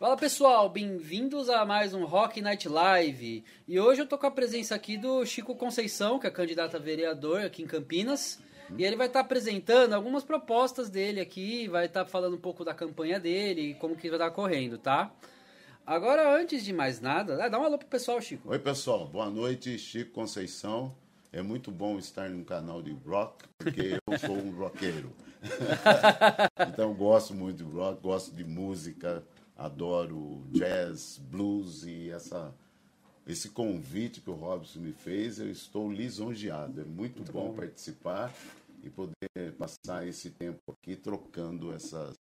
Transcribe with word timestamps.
Fala 0.00 0.16
pessoal, 0.16 0.66
bem-vindos 0.70 1.50
a 1.50 1.62
mais 1.66 1.92
um 1.92 2.06
Rock 2.06 2.40
Night 2.40 2.66
Live. 2.66 3.44
E 3.68 3.78
hoje 3.78 4.00
eu 4.00 4.06
tô 4.06 4.16
com 4.16 4.26
a 4.26 4.30
presença 4.30 4.74
aqui 4.74 4.96
do 4.96 5.26
Chico 5.26 5.54
Conceição, 5.54 6.18
que 6.18 6.26
é 6.26 6.30
candidato 6.30 6.74
a 6.74 6.80
vereador 6.80 7.42
aqui 7.42 7.62
em 7.62 7.66
Campinas. 7.66 8.42
E 8.78 8.82
ele 8.82 8.96
vai 8.96 9.08
estar 9.08 9.20
apresentando 9.20 9.92
algumas 9.92 10.24
propostas 10.24 10.88
dele 10.88 11.20
aqui, 11.20 11.68
vai 11.68 11.84
estar 11.84 12.06
falando 12.06 12.34
um 12.34 12.40
pouco 12.40 12.64
da 12.64 12.72
campanha 12.72 13.20
dele, 13.20 13.74
como 13.74 13.94
que 13.94 14.08
vai 14.08 14.16
estar 14.16 14.30
correndo, 14.30 14.78
tá? 14.78 15.12
Agora, 15.86 16.34
antes 16.34 16.64
de 16.64 16.72
mais 16.72 16.98
nada, 16.98 17.36
dá 17.50 17.60
um 17.60 17.64
alô 17.64 17.76
pro 17.76 17.86
pessoal, 17.86 18.22
Chico. 18.22 18.48
Oi, 18.48 18.58
pessoal. 18.58 19.06
Boa 19.06 19.28
noite, 19.28 19.78
Chico 19.78 20.12
Conceição. 20.12 20.96
É 21.30 21.42
muito 21.42 21.70
bom 21.70 21.98
estar 21.98 22.30
num 22.30 22.42
canal 22.42 22.80
de 22.80 22.92
rock, 23.06 23.44
porque 23.58 24.00
eu 24.06 24.16
sou 24.18 24.34
um 24.34 24.50
roqueiro. 24.52 25.12
então, 26.72 26.94
gosto 26.94 27.34
muito 27.34 27.62
de 27.62 27.70
rock, 27.70 28.00
gosto 28.00 28.34
de 28.34 28.44
música, 28.44 29.22
adoro 29.60 30.42
jazz, 30.50 31.20
blues 31.30 31.84
e 31.84 32.10
essa 32.10 32.52
esse 33.26 33.50
convite 33.50 34.20
que 34.20 34.30
o 34.30 34.34
Robson 34.34 34.80
me 34.80 34.92
fez, 34.92 35.38
eu 35.38 35.48
estou 35.48 35.92
lisonjeado. 35.92 36.80
É 36.80 36.84
muito, 36.84 37.16
muito 37.16 37.32
bom, 37.32 37.48
bom 37.48 37.54
participar 37.54 38.34
e 38.82 38.90
poder 38.90 39.52
passar 39.56 40.08
esse 40.08 40.30
tempo 40.30 40.58
aqui 40.72 40.96
trocando 40.96 41.72
essas 41.72 42.16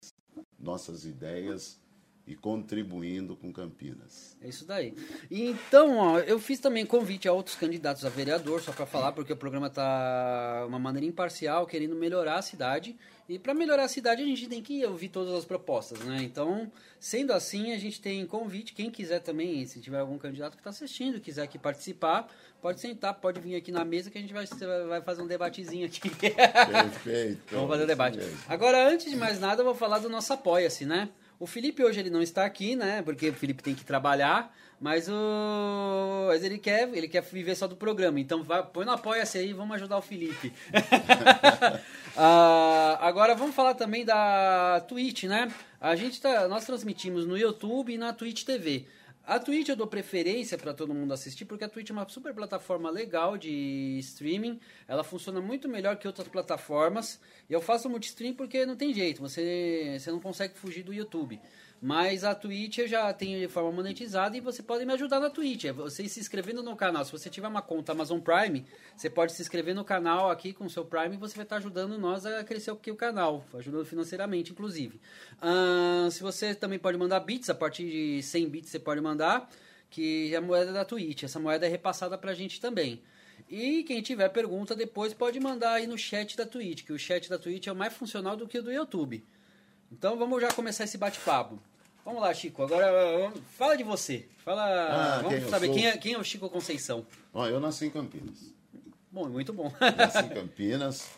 nossas 0.59 1.05
ideias 1.05 1.79
e 2.27 2.35
contribuindo 2.35 3.35
com 3.35 3.51
Campinas. 3.51 4.37
É 4.39 4.49
isso 4.49 4.65
daí. 4.65 4.93
E 5.31 5.45
então, 5.45 5.97
ó, 5.97 6.19
eu 6.19 6.37
fiz 6.37 6.59
também 6.59 6.85
convite 6.85 7.27
a 7.27 7.33
outros 7.33 7.55
candidatos 7.55 8.05
a 8.05 8.09
vereador, 8.09 8.61
só 8.61 8.71
para 8.71 8.85
falar, 8.85 9.13
porque 9.13 9.33
o 9.33 9.37
programa 9.37 9.65
está 9.65 10.63
uma 10.67 10.77
maneira 10.77 11.07
imparcial, 11.07 11.65
querendo 11.65 11.95
melhorar 11.95 12.37
a 12.37 12.41
cidade. 12.43 12.95
E 13.29 13.37
para 13.37 13.53
melhorar 13.53 13.83
a 13.83 13.87
cidade, 13.87 14.23
a 14.23 14.25
gente 14.25 14.47
tem 14.47 14.59
que 14.59 14.83
ouvir 14.83 15.09
todas 15.09 15.31
as 15.35 15.45
propostas, 15.45 15.99
né? 15.99 16.17
Então, 16.23 16.71
sendo 16.99 17.31
assim, 17.31 17.71
a 17.73 17.77
gente 17.77 18.01
tem 18.01 18.25
convite. 18.25 18.73
Quem 18.73 18.89
quiser 18.89 19.19
também, 19.19 19.63
se 19.67 19.79
tiver 19.79 19.99
algum 19.99 20.17
candidato 20.17 20.53
que 20.53 20.61
está 20.61 20.71
assistindo, 20.71 21.21
quiser 21.21 21.43
aqui 21.43 21.59
participar, 21.59 22.27
pode 22.59 22.79
sentar, 22.79 23.13
pode 23.13 23.39
vir 23.39 23.55
aqui 23.55 23.71
na 23.71 23.85
mesa 23.85 24.09
que 24.09 24.17
a 24.17 24.21
gente 24.21 24.33
vai, 24.33 24.47
vai 24.87 25.01
fazer 25.01 25.21
um 25.21 25.27
debatezinho 25.27 25.85
aqui. 25.85 26.09
Perfeito. 26.17 27.39
Vamos 27.51 27.69
fazer 27.69 27.83
o 27.83 27.87
debate. 27.87 28.17
Agora, 28.47 28.89
antes 28.89 29.11
de 29.11 29.15
mais 29.15 29.39
nada, 29.39 29.61
eu 29.61 29.65
vou 29.65 29.75
falar 29.75 29.99
do 29.99 30.09
nosso 30.09 30.33
Apoia-se, 30.33 30.87
né? 30.87 31.07
O 31.39 31.47
Felipe 31.47 31.81
hoje 31.83 32.01
ele 32.01 32.09
não 32.09 32.21
está 32.21 32.43
aqui, 32.43 32.75
né? 32.75 33.01
Porque 33.01 33.29
o 33.29 33.33
Felipe 33.33 33.63
tem 33.63 33.73
que 33.73 33.85
trabalhar, 33.85 34.53
mas 34.79 35.07
o 35.07 36.25
mas 36.27 36.43
ele 36.43 36.57
quer, 36.57 36.89
ele 36.93 37.07
quer 37.07 37.21
viver 37.21 37.55
só 37.55 37.65
do 37.65 37.77
programa. 37.77 38.19
Então 38.19 38.43
vai, 38.43 38.61
põe 38.61 38.85
no 38.85 38.91
apoia-se 38.91 39.37
aí, 39.37 39.53
vamos 39.53 39.73
ajudar 39.77 39.97
o 39.97 40.01
Felipe. 40.01 40.53
uh, 42.17 42.99
agora 42.99 43.35
vamos 43.35 43.55
falar 43.55 43.73
também 43.73 44.03
da 44.03 44.83
Twitch, 44.85 45.23
né? 45.23 45.49
A 45.79 45.95
gente 45.95 46.19
tá, 46.19 46.45
nós 46.49 46.65
transmitimos 46.65 47.25
no 47.25 47.37
YouTube 47.37 47.93
e 47.93 47.97
na 47.97 48.11
Twitch 48.11 48.43
TV. 48.43 48.85
A 49.29 49.37
Twitch 49.37 49.69
eu 49.69 49.75
dou 49.75 49.85
preferência 49.85 50.57
para 50.57 50.73
todo 50.73 50.91
mundo 50.91 51.13
assistir, 51.13 51.45
porque 51.45 51.63
a 51.63 51.69
Twitch 51.69 51.91
é 51.91 51.93
uma 51.93 52.09
super 52.09 52.33
plataforma 52.33 52.89
legal 52.89 53.37
de 53.37 53.99
streaming. 53.99 54.59
Ela 54.87 55.03
funciona 55.03 55.39
muito 55.39 55.69
melhor 55.69 55.97
que 55.97 56.07
outras 56.07 56.27
plataformas. 56.27 57.21
E 57.47 57.53
eu 57.53 57.61
faço 57.61 57.87
multistream 57.87 58.33
porque 58.33 58.65
não 58.65 58.75
tem 58.75 58.91
jeito, 58.91 59.21
você, 59.21 59.97
você 59.99 60.09
não 60.09 60.19
consegue 60.19 60.57
fugir 60.57 60.81
do 60.81 60.91
YouTube. 60.91 61.39
Mas 61.81 62.25
a 62.25 62.35
Twitch 62.35 62.79
eu 62.79 62.87
já 62.87 63.11
tenho 63.13 63.39
de 63.39 63.47
forma 63.47 63.71
monetizada 63.71 64.35
e 64.35 64.41
você 64.41 64.61
pode 64.61 64.85
me 64.85 64.91
ajudar 64.93 65.19
na 65.19 65.29
Twitch. 65.29 65.65
É 65.65 65.71
você 65.71 66.07
se 66.09 66.19
inscrevendo 66.19 66.61
no 66.61 66.75
canal. 66.75 67.05
Se 67.05 67.11
você 67.11 67.29
tiver 67.29 67.47
uma 67.47 67.61
conta 67.61 67.93
Amazon 67.93 68.19
Prime, 68.19 68.65
você 68.97 69.09
pode 69.09 69.31
se 69.31 69.41
inscrever 69.41 69.73
no 69.73 69.85
canal 69.85 70.29
aqui 70.29 70.51
com 70.51 70.65
o 70.65 70.69
seu 70.69 70.83
Prime 70.83 71.15
e 71.15 71.17
você 71.17 71.35
vai 71.35 71.43
estar 71.43 71.55
ajudando 71.55 71.97
nós 71.97 72.25
a 72.25 72.43
crescer 72.43 72.71
aqui 72.71 72.91
o 72.91 72.97
canal, 72.97 73.45
ajudando 73.53 73.85
financeiramente, 73.85 74.51
inclusive. 74.51 74.99
Uh, 75.41 76.11
se 76.11 76.21
você 76.21 76.53
também 76.53 76.77
pode 76.77 76.97
mandar 76.97 77.21
bits, 77.21 77.49
a 77.49 77.55
partir 77.55 77.89
de 77.89 78.23
100 78.23 78.49
bits 78.49 78.69
você 78.71 78.79
pode 78.79 78.99
mandar, 78.99 79.49
que 79.89 80.33
é 80.33 80.37
a 80.37 80.41
moeda 80.41 80.73
da 80.73 80.83
Twitch. 80.83 81.23
Essa 81.23 81.39
moeda 81.39 81.65
é 81.65 81.69
repassada 81.69 82.17
pra 82.17 82.33
gente 82.33 82.59
também. 82.59 83.01
E 83.49 83.83
quem 83.83 84.01
tiver 84.01 84.27
pergunta 84.29 84.75
depois 84.75 85.13
pode 85.13 85.39
mandar 85.39 85.73
aí 85.73 85.87
no 85.87 85.97
chat 85.97 86.35
da 86.35 86.45
Twitch, 86.45 86.83
que 86.83 86.91
o 86.91 86.99
chat 86.99 87.29
da 87.29 87.39
Twitch 87.39 87.67
é 87.67 87.73
mais 87.73 87.93
funcional 87.93 88.35
do 88.35 88.47
que 88.47 88.59
o 88.59 88.63
do 88.63 88.71
YouTube. 88.71 89.23
Então 89.91 90.17
vamos 90.17 90.41
já 90.41 90.51
começar 90.53 90.83
esse 90.83 90.97
bate-papo. 90.97 91.59
Vamos 92.05 92.21
lá, 92.21 92.33
Chico. 92.33 92.63
Agora 92.63 93.31
fala 93.57 93.75
de 93.75 93.83
você. 93.83 94.27
Fala. 94.37 94.63
Ah, 94.63 95.21
vamos 95.21 95.39
quem 95.39 95.49
saber 95.49 95.69
quem 95.71 95.87
é, 95.87 95.97
quem 95.97 96.13
é 96.13 96.17
o 96.17 96.23
Chico 96.23 96.49
Conceição. 96.49 97.05
Ó, 97.33 97.47
eu 97.47 97.59
nasci 97.59 97.85
em 97.87 97.89
Campinas. 97.89 98.53
Bom, 99.11 99.27
muito 99.29 99.51
bom. 99.53 99.71
nasci 99.97 100.25
em 100.25 100.29
Campinas 100.29 101.09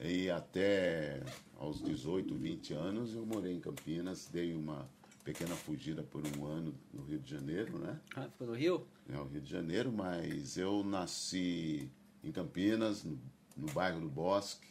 e 0.00 0.30
até 0.30 1.20
aos 1.58 1.82
18, 1.82 2.34
20 2.34 2.74
anos 2.74 3.14
eu 3.14 3.26
morei 3.26 3.54
em 3.54 3.60
Campinas, 3.60 4.28
dei 4.32 4.54
uma 4.54 4.88
pequena 5.24 5.54
fugida 5.54 6.02
por 6.02 6.22
um 6.38 6.46
ano 6.46 6.74
no 6.94 7.02
Rio 7.02 7.18
de 7.18 7.30
Janeiro, 7.30 7.78
né? 7.78 7.98
Ah, 8.16 8.22
ficou 8.22 8.46
no 8.46 8.54
Rio? 8.54 8.86
É, 9.12 9.18
o 9.18 9.24
Rio 9.24 9.40
de 9.40 9.50
Janeiro, 9.50 9.92
mas 9.92 10.56
eu 10.56 10.82
nasci 10.84 11.90
em 12.22 12.32
Campinas, 12.32 13.04
no, 13.04 13.18
no 13.56 13.70
bairro 13.72 14.00
do 14.00 14.08
Bosque. 14.08 14.68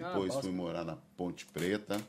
Ah, 0.00 0.12
Depois 0.12 0.34
ah, 0.34 0.40
fui 0.40 0.50
morar 0.50 0.84
na 0.84 0.96
Ponte 1.16 1.44
Preta. 1.46 2.00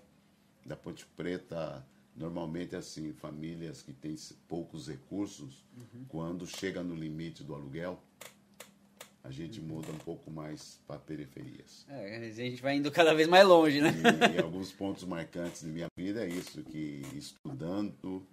Da 0.66 0.76
Ponte 0.76 1.06
Preta 1.16 1.86
Normalmente, 2.16 2.76
assim, 2.76 3.12
famílias 3.12 3.82
que 3.82 3.92
têm 3.92 4.16
poucos 4.48 4.88
recursos, 4.88 5.66
uhum. 5.76 6.06
quando 6.08 6.46
chega 6.46 6.84
no 6.84 6.94
limite 6.94 7.44
do 7.44 7.56
aluguel, 7.56 8.00
a 9.24 9.32
gente 9.32 9.60
uhum. 9.60 9.68
muda 9.68 9.92
um 9.92 9.98
pouco 9.98 10.30
mais 10.30 10.80
para 10.86 11.00
periferias. 11.00 11.86
É, 11.90 12.18
a 12.18 12.32
gente 12.32 12.62
vai 12.62 12.78
indo 12.78 12.92
cada 12.92 13.16
vez 13.16 13.28
mais 13.28 13.48
longe, 13.48 13.82
né? 13.82 13.92
E, 14.32 14.38
e 14.38 14.42
alguns 14.42 14.72
pontos 14.72 15.04
marcantes 15.06 15.62
de 15.62 15.70
minha 15.70 15.88
vida 15.98 16.24
é 16.24 16.30
isso, 16.30 16.62
que 16.64 17.02
estudando, 17.16 18.24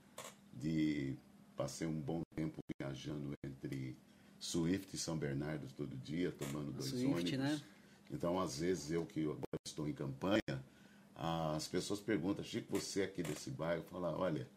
de 0.53 1.17
passei 1.57 1.87
um 1.87 2.01
bom 2.01 2.21
tempo 2.37 2.59
viajando 2.79 3.33
entre 3.43 3.97
Swift 4.39 4.95
e 4.95 4.99
São 4.99 5.17
Bernardo 5.17 5.67
todo 5.75 5.97
dia, 5.97 6.33
tomando 6.33 6.71
dois 6.71 6.91
Swift, 6.91 7.07
ônibus. 7.07 7.39
Né? 7.39 7.63
Então, 8.11 8.39
às 8.39 8.59
vezes, 8.59 8.91
eu 8.91 9.07
que 9.07 9.23
agora 9.23 9.61
estou 9.65 9.89
em 9.89 9.93
campanha, 9.95 10.63
as 11.23 11.69
pessoas 11.69 12.01
perguntam, 12.01 12.43
Chico, 12.43 12.67
você 12.71 13.03
é 13.03 13.05
aqui 13.05 13.23
desse 13.23 13.51
bairro? 13.51 13.85
Fala, 13.91 14.17
olha, 14.17 14.49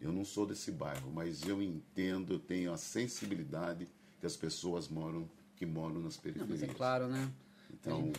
eu 0.00 0.12
não 0.12 0.24
sou 0.24 0.46
desse 0.46 0.70
bairro, 0.70 1.10
mas 1.12 1.42
eu 1.42 1.60
entendo, 1.60 2.34
eu 2.34 2.38
tenho 2.38 2.72
a 2.72 2.76
sensibilidade 2.76 3.88
que 4.20 4.26
as 4.26 4.36
pessoas 4.36 4.86
moram, 4.88 5.28
que 5.56 5.66
moram 5.66 6.00
nas 6.00 6.16
periferias. 6.16 6.60
Não, 6.60 6.68
é 6.68 6.72
claro, 6.74 7.08
né? 7.08 7.32
Então, 7.72 8.12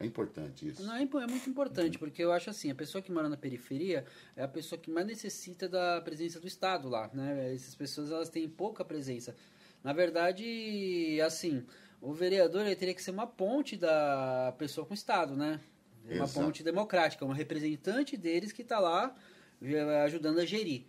é 0.00 0.04
importante 0.04 0.66
isso. 0.66 0.82
Não, 0.82 0.96
é, 0.96 1.02
é 1.02 1.26
muito 1.28 1.48
importante, 1.48 1.94
uhum. 1.94 2.00
porque 2.00 2.24
eu 2.24 2.32
acho 2.32 2.50
assim, 2.50 2.72
a 2.72 2.74
pessoa 2.74 3.00
que 3.00 3.12
mora 3.12 3.28
na 3.28 3.36
periferia 3.36 4.04
é 4.34 4.42
a 4.42 4.48
pessoa 4.48 4.76
que 4.76 4.90
mais 4.90 5.06
necessita 5.06 5.68
da 5.68 6.00
presença 6.00 6.40
do 6.40 6.46
Estado 6.48 6.88
lá, 6.88 7.08
né? 7.14 7.54
Essas 7.54 7.76
pessoas, 7.76 8.10
elas 8.10 8.28
têm 8.28 8.48
pouca 8.48 8.84
presença. 8.84 9.36
Na 9.84 9.92
verdade, 9.92 11.20
assim, 11.24 11.64
o 12.00 12.12
vereador 12.12 12.66
ele 12.66 12.74
teria 12.74 12.94
que 12.94 13.02
ser 13.02 13.12
uma 13.12 13.28
ponte 13.28 13.76
da 13.76 14.52
pessoa 14.58 14.84
com 14.84 14.92
o 14.92 14.94
Estado, 14.94 15.36
né? 15.36 15.60
Uma 16.08 16.24
Exato. 16.24 16.46
ponte 16.46 16.62
democrática, 16.62 17.24
um 17.24 17.32
representante 17.32 18.16
deles 18.16 18.50
que 18.50 18.62
está 18.62 18.78
lá 18.78 19.14
eh, 19.60 20.02
ajudando 20.04 20.38
a 20.38 20.44
gerir. 20.46 20.86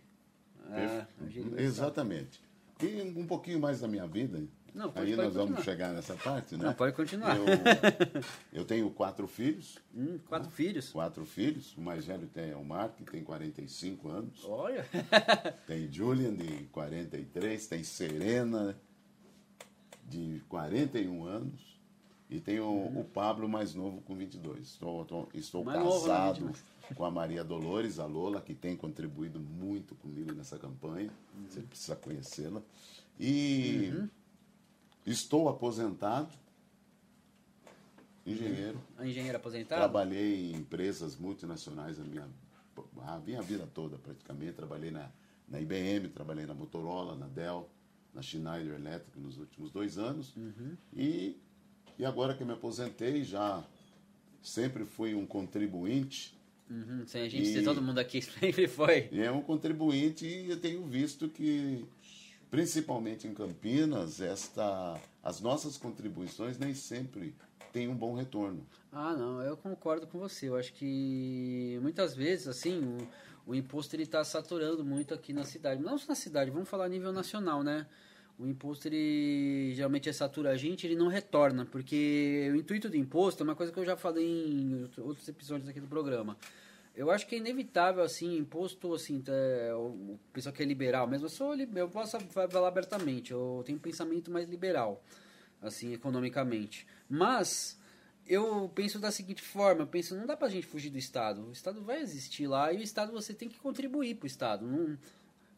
A, 0.70 1.06
a 1.22 1.28
gerir 1.28 1.60
Exatamente. 1.60 2.40
E 2.82 3.02
um 3.02 3.26
pouquinho 3.26 3.60
mais 3.60 3.80
da 3.80 3.88
minha 3.88 4.06
vida, 4.06 4.42
não, 4.74 4.90
pode, 4.90 5.06
Aí 5.06 5.16
pode 5.16 5.16
nós 5.16 5.26
continuar. 5.26 5.46
vamos 5.46 5.64
chegar 5.64 5.92
nessa 5.92 6.14
parte, 6.14 6.56
né? 6.56 6.64
Não, 6.64 6.74
pode 6.74 6.94
continuar. 6.94 7.36
Eu, 7.36 7.44
eu 8.60 8.64
tenho 8.64 8.90
quatro 8.90 9.26
filhos. 9.26 9.78
Hum, 9.94 10.18
quatro 10.28 10.48
né? 10.48 10.54
filhos? 10.54 10.90
Quatro 10.90 11.24
filhos. 11.24 11.76
O 11.76 11.80
mais 11.80 12.06
velho 12.06 12.26
tem, 12.28 12.50
é 12.50 12.56
o 12.56 12.64
Mark, 12.64 12.96
que 12.96 13.04
tem 13.04 13.22
45 13.22 14.08
anos. 14.08 14.44
Olha! 14.44 14.86
tem 15.66 15.90
Julian, 15.90 16.34
de 16.34 16.64
43. 16.66 17.66
Tem 17.66 17.82
Serena, 17.82 18.76
de 20.08 20.42
41 20.48 21.24
anos. 21.24 21.69
E 22.30 22.38
tenho 22.38 22.64
uhum. 22.64 23.00
o 23.00 23.04
Pablo 23.04 23.48
mais 23.48 23.74
novo 23.74 24.00
com 24.02 24.14
22. 24.14 24.60
Estou, 24.60 25.02
estou, 25.02 25.28
estou 25.34 25.64
casado 25.64 26.44
novo, 26.44 26.58
com 26.94 27.04
a 27.04 27.10
Maria 27.10 27.42
Dolores, 27.42 27.98
a 27.98 28.06
Lola, 28.06 28.40
que 28.40 28.54
tem 28.54 28.76
contribuído 28.76 29.40
muito 29.40 29.96
comigo 29.96 30.32
nessa 30.32 30.56
campanha. 30.56 31.10
Uhum. 31.34 31.46
Você 31.48 31.60
precisa 31.60 31.96
conhecê-la. 31.96 32.62
E 33.18 33.90
uhum. 33.92 34.08
estou 35.04 35.48
aposentado, 35.48 36.30
engenheiro. 38.24 38.80
Uhum. 38.96 39.06
Engenheiro 39.06 39.36
aposentado? 39.36 39.80
Trabalhei 39.80 40.52
em 40.52 40.54
empresas 40.54 41.16
multinacionais 41.16 41.98
a 41.98 42.04
minha, 42.04 42.28
a 43.08 43.18
minha 43.18 43.42
vida 43.42 43.68
toda, 43.74 43.98
praticamente. 43.98 44.52
Trabalhei 44.52 44.92
na, 44.92 45.10
na 45.48 45.60
IBM, 45.60 46.08
trabalhei 46.10 46.46
na 46.46 46.54
Motorola, 46.54 47.16
na 47.16 47.26
Dell, 47.26 47.68
na 48.14 48.22
Schneider 48.22 48.74
Electric 48.74 49.18
nos 49.18 49.36
últimos 49.36 49.72
dois 49.72 49.98
anos. 49.98 50.36
Uhum. 50.36 50.76
E 50.92 51.36
e 52.00 52.06
agora 52.06 52.32
que 52.32 52.42
me 52.42 52.54
aposentei, 52.54 53.22
já 53.22 53.62
sempre 54.42 54.86
fui 54.86 55.14
um 55.14 55.26
contribuinte. 55.26 56.34
Uhum, 56.70 57.06
sem 57.06 57.20
a 57.20 57.28
gente 57.28 57.58
e, 57.58 57.62
todo 57.62 57.82
mundo 57.82 57.98
aqui 57.98 58.22
sempre 58.40 58.66
foi. 58.66 59.06
E 59.12 59.20
é 59.20 59.30
um 59.30 59.42
contribuinte 59.42 60.24
e 60.24 60.48
eu 60.48 60.58
tenho 60.58 60.82
visto 60.86 61.28
que, 61.28 61.84
principalmente 62.50 63.28
em 63.28 63.34
Campinas, 63.34 64.18
esta, 64.18 64.98
as 65.22 65.42
nossas 65.42 65.76
contribuições 65.76 66.58
nem 66.58 66.72
sempre 66.72 67.34
tem 67.70 67.86
um 67.86 67.94
bom 67.94 68.14
retorno. 68.14 68.66
Ah, 68.90 69.14
não, 69.14 69.42
eu 69.42 69.54
concordo 69.54 70.06
com 70.06 70.18
você. 70.18 70.48
Eu 70.48 70.56
acho 70.56 70.72
que 70.72 71.78
muitas 71.82 72.16
vezes, 72.16 72.48
assim, 72.48 72.80
o, 73.46 73.50
o 73.50 73.54
imposto 73.54 73.94
ele 73.94 74.04
está 74.04 74.24
saturando 74.24 74.82
muito 74.82 75.12
aqui 75.12 75.34
na 75.34 75.44
cidade. 75.44 75.82
Não 75.82 75.98
só 75.98 76.08
na 76.08 76.14
cidade, 76.14 76.50
vamos 76.50 76.66
falar 76.66 76.86
a 76.86 76.88
nível 76.88 77.12
nacional, 77.12 77.62
né? 77.62 77.86
O 78.40 78.46
imposto, 78.46 78.88
ele 78.88 79.74
geralmente 79.74 80.08
é 80.08 80.12
satura 80.14 80.52
a 80.52 80.56
gente, 80.56 80.86
ele 80.86 80.96
não 80.96 81.08
retorna, 81.08 81.66
porque 81.66 82.48
o 82.50 82.56
intuito 82.56 82.88
do 82.88 82.96
imposto 82.96 83.42
é 83.42 83.44
uma 83.44 83.54
coisa 83.54 83.70
que 83.70 83.78
eu 83.78 83.84
já 83.84 83.98
falei 83.98 84.26
em 84.26 84.88
outros 84.96 85.28
episódios 85.28 85.68
aqui 85.68 85.78
do 85.78 85.86
programa. 85.86 86.38
Eu 86.96 87.10
acho 87.10 87.26
que 87.26 87.34
é 87.34 87.38
inevitável, 87.38 88.02
assim, 88.02 88.38
imposto, 88.38 88.94
assim, 88.94 89.22
é, 89.28 89.74
o 89.74 90.18
pessoal 90.32 90.54
que 90.54 90.62
é 90.62 90.64
liberal 90.64 91.06
mesmo, 91.06 91.26
eu, 91.26 91.30
sou, 91.30 91.54
eu 91.54 91.88
posso 91.90 92.18
falar 92.30 92.68
abertamente, 92.68 93.30
eu 93.30 93.62
tenho 93.66 93.76
um 93.76 93.80
pensamento 93.80 94.30
mais 94.30 94.48
liberal, 94.48 95.04
assim, 95.60 95.92
economicamente. 95.92 96.86
Mas, 97.10 97.78
eu 98.26 98.70
penso 98.74 98.98
da 98.98 99.10
seguinte 99.10 99.42
forma, 99.42 99.82
eu 99.82 99.86
penso, 99.86 100.16
não 100.16 100.26
dá 100.26 100.34
pra 100.34 100.48
gente 100.48 100.66
fugir 100.66 100.88
do 100.88 100.96
Estado, 100.98 101.46
o 101.46 101.52
Estado 101.52 101.82
vai 101.82 102.00
existir 102.00 102.46
lá 102.46 102.72
e 102.72 102.78
o 102.78 102.82
Estado 102.82 103.12
você 103.12 103.34
tem 103.34 103.50
que 103.50 103.58
contribuir 103.58 104.14
pro 104.14 104.26
Estado, 104.26 104.66
não... 104.66 104.96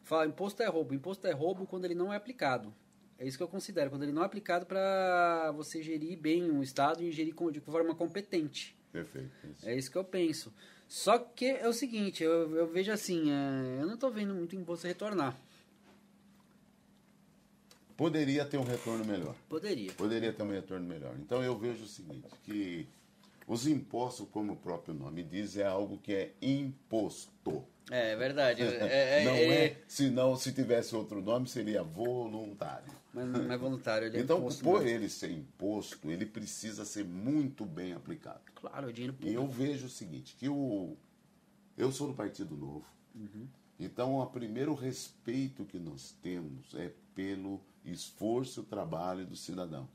Fala, 0.03 0.25
imposto 0.25 0.61
é 0.61 0.67
roubo. 0.67 0.93
Imposto 0.93 1.27
é 1.27 1.31
roubo 1.31 1.65
quando 1.65 1.85
ele 1.85 1.95
não 1.95 2.11
é 2.11 2.15
aplicado. 2.15 2.73
É 3.17 3.25
isso 3.25 3.37
que 3.37 3.43
eu 3.43 3.47
considero, 3.47 3.89
quando 3.89 4.03
ele 4.03 4.11
não 4.11 4.23
é 4.23 4.25
aplicado 4.25 4.65
para 4.65 5.51
você 5.51 5.81
gerir 5.81 6.17
bem 6.17 6.49
o 6.51 6.61
Estado 6.61 7.01
e 7.03 7.11
gerir 7.11 7.33
de 7.51 7.59
forma 7.59 7.95
competente. 7.95 8.75
Perfeito. 8.91 9.31
Isso. 9.49 9.69
É 9.69 9.75
isso 9.75 9.91
que 9.91 9.97
eu 9.97 10.03
penso. 10.03 10.53
Só 10.87 11.17
que 11.17 11.45
é 11.45 11.67
o 11.67 11.73
seguinte, 11.73 12.23
eu, 12.23 12.55
eu 12.55 12.67
vejo 12.67 12.91
assim, 12.91 13.31
é, 13.31 13.81
eu 13.81 13.87
não 13.87 13.95
estou 13.95 14.11
vendo 14.11 14.33
muito 14.33 14.55
imposto 14.55 14.85
retornar. 14.85 15.39
Poderia 17.95 18.45
ter 18.45 18.57
um 18.57 18.63
retorno 18.63 19.05
melhor. 19.05 19.35
Poderia. 19.47 19.93
Poderia 19.93 20.33
ter 20.33 20.43
um 20.43 20.51
retorno 20.51 20.85
melhor. 20.85 21.15
Então 21.19 21.41
eu 21.43 21.57
vejo 21.57 21.83
o 21.83 21.87
seguinte, 21.87 22.27
que 22.43 22.87
os 23.47 23.67
impostos, 23.67 24.27
como 24.29 24.53
o 24.53 24.57
próprio 24.57 24.93
nome 24.93 25.23
diz, 25.23 25.57
é 25.57 25.65
algo 25.65 25.97
que 25.97 26.13
é 26.13 26.33
imposto. 26.41 27.63
É, 27.91 28.11
é 28.11 28.15
verdade. 28.15 28.61
É, 28.63 29.21
é, 29.21 29.25
não 29.25 29.31
é, 29.33 29.65
é, 29.65 29.81
se 29.87 30.09
não, 30.09 30.35
se 30.35 30.51
tivesse 30.53 30.95
outro 30.95 31.21
nome, 31.21 31.47
seria 31.47 31.83
voluntário. 31.83 32.91
Mas 33.13 33.27
não 33.27 33.51
é 33.51 33.57
voluntário, 33.57 34.07
ele 34.07 34.17
é 34.17 34.21
Então, 34.21 34.39
imposto 34.39 34.63
por 34.63 34.87
ele 34.87 35.07
ser 35.09 35.29
imposto, 35.31 36.09
ele 36.09 36.25
precisa 36.25 36.83
ser 36.85 37.05
muito 37.05 37.65
bem 37.65 37.93
aplicado. 37.93 38.41
Claro, 38.55 38.89
é 38.89 38.91
dinheiro 38.91 39.13
E 39.13 39.17
público. 39.17 39.41
eu 39.41 39.47
vejo 39.47 39.85
o 39.85 39.89
seguinte, 39.89 40.35
que 40.39 40.49
o, 40.49 40.95
eu 41.77 41.91
sou 41.91 42.07
do 42.07 42.13
Partido 42.13 42.55
Novo, 42.57 42.85
Uhum. 43.13 43.47
então 43.79 44.15
o 44.17 44.25
primeiro 44.25 44.73
respeito 44.73 45.63
que 45.65 45.77
nós 45.77 46.15
temos 46.23 46.73
é 46.73 46.91
pelo 47.13 47.61
esforço 47.85 48.61
e 48.61 48.63
o 48.63 48.65
trabalho 48.65 49.25
do 49.27 49.35
cidadão. 49.35 49.87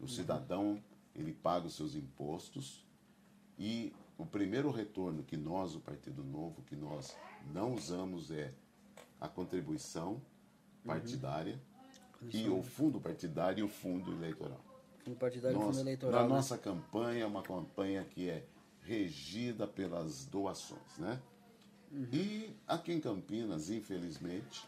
O 0.00 0.04
Uhum. 0.04 0.08
cidadão, 0.08 0.82
ele 1.14 1.32
paga 1.34 1.66
os 1.66 1.74
seus 1.74 1.94
impostos 1.94 2.82
e 3.58 3.92
o 4.18 4.24
primeiro 4.24 4.70
retorno 4.70 5.22
que 5.22 5.36
nós, 5.36 5.74
o 5.74 5.80
Partido 5.80 6.24
Novo, 6.24 6.62
que 6.62 6.76
nós 6.76 7.16
não 7.52 7.74
usamos 7.74 8.30
é 8.30 8.52
a 9.20 9.28
contribuição 9.28 10.20
Uhum. 10.86 10.94
partidária 10.94 11.60
e 12.32 12.48
o 12.48 12.62
fundo 12.62 13.00
partidário 13.00 13.60
e 13.60 13.62
o 13.62 13.68
fundo 13.68 14.12
eleitoral. 14.12 14.64
Fundo 15.04 15.16
partidário 15.16 15.58
e 15.58 15.60
fundo 15.60 15.80
eleitoral. 15.80 16.22
Na 16.22 16.28
né? 16.28 16.34
nossa 16.34 16.56
campanha, 16.56 17.24
é 17.24 17.26
uma 17.26 17.42
campanha 17.42 18.04
que 18.04 18.30
é 18.30 18.46
regida 18.82 19.66
pelas 19.66 20.24
doações, 20.26 20.98
né? 20.98 21.20
Uhum. 21.90 22.08
E 22.12 22.56
aqui 22.66 22.92
em 22.92 23.00
Campinas, 23.00 23.70
infelizmente, 23.70 24.66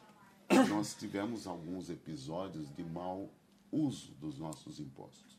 nós 0.69 0.95
tivemos 0.95 1.47
alguns 1.47 1.89
episódios 1.89 2.73
de 2.75 2.85
mau 2.85 3.29
uso 3.73 4.13
dos 4.15 4.39
nossos 4.39 4.79
impostos. 4.81 5.39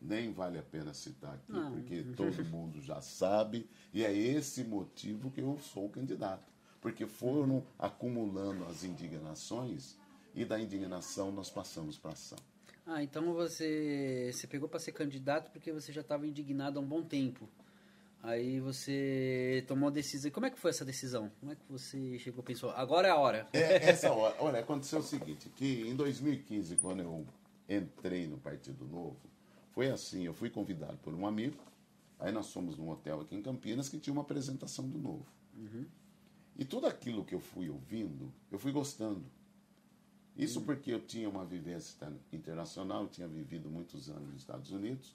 Nem 0.00 0.32
vale 0.32 0.58
a 0.58 0.62
pena 0.62 0.94
citar 0.94 1.34
aqui. 1.34 1.52
Não. 1.52 1.72
porque 1.72 2.02
todo 2.16 2.44
mundo 2.44 2.80
já 2.80 3.00
sabe, 3.00 3.68
e 3.92 4.04
é 4.04 4.12
esse 4.12 4.62
motivo 4.64 5.30
que 5.30 5.40
eu 5.40 5.58
sou 5.60 5.88
candidato. 5.88 6.52
Porque 6.80 7.06
foram 7.06 7.64
acumulando 7.78 8.64
as 8.66 8.84
indignações, 8.84 9.96
e 10.34 10.44
da 10.44 10.60
indignação 10.60 11.32
nós 11.32 11.50
passamos 11.50 11.98
para 11.98 12.12
ação. 12.12 12.38
Ah, 12.86 13.02
então 13.02 13.34
você, 13.34 14.30
você 14.32 14.46
pegou 14.46 14.68
para 14.68 14.78
ser 14.78 14.92
candidato 14.92 15.50
porque 15.50 15.70
você 15.72 15.92
já 15.92 16.00
estava 16.00 16.26
indignado 16.26 16.78
há 16.78 16.82
um 16.82 16.86
bom 16.86 17.02
tempo. 17.02 17.48
Aí 18.22 18.58
você 18.60 19.62
tomou 19.68 19.88
a 19.88 19.92
decisão. 19.92 20.30
Como 20.30 20.46
é 20.46 20.50
que 20.50 20.58
foi 20.58 20.70
essa 20.70 20.84
decisão? 20.84 21.30
Como 21.38 21.52
é 21.52 21.54
que 21.54 21.62
você 21.68 22.18
chegou 22.18 22.42
e 22.42 22.46
pensou, 22.46 22.70
agora 22.70 23.08
é 23.08 23.10
a 23.10 23.16
hora? 23.16 23.46
É, 23.52 23.90
essa 23.90 24.10
hora, 24.10 24.34
olha, 24.40 24.60
aconteceu 24.60 25.00
o 25.00 25.02
seguinte, 25.02 25.48
que 25.50 25.82
em 25.82 25.94
2015, 25.94 26.76
quando 26.76 27.00
eu 27.00 27.26
entrei 27.68 28.26
no 28.26 28.38
Partido 28.38 28.86
Novo, 28.86 29.20
foi 29.78 29.90
assim, 29.90 30.24
eu 30.24 30.34
fui 30.34 30.50
convidado 30.50 30.96
por 31.04 31.14
um 31.14 31.24
amigo, 31.24 31.56
aí 32.18 32.32
nós 32.32 32.52
fomos 32.52 32.76
num 32.76 32.90
hotel 32.90 33.20
aqui 33.20 33.36
em 33.36 33.40
Campinas 33.40 33.88
que 33.88 33.96
tinha 33.96 34.12
uma 34.12 34.22
apresentação 34.22 34.88
do 34.88 34.98
Novo. 34.98 35.24
E 36.56 36.64
tudo 36.64 36.88
aquilo 36.88 37.24
que 37.24 37.32
eu 37.32 37.38
fui 37.38 37.70
ouvindo, 37.70 38.32
eu 38.50 38.58
fui 38.58 38.72
gostando. 38.72 39.22
Isso 40.36 40.62
porque 40.62 40.90
eu 40.90 41.00
tinha 41.00 41.28
uma 41.30 41.44
vivência 41.44 41.96
internacional, 42.32 43.02
eu 43.02 43.08
tinha 43.08 43.28
vivido 43.28 43.70
muitos 43.70 44.10
anos 44.10 44.28
nos 44.30 44.40
Estados 44.40 44.72
Unidos, 44.72 45.14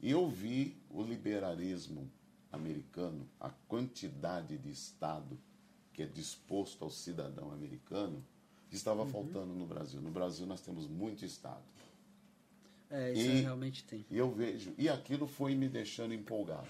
e 0.00 0.10
eu 0.10 0.26
vi 0.26 0.74
o 0.88 1.02
liberalismo 1.02 2.10
americano, 2.50 3.28
a 3.38 3.50
quantidade 3.68 4.56
de 4.56 4.70
Estado 4.70 5.38
que 5.92 6.02
é 6.02 6.06
disposto 6.06 6.82
ao 6.82 6.90
cidadão 6.90 7.52
americano, 7.52 8.24
que 8.70 8.74
estava 8.74 9.04
faltando 9.04 9.52
no 9.52 9.66
Brasil. 9.66 10.00
No 10.00 10.10
Brasil 10.10 10.46
nós 10.46 10.62
temos 10.62 10.86
muito 10.86 11.26
Estado. 11.26 11.60
É, 12.92 13.12
isso 13.12 13.20
E- 13.22 13.40
realmente 13.40 13.84
tem. 13.84 14.04
E 14.10 14.18
eu 14.18 14.30
vejo, 14.30 14.72
e 14.76 14.88
aquilo 14.88 15.26
foi 15.26 15.54
me 15.54 15.68
deixando 15.68 16.12
empolgado. 16.12 16.68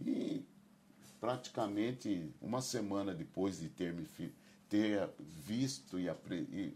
E 0.00 0.42
praticamente 1.20 2.30
uma 2.40 2.60
semana 2.62 3.14
depois 3.14 3.60
de 3.60 3.68
ter, 3.68 3.92
me, 3.92 4.06
ter 4.68 5.08
visto 5.18 5.98
e, 6.00 6.08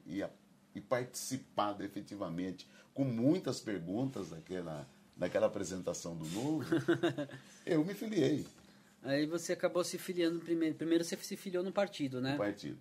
e, 0.07 0.25
e 0.75 0.81
participado 0.81 1.83
efetivamente 1.83 2.69
com 2.95 3.05
muitas 3.05 3.61
perguntas 3.61 4.31
daquela, 4.31 4.87
daquela 5.17 5.47
apresentação 5.47 6.17
do 6.17 6.27
Novo, 6.29 6.65
eu 7.65 7.85
me 7.85 7.95
filiei 7.95 8.47
Aí 9.03 9.25
você 9.25 9.55
acabou 9.55 9.83
se 9.83 9.97
filiando 9.99 10.41
primeiro. 10.41 10.75
Primeiro 10.75 11.05
você 11.05 11.17
se 11.17 11.37
filiou 11.37 11.65
no 11.65 11.73
partido, 11.73 12.21
né? 12.21 12.33
no 12.33 12.39
partido. 12.39 12.79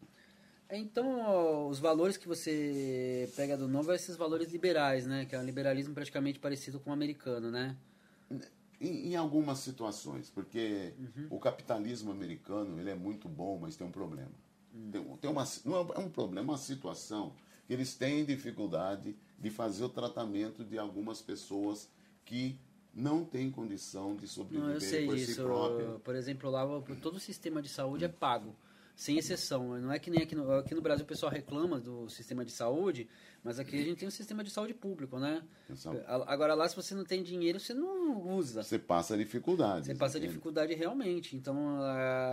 Então, 0.72 1.68
os 1.68 1.80
valores 1.80 2.16
que 2.18 2.28
você 2.28 3.32
pega 3.36 3.58
do 3.58 3.68
novo 3.68 3.86
são 3.86 3.96
esses 3.96 4.16
valores 4.16 4.52
liberais, 4.52 5.06
né? 5.08 5.26
Que 5.26 5.36
é 5.36 5.40
um 5.40 5.44
liberalismo 5.44 5.94
praticamente 5.96 6.40
parecido 6.40 6.80
com 6.80 6.92
o 6.92 6.94
americano, 6.94 7.50
né? 7.50 7.76
Em, 8.80 9.10
em 9.12 9.16
algumas 9.16 9.60
situações, 9.60 10.30
porque 10.30 10.94
Uhum. 11.00 11.28
o 11.30 11.40
capitalismo 11.40 12.12
americano 12.12 12.80
ele 12.80 12.90
é 12.90 12.96
muito 12.96 13.28
bom, 13.28 13.58
mas 13.60 13.76
tem 13.76 13.86
um 13.86 13.92
problema. 13.92 14.32
Hum. 14.74 14.90
Tem, 14.92 15.04
tem 15.18 15.30
uma, 15.30 15.44
não 15.66 15.76
é 15.78 16.00
um 16.00 16.10
problema, 16.10 16.40
é 16.40 16.44
uma 16.52 16.58
situação 16.58 17.34
que 17.68 17.74
eles 17.74 17.96
têm 17.96 18.24
dificuldade 18.24 19.16
de 19.38 19.50
fazer 19.50 19.84
o 19.84 19.90
tratamento 19.90 20.64
de 20.64 20.78
algumas 20.78 21.22
pessoas 21.22 21.90
que 22.24 22.58
não 22.94 23.26
têm 23.26 23.52
condição 23.52 24.16
de 24.16 24.24
Não, 24.24 24.28
sobreviver 24.28 24.74
eu 24.76 24.82
sei 24.82 25.06
por 25.06 25.16
disso. 25.18 25.34
si 25.34 25.42
própria. 25.42 26.00
Por 26.00 26.16
exemplo, 26.16 26.50
lá 26.50 26.66
todo 27.02 27.16
o 27.16 27.20
sistema 27.20 27.62
de 27.62 27.70
saúde 27.70 28.06
é 28.06 28.08
pago, 28.08 28.56
sem 29.00 29.18
exceção. 29.18 29.80
Não 29.80 29.94
é 29.94 29.98
que 29.98 30.10
nem 30.12 30.22
aqui 30.22 30.36
no, 30.36 30.52
aqui 30.52 30.76
no 30.76 30.82
Brasil 30.82 31.06
o 31.06 31.08
pessoal 31.08 31.32
reclama 31.32 31.80
do 31.80 32.10
sistema 32.10 32.44
de 32.44 32.52
saúde, 32.52 33.08
mas 33.42 33.58
aqui 33.58 33.78
a 33.80 33.82
gente 33.82 34.00
tem 34.00 34.08
um 34.10 34.12
sistema 34.12 34.44
de 34.44 34.50
saúde 34.50 34.74
público, 34.74 35.18
né? 35.18 35.42
Exato. 35.70 36.02
Agora 36.28 36.54
lá, 36.54 36.68
se 36.68 36.76
você 36.76 36.94
não 36.94 37.06
tem 37.06 37.24
dinheiro, 37.24 37.62
você 37.62 37.74
não 37.74 38.22
usa. 38.36 38.62
Você 38.62 38.78
passa 38.78 39.18
dificuldades. 39.18 39.86
Você 39.88 39.96
passa 39.96 40.18
entende? 40.18 40.34
dificuldade 40.34 40.74
realmente. 40.74 41.34
Então, 41.34 41.80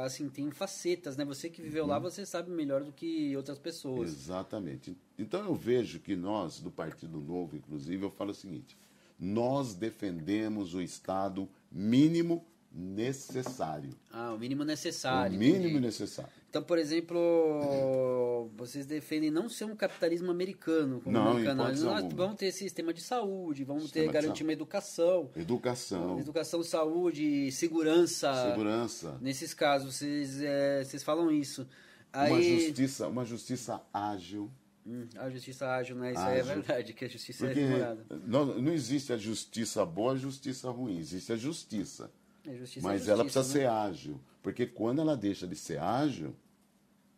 assim, 0.03 0.29
tem 0.29 0.51
facetas, 0.51 1.17
né? 1.17 1.25
Você 1.25 1.49
que 1.49 1.63
viveu 1.63 1.85
Uhum. 1.85 1.91
lá, 1.91 2.01
você 2.01 2.27
sabe 2.27 2.51
melhor 2.51 2.83
do 2.83 2.91
que 2.91 3.37
outras 3.37 3.61
pessoas. 3.61 4.11
Exatamente. 4.11 4.97
Então 5.17 5.45
eu 5.45 5.55
vejo 5.55 6.01
que 6.01 6.17
nós, 6.17 6.59
do 6.59 6.73
Partido 6.73 7.21
Novo, 7.21 7.55
inclusive, 7.57 8.03
eu 8.05 8.11
falo 8.11 8.33
o 8.33 8.35
seguinte: 8.35 8.77
nós 9.21 9.73
defendemos 9.77 10.75
o 10.75 10.83
Estado 10.83 11.49
mínimo 11.71 12.45
necessário. 12.73 13.91
Ah, 14.13 14.33
o 14.35 14.39
mínimo 14.39 14.63
o 14.63 14.67
necessário. 14.67 15.39
mínimo 15.39 15.65
entendi. 15.67 15.81
necessário. 15.81 16.31
Então, 16.57 16.65
por 16.65 16.79
exemplo, 16.79 18.49
vocês 18.57 18.87
defendem 18.87 19.31
não 19.31 19.47
ser 19.47 19.67
um 19.67 19.77
capitalismo 19.77 20.31
americano, 20.31 21.03
como 21.03 21.15
Não, 21.15 21.33
americano. 21.33 21.65
Nós 21.65 21.85
alguma. 21.85 22.09
vamos 22.17 22.37
ter 22.37 22.51
sistema 22.51 22.95
de 22.95 23.03
saúde, 23.03 23.63
vamos 23.63 23.83
Sistema 23.85 24.07
ter 24.07 24.13
garantir 24.13 24.43
uma 24.43 24.55
educação, 24.55 25.31
Educação, 25.37 26.19
educação, 26.19 26.63
saúde, 26.63 27.53
segurança. 27.53 28.33
segurança, 28.49 29.19
Nesses 29.21 29.53
casos, 29.53 29.97
vocês, 29.97 30.41
é, 30.41 30.83
vocês 30.83 31.03
falam 31.03 31.31
isso. 31.31 31.69
uma 32.15 32.23
Aí, 32.39 32.61
justiça, 32.69 33.07
uma 33.07 33.25
justiça 33.27 33.83
ágil. 33.93 34.51
Hum, 34.87 35.07
a 35.19 35.29
justiça 35.29 35.67
ágil, 35.69 35.97
né? 35.97 36.13
Isso 36.13 36.21
aí 36.23 36.39
é 36.39 36.41
Ágil. 36.41 36.55
verdade, 36.55 36.93
que 36.95 37.05
a 37.05 37.09
justiça 37.09 37.45
Porque 37.45 37.61
é 37.61 37.67
demorada. 37.67 38.07
não, 38.27 38.47
não 38.47 38.73
existe 38.73 39.13
a 39.13 39.19
justiça 39.19 39.85
boa 39.85 40.13
a 40.15 40.17
justiça 40.17 40.71
ruim, 40.71 40.97
existe 40.99 41.31
a 41.35 41.37
justiça. 41.37 42.11
É, 42.47 42.55
justiça 42.55 42.87
é 42.87 42.91
Mas 42.93 43.09
ela 43.09 43.25
justiça, 43.25 43.41
precisa 43.41 43.59
né? 43.59 43.65
ser 43.67 43.71
ágil. 43.71 44.21
Porque 44.41 44.65
quando 44.65 45.01
ela 45.01 45.17
deixa 45.17 45.45
de 45.45 45.57
ser 45.57 45.81
ágil, 45.81 46.33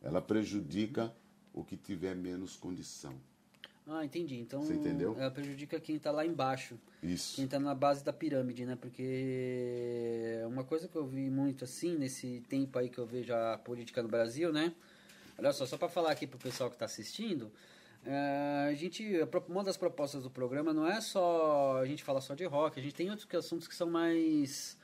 ela 0.08 0.20
prejudica 0.20 1.12
o 1.52 1.64
que 1.64 1.76
tiver 1.76 2.14
menos 2.14 2.56
condição. 2.56 3.14
Ah, 3.86 4.04
entendi. 4.04 4.38
Então, 4.38 4.60
Você 4.62 4.74
entendeu? 4.74 5.16
ela 5.18 5.30
prejudica 5.30 5.80
quem 5.80 5.96
está 5.96 6.10
lá 6.10 6.24
embaixo. 6.24 6.78
Isso. 7.02 7.36
Quem 7.36 7.46
está 7.46 7.58
na 7.58 7.74
base 7.74 8.04
da 8.04 8.12
pirâmide, 8.12 8.66
né? 8.66 8.76
Porque 8.76 10.42
uma 10.46 10.62
coisa 10.62 10.86
que 10.86 10.96
eu 10.96 11.06
vi 11.06 11.30
muito 11.30 11.64
assim, 11.64 11.96
nesse 11.96 12.42
tempo 12.48 12.78
aí 12.78 12.90
que 12.90 12.98
eu 12.98 13.06
vejo 13.06 13.32
a 13.32 13.56
política 13.56 14.02
no 14.02 14.08
Brasil, 14.08 14.52
né? 14.52 14.74
Olha 15.38 15.52
só, 15.52 15.64
só 15.64 15.78
para 15.78 15.88
falar 15.88 16.10
aqui 16.10 16.26
pro 16.26 16.38
pessoal 16.38 16.68
que 16.68 16.76
está 16.76 16.84
assistindo, 16.84 17.50
é, 18.04 18.68
a 18.70 18.74
gente, 18.74 19.04
uma 19.48 19.64
das 19.64 19.76
propostas 19.76 20.22
do 20.22 20.30
programa 20.30 20.72
não 20.72 20.86
é 20.86 21.00
só 21.00 21.78
a 21.78 21.86
gente 21.86 22.02
falar 22.02 22.20
só 22.20 22.34
de 22.34 22.44
rock, 22.44 22.78
a 22.78 22.82
gente 22.82 22.94
tem 22.94 23.08
outros 23.08 23.32
assuntos 23.34 23.66
que 23.66 23.74
são 23.74 23.88
mais 23.88 24.76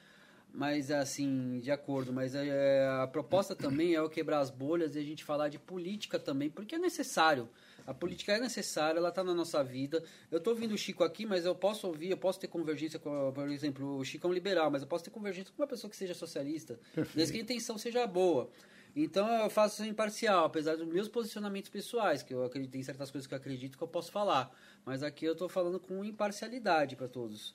mais 0.54 0.88
assim, 0.90 1.58
de 1.58 1.72
acordo, 1.72 2.12
mas 2.12 2.34
é, 2.34 2.86
a 3.02 3.08
proposta 3.08 3.56
também 3.56 3.94
é 3.94 3.98
eu 3.98 4.08
quebrar 4.08 4.38
as 4.38 4.50
bolhas 4.50 4.94
e 4.94 5.00
a 5.00 5.02
gente 5.02 5.24
falar 5.24 5.48
de 5.48 5.58
política 5.58 6.16
também, 6.16 6.48
porque 6.48 6.76
é 6.76 6.78
necessário. 6.78 7.48
A 7.84 7.92
política 7.92 8.32
é 8.32 8.40
necessária, 8.40 8.98
ela 8.98 9.08
está 9.08 9.22
na 9.22 9.34
nossa 9.34 9.62
vida. 9.62 10.02
Eu 10.30 10.38
estou 10.38 10.54
ouvindo 10.54 10.72
o 10.72 10.78
Chico 10.78 11.02
aqui, 11.02 11.26
mas 11.26 11.44
eu 11.44 11.54
posso 11.54 11.86
ouvir, 11.88 12.10
eu 12.10 12.16
posso 12.16 12.38
ter 12.38 12.46
convergência 12.46 12.98
com, 12.98 13.32
por 13.34 13.48
exemplo, 13.48 13.98
o 13.98 14.04
Chico 14.04 14.26
é 14.26 14.30
um 14.30 14.32
liberal, 14.32 14.70
mas 14.70 14.80
eu 14.80 14.88
posso 14.88 15.04
ter 15.04 15.10
convergência 15.10 15.52
com 15.54 15.60
uma 15.60 15.68
pessoa 15.68 15.90
que 15.90 15.96
seja 15.96 16.14
socialista, 16.14 16.78
desde 17.14 17.32
que 17.32 17.40
a 17.40 17.42
intenção 17.42 17.76
seja 17.76 18.06
boa. 18.06 18.48
Então 18.96 19.28
eu 19.42 19.50
faço 19.50 19.82
isso 19.82 19.90
imparcial, 19.90 20.44
apesar 20.44 20.76
dos 20.76 20.86
meus 20.86 21.08
posicionamentos 21.08 21.68
pessoais, 21.68 22.22
que 22.22 22.32
eu 22.32 22.44
acredito 22.44 22.76
em 22.76 22.82
certas 22.82 23.10
coisas 23.10 23.26
que 23.26 23.34
eu 23.34 23.38
acredito 23.38 23.76
que 23.76 23.82
eu 23.82 23.88
posso 23.88 24.12
falar. 24.12 24.56
Mas 24.86 25.02
aqui 25.02 25.24
eu 25.24 25.32
estou 25.32 25.48
falando 25.48 25.80
com 25.80 26.04
imparcialidade 26.04 26.94
para 26.94 27.08
todos. 27.08 27.54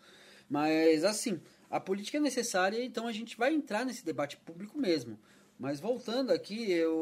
Mas 0.49 1.05
assim, 1.05 1.39
a 1.69 1.79
política 1.79 2.17
é 2.17 2.21
necessária, 2.21 2.83
então 2.83 3.07
a 3.07 3.11
gente 3.11 3.37
vai 3.37 3.53
entrar 3.53 3.85
nesse 3.85 4.03
debate 4.03 4.37
público 4.37 4.77
mesmo. 4.77 5.19
Mas 5.59 5.79
voltando 5.79 6.31
aqui, 6.31 6.71
eu... 6.71 6.95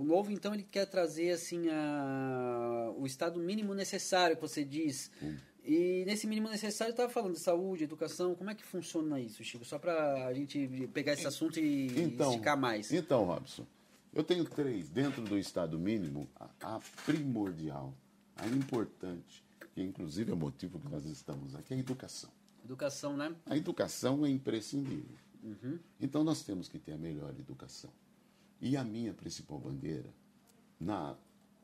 o 0.00 0.04
novo 0.04 0.30
então 0.30 0.52
ele 0.52 0.62
quer 0.62 0.84
trazer 0.86 1.30
assim 1.30 1.68
a... 1.70 2.92
o 2.96 3.06
estado 3.06 3.40
mínimo 3.40 3.74
necessário 3.74 4.36
que 4.36 4.42
você 4.42 4.62
diz. 4.62 5.10
E 5.64 6.04
nesse 6.06 6.26
mínimo 6.26 6.48
necessário 6.48 6.92
estava 6.92 7.10
falando 7.10 7.32
de 7.32 7.40
saúde, 7.40 7.84
educação, 7.84 8.34
como 8.34 8.50
é 8.50 8.54
que 8.54 8.64
funciona 8.64 9.18
isso, 9.20 9.42
Chico? 9.42 9.64
Só 9.64 9.78
para 9.78 10.26
a 10.26 10.34
gente 10.34 10.88
pegar 10.92 11.14
esse 11.14 11.26
assunto 11.26 11.58
e 11.58 11.86
Então, 12.00 12.30
esticar 12.30 12.58
mais. 12.58 12.92
Então, 12.92 13.24
Robson, 13.24 13.66
eu 14.14 14.22
tenho 14.22 14.44
três. 14.44 14.88
Dentro 14.88 15.22
do 15.22 15.36
Estado 15.38 15.78
mínimo, 15.78 16.28
a, 16.36 16.48
a 16.76 16.80
primordial, 17.04 17.92
a 18.36 18.46
importante, 18.46 19.44
que 19.74 19.82
inclusive 19.82 20.30
é 20.30 20.34
o 20.34 20.38
motivo 20.38 20.78
que 20.78 20.88
nós 20.88 21.04
estamos 21.04 21.54
aqui, 21.54 21.74
é 21.74 21.76
a 21.76 21.80
educação. 21.80 22.30
Educação, 22.72 23.16
né? 23.16 23.34
A 23.46 23.56
educação 23.56 24.26
é 24.26 24.28
imprescindível. 24.28 25.16
Uhum. 25.42 25.78
Então 25.98 26.22
nós 26.22 26.42
temos 26.42 26.68
que 26.68 26.78
ter 26.78 26.92
a 26.92 26.98
melhor 26.98 27.30
educação. 27.30 27.90
E 28.60 28.76
a 28.76 28.84
minha 28.84 29.14
principal 29.14 29.58
bandeira, 29.58 30.10
na, 30.78 31.16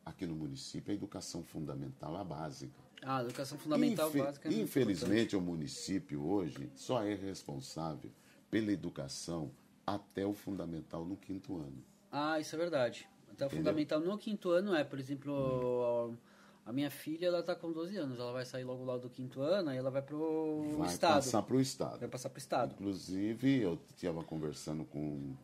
aqui 0.03 0.25
no 0.25 0.33
município, 0.35 0.89
é 0.89 0.93
a 0.93 0.95
educação 0.95 1.43
fundamental, 1.43 2.15
a 2.15 2.23
básica. 2.23 2.73
Ah, 3.03 3.21
educação 3.21 3.55
fundamental 3.59 4.09
Infe- 4.09 4.17
básica. 4.19 4.47
é 4.47 4.51
muito 4.51 4.61
importante. 4.63 4.81
Infelizmente, 4.95 5.35
o 5.35 5.41
município 5.41 6.25
hoje 6.25 6.71
só 6.75 7.03
é 7.03 7.13
responsável 7.13 8.09
pela 8.49 8.71
educação 8.71 9.51
até 9.85 10.25
o 10.25 10.33
fundamental 10.33 11.05
no 11.05 11.15
quinto 11.15 11.55
ano. 11.57 11.83
Ah, 12.11 12.39
isso 12.39 12.55
é 12.55 12.57
verdade. 12.57 13.07
Até 13.29 13.45
o 13.45 13.47
Entendeu? 13.47 13.63
fundamental 13.63 13.99
no 13.99 14.17
quinto 14.17 14.49
ano 14.49 14.73
é, 14.73 14.83
por 14.83 14.97
exemplo, 14.97 16.15
a 16.65 16.73
minha 16.73 16.89
filha 16.89 17.27
ela 17.27 17.43
tá 17.43 17.55
com 17.55 17.71
12 17.71 17.95
anos, 17.97 18.19
ela 18.19 18.33
vai 18.33 18.45
sair 18.45 18.63
logo 18.63 18.83
lá 18.83 18.97
do 18.97 19.09
quinto 19.09 19.39
ano, 19.41 19.69
aí 19.69 19.77
ela 19.77 19.91
vai 19.91 20.01
pro 20.01 20.75
Vai 20.77 20.87
estado. 20.89 21.15
passar 21.15 21.41
para 21.43 21.55
o 21.55 21.61
Estado. 21.61 21.99
Vai 21.99 22.09
passar 22.09 22.29
pro 22.29 22.39
estado. 22.39 22.73
Inclusive, 22.73 23.61
eu 23.61 23.79
estava 23.95 24.23
conversando 24.23 24.83
com 24.85 24.99
um 24.99 25.35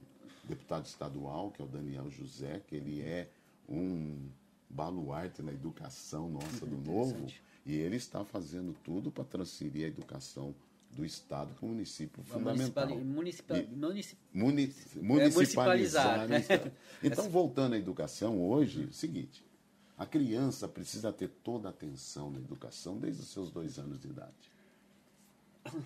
deputado 0.44 0.86
estadual, 0.86 1.52
que 1.52 1.62
é 1.62 1.66
o 1.66 1.68
Daniel 1.68 2.10
José, 2.10 2.62
que 2.68 2.76
ele 2.76 3.02
é 3.02 3.30
um 3.70 4.30
baluarte 4.70 5.42
na 5.44 5.52
educação 5.52 6.30
nossa 6.30 6.66
do 6.66 6.78
Novo, 6.78 7.28
e 7.66 7.76
ele 7.76 7.98
está 7.98 8.24
fazendo 8.26 8.76
tudo 8.84 9.12
para 9.12 9.24
transferir 9.24 9.86
a 9.86 9.88
educação 9.90 10.56
do 10.92 11.06
Estado 11.06 11.54
para 11.54 11.66
o 11.66 11.70
município 11.70 12.22
fundamental. 12.24 12.88
municipal- 12.98 13.64
municip- 13.76 14.18
Muni- 14.34 14.74
municipalizar. 15.02 16.28
municipalizar. 16.28 16.28
né. 16.66 16.72
Então, 17.04 17.30
voltando 17.30 17.74
à 17.76 17.78
educação, 17.78 18.42
hoje, 18.42 18.84
é 18.84 18.86
o 18.88 18.94
seguinte: 18.94 19.44
a 20.02 20.06
criança 20.08 20.68
precisa 20.68 21.14
ter 21.14 21.28
toda 21.44 21.68
a 21.68 21.70
atenção 21.70 22.32
na 22.32 22.40
educação 22.40 22.98
desde 22.98 23.22
os 23.22 23.28
seus 23.28 23.52
dois 23.52 23.78
anos 23.78 24.00
de 24.00 24.08
idade. 24.08 24.52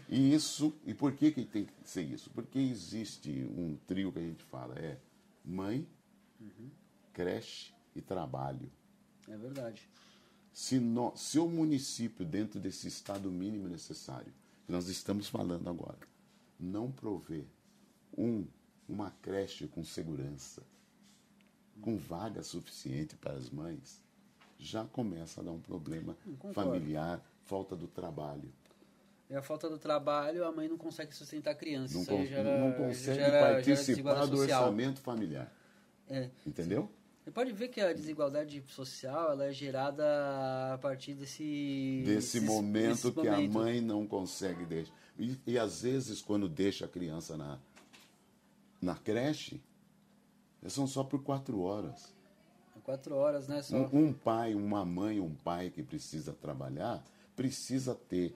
E 0.08 0.34
isso, 0.34 0.74
e 0.86 0.94
por 0.94 1.12
que, 1.12 1.34
que 1.34 1.44
tem 1.44 1.66
que 1.66 1.74
ser 1.84 2.04
isso? 2.04 2.30
Porque 2.30 2.58
existe 2.58 3.30
um 3.58 3.76
trio 3.86 4.14
que 4.14 4.20
a 4.20 4.22
gente 4.22 4.42
fala, 4.46 4.74
é 4.80 4.98
mãe, 5.44 5.86
creche 7.12 7.74
e 7.94 8.00
trabalho. 8.00 8.72
É 9.28 9.36
verdade. 9.36 9.82
Se, 10.54 10.80
nó- 10.80 11.14
se 11.18 11.38
o 11.38 11.50
município, 11.50 12.26
dentro 12.26 12.58
desse 12.58 12.88
estado 12.88 13.30
mínimo 13.30 13.68
necessário, 13.68 14.32
que 14.66 14.72
nós 14.72 14.88
estamos 14.88 15.28
falando 15.28 15.70
agora, 15.70 16.00
não 16.58 16.90
prover 16.90 17.44
um, 18.18 18.48
uma 18.88 19.12
creche 19.22 19.68
com 19.68 19.84
segurança, 19.84 20.64
com 21.82 21.98
vaga 21.98 22.42
suficiente 22.42 23.18
para 23.18 23.34
as 23.34 23.50
mães, 23.50 24.05
já 24.58 24.84
começa 24.86 25.42
a 25.42 25.44
dar 25.44 25.52
um 25.52 25.60
problema 25.60 26.16
concordo. 26.26 26.54
familiar, 26.54 27.22
falta 27.44 27.76
do 27.76 27.88
trabalho. 27.88 28.52
É 29.30 29.38
a 29.38 29.42
falta 29.42 29.68
do 29.70 29.78
trabalho, 29.80 30.46
a 30.46 30.52
mãe 30.52 30.68
não 30.68 30.78
consegue 30.78 31.14
sustentar 31.16 31.52
a 31.52 31.56
criança. 31.56 31.98
Não, 31.98 32.06
con- 32.06 32.26
gera- 32.26 32.60
não 32.60 32.72
consegue 32.74 33.16
gera- 33.18 33.32
gera 33.32 33.54
participar 33.54 33.86
desigualdade 33.88 34.32
do 34.32 34.38
social. 34.38 34.62
orçamento 34.64 35.00
familiar. 35.02 35.52
É. 36.08 36.30
Entendeu? 36.46 36.90
Você 37.24 37.32
pode 37.32 37.52
ver 37.52 37.70
que 37.70 37.82
a 37.82 37.92
desigualdade 37.92 38.64
social 38.68 39.32
ela 39.32 39.46
é 39.46 39.52
gerada 39.52 40.04
a 40.74 40.78
partir 40.78 41.16
desse 41.16 42.04
Desse 42.06 42.38
esses- 42.38 42.44
momento 42.44 43.10
desses 43.10 43.14
que 43.16 43.28
a 43.28 43.42
mãe 43.50 43.82
não 43.82 44.06
consegue 44.06 44.64
deixar. 44.64 44.94
E, 45.18 45.36
e 45.48 45.58
às 45.58 45.82
vezes, 45.82 46.22
quando 46.22 46.48
deixa 46.48 46.86
a 46.86 46.88
criança 46.88 47.36
na, 47.36 47.58
na 48.80 48.94
creche, 48.96 49.60
são 50.68 50.86
só 50.86 51.04
por 51.04 51.24
quatro 51.24 51.62
horas. 51.62 52.14
Quatro 52.86 53.16
horas, 53.16 53.48
né? 53.48 53.62
Só. 53.64 53.76
Um, 53.76 54.06
um 54.10 54.14
pai, 54.14 54.54
uma 54.54 54.86
mãe, 54.86 55.20
um 55.20 55.34
pai 55.34 55.70
que 55.72 55.82
precisa 55.82 56.32
trabalhar, 56.34 57.04
precisa 57.36 57.96
ter 57.96 58.36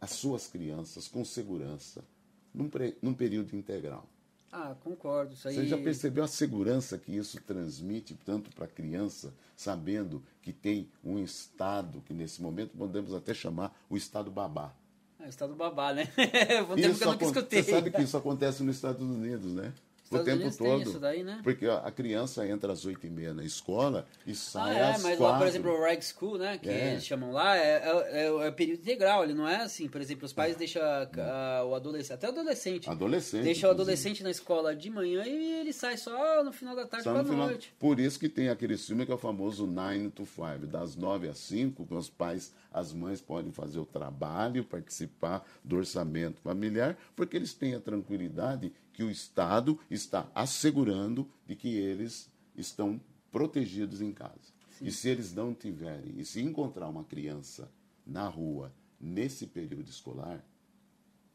as 0.00 0.10
suas 0.10 0.48
crianças 0.48 1.06
com 1.06 1.24
segurança 1.24 2.04
num, 2.52 2.68
pre- 2.68 2.96
num 3.00 3.14
período 3.14 3.54
integral. 3.54 4.04
Ah, 4.50 4.74
concordo. 4.82 5.32
Isso 5.32 5.48
aí. 5.48 5.54
Você 5.54 5.66
já 5.66 5.78
percebeu 5.78 6.24
a 6.24 6.28
segurança 6.28 6.98
que 6.98 7.16
isso 7.16 7.40
transmite 7.42 8.14
tanto 8.26 8.50
para 8.54 8.64
a 8.66 8.68
criança, 8.68 9.32
sabendo 9.56 10.22
que 10.42 10.52
tem 10.52 10.90
um 11.02 11.18
Estado, 11.18 12.02
que 12.04 12.12
nesse 12.12 12.42
momento 12.42 12.76
podemos 12.76 13.14
até 13.14 13.32
chamar 13.32 13.74
o 13.88 13.96
Estado 13.96 14.30
babá. 14.30 14.74
Ah, 15.18 15.28
estado 15.28 15.54
babá, 15.54 15.94
né? 15.94 16.08
Um 16.68 16.74
tempo 16.74 16.98
que 16.98 17.04
eu 17.04 17.12
nunca 17.12 17.24
escutei. 17.24 17.62
Você 17.62 17.70
sabe 17.70 17.92
que 17.92 18.02
isso 18.02 18.16
acontece 18.16 18.62
nos 18.64 18.74
Estados 18.74 19.02
Unidos, 19.08 19.52
né? 19.54 19.72
Estados 20.20 20.22
o 20.22 20.24
tempo 20.24 20.40
Unidos 20.42 20.56
tem 20.56 20.66
todo. 20.66 20.82
isso 20.90 20.98
daí, 21.00 21.22
né? 21.22 21.40
Porque 21.42 21.66
a 21.66 21.78
a 21.78 21.90
criança 21.90 22.46
entra 22.46 22.72
às 22.72 22.84
oito 22.84 23.06
e 23.06 23.10
meia 23.10 23.34
na 23.34 23.44
escola 23.44 24.06
e 24.26 24.32
Ah, 24.32 24.34
sai 24.34 24.76
é, 24.76 24.82
às 24.92 25.02
mas 25.02 25.18
quatro. 25.18 25.24
lá, 25.24 25.38
por 25.38 25.46
exemplo, 25.46 25.70
o 25.72 25.82
Reg 25.84 26.02
School, 26.04 26.38
né, 26.38 26.58
que 26.58 26.68
É. 26.68 26.92
eles 26.92 27.04
chamam 27.04 27.32
lá, 27.32 27.56
é, 27.56 27.82
é, 27.82 28.26
é- 28.26 28.46
é 28.46 28.50
período 28.50 28.80
integral, 28.80 29.24
ele 29.24 29.34
não 29.34 29.46
é 29.48 29.56
assim, 29.62 29.88
por 29.88 30.00
exemplo, 30.00 30.24
os 30.24 30.32
pais 30.32 30.56
deixam 30.56 30.82
a- 30.82 31.64
o 31.64 31.74
adolescente, 31.74 32.12
até 32.14 32.26
o 32.26 32.30
adolescente, 32.30 32.88
Adolescente, 32.90 33.42
deixa 33.44 33.66
o 33.66 33.70
inclusive. 33.70 33.82
adolescente 33.82 34.22
na 34.22 34.30
escola 34.30 34.74
de 34.74 34.90
manhã 34.90 35.24
e 35.26 35.60
ele 35.60 35.72
sai 35.72 35.96
só 35.96 36.42
no 36.44 36.52
final 36.52 36.74
da 36.76 36.86
tarde 36.86 37.08
no 37.08 37.24
final- 37.24 37.46
noite. 37.48 37.74
Por 37.78 37.98
isso 37.98 38.18
que 38.18 38.28
tem 38.28 38.48
aquele 38.48 38.76
filme 38.76 39.04
que 39.06 39.12
é 39.12 39.14
o 39.14 39.18
famoso 39.18 39.66
9 39.66 40.10
to 40.10 40.24
5, 40.26 40.66
das 40.66 40.96
9 40.96 41.28
às 41.28 41.38
5, 41.38 41.84
que 41.86 41.94
os 41.94 42.08
pais, 42.08 42.52
as 42.72 42.92
mães 42.92 43.20
podem 43.20 43.52
fazer 43.52 43.78
o 43.78 43.86
trabalho, 43.86 44.64
participar 44.64 45.46
do 45.64 45.76
orçamento 45.76 46.40
familiar, 46.40 46.96
porque 47.14 47.36
eles 47.36 47.52
têm 47.54 47.74
a 47.74 47.80
tranquilidade 47.80 48.72
que 48.92 49.02
o 49.02 49.10
Estado 49.10 49.78
está 49.90 50.30
assegurando 50.34 51.28
de 51.46 51.54
que 51.56 51.76
eles 51.76 52.30
estão 52.56 53.00
protegidos 53.30 54.00
em 54.00 54.12
casa. 54.12 54.52
E 54.80 54.90
se 54.90 55.08
eles 55.08 55.32
não 55.32 55.54
tiverem, 55.54 56.18
e 56.18 56.24
se 56.24 56.40
encontrar 56.42 56.88
uma 56.88 57.04
criança 57.04 57.70
na 58.06 58.26
rua 58.28 58.72
nesse 59.00 59.46
período 59.46 59.88
escolar, 59.88 60.44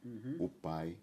Uhum. 0.04 0.36
o 0.40 0.48
pai 0.50 0.98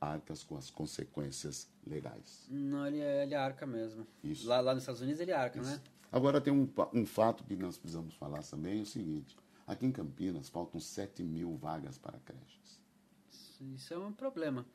arca 0.00 0.34
com 0.48 0.56
as 0.56 0.68
consequências 0.68 1.68
legais. 1.86 2.46
Não, 2.50 2.86
ele, 2.86 3.00
é- 3.00 3.22
ele 3.22 3.34
arca 3.34 3.64
mesmo. 3.66 4.06
Isso. 4.24 4.46
Lá, 4.48 4.60
lá 4.60 4.74
nos 4.74 4.82
Estados 4.82 5.00
Unidos 5.00 5.20
ele 5.20 5.32
arca, 5.32 5.62
né? 5.62 5.80
Agora 6.12 6.40
tem 6.40 6.52
um, 6.52 6.68
um 6.92 7.06
fato 7.06 7.42
que 7.42 7.56
nós 7.56 7.78
precisamos 7.78 8.14
falar 8.14 8.42
também, 8.42 8.80
é 8.80 8.82
o 8.82 8.86
seguinte. 8.86 9.34
Aqui 9.66 9.86
em 9.86 9.90
Campinas 9.92 10.48
faltam 10.50 10.78
7 10.78 11.22
mil 11.22 11.56
vagas 11.56 11.96
para 11.96 12.18
creches. 12.18 12.80
Isso, 13.74 13.94
é 13.94 13.98
um 13.98 14.12
problema. 14.12 14.66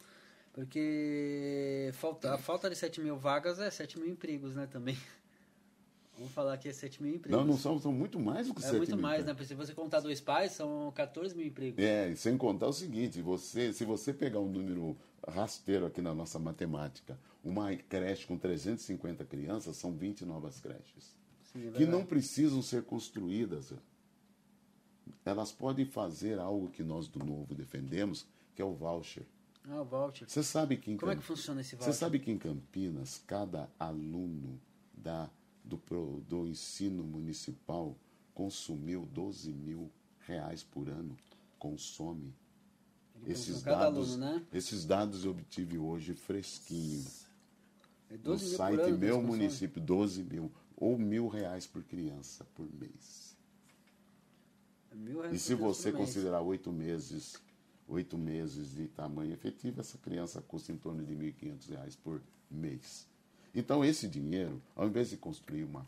Porque 0.54 1.92
falta, 1.94 2.34
a 2.34 2.38
falta 2.40 2.68
de 2.70 2.76
7 2.76 3.00
mil 3.02 3.16
vagas 3.18 3.60
é 3.60 3.70
7 3.70 4.00
mil 4.00 4.10
empregos, 4.10 4.56
né, 4.56 4.66
também. 4.66 4.98
Vamos 6.18 6.34
falar 6.34 6.58
que 6.58 6.68
é 6.68 6.74
7 6.74 7.04
mil 7.04 7.14
empregos. 7.14 7.38
Não, 7.40 7.46
não 7.46 7.56
são, 7.58 7.78
são 7.80 7.92
muito 7.92 8.20
mais 8.20 8.48
do 8.48 8.56
que 8.56 8.62
É 8.62 8.64
7 8.64 8.78
muito 8.78 8.94
mil. 8.96 9.02
mais, 9.04 9.24
cara. 9.24 9.38
né? 9.38 9.46
Se 9.46 9.54
você 9.54 9.74
contar 9.76 10.00
dois 10.00 10.20
pais, 10.20 10.54
são 10.54 10.92
14 10.96 11.36
mil 11.36 11.46
empregos. 11.46 11.78
É, 11.84 12.10
e 12.10 12.16
sem 12.18 12.36
contar 12.36 12.68
o 12.68 12.74
seguinte, 12.74 13.22
você, 13.22 13.72
se 13.72 13.86
você 13.86 14.12
pegar 14.12 14.40
um 14.40 14.50
número 14.50 14.98
rasteiro 15.28 15.86
aqui 15.86 16.02
na 16.02 16.16
nossa 16.16 16.40
matemática, 16.40 17.20
uma 17.44 17.76
creche 17.76 18.26
com 18.26 18.36
350 18.36 19.24
crianças, 19.26 19.76
são 19.78 19.94
20 19.94 20.26
novas 20.26 20.60
creches. 20.60 21.16
Sim, 21.52 21.60
é 21.68 21.72
que 21.72 21.80
não 21.86 21.92
verdade. 21.92 22.06
precisam 22.08 22.62
ser 22.62 22.84
construídas. 22.84 23.74
Elas 25.26 25.52
podem 25.52 25.86
fazer 25.86 26.40
algo 26.40 26.70
que 26.70 26.84
nós 26.84 27.08
do 27.08 27.20
Novo 27.20 27.54
defendemos, 27.54 28.26
que 28.56 28.62
é 28.62 28.66
o 28.66 28.74
voucher. 28.74 29.26
Ah, 29.70 29.82
o 29.82 29.86
voucher. 29.86 30.30
Você 30.30 30.42
sabe 30.44 30.78
que 30.78 30.96
Como 30.98 31.12
é 31.12 31.16
que 31.16 31.22
Camp- 31.22 31.28
funciona 31.28 31.62
esse 31.62 31.72
Você 31.72 31.78
voucher? 31.78 31.94
sabe 31.94 32.20
que 32.20 32.32
em 32.32 32.38
Campinas, 32.38 33.22
cada 33.28 33.70
aluno 33.80 34.60
da, 34.94 35.30
do, 35.64 35.78
do 36.28 36.48
ensino 36.48 37.04
municipal 37.04 37.96
consumiu 38.34 39.06
12 39.14 39.52
mil 39.52 39.92
reais 40.22 40.64
por 40.64 40.88
ano? 40.90 41.18
Consome. 41.60 42.34
Ele 43.24 43.32
Esses 43.34 43.64
dados, 43.64 44.12
aluno, 44.14 44.18
né? 44.18 44.46
esses 44.54 44.86
dados 44.86 45.26
eu 45.26 45.32
obtive 45.32 45.78
hoje 45.78 46.14
fresquinho. 46.14 47.04
É 48.10 48.14
No 48.14 48.20
12 48.24 48.44
mil 48.46 48.52
por 48.52 48.58
site 48.58 48.82
ano 48.82 48.98
Meu. 48.98 49.22
Município, 49.22 49.82
12 49.82 50.24
mil. 50.24 50.52
Ou 50.78 50.98
mil 50.98 51.28
reais 51.28 51.66
por 51.66 51.84
criança 51.84 52.46
por 52.56 52.72
mês. 52.72 53.36
Mil 54.94 55.22
reais 55.22 55.36
E 55.36 55.40
se 55.40 55.56
você 55.56 55.92
considerar 55.92 56.42
oito 56.42 56.72
meses, 56.72 57.42
oito 57.88 58.18
meses 58.18 58.76
de 58.76 58.88
tamanho 58.88 59.34
efetivo, 59.34 59.82
essa 59.82 59.98
criança 59.98 60.42
custa 60.42 60.72
em 60.72 60.78
torno 60.78 61.04
de 61.04 61.16
1.500 61.16 61.70
reais 61.70 61.96
por 61.96 62.22
mês. 62.50 63.08
Então, 63.56 63.84
esse 63.84 64.08
dinheiro, 64.08 64.62
ao 64.76 64.88
invés 64.88 65.10
de 65.10 65.18
construir 65.18 65.64
uma. 65.64 65.86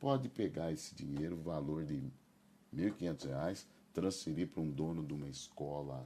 Pode 0.00 0.28
pegar 0.28 0.72
esse 0.72 0.94
dinheiro, 0.94 1.36
o 1.36 1.42
valor 1.42 1.84
de 1.84 2.02
1.500 2.74 3.26
reais, 3.26 3.66
transferir 3.92 4.48
para 4.48 4.60
um 4.60 4.70
dono 4.70 5.04
de 5.04 5.14
uma 5.14 5.28
escola 5.28 6.04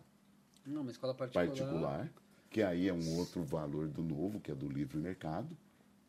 Não, 0.65 0.83
uma 0.83 0.91
escola 0.91 1.15
particular. 1.15 1.47
particular, 1.49 2.13
que 2.51 2.63
aí 2.63 2.87
é 2.87 2.93
um 2.93 3.17
outro 3.17 3.43
valor 3.43 3.89
do 3.89 4.03
novo, 4.03 4.41
que 4.41 4.51
é 4.51 4.55
do 4.55 4.69
livre 4.69 4.99
mercado, 4.99 5.57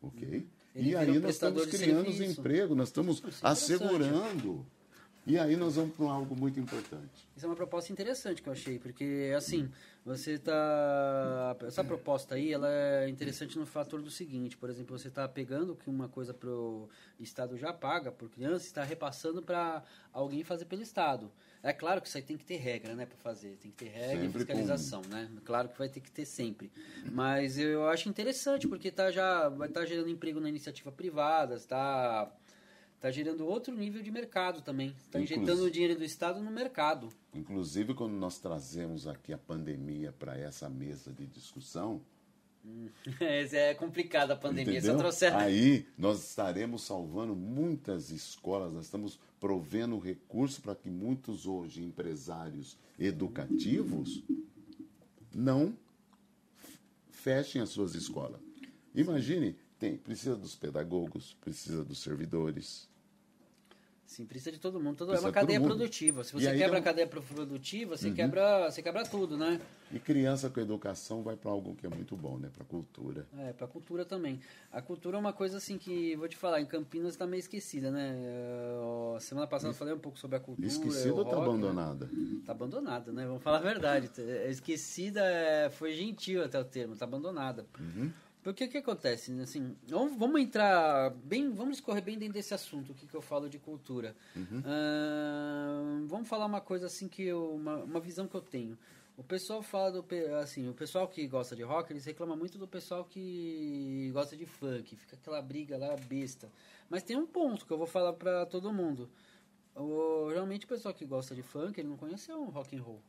ok? 0.02 0.38
Uhum. 0.38 0.59
Ele 0.74 0.90
E 0.90 0.96
aí 0.96 1.18
um 1.18 1.20
nós 1.20 1.32
estamos 1.32 1.66
criando 1.66 2.10
emprego, 2.22 2.74
nós 2.74 2.88
estamos 2.88 3.22
é 3.22 3.28
assegurando. 3.42 4.64
E 5.26 5.38
aí 5.38 5.54
nós 5.54 5.76
vamos 5.76 5.94
para 5.94 6.06
algo 6.06 6.34
muito 6.34 6.58
importante. 6.58 7.28
Isso 7.36 7.44
é 7.44 7.48
uma 7.48 7.54
proposta 7.54 7.92
interessante 7.92 8.42
que 8.42 8.48
eu 8.48 8.52
achei, 8.52 8.78
porque 8.78 9.32
assim, 9.36 9.70
você 10.04 10.38
tá. 10.38 11.56
Essa 11.66 11.84
proposta 11.84 12.34
aí, 12.34 12.52
ela 12.52 12.68
é 12.68 13.08
interessante 13.08 13.58
no 13.58 13.66
fator 13.66 14.00
do 14.00 14.10
seguinte, 14.10 14.56
por 14.56 14.70
exemplo, 14.70 14.98
você 14.98 15.08
está 15.08 15.28
pegando 15.28 15.76
que 15.76 15.90
uma 15.90 16.08
coisa 16.08 16.32
para 16.32 16.48
o 16.48 16.88
Estado 17.18 17.56
já 17.56 17.72
paga 17.72 18.10
por 18.10 18.30
criança 18.30 18.64
e 18.64 18.68
está 18.68 18.82
repassando 18.82 19.42
para 19.42 19.84
alguém 20.12 20.42
fazer 20.42 20.64
pelo 20.64 20.82
Estado. 20.82 21.30
É 21.62 21.72
claro 21.72 22.00
que 22.00 22.08
isso 22.08 22.16
aí 22.16 22.22
tem 22.22 22.38
que 22.38 22.44
ter 22.44 22.56
regra, 22.56 22.94
né, 22.94 23.04
para 23.04 23.18
fazer. 23.18 23.56
Tem 23.60 23.70
que 23.70 23.84
ter 23.84 23.90
regra 23.90 24.22
Sempre 24.22 24.28
e 24.28 24.32
fiscalização, 24.32 25.02
né? 25.10 25.30
Claro 25.44 25.68
que 25.68 25.78
vai 25.78 25.88
ter 25.88 26.00
que 26.00 26.10
ter 26.10 26.24
sempre. 26.24 26.70
Mas 27.12 27.58
eu 27.58 27.86
acho 27.88 28.08
interessante, 28.08 28.66
porque 28.66 28.90
tá 28.90 29.10
já, 29.10 29.48
vai 29.50 29.68
estar 29.68 29.84
gerando 29.84 30.08
emprego 30.08 30.40
na 30.40 30.48
iniciativa 30.48 30.90
privada, 30.90 31.54
está. 31.54 32.30
Tá 32.98 33.10
gerando 33.10 33.46
outro 33.46 33.74
nível 33.74 34.02
de 34.02 34.10
mercado 34.10 34.60
também. 34.60 34.94
Está 35.06 35.18
injetando 35.18 35.64
o 35.64 35.70
dinheiro 35.70 35.96
do 35.96 36.04
Estado 36.04 36.38
no 36.42 36.50
mercado. 36.50 37.08
Inclusive, 37.32 37.94
quando 37.94 38.12
nós 38.12 38.38
trazemos 38.38 39.08
aqui 39.08 39.32
a 39.32 39.38
pandemia 39.38 40.12
para 40.12 40.36
essa 40.38 40.68
mesa 40.68 41.10
de 41.10 41.26
discussão, 41.26 42.02
É, 43.20 43.70
é 43.70 43.74
complicado 43.74 44.32
a 44.32 44.36
pandemia, 44.36 44.78
entendeu? 44.78 44.94
só 44.94 44.98
trouxeram. 44.98 45.38
aí 45.38 45.86
nós 45.96 46.28
estaremos 46.28 46.82
salvando 46.82 47.34
muitas 47.34 48.10
escolas, 48.10 48.72
nós 48.72 48.84
estamos 48.84 49.18
provendo 49.38 49.98
recurso 49.98 50.60
para 50.60 50.74
que 50.74 50.90
muitos 50.90 51.46
hoje 51.46 51.82
empresários 51.82 52.76
educativos 52.98 54.22
não 55.34 55.74
fechem 57.08 57.62
as 57.62 57.70
suas 57.70 57.94
escolas. 57.94 58.40
Imagine, 58.94 59.56
tem, 59.78 59.96
precisa 59.96 60.36
dos 60.36 60.54
pedagogos, 60.54 61.36
precisa 61.40 61.84
dos 61.84 62.02
servidores. 62.02 62.88
Sim, 64.10 64.26
precisa 64.26 64.50
de 64.50 64.58
todo 64.58 64.80
mundo. 64.80 64.96
Todo, 64.96 65.14
é 65.14 65.20
uma 65.20 65.30
cadeia 65.30 65.60
produtiva. 65.60 66.24
Se 66.24 66.32
você 66.32 66.48
aí 66.48 66.58
quebra 66.58 66.76
um- 66.76 66.80
a 66.80 66.82
cadeia 66.82 67.06
pro- 67.06 67.22
produtiva, 67.22 67.96
você, 67.96 68.10
quebra, 68.10 68.68
você 68.68 68.82
quebra 68.82 69.04
tudo, 69.04 69.36
né? 69.38 69.60
E 69.92 70.00
criança 70.00 70.50
com 70.50 70.58
educação 70.58 71.22
vai 71.22 71.36
para 71.36 71.48
algo 71.52 71.76
que 71.76 71.86
é 71.86 71.88
muito 71.88 72.16
bom, 72.16 72.36
né? 72.36 72.50
Para 72.52 72.64
cultura. 72.64 73.24
É, 73.38 73.52
pra 73.52 73.68
cultura 73.68 74.04
também. 74.04 74.40
A 74.72 74.82
cultura 74.82 75.16
é 75.16 75.20
uma 75.20 75.32
coisa 75.32 75.58
assim 75.58 75.78
que, 75.78 76.16
vou 76.16 76.26
te 76.26 76.36
falar, 76.36 76.60
em 76.60 76.66
Campinas 76.66 77.14
tá 77.14 77.24
meio 77.24 77.38
esquecida, 77.38 77.92
né? 77.92 78.16
Ó, 78.80 79.16
semana 79.20 79.46
passada 79.46 79.70
eu 79.70 79.76
falei 79.76 79.94
um 79.94 79.98
pouco 80.00 80.18
sobre 80.18 80.36
a 80.36 80.40
cultura. 80.40 80.66
Esquecida 80.66 81.14
ou 81.14 81.24
tá 81.24 81.36
rock, 81.36 81.36
né? 81.36 81.44
abandonada? 81.44 82.10
Tá 82.44 82.50
abandonada, 82.50 83.12
né? 83.12 83.24
Vamos 83.26 83.42
falar 83.44 83.58
a 83.58 83.62
verdade. 83.62 84.10
É, 84.18 84.50
Esquecida 84.50 85.20
é, 85.24 85.70
foi 85.70 85.94
gentil 85.94 86.42
até 86.42 86.58
o 86.58 86.64
termo, 86.64 86.96
tá 86.96 87.04
abandonada. 87.04 87.64
Porque 88.42 88.64
o 88.64 88.68
que 88.68 88.78
acontece? 88.78 89.38
Assim, 89.40 89.76
vamos, 89.86 90.40
entrar 90.40 91.10
bem, 91.10 91.52
vamos 91.52 91.76
escorrer 91.76 92.02
bem 92.02 92.18
dentro 92.18 92.34
desse 92.34 92.54
assunto, 92.54 92.92
o 92.92 92.94
que, 92.94 93.06
que 93.06 93.14
eu 93.14 93.20
falo 93.20 93.50
de 93.50 93.58
cultura. 93.58 94.16
Ahn, 94.64 96.06
vamos 96.06 96.26
falar 96.26 96.46
uma 96.46 96.60
coisa 96.60 96.86
assim 96.86 97.06
que 97.06 97.22
eu, 97.22 97.54
uma, 97.54 97.76
uma 97.84 98.00
visão 98.00 98.26
que 98.26 98.34
eu 98.34 98.40
tenho. 98.40 98.78
O 99.14 99.22
pessoal 99.22 99.62
fala 99.62 99.92
do 99.92 100.06
assim, 100.40 100.66
o 100.66 100.72
pessoal 100.72 101.06
que 101.06 101.26
gosta 101.28 101.54
de 101.54 101.62
rock, 101.62 101.92
eles 101.92 102.06
reclamam 102.06 102.34
muito 102.34 102.56
do 102.56 102.66
pessoal 102.66 103.04
que 103.04 104.10
gosta 104.14 104.34
de 104.34 104.46
funk, 104.46 104.96
fica 104.96 105.14
aquela 105.14 105.42
briga 105.42 105.76
lá 105.76 105.94
besta. 105.94 106.50
Mas 106.88 107.02
tem 107.02 107.18
um 107.18 107.26
ponto 107.26 107.66
que 107.66 107.72
eu 107.72 107.76
vou 107.76 107.86
falar 107.86 108.14
pra 108.14 108.46
todo 108.46 108.72
mundo. 108.72 109.10
O, 109.74 110.30
geralmente 110.30 110.64
o 110.64 110.68
pessoal 110.68 110.94
que 110.94 111.04
gosta 111.04 111.34
de 111.34 111.42
funk, 111.42 111.78
ele 111.78 111.88
não 111.88 111.98
conhece 111.98 112.32
o 112.32 112.44
rock 112.44 112.74
and 112.74 112.82
roll. 112.82 113.02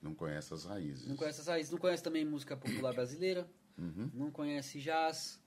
Não 0.00 0.14
conhece 0.14 0.54
as 0.54 0.64
raízes. 0.64 1.08
Não 1.08 1.16
conhece 1.16 1.40
as 1.40 1.48
raízes, 1.48 1.72
não 1.72 1.78
conhece 1.78 2.04
também 2.04 2.24
música 2.24 2.56
popular 2.56 2.94
brasileira, 2.94 3.48
Uhum. 3.78 4.10
não 4.14 4.30
conhece 4.30 4.80
jazz. 4.80 5.40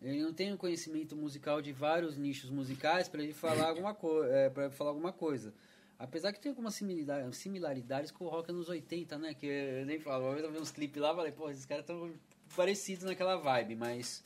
Ele 0.00 0.22
não 0.22 0.32
tem 0.32 0.52
um 0.52 0.56
conhecimento 0.56 1.14
musical 1.14 1.62
de 1.62 1.72
vários 1.72 2.16
nichos 2.16 2.50
musicais 2.50 3.08
para 3.08 3.22
ele 3.22 3.32
falar 3.32 3.68
alguma 3.70 3.94
coisa, 3.94 4.32
é, 4.32 4.50
para 4.50 4.70
falar 4.70 4.90
alguma 4.90 5.12
coisa. 5.12 5.54
Apesar 5.98 6.32
que 6.32 6.40
tem 6.40 6.50
algumas 6.50 6.74
similaridades, 6.74 7.36
similaridades 7.36 8.10
com 8.10 8.24
o 8.24 8.28
rock 8.28 8.50
anos 8.50 8.68
80, 8.68 9.18
né? 9.18 9.34
Que 9.34 9.46
eu 9.46 9.86
nem 9.86 10.00
falo, 10.00 10.24
uma 10.24 10.32
vez 10.32 10.44
eu 10.44 10.50
vi 10.50 10.58
uns 10.58 10.72
clipes 10.72 11.00
lá, 11.00 11.14
falei, 11.14 11.30
pô, 11.30 11.48
esses 11.48 11.64
caras 11.64 11.84
estão 11.84 12.12
parecidos 12.56 13.04
naquela 13.04 13.36
vibe, 13.36 13.76
mas 13.76 14.22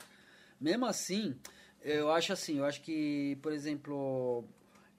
mesmo 0.59 0.87
assim, 0.87 1.35
eu 1.81 2.11
acho 2.11 2.33
assim, 2.33 2.57
eu 2.57 2.65
acho 2.65 2.81
que, 2.81 3.37
por 3.41 3.51
exemplo, 3.51 4.43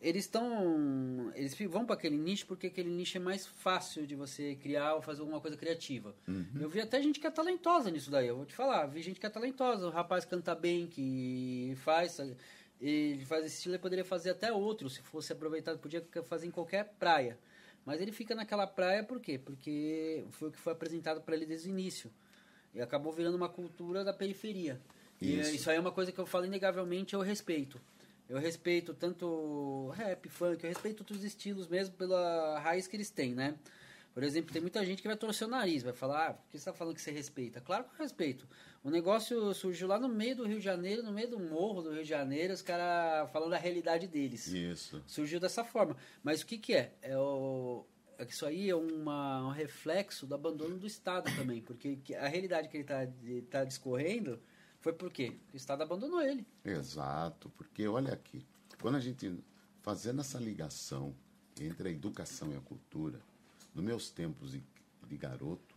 eles 0.01 0.25
estão. 0.25 1.33
Eles 1.35 1.55
vão 1.69 1.85
para 1.85 1.95
aquele 1.95 2.17
nicho 2.17 2.47
porque 2.47 2.69
aquele 2.69 2.89
nicho 2.91 3.17
é 3.17 3.21
mais 3.21 3.47
fácil 3.47 4.07
de 4.07 4.15
você 4.15 4.55
criar 4.57 4.95
ou 4.95 5.03
fazer 5.03 5.21
alguma 5.21 5.41
coisa 5.41 5.57
criativa. 5.57 6.15
Eu 6.61 6.69
vi 6.69 6.81
até 6.81 7.03
gente 7.03 7.19
que 7.21 7.27
é 7.27 7.31
talentosa 7.31 7.91
nisso 7.91 8.11
daí, 8.11 8.29
eu 8.29 8.37
vou 8.37 8.47
te 8.47 8.55
falar. 8.55 8.87
Vi 8.87 9.03
gente 9.03 9.19
que 9.19 9.27
é 9.27 9.31
talentosa, 9.31 9.87
o 9.87 9.91
rapaz 9.91 10.25
canta 10.25 10.55
bem, 10.55 10.87
que 10.87 11.75
faz. 11.79 12.21
Ele 12.81 13.25
faz 13.25 13.45
esse 13.45 13.57
estilo, 13.57 13.75
ele 13.75 13.83
poderia 13.83 14.05
fazer 14.05 14.31
até 14.31 14.53
outro, 14.53 14.89
se 14.89 15.03
fosse 15.03 15.33
aproveitado, 15.33 15.79
podia 15.81 16.05
fazer 16.25 16.47
em 16.47 16.51
qualquer 16.51 16.85
praia. 16.99 17.37
Mas 17.85 18.01
ele 18.01 18.13
fica 18.13 18.35
naquela 18.37 18.67
praia 18.69 19.03
por 19.03 19.19
quê? 19.19 19.37
Porque 19.37 20.25
foi 20.31 20.49
o 20.49 20.53
que 20.53 20.59
foi 20.59 20.73
apresentado 20.75 21.21
para 21.23 21.35
ele 21.35 21.47
desde 21.47 21.69
o 21.69 21.71
início. 21.71 22.09
E 22.75 22.81
acabou 22.81 23.13
virando 23.13 23.35
uma 23.37 23.49
cultura 23.49 24.05
da 24.05 24.13
periferia. 24.13 24.81
E 25.21 25.41
Isso. 25.41 25.51
é- 25.51 25.55
isso 25.55 25.71
aí 25.71 25.77
é 25.77 25.81
uma 25.81 25.91
coisa 25.91 26.13
que 26.13 26.19
eu 26.21 26.27
falo 26.27 26.45
inegavelmente, 26.47 27.15
eu 27.15 27.21
respeito. 27.21 27.81
Eu 28.29 28.39
respeito 28.39 28.93
tanto 28.93 29.89
rap, 29.97 30.29
funk, 30.29 30.63
eu 30.63 30.69
respeito 30.69 31.01
outros 31.01 31.25
estilos 31.25 31.67
mesmo 31.67 31.95
pela 31.95 32.59
raiz 32.59 32.87
que 32.87 32.95
eles 32.97 33.11
têm, 33.11 33.35
né? 33.35 33.55
Por 34.13 34.23
exemplo, 34.23 34.53
tem 34.53 34.61
muita 34.61 34.85
gente 34.85 35.01
que 35.01 35.07
vai 35.09 35.17
torcer 35.17 35.47
o 35.47 35.51
nariz, 35.51 35.83
vai 35.83 35.93
falar, 35.93 36.27
ah, 36.29 36.35
por 36.35 36.43
que 36.47 36.53
você 36.53 36.57
está 36.59 36.73
falando 36.73 36.95
que 36.95 37.01
você 37.01 37.11
respeita? 37.13 37.61
Claro 37.61 37.85
que 37.85 37.95
eu 37.95 37.99
respeito. 38.03 38.49
O 38.83 38.91
negócio 38.91 39.55
surgiu 39.55 39.87
lá 39.87 39.99
no 39.99 40.09
meio 40.09 40.35
do 40.37 40.45
Rio 40.47 40.59
de 40.59 40.65
Janeiro, 40.65 41.03
no 41.03 41.13
meio 41.13 41.29
do 41.29 41.39
morro 41.39 41.83
do 41.83 41.93
Rio 41.93 42.03
de 42.03 42.09
Janeiro, 42.09 42.53
os 42.53 42.61
caras 42.61 43.31
falando 43.31 43.51
da 43.51 43.59
realidade 43.59 44.09
deles. 44.09 44.47
Isso. 44.49 45.01
Surgiu 45.07 45.39
dessa 45.39 45.63
forma. 45.65 45.97
Mas 46.23 46.43
o 46.43 46.47
que, 46.47 46.59
que 46.59 46.75
é? 46.75 46.93
É, 47.01 47.17
o, 47.17 47.85
é 48.19 48.25
que 48.25 48.33
isso 48.33 48.45
aí 48.45 48.69
é 48.69 48.75
uma, 48.75 49.47
um 49.47 49.51
reflexo 49.51 50.27
do 50.27 50.35
abandono 50.35 50.77
do 50.79 50.87
Estado 50.87 51.31
também. 51.37 51.61
Porque 51.63 51.97
que- 51.97 52.15
a 52.15 52.27
realidade 52.27 52.69
que 52.69 52.77
ele 52.77 52.85
está 52.85 53.07
tá 53.51 53.65
discorrendo 53.65 54.41
foi 54.81 54.93
por 54.93 55.11
quê? 55.11 55.33
Porque 55.33 55.57
o 55.57 55.59
Estado 55.59 55.83
abandonou 55.83 56.21
ele. 56.23 56.47
Exato, 56.65 57.51
porque 57.51 57.87
olha 57.87 58.13
aqui, 58.13 58.47
quando 58.81 58.97
a 58.97 59.01
gente 59.01 59.39
fazendo 59.83 60.21
essa 60.21 60.39
ligação 60.39 61.15
entre 61.61 61.89
a 61.89 61.93
educação 61.93 62.53
e 62.53 62.57
a 62.57 62.61
cultura, 62.61 63.21
nos 63.75 63.85
meus 63.85 64.11
tempos 64.11 64.53
de, 64.53 64.63
de 65.07 65.17
garoto, 65.17 65.77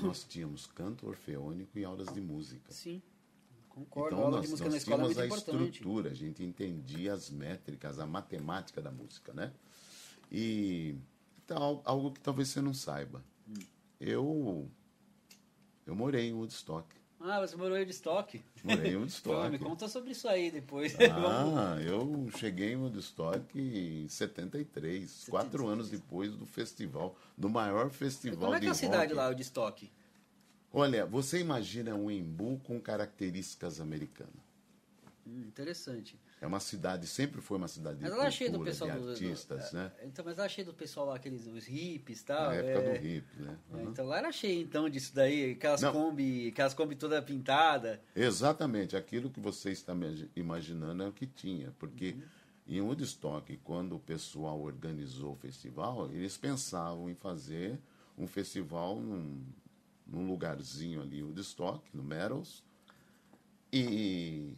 nós 0.00 0.24
tínhamos 0.24 0.66
canto 0.66 1.06
orfeônico 1.06 1.78
e 1.78 1.84
aulas 1.84 2.12
de 2.12 2.20
música. 2.20 2.72
Sim. 2.72 3.02
Concordo. 3.68 4.16
Então 4.16 4.30
nós, 4.30 4.50
nós 4.50 4.74
é 4.74 4.78
tínhamos 4.78 5.06
muito 5.06 5.20
a 5.20 5.26
importante. 5.26 5.64
estrutura, 5.64 6.10
a 6.10 6.14
gente 6.14 6.44
entendia 6.44 7.14
as 7.14 7.30
métricas, 7.30 7.98
a 7.98 8.06
matemática 8.06 8.82
da 8.82 8.90
música, 8.90 9.32
né? 9.32 9.52
E 10.30 10.94
então, 11.44 11.80
algo 11.84 12.12
que 12.12 12.20
talvez 12.20 12.48
você 12.48 12.60
não 12.60 12.74
saiba. 12.74 13.24
Hum. 13.48 13.54
Eu 13.98 14.70
eu 15.86 15.94
morei 15.96 16.28
em 16.28 16.34
Woodstock. 16.34 17.01
Ah, 17.24 17.40
você 17.40 17.56
morou 17.56 17.78
em 17.78 17.86
estoque? 17.88 18.42
Morei 18.64 18.90
em 18.92 18.96
Woodstock. 18.96 19.50
me 19.50 19.58
conta 19.58 19.86
sobre 19.88 20.10
isso 20.10 20.28
aí 20.28 20.50
depois. 20.50 20.94
Ah, 21.10 21.76
eu 21.86 22.28
cheguei 22.36 22.72
em 22.72 22.76
Woodstock 22.76 23.58
em 23.58 24.08
73, 24.08 25.26
quatro 25.30 25.66
anos 25.68 25.88
depois 25.88 26.32
do 26.32 26.44
festival, 26.46 27.16
do 27.38 27.48
maior 27.48 27.90
festival 27.90 28.38
Como 28.38 28.54
é 28.54 28.58
de 28.58 28.64
que 28.64 28.68
é 28.68 28.72
a 28.72 28.74
cidade 28.74 29.14
rock. 29.14 29.14
lá, 29.14 29.28
o 29.28 29.34
de 29.34 29.42
estoque? 29.42 29.90
Olha, 30.72 31.04
você 31.06 31.38
imagina 31.38 31.94
um 31.94 32.10
embu 32.10 32.58
com 32.64 32.80
características 32.80 33.80
americanas. 33.80 34.32
Hum, 35.26 35.44
interessante. 35.46 36.18
É 36.42 36.46
uma 36.46 36.58
cidade, 36.58 37.06
sempre 37.06 37.40
foi 37.40 37.56
uma 37.56 37.68
cidade 37.68 38.00
de 38.00 38.02
Mas 38.02 38.18
é 38.18 38.30
cheia 38.32 38.50
do 38.50 38.58
cultura, 38.58 38.72
pessoal 38.72 38.90
de 38.90 38.98
do, 38.98 39.10
artistas, 39.10 39.70
do, 39.70 39.76
né? 39.76 39.92
Então, 40.02 40.24
mas 40.24 40.36
ela 40.36 40.46
é 40.46 40.48
cheia 40.48 40.64
do 40.64 40.74
pessoal 40.74 41.06
lá, 41.06 41.14
aqueles 41.14 41.46
os 41.46 41.66
hippies 41.66 42.20
e 42.20 42.24
tal. 42.24 42.46
Na 42.46 42.54
época 42.56 42.88
é, 42.88 42.98
do 42.98 43.06
hip, 43.06 43.26
né? 43.38 43.58
é, 43.72 43.76
Uhum. 43.76 43.90
então 43.90 44.04
lá 44.04 44.18
era 44.18 44.32
cheio 44.32 44.60
então 44.60 44.90
disso 44.90 45.14
daí, 45.14 45.52
aquelas 45.52 45.80
Não. 45.80 45.92
Kombi, 45.92 46.48
aquelas 46.48 46.74
Kombi 46.74 46.96
toda 46.96 47.22
pintada. 47.22 48.02
Exatamente, 48.16 48.96
aquilo 48.96 49.30
que 49.30 49.38
você 49.38 49.70
está 49.70 49.94
imaginando 50.34 51.04
é 51.04 51.08
o 51.08 51.12
que 51.12 51.28
tinha, 51.28 51.72
porque 51.78 52.16
em 52.66 52.80
Woodstock, 52.80 53.56
quando 53.58 53.94
o 53.94 54.00
pessoal 54.00 54.60
organizou 54.60 55.34
o 55.34 55.36
festival, 55.36 56.10
eles 56.12 56.36
pensavam 56.36 57.08
em 57.08 57.14
fazer 57.14 57.78
um 58.18 58.26
festival 58.26 58.96
num, 59.00 59.44
num 60.04 60.26
lugarzinho 60.26 61.00
ali 61.00 61.22
Woodstock, 61.22 61.88
no 61.94 62.02
Meadows, 62.02 62.64
e, 63.72 64.54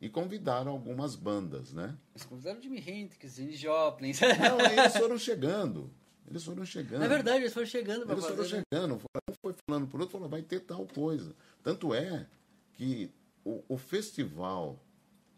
e 0.00 0.08
convidaram 0.08 0.72
algumas 0.72 1.16
bandas, 1.16 1.72
né? 1.72 1.96
Eles 2.14 2.24
convidaram 2.24 2.60
Jimi 2.62 2.78
Hendrix, 2.78 3.34
Jimmy 3.34 3.56
Joplin. 3.56 4.12
Não, 4.40 4.64
aí 4.64 4.78
eles 4.78 4.96
foram 4.96 5.18
chegando, 5.18 5.90
eles 6.26 6.44
foram 6.44 6.64
chegando. 6.64 7.02
É 7.02 7.08
verdade, 7.08 7.38
eles 7.38 7.52
foram 7.52 7.66
chegando 7.66 8.04
pra 8.04 8.14
Eles 8.14 8.24
foram 8.24 8.42
né? 8.42 8.48
chegando, 8.48 8.94
um 8.94 9.00
foi 9.40 9.54
falando 9.68 9.88
por 9.88 10.00
outro, 10.00 10.12
falou, 10.12 10.28
vai 10.28 10.42
ter 10.42 10.60
tal 10.60 10.86
coisa. 10.86 11.34
Tanto 11.62 11.94
é 11.94 12.26
que 12.74 13.10
o, 13.44 13.62
o 13.68 13.76
festival 13.76 14.78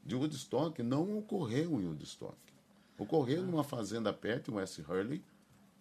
de 0.04 0.14
Woodstock 0.14 0.82
não 0.82 1.18
ocorreu 1.18 1.80
em 1.80 1.86
Woodstock. 1.86 2.36
Ocorreu 2.98 3.42
numa 3.42 3.64
fazenda 3.64 4.12
perto, 4.12 4.50
em 4.50 4.54
West 4.54 4.78
Hurley, 4.78 5.22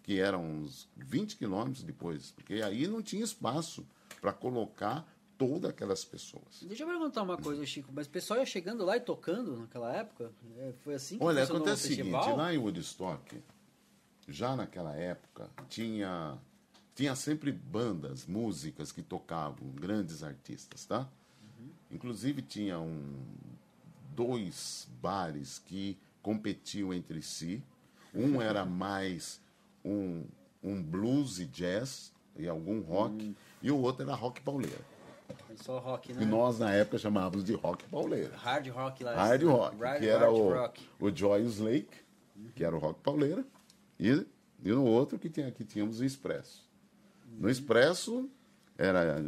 que 0.03 0.19
era 0.19 0.37
uns 0.37 0.87
20 0.95 1.35
quilômetros 1.37 1.83
depois, 1.83 2.31
porque 2.31 2.55
aí 2.55 2.87
não 2.87 3.01
tinha 3.01 3.23
espaço 3.23 3.85
para 4.21 4.31
colocar 4.31 5.07
todas 5.39 5.69
aquelas 5.69 6.03
pessoas. 6.03 6.61
Deixa 6.63 6.83
eu 6.83 6.87
perguntar 6.87 7.23
uma 7.23 7.37
coisa, 7.37 7.65
Chico, 7.65 7.89
mas 7.93 8.07
o 8.07 8.09
pessoal 8.09 8.41
ia 8.41 8.45
chegando 8.45 8.83
lá 8.83 8.97
e 8.97 8.99
tocando 8.99 9.57
naquela 9.57 9.95
época? 9.95 10.31
É, 10.57 10.73
Foi 10.81 10.93
assim 10.93 11.17
que 11.17 11.23
Olha, 11.23 11.43
acontece 11.43 11.85
o 11.85 11.95
seguinte, 11.95 12.11
lá 12.11 12.53
em 12.53 12.57
Woodstock, 12.57 13.41
já 14.27 14.53
naquela 14.53 14.93
época, 14.93 15.49
tinha, 15.69 16.37
tinha 16.93 17.15
sempre 17.15 17.53
bandas, 17.53 18.25
músicas 18.27 18.91
que 18.91 19.01
tocavam, 19.01 19.69
grandes 19.69 20.23
artistas, 20.23 20.85
tá? 20.85 21.09
Inclusive 21.89 22.41
tinha 22.41 22.77
um, 22.77 23.15
dois 24.13 24.89
bares 25.01 25.57
que 25.57 25.97
competiam 26.21 26.93
entre 26.93 27.21
si. 27.21 27.63
Um 28.13 28.39
era 28.43 28.65
mais 28.65 29.41
um, 29.85 30.25
um 30.61 30.83
blues 30.83 31.39
e 31.39 31.45
jazz 31.45 32.11
e 32.35 32.47
algum 32.47 32.81
rock, 32.81 33.35
e 33.61 33.71
o 33.71 33.77
outro 33.77 34.03
era 34.03 34.13
rock 34.15 34.41
pauleira. 34.41 34.98
Só 35.55 35.77
rock, 35.79 36.11
E 36.11 36.15
né? 36.15 36.25
nós, 36.25 36.59
na 36.59 36.71
época, 36.71 36.97
chamávamos 36.97 37.43
de 37.43 37.53
rock 37.53 37.83
pauleira. 37.89 38.35
Hard 38.37 38.67
rock 38.69 39.03
lá. 39.03 39.13
Hard 39.15 39.43
rock, 39.43 39.77
Hard- 39.77 39.99
que 39.99 40.07
era 40.07 40.25
hard 40.25 40.33
o, 40.37 40.49
rock. 40.53 40.89
o 40.99 41.11
Joyous 41.15 41.59
Lake, 41.59 41.97
que 42.55 42.63
era 42.63 42.75
o 42.75 42.79
rock 42.79 42.99
pauleira, 43.01 43.43
e, 43.99 44.09
e 44.63 44.69
no 44.69 44.85
outro 44.85 45.19
que, 45.19 45.29
tinha, 45.29 45.51
que 45.51 45.63
tínhamos 45.65 45.99
o 45.99 46.05
Expresso. 46.05 46.65
No 47.37 47.49
Expresso 47.49 48.29
era 48.77 49.21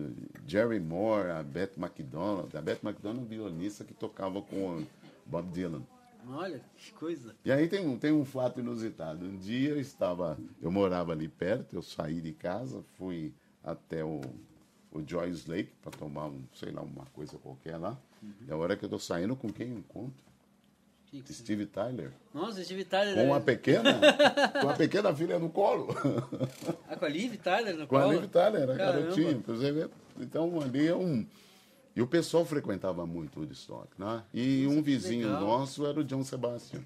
Jerry 0.48 0.80
Moore, 0.80 1.32
a 1.32 1.44
Beth 1.44 1.72
McDonald, 1.78 2.56
a 2.56 2.62
Beth 2.62 2.80
McDonald 2.84 3.28
violonista 3.28 3.84
que 3.84 3.94
tocava 3.94 4.42
com 4.42 4.86
Bob 5.26 5.50
Dylan. 5.50 5.82
Olha, 6.30 6.62
que 6.78 6.94
coisa. 6.94 7.36
E 7.44 7.52
aí 7.52 7.68
tem 7.68 7.86
um, 7.86 7.98
tem 7.98 8.12
um 8.14 8.24
fato 8.24 8.60
inusitado. 8.60 9.26
Um 9.26 9.38
dia 9.38 9.72
eu 9.72 9.80
estava, 9.82 10.38
eu 10.62 10.72
morava 10.72 11.12
ali 11.12 11.28
perto, 11.28 11.76
eu 11.76 11.82
saí 11.82 12.22
de 12.22 12.32
casa, 12.32 12.82
fui 12.98 13.34
até 13.64 14.04
o, 14.06 14.22
o 14.92 15.02
Joyce 15.06 15.50
Lake 15.50 15.72
para 15.82 15.92
tomar, 15.92 16.28
um, 16.28 16.42
sei 16.54 16.72
lá, 16.72 16.82
uma 16.82 17.06
coisa 17.14 17.38
qualquer 17.38 17.78
lá. 17.78 17.98
E 18.48 18.52
a 18.52 18.56
hora 18.58 18.76
que 18.76 18.84
eu 18.84 18.88
estou 18.88 19.00
saindo, 19.00 19.36
com 19.36 19.52
quem 19.52 19.70
eu 19.70 19.78
encontro? 19.78 20.14
Que 21.08 21.22
que- 21.22 21.34
Steve 21.34 21.66
Tyler. 21.66 22.12
Nossa, 22.34 22.64
Steve 22.64 22.86
Tyler. 22.86 23.16
Com 23.16 23.26
uma 23.26 23.38
é- 23.38 23.40
pequena, 23.42 24.00
com 24.54 24.68
uma 24.68 24.76
pequena 24.76 25.14
filha 25.16 25.38
no 25.40 25.50
colo. 25.50 25.88
Ah, 26.88 26.96
com 26.96 27.06
a 27.06 27.10
Liv 27.10 27.36
Tyler 27.38 27.76
no 27.76 27.88
com 27.88 27.98
a 27.98 28.02
colo? 28.04 28.14
Liv 28.14 28.28
Tyler, 28.30 28.70
a 28.70 28.78
Caramba. 28.78 29.02
garotinha. 29.02 29.40
pra 29.40 29.56
você 29.56 29.72
ver. 29.72 29.90
Então 30.20 30.62
ali 30.62 30.88
é 30.88 30.96
um. 30.96 31.26
E 31.96 32.02
o 32.02 32.08
pessoal 32.08 32.46
frequentava 32.46 33.06
muito 33.06 33.38
o 33.38 33.40
Woodstock, 33.42 33.90
né? 34.00 34.24
E 34.34 34.66
um 34.68 34.82
vizinho 34.82 35.28
nosso 35.30 35.86
era 35.86 36.00
o 36.00 36.04
John 36.06 36.24
Sebastian. 36.24 36.82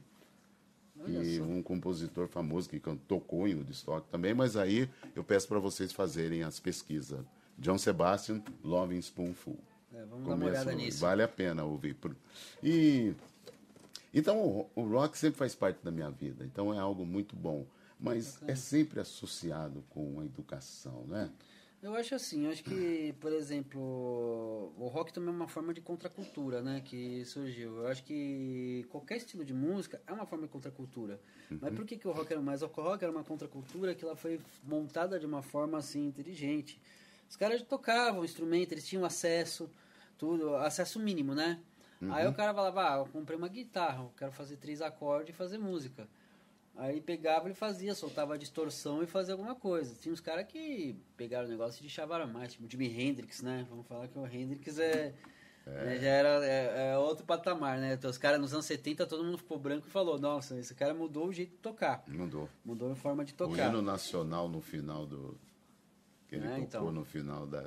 Olha 1.00 1.20
e 1.22 1.38
só. 1.38 1.44
um 1.44 1.62
compositor 1.62 2.28
famoso 2.28 2.68
que 2.68 2.80
tocou 3.08 3.48
em 3.48 3.54
Woodstock 3.54 4.08
também, 4.10 4.34
mas 4.34 4.58
aí 4.58 4.90
eu 5.16 5.24
peço 5.24 5.48
para 5.48 5.60
vocês 5.60 5.92
fazerem 5.92 6.42
as 6.42 6.60
pesquisas. 6.60 7.20
John 7.58 7.78
Sebastian, 7.78 8.44
Loving 8.64 9.02
Spoonful. 9.02 9.58
É, 9.94 10.06
vamos 10.06 10.28
dar 10.28 10.36
uma 10.36 10.46
olhada 10.46 10.74
nisso. 10.74 11.00
Vale 11.00 11.24
a 11.24 11.28
pena 11.28 11.64
ouvir. 11.64 11.96
E 12.62 13.14
então 14.14 14.40
o, 14.40 14.70
o 14.76 14.84
rock 14.84 15.18
sempre 15.18 15.38
faz 15.38 15.56
parte 15.56 15.84
da 15.84 15.92
minha 15.92 16.10
vida, 16.10 16.46
então 16.46 16.74
é 16.74 16.80
algo 16.80 17.06
muito 17.06 17.36
bom, 17.36 17.66
mas 18.00 18.42
é 18.48 18.56
sempre 18.56 19.00
associado 19.00 19.84
com 19.90 20.20
a 20.20 20.26
educação, 20.26 21.06
né? 21.08 21.30
Eu 21.86 21.94
acho 21.94 22.16
assim, 22.16 22.46
eu 22.46 22.52
acho 22.52 22.64
que, 22.64 23.14
por 23.20 23.32
exemplo, 23.32 23.80
o 23.80 24.88
rock 24.88 25.14
também 25.14 25.30
é 25.30 25.34
uma 25.34 25.48
forma 25.48 25.72
de 25.72 25.82
contracultura, 25.82 26.60
né, 26.60 26.82
que 26.84 27.24
surgiu. 27.26 27.78
Eu 27.78 27.88
acho 27.88 28.04
que 28.04 28.88
qualquer 28.90 29.18
estilo 29.18 29.46
de 29.46 29.54
música 29.54 30.02
é 30.08 30.12
uma 30.12 30.26
forma 30.26 30.48
de 30.48 30.52
contracultura. 30.52 31.22
Mas 31.62 31.76
por 31.76 31.86
que, 31.86 31.96
que 31.96 32.08
o 32.08 32.12
rock 32.12 32.32
era 32.32 32.42
mais? 32.42 32.64
O 32.64 32.66
rock 32.66 33.04
era 33.04 33.12
uma 33.12 33.24
contracultura 33.24 33.94
que 33.94 34.04
ela 34.04 34.16
foi 34.16 34.40
montada 34.64 35.20
de 35.20 35.28
uma 35.28 35.44
forma 35.44 35.78
assim 35.78 36.08
inteligente. 36.08 36.82
Os 37.30 37.36
caras 37.36 37.62
tocavam 37.62 38.24
instrumento, 38.24 38.72
eles 38.72 38.88
tinham 38.88 39.04
acesso, 39.06 39.70
tudo, 40.18 40.56
acesso 40.58 41.00
mínimo, 41.00 41.34
né? 41.36 41.60
Aí 42.12 42.28
o 42.28 42.34
cara 42.34 42.54
falava, 42.54 42.94
ah, 42.94 42.98
eu 43.00 43.06
comprei 43.08 43.38
uma 43.38 43.48
guitarra, 43.48 44.04
eu 44.04 44.12
quero 44.18 44.32
fazer 44.32 44.58
três 44.58 44.82
acordes 44.82 45.34
e 45.34 45.38
fazer 45.38 45.58
música. 45.58 46.08
Aí 46.78 47.00
pegava 47.02 47.50
e 47.50 47.54
fazia, 47.54 47.96
soltava 47.96 48.34
a 48.34 48.38
distorção 48.38 49.02
e 49.02 49.08
fazia 49.08 49.34
alguma 49.34 49.56
coisa. 49.56 49.96
Tinha 49.96 50.12
uns 50.14 50.20
caras 50.20 50.46
que 50.46 50.96
pegaram 51.16 51.48
o 51.48 51.50
negócio 51.50 51.84
e 51.86 51.90
chavaram 51.90 52.28
mais, 52.28 52.52
tipo 52.52 52.66
o 52.66 52.70
Jimi 52.70 52.88
Hendrix, 52.88 53.42
né? 53.42 53.66
Vamos 53.70 53.88
falar 53.88 54.08
que 54.10 54.20
o 54.20 54.28
Hendrix 54.28 54.78
é, 54.78 55.14
né, 55.66 55.98
já 56.00 56.08
era 56.10 56.46
é, 56.46 56.92
é 56.92 56.98
outro 56.98 57.26
patamar, 57.26 57.80
né? 57.80 57.94
Então, 57.94 58.10
os 58.10 58.18
caras 58.18 58.40
nos 58.42 58.54
anos 58.54 58.66
70 58.66 59.06
todo 59.08 59.24
mundo 59.24 59.38
ficou 59.38 59.58
branco 59.58 59.88
e 59.88 59.90
falou: 59.90 60.20
Nossa, 60.20 60.60
esse 60.60 60.76
cara 60.76 60.94
mudou 60.94 61.28
o 61.28 61.34
jeito 61.34 61.52
de 61.52 61.58
tocar, 61.58 62.04
Mudou. 62.10 62.50
mudou 62.64 62.92
a 62.92 62.96
forma 62.96 63.24
de 63.24 63.32
O 63.34 63.38
tocar. 63.38 63.70
hino 63.70 63.82
nacional 63.82 64.50
no 64.50 64.60
final 64.62 65.06
do. 65.06 65.40
Que 66.28 66.36
ele 66.36 66.46
É, 66.46 66.50
tocou 66.50 66.64
então. 66.64 66.92
no 66.92 67.06
final 67.06 67.46
da, 67.48 67.64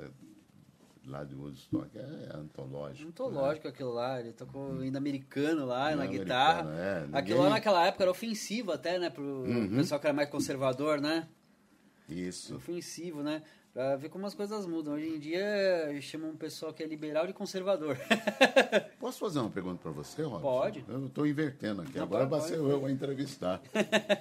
lá 1.05 1.23
de 1.23 1.33
Woodstock 1.35 1.89
é 1.97 2.29
antológico. 2.35 3.07
Antológico 3.09 3.67
aquilo 3.67 3.91
lá, 3.93 4.19
ele 4.19 4.33
tocou 4.33 4.79
ainda 4.79 4.97
americano 4.97 5.65
lá 5.65 5.87
Hino 5.91 5.97
na 5.97 6.03
americano, 6.03 6.23
guitarra. 6.25 6.71
é, 6.75 6.97
Aquilo 6.99 7.17
ninguém- 7.21 7.37
lá 7.37 7.49
naquela 7.49 7.85
época 7.87 8.03
era 8.03 8.11
ofensivo 8.11 8.71
até, 8.71 8.99
né? 8.99 9.09
Pro 9.09 9.43
pessoal 9.75 9.99
que 9.99 10.07
era 10.07 10.13
mais 10.13 10.29
conservador, 10.29 10.99
né? 11.01 11.27
Né? 12.07 12.17
Isso. 12.17 12.55
ofensivo, 12.55 13.21
né? 13.23 13.43
Pra 13.73 13.95
ver 13.95 14.09
como 14.09 14.25
as 14.25 14.33
coisas 14.33 14.65
mudam. 14.65 14.95
Hoje 14.95 15.07
em 15.07 15.19
dia 15.19 16.01
chamam 16.01 16.31
um 16.31 16.35
pessoal 16.35 16.73
que 16.73 16.81
é 16.81 16.87
liberal 16.87 17.27
de 17.27 17.33
conservador. 17.33 17.97
Posso 18.99 19.19
fazer 19.19 19.39
uma 19.39 19.49
pergunta 19.49 19.79
para 19.81 19.91
você, 19.91 20.23
Robson? 20.23 20.41
Pode. 20.41 20.85
Eu 20.87 21.05
estou 21.05 21.27
invertendo 21.27 21.83
aqui. 21.83 21.95
Não, 21.97 22.03
Agora 22.03 22.41
ser 22.41 22.55
eu 22.55 22.85
a 22.85 22.91
entrevistar. 22.91 23.61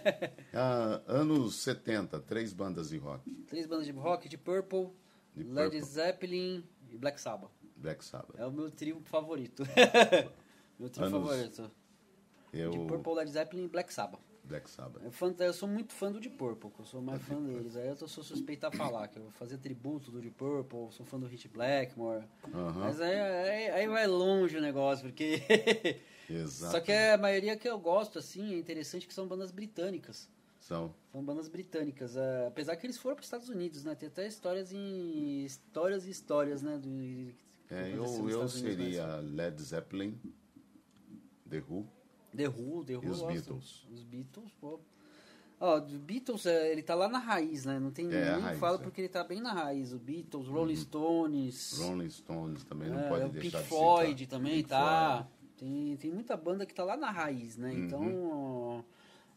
ah, 0.53 1.01
anos 1.07 1.57
70, 1.57 2.21
três 2.21 2.53
bandas 2.53 2.91
de 2.91 2.99
rock. 2.99 3.29
Três 3.47 3.67
bandas 3.67 3.87
de 3.87 3.93
rock, 3.93 4.29
de 4.29 4.37
Purple, 4.37 4.91
De 5.35 5.45
Led 5.45 5.71
Purple. 5.71 5.83
Zeppelin 5.83 6.65
e 6.91 6.99
Black 6.99 7.19
Sabbath. 7.21 7.51
Black 7.75 8.05
Sabbath. 8.05 8.39
É 8.39 8.45
o 8.45 8.53
meu 8.53 8.71
trio 8.71 9.01
favorito. 9.05 9.63
meu 10.79 10.91
trio 10.91 11.07
Anos- 11.07 11.27
favorito. 11.27 11.71
Eu, 12.53 12.71
De 12.71 12.79
Purple, 12.81 13.15
Led 13.15 13.31
Zeppelin 13.31 13.65
e 13.65 13.69
Black 13.69 13.93
Sabbath. 13.93 14.21
Black 14.49 14.69
Sabbath. 14.71 15.03
Eu, 15.05 15.11
fã- 15.13 15.35
eu 15.39 15.53
sou 15.53 15.69
muito 15.69 15.93
fã 15.93 16.11
do 16.11 16.19
Deep 16.19 16.37
Purple, 16.37 16.71
eu 16.79 16.85
sou 16.85 17.01
mais 17.03 17.23
fã 17.23 17.41
deles. 17.41 17.77
Aí 17.77 17.87
eu 17.89 17.97
tô- 17.97 18.09
sou 18.09 18.25
suspeito 18.25 18.67
a 18.67 18.71
falar, 18.73 19.07
que 19.09 19.19
eu 19.19 19.23
vou 19.23 19.31
fazer 19.33 19.59
tributo 19.59 20.11
do 20.11 20.21
Deep 20.21 20.35
Purple, 20.37 20.91
sou 20.93 21.05
fã 21.07 21.19
do 21.21 21.27
Hit 21.27 21.47
Blackmore. 21.49 22.25
Aham. 22.53 22.73
Mas 22.81 23.01
aí, 23.01 23.15
aí, 23.21 23.71
aí 23.71 23.87
vai 23.89 24.07
longe 24.07 24.57
o 24.57 24.61
negócio, 24.61 25.05
porque... 25.09 25.41
Exato. 26.29 26.73
Só 26.73 26.81
que 26.81 26.93
a 26.93 27.17
maioria 27.17 27.57
que 27.57 27.67
eu 27.69 27.79
gosto, 27.79 28.19
assim, 28.19 28.53
é 28.55 28.59
interessante 28.59 29.07
que 29.07 29.15
são 29.15 29.27
bandas 29.27 29.51
britânicas. 29.51 30.29
São. 30.61 30.95
São 31.13 31.23
bandas 31.25 31.49
britânicas. 31.49 32.17
é, 32.17 32.47
apesar 32.49 32.77
que 32.77 32.85
eles 32.87 32.99
foram 32.99 33.15
para 33.17 33.23
os 33.23 33.27
Estados 33.27 33.49
Unidos, 33.49 33.85
né? 33.85 33.95
Tem 33.95 34.09
até 34.09 34.27
histórias 34.27 34.71
em... 34.73 35.45
Histórias 35.45 36.05
e 36.07 36.11
histórias, 36.11 36.63
né? 36.63 36.77
Do, 36.77 37.33
É, 37.71 37.91
eu 37.93 37.97
eu 37.97 38.05
Unidos, 38.05 38.53
seria 38.53 39.07
mas- 39.07 39.31
Led 39.33 39.63
Zeppelin, 39.63 40.21
The 41.49 41.63
Who. 41.67 41.87
The 42.37 42.49
Who, 42.49 42.85
The 42.85 42.97
Who. 42.97 43.05
E 43.05 43.09
os. 43.11 43.23
Beatles? 43.23 43.87
Os 43.93 44.03
Beatles, 44.05 44.53
pô. 44.61 44.81
Ó, 45.61 45.81
Beatles, 45.81 46.47
é, 46.47 46.71
ele 46.71 46.83
tá 46.85 46.95
lá 46.95 47.09
na 47.09 47.19
raiz, 47.19 47.65
né? 47.65 47.81
Não 47.81 47.91
tem 47.91 48.07
É, 48.13 48.33
nem 48.33 48.41
raiz, 48.43 48.59
fala 48.61 48.77
é. 48.77 48.79
porque 48.83 49.01
ele 49.01 49.09
tá 49.09 49.25
bem 49.25 49.41
na 49.41 49.53
raiz. 49.53 49.93
O 49.93 49.99
Beatles, 49.99 50.47
Rolling 50.47 50.77
Stones, 50.77 51.79
Rolling 51.81 52.11
Stones 52.11 52.63
também 52.65 52.89
não 52.91 53.01
é, 53.01 53.09
pode 53.09 53.25
o 53.25 53.29
deixar 53.31 53.59
Pink 53.59 53.63
de 53.65 53.69
Floyd 53.69 54.19
citar. 54.25 54.39
também 54.39 54.55
Pink 54.59 54.69
tá. 54.69 55.27
Floyd. 55.27 55.29
Uhum. 55.33 55.49
Tem, 55.57 55.97
tem 55.97 56.11
muita 56.13 56.37
banda 56.37 56.65
que 56.65 56.73
tá 56.73 56.85
lá 56.85 56.97
na 56.97 57.11
raiz, 57.11 57.57
né? 57.57 57.73
Então, 57.75 58.85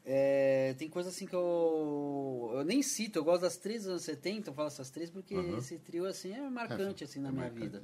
é, 0.05 0.75
tem 0.77 0.87
coisa 0.87 1.09
assim 1.09 1.25
que 1.25 1.33
eu, 1.35 2.51
eu 2.53 2.63
nem 2.63 2.83
cito. 2.83 3.17
Eu 3.17 3.23
gosto 3.23 3.41
das 3.41 3.57
três 3.57 3.81
dos 3.83 3.89
anos 3.89 4.03
70, 4.03 4.49
eu 4.49 4.53
falo 4.53 4.67
essas 4.67 4.91
três 4.91 5.09
porque 5.09 5.33
Uhum. 5.35 5.57
esse 5.57 5.79
trio 5.79 6.05
assim 6.05 6.33
é 6.33 6.47
marcante 6.49 7.03
assim 7.03 7.19
na 7.19 7.29
É 7.29 7.31
minha 7.31 7.43
marcante. 7.45 7.63
vida. 7.63 7.83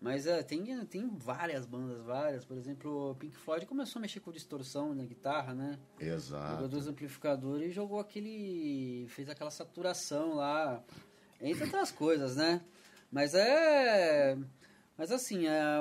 Mas 0.00 0.26
é, 0.26 0.42
tem, 0.42 0.84
tem 0.86 1.08
várias 1.08 1.64
bandas, 1.64 2.02
várias. 2.02 2.44
Por 2.44 2.56
exemplo, 2.56 3.10
o 3.10 3.14
Pink 3.14 3.36
Floyd 3.36 3.64
começou 3.66 3.98
a 3.98 4.02
mexer 4.02 4.20
com 4.20 4.30
distorção 4.30 4.94
na 4.94 5.04
guitarra, 5.04 5.54
né? 5.54 5.78
Exato. 5.98 6.54
Pegou 6.54 6.68
dois 6.68 6.86
amplificadores 6.86 7.70
e 7.70 7.72
jogou 7.72 7.98
aquele. 7.98 9.06
fez 9.08 9.28
aquela 9.28 9.50
saturação 9.50 10.34
lá. 10.34 10.82
Entre 11.40 11.64
outras 11.64 11.90
coisas, 11.90 12.36
né? 12.36 12.62
Mas 13.10 13.34
é. 13.34 14.36
Mas 14.98 15.12
assim, 15.12 15.46
é, 15.46 15.78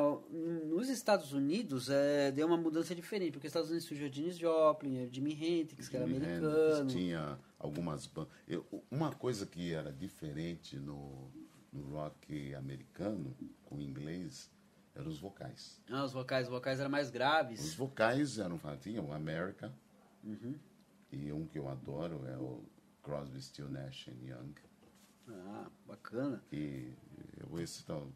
nos 0.65 0.89
Estados 0.89 1.31
Unidos 1.31 1.89
é, 1.89 2.31
deu 2.33 2.47
uma 2.47 2.57
mudança 2.57 2.93
diferente, 2.93 3.31
porque 3.31 3.47
nos 3.47 3.51
Estados 3.51 3.69
Unidos 3.69 3.87
surgiu 3.87 4.11
Janis 4.11 4.37
Joplin, 4.37 5.07
Jimi 5.09 5.31
Hendrix, 5.31 5.87
que 5.87 5.95
era 5.95 6.03
americano. 6.05 6.81
Hendrix, 6.81 6.93
tinha 6.93 7.39
algumas 7.57 8.07
bandas. 8.07 8.31
Uma 8.91 9.13
coisa 9.13 9.45
que 9.45 9.73
era 9.73 9.91
diferente 9.93 10.77
no, 10.77 11.31
no 11.75 11.91
rock 11.91 12.55
americano, 12.55 13.35
com 13.65 13.81
inglês, 13.81 14.49
eram 14.95 15.09
os 15.09 15.19
vocais. 15.19 15.81
Ah, 15.89 16.03
os 16.03 16.13
vocais, 16.13 16.47
os 16.47 16.51
vocais 16.51 16.79
eram 16.79 16.89
mais 16.89 17.09
graves. 17.09 17.63
Os 17.63 17.75
vocais 17.75 18.39
eram, 18.39 18.59
tinha 18.79 19.01
o 19.01 19.11
America, 19.11 19.73
e 21.11 21.31
um 21.31 21.45
que 21.45 21.59
eu 21.59 21.67
adoro 21.67 22.25
é 22.27 22.37
o 22.37 22.63
Crosby, 23.03 23.41
Still, 23.41 23.69
Nash 23.69 24.07
Young. 24.07 24.55
Ah, 25.27 25.69
bacana. 25.85 26.41
E 26.51 26.93
eu, 27.37 27.59
esse 27.59 27.81
então, 27.83 28.11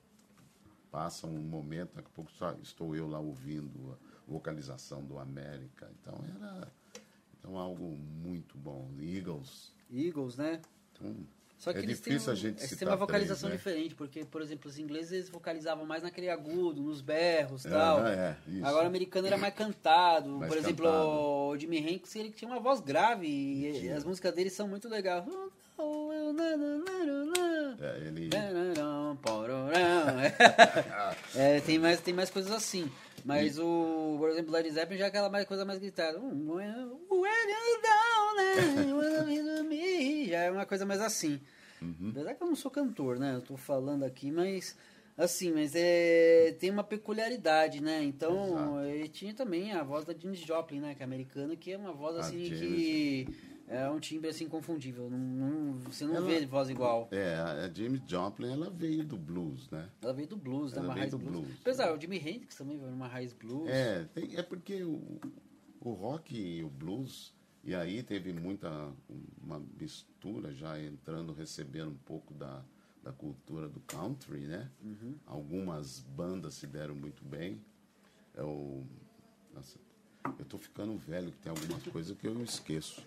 passa 0.91 1.27
um 1.27 1.39
momento, 1.39 1.95
daqui 1.95 2.07
a 2.07 2.15
pouco 2.15 2.31
só 2.31 2.53
estou 2.53 2.95
eu 2.95 3.07
lá 3.07 3.19
ouvindo 3.19 3.97
a 4.27 4.31
vocalização 4.31 5.03
do 5.05 5.19
América. 5.19 5.91
Então 5.99 6.17
era 6.35 6.71
então, 7.37 7.57
algo 7.57 7.95
muito 7.95 8.57
bom. 8.57 8.89
Eagles. 8.99 9.73
Eagles, 9.89 10.37
né? 10.37 10.61
Então, 10.91 11.15
Só 11.59 11.73
que 11.73 11.79
é 11.79 11.81
eles 11.81 11.97
difícil 11.97 12.19
têm, 12.27 12.31
a 12.31 12.35
gente 12.35 12.63
eles 12.63 12.77
têm 12.77 12.87
uma 12.87 12.95
vocalização 12.95 13.49
três, 13.49 13.65
né? 13.65 13.71
diferente, 13.71 13.93
porque, 13.93 14.23
por 14.23 14.41
exemplo, 14.41 14.69
os 14.69 14.79
ingleses 14.79 15.11
eles 15.11 15.29
vocalizavam 15.29 15.85
mais 15.85 16.01
naquele 16.01 16.29
agudo, 16.29 16.81
nos 16.81 17.01
berros 17.01 17.65
e 17.65 17.69
tal. 17.69 17.99
Ah, 17.99 18.09
é. 18.09 18.37
Agora 18.63 18.85
o 18.85 18.87
americano 18.87 19.27
era 19.27 19.37
mais 19.37 19.53
cantado. 19.53 20.29
Mais 20.37 20.49
por 20.49 20.57
exemplo, 20.57 20.85
cantado. 20.85 21.09
o 21.09 21.57
Jimi 21.57 21.79
Hendrix 21.79 22.15
ele 22.15 22.31
tinha 22.31 22.49
uma 22.49 22.61
voz 22.61 22.79
grave 22.79 23.27
e, 23.27 23.83
e 23.83 23.91
as 23.91 24.05
músicas 24.05 24.33
dele 24.33 24.49
são 24.49 24.69
muito 24.69 24.87
legais. 24.87 25.25
É, 27.81 28.07
ele, 28.07 28.29
É, 31.35 31.59
tem 31.61 31.77
mais 31.77 31.99
tem 32.01 32.13
mais 32.13 32.29
coisas 32.29 32.51
assim. 32.51 32.89
Mas 33.25 33.57
o, 33.57 34.15
por 34.17 34.29
exemplo, 34.29 34.51
Led 34.51 34.69
Zeppelin 34.71 34.99
já 34.99 35.05
é 35.05 35.07
aquela 35.07 35.29
mais, 35.29 35.45
coisa 35.45 35.65
mais 35.65 35.79
gritada. 35.79 36.19
Um, 36.19 36.55
né? 38.35 40.25
Já 40.29 40.39
é 40.41 40.51
uma 40.51 40.65
coisa 40.65 40.85
mais 40.85 41.01
assim. 41.01 41.39
Uhum. 41.81 42.09
Apesar 42.11 42.35
que 42.35 42.43
eu 42.43 42.47
não 42.47 42.55
sou 42.55 42.69
cantor, 42.69 43.17
né? 43.17 43.35
Eu 43.35 43.41
tô 43.41 43.57
falando 43.57 44.03
aqui, 44.03 44.31
mas 44.31 44.75
assim, 45.17 45.51
mas 45.51 45.73
é, 45.75 46.55
tem 46.59 46.69
uma 46.69 46.83
peculiaridade, 46.83 47.81
né? 47.81 48.03
Então, 48.03 48.45
Exato. 48.47 48.79
ele 48.85 49.09
tinha 49.09 49.33
também 49.33 49.73
a 49.73 49.83
voz 49.83 50.05
da 50.05 50.13
Janis 50.13 50.39
Joplin, 50.39 50.79
né? 50.79 50.95
Que 50.95 51.01
é 51.01 51.05
americana, 51.05 51.55
que 51.55 51.71
é 51.71 51.77
uma 51.77 51.91
voz 51.91 52.15
assim 52.17 52.37
que 52.37 53.27
é 53.69 53.89
um 53.89 53.99
timbre 53.99 54.29
assim 54.29 54.45
inconfundível. 54.45 55.09
Não, 55.09 55.17
não- 55.17 55.73
você 55.79 56.05
não 56.05 56.15
Ela- 56.15 56.25
vê 56.27 56.45
voz 56.45 56.69
igual. 56.69 57.07
é, 57.11 57.35
a 57.35 57.71
James 57.73 58.01
Joplin, 58.07 58.51
ela 58.51 58.69
veio 58.69 59.05
do 59.05 59.15
blues, 59.17 59.69
né? 59.69 59.89
Ela 60.01 60.13
veio 60.13 60.27
do 60.27 60.35
blues, 60.37 60.73
né? 60.73 60.79
Ela 60.79 60.87
Uma 60.87 60.93
veio 60.95 61.01
raiz 61.03 61.11
do 61.11 61.17
blues. 61.19 61.45
blues. 61.45 61.57
Apesar, 61.61 61.93
o 61.95 62.01
Jimi 62.01 62.17
Hendrix 62.17 62.55
também 62.55 62.77
veio 62.77 62.91
numa 62.91 63.07
raiz 63.07 63.31
blues. 63.33 63.69
É, 63.69 64.03
tem- 64.13 64.35
é 64.35 64.41
porque 64.43 64.83
o, 64.83 65.19
o 65.79 65.91
rock 65.93 66.35
e 66.37 66.63
o 66.63 66.69
blues, 66.69 67.33
e 67.63 67.73
aí 67.75 68.01
teve 68.03 68.33
muita, 68.33 68.69
uma 69.41 69.61
mistura 69.79 70.53
já 70.53 70.79
entrando, 70.81 71.31
recebendo 71.33 71.91
um 71.91 71.97
pouco 71.97 72.33
da, 72.33 72.63
da 73.03 73.11
cultura 73.11 73.67
do 73.69 73.79
country, 73.81 74.47
né? 74.47 74.69
Uhum. 74.83 75.15
Algumas 75.25 75.99
bandas 76.01 76.55
se 76.55 76.65
deram 76.67 76.95
muito 76.95 77.23
bem. 77.23 77.61
É 78.35 78.43
o, 78.43 78.83
nossa, 79.53 79.77
eu 80.37 80.45
tô 80.45 80.57
ficando 80.57 80.97
velho, 80.97 81.31
que 81.31 81.37
tem 81.37 81.49
algumas 81.49 81.83
coisas 81.83 82.17
que 82.17 82.27
eu 82.27 82.41
esqueço. 82.43 83.01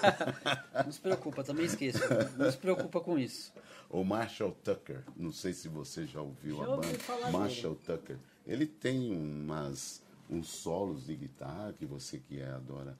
Não 0.84 0.92
se 0.92 1.00
preocupa, 1.00 1.44
também 1.44 1.66
esqueço. 1.66 2.00
Não 2.36 2.50
se 2.50 2.56
preocupa 2.56 3.00
com 3.00 3.18
isso. 3.18 3.52
O 3.90 4.04
Marshall 4.04 4.52
Tucker, 4.62 5.02
não 5.16 5.32
sei 5.32 5.54
se 5.54 5.66
você 5.66 6.04
já 6.06 6.20
ouviu 6.20 6.58
Já 6.58 6.64
a 6.64 6.68
ouvi 6.68 6.86
banda. 6.88 6.98
falar 6.98 7.30
Marshall 7.32 7.74
Tucker. 7.76 8.18
Ele 8.46 8.66
tem 8.66 9.10
umas, 9.10 10.02
uns 10.28 10.48
solos 10.48 11.06
de 11.06 11.16
guitarra 11.16 11.72
que 11.72 11.86
você 11.86 12.18
que 12.18 12.38
é, 12.38 12.50
adora 12.50 12.96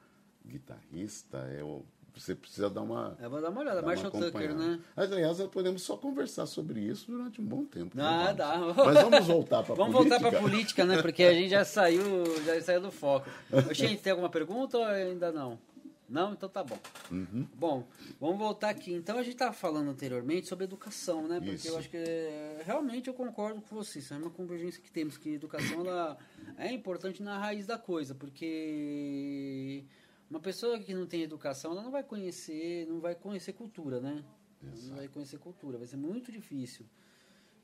guitarrista, 0.47 1.39
é 1.39 1.63
o- 1.63 1.85
você 2.21 2.35
precisa 2.35 2.69
dar 2.71 2.83
uma. 2.83 3.17
Eu 3.21 3.31
vou 3.31 3.41
dar 3.41 3.51
uma 3.51 3.61
olhada. 3.61 3.77
dar 3.77 3.83
uma 3.83 3.89
Marshall 3.95 4.11
Tucker, 4.11 4.29
acompanhada. 4.51 4.77
né? 4.77 4.81
Aliás, 4.97 5.39
nós 5.39 5.49
podemos 5.51 5.83
só 5.83 5.97
conversar 5.97 6.47
sobre 6.47 6.81
isso 6.81 7.11
durante 7.11 7.41
um 7.41 7.45
bom 7.45 7.65
tempo. 7.65 7.97
né, 7.97 8.03
Ah, 8.05 8.33
dá. 8.33 8.59
Mas 8.59 9.03
vamos 9.03 9.27
voltar 9.27 9.63
para 9.63 9.75
Vamos 9.77 9.93
voltar 9.93 10.19
para 10.21 10.41
política, 10.41 10.85
né? 10.85 11.01
Porque 11.03 11.23
a 11.25 11.33
gente 11.33 11.51
já 11.51 11.65
saiu, 11.65 12.03
já 12.45 12.61
saiu 12.61 12.81
do 12.81 12.91
foco. 12.91 13.29
Ô, 13.53 13.73
Gente, 13.75 14.03
tem 14.03 14.11
alguma 14.11 14.29
pergunta 14.31 14.79
ou 14.79 14.85
ainda 14.85 15.31
não? 15.33 15.59
Não? 16.09 16.33
Então 16.33 16.49
tá 16.49 16.65
bom. 16.65 16.79
Uhum. 17.11 17.47
Bom, 17.55 17.87
vamos 18.19 18.39
voltar 18.39 18.71
aqui. 18.71 18.95
Então 18.95 19.19
a 19.19 19.23
gente 19.23 19.35
estava 19.35 19.53
falando 19.53 19.91
anteriormente 19.91 20.47
sobre 20.49 20.65
educação, 20.65 21.29
né? 21.29 21.39
Porque 21.39 21.57
Isso. 21.57 21.69
eu 21.69 21.77
acho 21.77 21.91
que 21.91 21.99
é, 21.99 22.63
realmente 22.65 23.09
eu 23.09 23.15
concordo 23.15 23.61
com 23.61 23.77
você. 23.77 23.99
Isso 23.99 24.15
é 24.15 24.17
uma 24.17 24.31
convergência 24.31 24.81
que 24.83 24.91
temos, 24.91 25.19
que 25.19 25.35
educação 25.35 25.81
ela 25.87 26.17
é 26.57 26.73
importante 26.73 27.23
na 27.23 27.37
raiz 27.39 27.67
da 27.67 27.77
coisa, 27.77 28.15
porque 28.15 29.85
uma 30.31 30.41
pessoa 30.41 30.79
que 30.79 30.95
não 30.95 31.07
tem 31.07 31.23
educação, 31.23 31.73
ela 31.73 31.83
não 31.83 31.91
vai 31.91 32.03
conhecer, 32.03 32.87
não 32.87 33.01
vai 33.01 33.15
conhecer 33.15 33.53
cultura, 33.53 34.01
né? 34.01 34.25
Não 34.63 34.97
vai 34.97 35.09
conhecer 35.09 35.39
cultura, 35.39 35.79
vai 35.79 35.87
ser 35.87 35.97
muito 35.97 36.31
difícil. 36.33 36.85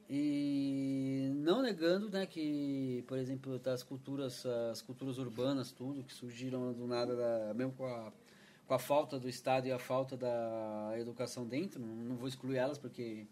E 0.09 1.31
não 1.37 1.62
negando, 1.62 2.11
né, 2.11 2.27
que, 2.27 3.03
por 3.07 3.18
exemplo, 3.18 3.59
das 3.59 3.83
culturas, 3.83 4.44
as 4.70 4.83
culturas 4.83 5.18
urbanas, 5.18 5.72
tudo, 5.72 6.05
que 6.05 6.12
surgiram 6.12 6.72
do 6.72 6.87
nada, 6.87 7.16
da- 7.16 7.55
mesmo 7.55 7.72
com 7.72 7.87
a, 7.87 8.12
com 8.66 8.74
a 8.74 8.79
falta 8.79 9.18
do 9.18 9.29
Estado 9.29 9.66
e 9.66 9.72
a 9.72 9.79
falta 9.79 10.16
da 10.16 10.92
educação 10.98 11.46
dentro, 11.46 11.81
não, 11.81 12.16
vou 12.16 12.29
excluir 12.29 12.57
elas, 12.59 12.79
porque 12.79 13.27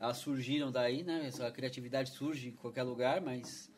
elas 0.00 0.18
surgiram 0.18 0.70
daí, 0.70 1.02
né, 1.02 1.26
essa 1.26 1.50
criatividade 1.50 2.10
surge 2.10 2.48
em 2.48 2.52
qualquer 2.52 2.84
lugar, 2.84 3.20
mas 3.20 3.70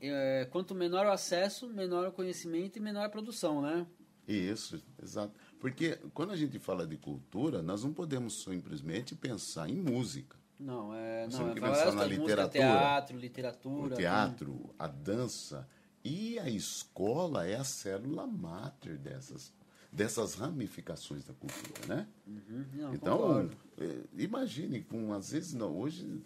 é, 0.00 0.46
quanto 0.50 0.74
menor 0.74 1.06
o 1.06 1.10
acesso, 1.10 1.68
menor 1.68 2.08
o 2.08 2.12
conhecimento 2.12 2.76
e 2.76 2.80
menor 2.80 3.06
a 3.06 3.08
produção, 3.08 3.62
né? 3.62 3.86
Isso, 4.26 4.82
exato. 5.02 5.32
Porque 5.60 5.96
quando 6.12 6.32
a 6.32 6.36
gente 6.36 6.58
fala 6.58 6.86
de 6.86 6.96
cultura, 6.96 7.62
nós 7.62 7.84
não 7.84 7.92
podemos 7.92 8.42
simplesmente 8.42 9.14
pensar 9.14 9.68
em 9.70 9.76
música. 9.76 10.36
Não, 10.58 10.92
é, 10.94 11.24
Nós 11.24 11.32
não, 11.32 11.38
temos 11.38 11.50
é 11.50 11.54
que 11.54 11.60
várias 11.60 11.78
pensar 11.78 11.92
na 11.92 12.02
coisas, 12.02 12.18
música, 12.18 12.42
literatura, 12.42 12.78
teatro, 12.78 13.16
O 13.16 13.20
literatura. 13.20 13.96
teatro, 13.96 14.74
a 14.78 14.86
dança 14.86 15.68
e 16.02 16.38
a 16.38 16.48
escola 16.48 17.46
é 17.46 17.56
a 17.56 17.64
célula 17.64 18.26
máter 18.26 18.96
dessas, 18.98 19.52
dessas 19.92 20.34
ramificações 20.34 21.24
da 21.24 21.34
cultura, 21.34 21.84
né? 21.86 22.08
Uhum, 22.26 22.64
não, 22.72 22.94
então, 22.94 23.18
concordo. 23.18 23.56
eh, 23.78 24.02
imagine, 24.16 24.82
com, 24.82 25.12
às 25.12 25.30
vezes 25.32 25.52
não, 25.52 25.76
hoje 25.76 26.22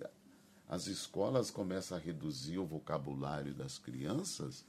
as 0.68 0.86
escolas 0.86 1.50
começam 1.50 1.98
a 1.98 2.00
reduzir 2.00 2.58
o 2.58 2.64
vocabulário 2.66 3.52
das 3.52 3.78
crianças. 3.78 4.64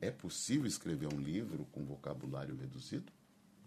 É 0.00 0.10
possível 0.10 0.66
escrever 0.66 1.12
um 1.12 1.20
livro 1.20 1.66
com 1.72 1.84
vocabulário 1.84 2.56
reduzido? 2.56 3.12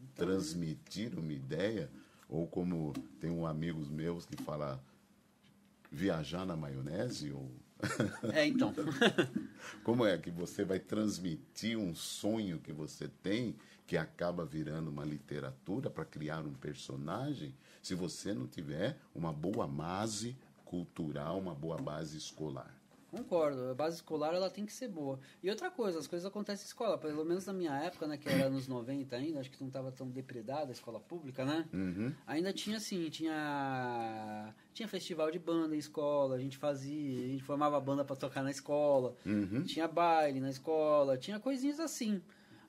Então, 0.02 0.26
Transmitir 0.26 1.17
uma 1.17 1.32
ideia? 1.32 1.89
Ou 2.28 2.48
como 2.48 2.93
tem 3.19 3.30
um 3.30 3.46
amigos 3.46 3.89
meus 3.89 4.26
que 4.26 4.36
fala 4.41 4.84
viajar 5.91 6.46
na 6.46 6.56
maionese? 6.56 7.32
Ou 7.32 7.52
É, 8.34 8.48
então. 8.48 8.74
como 9.84 10.06
é 10.06 10.17
que 10.17 10.32
você 10.32 10.63
vai 10.63 10.80
transmitir 10.80 11.78
um 11.78 11.93
sonho 11.93 12.60
que 12.60 12.72
você 12.72 13.08
tem 13.08 13.56
que 13.86 13.98
acaba 13.98 14.46
virando 14.46 14.89
uma 14.89 15.06
literatura 15.06 15.89
para 15.89 16.06
criar 16.06 16.46
um 16.46 16.54
personagem 16.54 17.54
se 17.82 17.93
você 17.93 18.34
não 18.34 18.48
tiver 18.48 18.98
uma 19.13 19.34
boa 19.34 19.67
base 19.67 20.38
cultural, 20.63 21.38
uma 21.39 21.54
boa 21.54 21.78
base 21.78 22.17
escolar? 22.17 22.74
Concordo, 23.13 23.69
a 23.69 23.73
base 23.76 23.97
escolar 23.97 24.34
ela 24.34 24.49
tem 24.49 24.65
que 24.65 24.73
ser 24.73 24.88
boa. 24.88 25.19
E 25.43 25.49
outra 25.49 25.69
coisa, 25.69 25.99
as 25.99 26.08
coisas 26.08 26.26
acontecem 26.26 26.63
em 26.63 26.67
escola, 26.67 26.97
pelo 26.97 27.23
menos 27.23 27.45
na 27.45 27.54
minha 27.54 27.71
época, 27.78 28.08
né, 28.08 28.17
que 28.17 28.28
era 28.28 28.45
anos 28.45 28.67
90 28.67 29.15
ainda, 29.15 29.39
acho 29.39 29.52
que 29.52 29.62
não 29.62 29.67
estava 29.67 29.91
tão 29.91 30.10
depredada 30.10 30.69
a 30.69 30.71
escola 30.71 30.99
pública, 30.99 31.45
né? 31.45 31.65
Uhum. 31.71 32.12
Ainda 32.26 32.52
tinha 32.52 32.78
assim, 32.78 33.08
tinha 33.12 34.54
tinha 34.73 34.88
festival 34.88 35.30
de 35.30 35.38
banda 35.38 35.76
em 35.76 35.80
escola, 35.80 36.36
a 36.36 36.39
gente 36.39 36.58
fazia, 36.58 37.26
a 37.26 37.28
gente 37.28 37.43
formava 37.43 37.80
banda 37.80 38.04
para 38.04 38.15
tocar 38.15 38.41
na 38.43 38.49
escola, 38.49 39.15
Uhum. 39.26 39.63
tinha 39.63 39.88
baile 39.88 40.39
na 40.39 40.49
escola, 40.49 41.15
tinha 41.17 41.39
coisinhas 41.39 41.80
assim. 41.80 42.21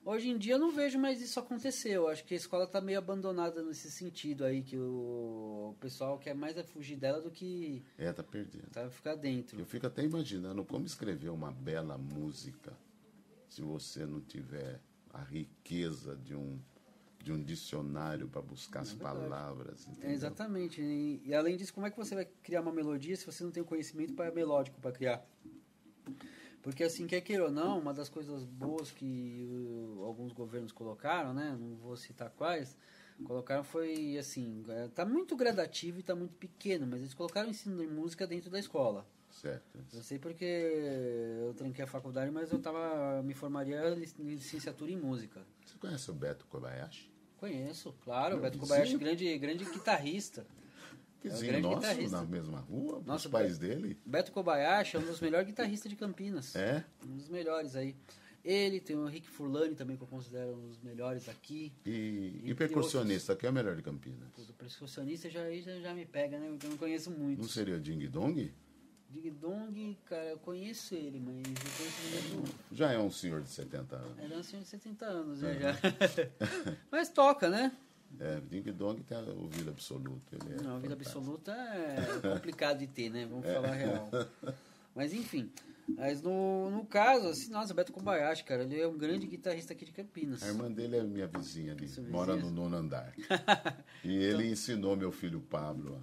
Hoje 0.05 0.29
em 0.29 0.37
dia 0.37 0.53
eu 0.53 0.59
não 0.59 0.71
vejo 0.71 0.99
mais 0.99 1.19
isso 1.19 1.39
acontecer. 1.39 1.89
Eu 1.89 2.07
acho 2.07 2.23
que 2.23 2.35
a 2.35 2.37
escola 2.37 2.65
está 2.65 2.79
meio 2.79 2.99
abandonada 2.99 3.63
nesse 3.63 3.89
sentido 3.89 4.45
aí, 4.45 4.61
que 4.61 4.77
o 4.77 5.75
pessoal 5.79 6.19
quer 6.19 6.35
mais 6.35 6.55
é 6.55 6.63
fugir 6.63 6.95
dela 6.95 7.19
do 7.19 7.31
que 7.31 7.83
É, 7.97 8.13
tá 8.13 8.21
perdendo. 8.21 8.69
tá, 8.71 8.87
ficar 8.87 9.15
dentro. 9.15 9.59
Eu 9.59 9.65
fico 9.65 9.87
até 9.87 10.03
imaginando 10.03 10.63
como 10.63 10.85
escrever 10.85 11.29
uma 11.29 11.51
bela 11.51 11.97
música 11.97 12.71
se 13.49 13.63
você 13.63 14.05
não 14.05 14.21
tiver 14.21 14.79
a 15.11 15.21
riqueza 15.23 16.15
de 16.15 16.35
um 16.35 16.59
de 17.23 17.31
um 17.33 17.41
dicionário 17.43 18.27
para 18.27 18.39
buscar 18.39 18.81
as 18.81 18.93
palavras. 18.93 19.87
É, 20.03 20.13
exatamente. 20.13 20.79
E, 20.79 21.23
e 21.25 21.33
além 21.33 21.57
disso, 21.57 21.73
como 21.73 21.87
é 21.87 21.89
que 21.89 21.97
você 21.97 22.13
vai 22.13 22.25
criar 22.43 22.61
uma 22.61 22.71
melodia 22.71 23.15
se 23.15 23.25
você 23.25 23.43
não 23.43 23.49
tem 23.49 23.63
o 23.63 23.65
conhecimento 23.65 24.13
para 24.13 24.31
melódico 24.31 24.79
para 24.79 24.91
criar? 24.91 25.25
Porque 26.65 26.83
assim, 26.83 27.05
quer 27.05 27.21
queira 27.21 27.43
ou 27.43 27.51
não, 27.51 27.77
uma 27.77 27.93
das 27.93 28.09
coisas 28.09 28.43
boas 28.43 28.89
que 28.89 29.47
uh, 29.47 30.03
alguns 30.03 30.33
governos 30.33 30.71
colocaram, 30.71 31.31
né? 31.31 31.55
Não 31.59 31.75
vou 31.75 31.95
citar 31.95 32.31
quais, 32.31 32.75
colocaram 33.23 33.63
foi 33.63 34.17
assim, 34.17 34.63
é, 34.69 34.87
tá 34.87 35.05
muito 35.05 35.35
gradativo 35.35 35.99
e 35.99 36.01
tá 36.01 36.15
muito 36.15 36.33
pequeno, 36.33 36.87
mas 36.87 37.01
eles 37.01 37.13
colocaram 37.13 37.49
o 37.49 37.51
ensino 37.51 37.77
de 37.77 37.85
música 37.85 38.25
dentro 38.25 38.49
da 38.49 38.57
escola. 38.57 39.05
Certo. 39.29 39.77
Eu 39.93 40.01
sei 40.01 40.17
porque 40.17 40.43
eu 40.43 41.53
tranquei 41.53 41.85
a 41.85 41.87
faculdade, 41.87 42.31
mas 42.31 42.51
eu 42.51 42.57
tava 42.57 43.21
me 43.21 43.35
formaria 43.35 43.91
em 43.91 44.23
licenciatura 44.33 44.89
em 44.89 44.97
música. 44.97 45.41
Você 45.63 45.77
conhece 45.77 46.09
o 46.09 46.15
Beto 46.15 46.47
Kobayashi? 46.47 47.11
Conheço, 47.37 47.93
claro, 48.03 48.39
Beto. 48.39 48.57
Kobayashi, 48.57 48.97
grande, 48.97 49.37
grande 49.37 49.65
guitarrista. 49.65 50.47
Vizinho 51.33 51.51
grande 51.51 51.67
nosso, 51.67 51.81
guitarrista. 51.81 52.17
na 52.17 52.23
mesma 52.25 52.59
rua, 52.59 53.01
Nossa, 53.05 53.27
os 53.27 53.31
pais 53.31 53.57
Beto- 53.57 53.75
dele. 53.81 53.97
Beto 54.05 54.31
Kobayashi 54.31 54.97
é 54.97 54.99
um 54.99 55.05
dos 55.05 55.19
melhores 55.19 55.47
guitarristas 55.47 55.89
de 55.89 55.95
Campinas. 55.95 56.55
É? 56.55 56.83
Um 57.05 57.15
dos 57.17 57.29
melhores 57.29 57.75
aí. 57.75 57.95
Ele, 58.43 58.79
tem 58.79 58.95
o 58.95 59.07
Rick 59.07 59.27
Furlani 59.27 59.73
também, 59.73 59.97
que 59.97 60.03
eu 60.03 60.07
considero 60.07 60.53
um 60.55 60.67
dos 60.67 60.79
melhores 60.79 61.27
aqui. 61.27 61.73
E, 61.83 62.41
e 62.43 62.53
percussionista, 62.53 63.35
que 63.35 63.47
é 63.47 63.49
o 63.49 63.53
melhor 63.53 63.75
de 63.75 63.81
Campinas? 63.81 64.27
O 64.37 64.53
percussionista 64.53 65.29
já, 65.31 65.49
já, 65.51 65.79
já 65.79 65.93
me 65.95 66.05
pega, 66.05 66.37
né? 66.37 66.55
Eu 66.63 66.69
não 66.69 66.77
conheço 66.77 67.09
muito. 67.09 67.41
Não 67.41 67.49
seria 67.49 67.75
o 67.75 67.79
Ding 67.79 68.07
Dong? 68.07 68.53
Dig 69.09 69.31
Dong, 69.31 69.97
cara, 70.05 70.25
eu 70.25 70.37
conheço 70.37 70.93
ele, 70.93 71.19
mas 71.19 71.37
eu 71.37 71.53
conheço 71.77 72.37
ele. 72.43 72.53
Já 72.71 72.91
é 72.91 72.99
um 72.99 73.09
senhor 73.09 73.41
de 73.41 73.49
70 73.49 73.95
anos. 73.95 74.19
Ele 74.19 74.33
é 74.33 74.37
um 74.37 74.43
senhor 74.43 74.61
de 74.61 74.67
70 74.69 75.05
anos, 75.05 75.41
né? 75.41 75.59
Já. 75.59 75.75
mas 76.91 77.09
toca, 77.09 77.49
né? 77.49 77.71
É, 78.19 78.39
Ding 78.41 78.61
Dong 78.71 79.01
tem 79.03 79.17
a 79.17 79.21
vida 79.21 79.71
absoluta. 79.71 80.25
Ele 80.35 80.53
é 80.55 80.61
Não, 80.61 80.75
a 80.75 80.79
vida 80.79 80.93
absoluta 80.93 81.51
é 81.51 82.19
complicado 82.33 82.79
de 82.79 82.87
ter, 82.87 83.09
né? 83.09 83.25
Vamos 83.25 83.45
falar 83.45 83.69
a 83.69 83.75
real. 83.75 84.09
Mas 84.95 85.13
enfim. 85.13 85.51
Mas 85.97 86.21
no, 86.21 86.71
no 86.71 86.83
caso, 86.85 87.27
assim, 87.27 87.51
nossa, 87.51 87.71
Beto 87.73 87.93
Kobayashi, 87.93 88.43
cara, 88.43 88.63
ele 88.63 88.79
é 88.81 88.87
um 88.87 88.97
grande 88.97 89.27
guitarrista 89.27 89.73
aqui 89.73 89.85
de 89.85 89.91
Campinas. 89.91 90.41
A 90.41 90.47
irmã 90.47 90.71
dele 90.71 90.97
é 90.97 91.03
minha 91.03 91.27
vizinha 91.27 91.73
ali, 91.73 91.87
mora 92.09 92.35
no 92.35 92.49
nono 92.49 92.75
andar. 92.75 93.13
E 94.03 94.15
ele 94.15 94.47
ensinou 94.49 94.95
meu 94.95 95.11
filho 95.11 95.39
Pablo 95.41 96.01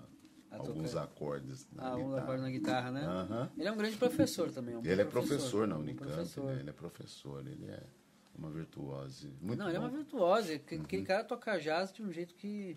a- 0.50 0.56
A 0.56 0.58
alguns 0.58 0.90
tocar. 0.90 1.04
acordes 1.04 1.66
na 1.72 1.82
Ah, 1.88 1.94
um 1.96 2.04
guitarra. 2.04 2.22
agora 2.22 2.40
na 2.42 2.50
guitarra, 2.50 2.90
né? 2.92 3.00
Aham. 3.04 3.50
Ele 3.58 3.68
é 3.68 3.72
um 3.72 3.76
grande 3.76 3.96
professor 3.96 4.50
também. 4.52 4.76
um 4.76 4.82
bom 4.82 4.88
Ele 4.88 5.00
é 5.02 5.04
professor 5.04 5.66
na 5.66 5.76
um 5.76 5.80
Unicamp, 5.80 6.10
professor. 6.12 6.44
né? 6.52 6.60
ele 6.60 6.70
é 6.70 6.72
professor, 6.72 7.46
ele 7.46 7.64
é 7.70 7.82
uma 8.34 8.50
virtuose. 8.50 9.28
Muito 9.40 9.58
Não, 9.58 9.68
ele 9.68 9.76
é 9.76 9.80
bom. 9.80 9.86
uma 9.86 9.96
virtuose. 9.96 10.54
Aquele 10.54 10.82
aquele 10.82 11.04
cara 11.04 11.24
toca 11.24 11.58
jazz 11.58 11.92
de 11.92 12.02
um 12.02 12.12
jeito 12.12 12.34
que. 12.34 12.76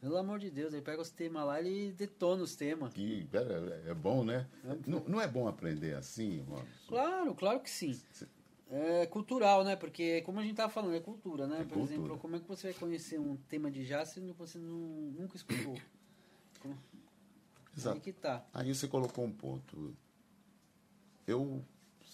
Pelo 0.00 0.18
amor 0.18 0.38
de 0.38 0.50
Deus, 0.50 0.74
ele 0.74 0.82
pega 0.82 1.00
os 1.00 1.08
temas 1.10 1.46
lá 1.46 1.62
e 1.62 1.90
detona 1.92 2.42
os 2.42 2.54
temas. 2.54 2.92
Que, 2.92 3.24
pera, 3.24 3.82
é 3.86 3.94
bom, 3.94 4.22
né? 4.22 4.46
Não, 4.86 5.00
não 5.08 5.18
é 5.20 5.26
bom 5.26 5.48
aprender 5.48 5.94
assim, 5.94 6.40
Robson? 6.42 6.66
Claro, 6.88 7.34
claro 7.34 7.60
que 7.60 7.70
sim. 7.70 7.98
É 8.70 9.06
cultural, 9.06 9.64
né? 9.64 9.76
Porque, 9.76 10.20
como 10.22 10.40
a 10.40 10.42
gente 10.42 10.56
tava 10.56 10.70
falando, 10.70 10.94
é 10.94 11.00
cultura, 11.00 11.46
né? 11.46 11.62
É 11.62 11.64
Por 11.64 11.78
exemplo, 11.78 12.02
cultura. 12.02 12.20
como 12.20 12.36
é 12.36 12.40
que 12.40 12.46
você 12.46 12.70
vai 12.70 12.78
conhecer 12.78 13.18
um 13.18 13.36
tema 13.48 13.70
de 13.70 13.86
jazz 13.86 14.10
se 14.10 14.20
você 14.32 14.58
não, 14.58 14.76
nunca 15.18 15.36
escutou? 15.36 15.78
Como- 16.60 16.76
Exato. 17.76 17.96
Aí 17.96 18.00
que 18.02 18.12
tá. 18.12 18.44
Aí 18.52 18.74
você 18.74 18.86
colocou 18.86 19.24
um 19.24 19.32
ponto. 19.32 19.96
Eu 21.26 21.64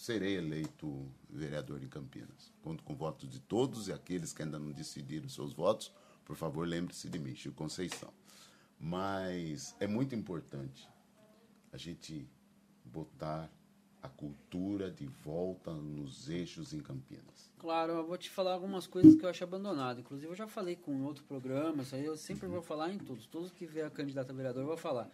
serei 0.01 0.39
eleito 0.39 1.07
vereador 1.29 1.83
em 1.83 1.89
Campinas. 1.89 2.51
Conto 2.63 2.83
com 2.83 2.95
votos 2.95 3.29
de 3.29 3.39
todos 3.39 3.89
e 3.89 3.93
aqueles 3.93 4.33
que 4.33 4.43
ainda 4.43 4.59
não 4.59 4.73
decidiram 4.73 5.29
seus 5.29 5.53
votos. 5.53 5.93
Por 6.25 6.35
favor, 6.37 6.67
lembre-se 6.67 7.11
de 7.11 7.19
mim, 7.19 7.35
Chico 7.35 7.55
Conceição. 7.55 8.11
Mas 8.79 9.77
é 9.79 9.87
muito 9.87 10.15
importante 10.15 10.89
a 11.71 11.77
gente 11.77 12.27
botar 12.83 13.51
a 14.03 14.09
cultura 14.09 14.91
de 14.91 15.07
volta 15.07 15.71
nos 15.71 16.31
eixos 16.31 16.73
em 16.73 16.81
Campinas. 16.81 17.51
Claro, 17.59 17.93
eu 17.93 18.07
vou 18.07 18.17
te 18.17 18.31
falar 18.31 18.55
algumas 18.55 18.87
coisas 18.87 19.15
que 19.15 19.23
eu 19.23 19.29
acho 19.29 19.45
abandonado. 19.45 20.01
Inclusive, 20.01 20.33
eu 20.33 20.37
já 20.37 20.47
falei 20.47 20.77
com 20.77 21.03
outro 21.03 21.23
programa, 21.25 21.83
isso 21.83 21.95
aí 21.95 22.07
eu 22.07 22.17
sempre 22.17 22.49
vou 22.49 22.63
falar 22.63 22.91
em 22.91 22.97
todos. 22.97 23.27
Todos 23.27 23.51
que 23.51 23.67
vier 23.67 23.87
a 23.87 23.91
candidato 23.91 24.31
a 24.31 24.33
vereador, 24.33 24.63
eu 24.63 24.69
vou 24.69 24.79
falar. 24.79 25.11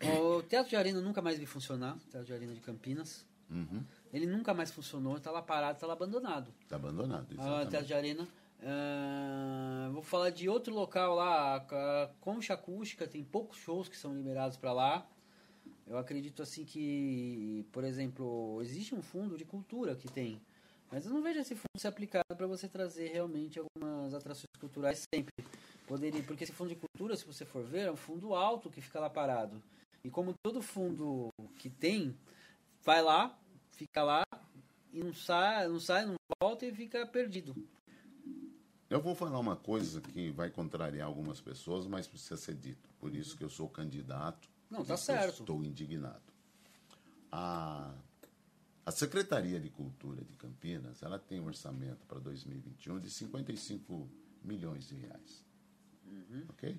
O 0.00 0.40
Teatro 0.44 0.70
de 0.70 0.76
Arena 0.76 1.00
nunca 1.00 1.20
mais 1.20 1.36
vi 1.36 1.46
funcionar, 1.46 1.96
o 1.96 2.10
Teatro 2.10 2.26
de 2.26 2.32
Arena 2.32 2.54
de 2.54 2.60
Campinas. 2.60 3.26
Uhum. 3.50 3.84
Ele 4.14 4.26
nunca 4.26 4.54
mais 4.54 4.70
funcionou, 4.70 5.16
está 5.16 5.32
lá 5.32 5.42
parado, 5.42 5.74
está 5.74 5.88
lá 5.88 5.94
abandonado. 5.94 6.54
Está 6.62 6.76
abandonado, 6.76 7.26
Ah, 7.30 7.34
exatamente. 7.34 7.70
Teatro 7.70 7.86
de 7.88 7.94
Arena. 7.94 8.28
Ah, 8.62 9.90
vou 9.92 10.02
falar 10.04 10.30
de 10.30 10.48
outro 10.48 10.72
local 10.72 11.16
lá, 11.16 11.56
a 11.56 12.10
Concha 12.20 12.54
Acústica, 12.54 13.08
tem 13.08 13.24
poucos 13.24 13.58
shows 13.58 13.88
que 13.88 13.96
são 13.96 14.14
liberados 14.14 14.56
para 14.56 14.72
lá. 14.72 15.04
Eu 15.84 15.98
acredito 15.98 16.42
assim 16.42 16.64
que, 16.64 17.66
por 17.72 17.82
exemplo, 17.82 18.60
existe 18.62 18.94
um 18.94 19.02
fundo 19.02 19.36
de 19.36 19.44
cultura 19.44 19.96
que 19.96 20.06
tem, 20.08 20.40
mas 20.92 21.04
eu 21.04 21.12
não 21.12 21.20
vejo 21.20 21.40
esse 21.40 21.56
fundo 21.56 21.76
ser 21.76 21.88
aplicado 21.88 22.36
para 22.36 22.46
você 22.46 22.68
trazer 22.68 23.08
realmente 23.08 23.58
algumas 23.58 24.14
atrações 24.14 24.46
culturais 24.60 25.04
sempre. 25.12 25.34
Poderia, 25.88 26.22
porque 26.22 26.44
esse 26.44 26.52
fundo 26.52 26.68
de 26.68 26.76
cultura, 26.76 27.16
se 27.16 27.26
você 27.26 27.44
for 27.44 27.64
ver, 27.64 27.88
é 27.88 27.90
um 27.92 27.96
fundo 27.96 28.32
alto 28.32 28.70
que 28.70 28.80
fica 28.80 29.00
lá 29.00 29.10
parado. 29.10 29.60
E 30.04 30.08
como 30.08 30.32
todo 30.42 30.62
fundo 30.62 31.28
que 31.58 31.68
tem, 31.68 32.16
vai 32.82 33.02
lá, 33.02 33.36
fica 33.74 34.02
lá 34.02 34.24
e 34.92 35.02
não 35.02 35.12
sai, 35.12 35.68
não 35.68 35.80
sai, 35.80 36.06
não 36.06 36.14
volta 36.40 36.64
e 36.64 36.74
fica 36.74 37.06
perdido. 37.06 37.54
Eu 38.88 39.00
vou 39.00 39.14
falar 39.14 39.38
uma 39.38 39.56
coisa 39.56 40.00
que 40.00 40.30
vai 40.30 40.50
contrariar 40.50 41.08
algumas 41.08 41.40
pessoas, 41.40 41.86
mas 41.86 42.06
precisa 42.06 42.36
ser 42.36 42.54
dito. 42.54 42.88
Por 43.00 43.14
isso 43.14 43.36
que 43.36 43.42
eu 43.42 43.50
sou 43.50 43.68
candidato. 43.68 44.48
Não, 44.70 44.84
tá 44.84 44.96
certo. 44.96 45.40
Estou 45.40 45.64
indignado. 45.64 46.22
A, 47.32 47.92
a 48.86 48.92
Secretaria 48.92 49.58
de 49.58 49.68
Cultura 49.68 50.22
de 50.22 50.36
Campinas, 50.36 51.02
ela 51.02 51.18
tem 51.18 51.40
um 51.40 51.46
orçamento 51.46 52.06
para 52.06 52.20
2021 52.20 53.00
de 53.00 53.10
55 53.10 54.08
milhões 54.44 54.86
de 54.86 54.94
reais. 54.94 55.44
Uhum. 56.06 56.44
Ok? 56.50 56.78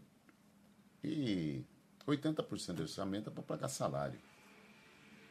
E 1.04 1.66
80% 2.08 2.74
do 2.74 2.84
orçamento 2.84 3.30
é 3.30 3.34
para 3.34 3.44
pagar 3.44 3.68
salário. 3.68 4.20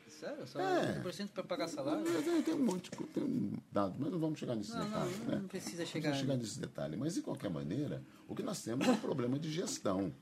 Sério? 0.08 0.46
Só 0.46 0.60
É. 0.60 1.00
1% 1.02 1.28
para 1.30 1.42
pagar 1.44 1.68
salário? 1.68 2.06
É, 2.06 2.42
tem 2.42 2.54
um 2.54 2.64
monte 2.64 2.90
tem 3.12 3.22
um 3.22 3.52
dado, 3.72 3.96
mas 3.98 4.10
não 4.12 4.18
vamos 4.18 4.38
chegar 4.38 4.54
nesse 4.54 4.72
Não, 4.72 4.84
detalhe. 4.84 5.16
não, 5.18 5.24
né? 5.26 5.36
não 5.40 5.48
precisa 5.48 5.82
Não 5.82 5.86
chegar. 5.86 6.14
chegar 6.14 6.36
nesse 6.36 6.58
detalhe. 6.60 6.96
Mas, 6.96 7.14
de 7.14 7.22
qualquer 7.22 7.50
maneira, 7.50 8.02
o 8.28 8.34
que 8.34 8.42
nós 8.42 8.62
temos 8.62 8.86
é 8.86 8.90
um 8.92 8.96
problema 9.00 9.38
de 9.38 9.50
gestão. 9.50 10.14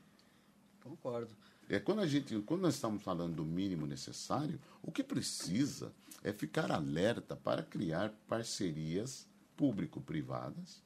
Concordo. 0.81 1.35
É 1.69 1.79
quando 1.79 1.99
a 1.99 2.07
gente, 2.07 2.37
quando 2.41 2.61
nós 2.61 2.75
estamos 2.75 3.01
falando 3.01 3.35
do 3.35 3.45
mínimo 3.45 3.85
necessário, 3.87 4.59
o 4.81 4.91
que 4.91 5.03
precisa 5.03 5.93
é 6.23 6.33
ficar 6.33 6.71
alerta 6.71 7.35
para 7.35 7.63
criar 7.63 8.09
parcerias 8.27 9.25
público-privadas, 9.55 10.81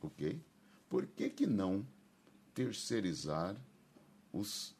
ok? 0.00 0.40
Por 0.88 1.06
que, 1.06 1.28
que 1.28 1.46
não 1.46 1.86
terceirizar 2.54 3.54
os, 4.32 4.74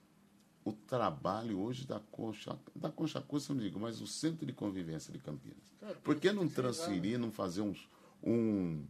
o 0.68 0.72
trabalho 0.72 1.58
hoje 1.58 1.86
da 1.86 2.00
Concha, 2.10 2.58
da 2.74 2.90
Concha 2.90 3.24
eu 3.30 3.54
não 3.54 3.62
digo, 3.62 3.80
mas 3.80 4.00
o 4.00 4.06
Centro 4.06 4.46
de 4.46 4.52
Convivência 4.52 5.12
de 5.12 5.18
Campinas? 5.18 5.74
Tem 5.80 5.94
Por 6.02 6.16
que 6.16 6.32
não 6.32 6.48
transferir, 6.48 7.18
não 7.18 7.30
fazer 7.30 7.62
um, 7.62 7.74
um, 8.22 8.84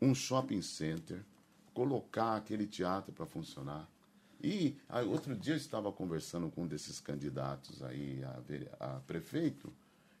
um 0.00 0.14
shopping 0.14 0.62
center, 0.62 1.24
colocar 1.74 2.36
aquele 2.36 2.66
teatro 2.66 3.12
para 3.12 3.26
funcionar? 3.26 3.88
E 4.42 4.76
aí, 4.88 5.06
outro 5.06 5.34
dia 5.34 5.54
eu 5.54 5.58
estava 5.58 5.90
conversando 5.90 6.50
com 6.50 6.62
um 6.62 6.66
desses 6.66 7.00
candidatos 7.00 7.82
aí 7.82 8.22
a, 8.78 8.96
a 8.96 9.00
prefeito 9.00 9.72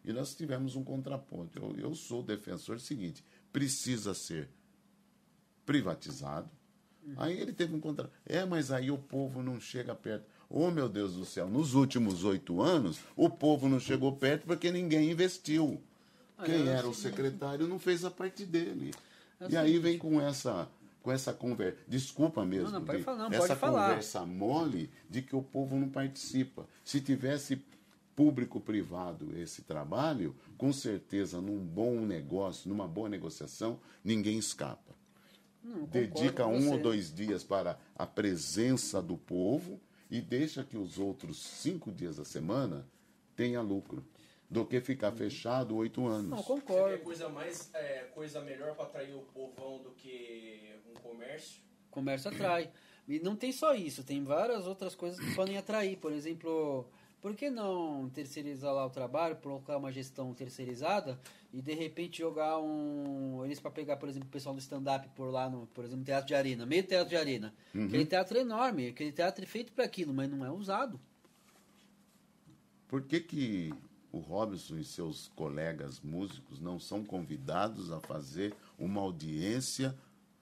e 0.04 0.12
nós 0.12 0.34
tivemos 0.34 0.76
um 0.76 0.84
contraponto. 0.84 1.58
Eu, 1.58 1.76
eu 1.76 1.94
sou 1.94 2.22
defensor 2.22 2.76
do 2.76 2.82
seguinte: 2.82 3.24
precisa 3.52 4.14
ser 4.14 4.48
privatizado. 5.64 6.48
Aí 7.16 7.38
ele 7.38 7.52
teve 7.52 7.74
um 7.74 7.80
contra. 7.80 8.10
É, 8.24 8.44
mas 8.44 8.72
aí 8.72 8.90
o 8.90 8.98
povo 8.98 9.42
não 9.42 9.60
chega 9.60 9.94
perto. 9.94 10.26
Oh, 10.48 10.70
meu 10.70 10.88
Deus 10.88 11.14
do 11.14 11.24
céu, 11.24 11.48
nos 11.48 11.74
últimos 11.74 12.22
oito 12.24 12.60
anos, 12.62 12.98
o 13.16 13.28
povo 13.28 13.68
não 13.68 13.80
chegou 13.80 14.12
perto 14.12 14.44
porque 14.46 14.70
ninguém 14.70 15.10
investiu. 15.10 15.80
Ah, 16.38 16.44
Quem 16.44 16.68
é 16.68 16.72
era 16.72 16.88
o 16.88 16.94
secretário 16.94 17.66
não 17.66 17.78
fez 17.78 18.04
a 18.04 18.10
parte 18.10 18.44
dele. 18.44 18.92
É 19.40 19.48
e 19.50 19.56
aí 19.56 19.78
vem 19.78 19.98
com 19.98 20.20
essa 20.20 20.68
com 21.02 21.12
essa 21.12 21.32
conversa. 21.32 21.78
Desculpa 21.86 22.44
mesmo. 22.44 22.70
Não, 22.70 22.80
não, 22.80 22.86
pode 22.86 22.98
de- 22.98 23.04
falar, 23.04 23.18
não, 23.18 23.26
essa 23.32 23.46
pode 23.48 23.60
falar. 23.60 23.88
conversa 23.90 24.26
mole 24.26 24.90
de 25.08 25.22
que 25.22 25.36
o 25.36 25.42
povo 25.42 25.76
não 25.76 25.88
participa. 25.88 26.66
Se 26.84 27.00
tivesse 27.00 27.62
público-privado 28.16 29.38
esse 29.38 29.62
trabalho, 29.62 30.34
com 30.58 30.72
certeza, 30.72 31.40
num 31.40 31.58
bom 31.58 32.00
negócio, 32.00 32.68
numa 32.68 32.88
boa 32.88 33.08
negociação, 33.08 33.78
ninguém 34.02 34.38
escapa. 34.38 34.94
Não, 35.62 35.84
Dedica 35.84 36.46
um 36.46 36.72
ou 36.72 36.78
dois 36.78 37.12
dias 37.14 37.44
para 37.44 37.78
a 37.96 38.06
presença 38.06 39.00
do 39.00 39.16
povo 39.16 39.80
e 40.10 40.20
deixa 40.20 40.62
que 40.64 40.76
os 40.76 40.98
outros 40.98 41.42
cinco 41.42 41.90
dias 41.90 42.16
da 42.16 42.24
semana 42.24 42.86
tenha 43.34 43.60
lucro. 43.60 44.04
do 44.48 44.64
que 44.64 44.80
ficar 44.80 45.10
fechado 45.10 45.74
oito 45.74 46.06
anos. 46.06 46.30
Não, 46.30 46.42
concordo. 46.42 46.96
vê 46.96 46.98
coisa 46.98 47.28
mais 47.28 47.68
é, 47.74 48.04
coisa 48.14 48.40
melhor 48.40 48.76
para 48.76 48.84
atrair 48.84 49.12
o 49.12 49.22
povão 49.22 49.82
do 49.82 49.90
que 49.90 50.72
um 50.88 50.94
comércio. 51.00 51.60
comércio 51.90 52.30
atrai. 52.30 52.70
E 53.08 53.18
não 53.18 53.34
tem 53.34 53.50
só 53.50 53.74
isso, 53.74 54.04
tem 54.04 54.22
várias 54.22 54.64
outras 54.66 54.94
coisas 54.94 55.18
que 55.18 55.34
podem 55.34 55.58
atrair. 55.58 55.96
Por 55.96 56.12
exemplo, 56.12 56.88
por 57.20 57.34
que 57.34 57.50
não 57.50 58.08
terceirizar 58.10 58.72
lá 58.72 58.86
o 58.86 58.90
trabalho, 58.90 59.36
colocar 59.36 59.76
uma 59.76 59.90
gestão 59.90 60.32
terceirizada 60.32 61.18
e 61.52 61.60
de 61.60 61.74
repente 61.74 62.18
jogar 62.18 62.58
um. 62.58 63.44
Eles 63.44 63.58
para 63.58 63.70
pegar, 63.70 63.96
por 63.96 64.08
exemplo, 64.08 64.28
o 64.28 64.30
pessoal 64.32 64.54
do 64.54 64.60
stand-up 64.60 65.08
por 65.16 65.30
lá, 65.32 65.48
no, 65.50 65.66
por 65.68 65.84
exemplo, 65.84 66.04
Teatro 66.04 66.28
de 66.28 66.34
Arena, 66.34 66.64
meio 66.66 66.82
teatro 66.84 67.08
de 67.08 67.16
Arena. 67.16 67.52
Aquele 67.88 68.06
teatro 68.06 68.38
é 68.38 68.42
enorme, 68.42 68.88
aquele 68.88 69.10
teatro 69.12 69.42
é 69.42 69.46
feito 69.46 69.72
para 69.72 69.84
aquilo, 69.84 70.14
mas 70.14 70.30
não 70.30 70.44
é 70.44 70.50
usado. 70.50 71.00
Por 72.88 73.02
que, 73.02 73.18
que 73.20 73.74
o 74.12 74.18
Robson 74.18 74.76
e 74.78 74.84
seus 74.84 75.28
colegas 75.34 76.00
músicos 76.00 76.60
não 76.60 76.78
são 76.78 77.04
convidados 77.04 77.90
a 77.90 78.00
fazer 78.00 78.54
uma 78.78 79.00
audiência 79.00 79.96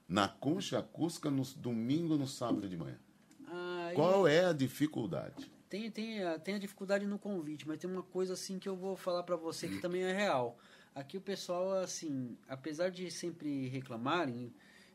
na 0.07 0.27
Concha 0.27 0.77
Acústica 0.79 1.31
no 1.31 1.43
domingo, 1.55 2.15
no 2.17 2.27
sábado 2.27 2.69
de 2.69 2.77
manhã? 2.77 2.99
Aí- 3.47 3.95
Qual 3.95 4.27
é 4.27 4.45
a 4.45 4.53
dificuldade? 4.53 5.51
Tem, 5.69 5.89
tem, 5.89 6.23
a- 6.23 6.37
tem 6.39 6.55
a 6.55 6.59
dificuldade 6.59 7.05
no 7.05 7.17
convite, 7.17 7.67
mas 7.67 7.77
tem 7.79 7.89
uma 7.89 8.03
coisa 8.03 8.33
assim 8.33 8.59
que 8.59 8.69
eu 8.69 8.75
vou 8.75 8.95
falar 8.95 9.23
pra 9.23 9.35
você 9.35 9.67
que 9.67 9.79
também 9.79 10.03
é 10.03 10.13
real. 10.13 10.57
Aqui 10.93 11.17
o 11.17 11.21
pessoal, 11.21 11.73
assim, 11.73 12.37
apesar 12.47 12.89
de 12.89 13.09
sempre 13.11 13.67
reclamarem, 13.67 14.53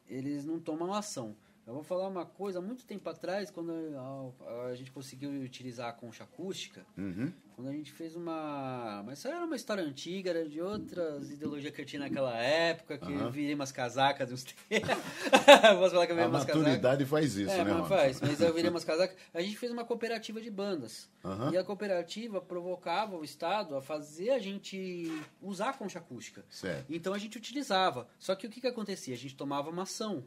eles 0.08 0.44
não 0.44 0.58
tomam 0.58 0.92
ação. 0.94 1.36
Eu 1.66 1.74
vou 1.74 1.82
falar 1.82 2.08
uma 2.08 2.24
coisa, 2.24 2.60
muito 2.60 2.86
tempo 2.86 3.08
atrás, 3.08 3.50
quando 3.50 3.70
a, 3.70 4.66
a 4.70 4.74
gente 4.74 4.90
conseguiu 4.90 5.30
utilizar 5.30 5.88
a 5.88 5.92
concha 5.92 6.24
acústica, 6.24 6.84
Uhum. 6.96 7.32
Quando 7.60 7.68
a 7.68 7.76
gente 7.76 7.92
fez 7.92 8.16
uma. 8.16 9.02
Mas 9.04 9.18
isso 9.18 9.28
era 9.28 9.44
uma 9.44 9.54
história 9.54 9.84
antiga, 9.84 10.30
era 10.30 10.48
de 10.48 10.62
outras 10.62 11.30
ideologias 11.30 11.74
que 11.74 11.82
eu 11.82 11.84
tinha 11.84 12.00
naquela 12.00 12.34
época, 12.38 12.96
que 12.96 13.12
eu 13.12 13.18
Aham. 13.18 13.30
virei 13.30 13.54
umas 13.54 13.70
casacas 13.70 14.28
de 14.28 14.34
uns 14.34 14.44
tempos. 14.44 14.88
Posso 15.78 15.90
falar 15.90 16.06
que 16.06 16.12
eu 16.12 16.16
virei 16.16 16.24
A 16.24 16.28
umas 16.28 16.44
casacas? 16.44 16.56
maturidade 16.62 17.04
faz 17.04 17.36
isso, 17.36 17.50
É, 17.52 17.62
né, 17.64 17.72
Robson? 17.72 17.88
faz. 17.88 18.20
Mas 18.22 18.40
eu 18.40 18.54
virei 18.54 18.70
umas 18.70 18.84
casacas. 18.84 19.14
A 19.34 19.42
gente 19.42 19.58
fez 19.58 19.70
uma 19.70 19.84
cooperativa 19.84 20.40
de 20.40 20.50
bandas. 20.50 21.10
Aham. 21.22 21.52
E 21.52 21.58
a 21.58 21.62
cooperativa 21.62 22.40
provocava 22.40 23.14
o 23.16 23.22
Estado 23.22 23.76
a 23.76 23.82
fazer 23.82 24.30
a 24.30 24.38
gente 24.38 25.12
usar 25.42 25.68
a 25.70 25.72
concha 25.74 25.98
acústica. 25.98 26.42
Certo. 26.48 26.86
Então 26.88 27.12
a 27.12 27.18
gente 27.18 27.36
utilizava. 27.36 28.08
Só 28.18 28.34
que 28.34 28.46
o 28.46 28.50
que, 28.50 28.60
que 28.62 28.66
acontecia? 28.66 29.14
A 29.14 29.18
gente 29.18 29.36
tomava 29.36 29.68
uma 29.68 29.82
ação. 29.82 30.24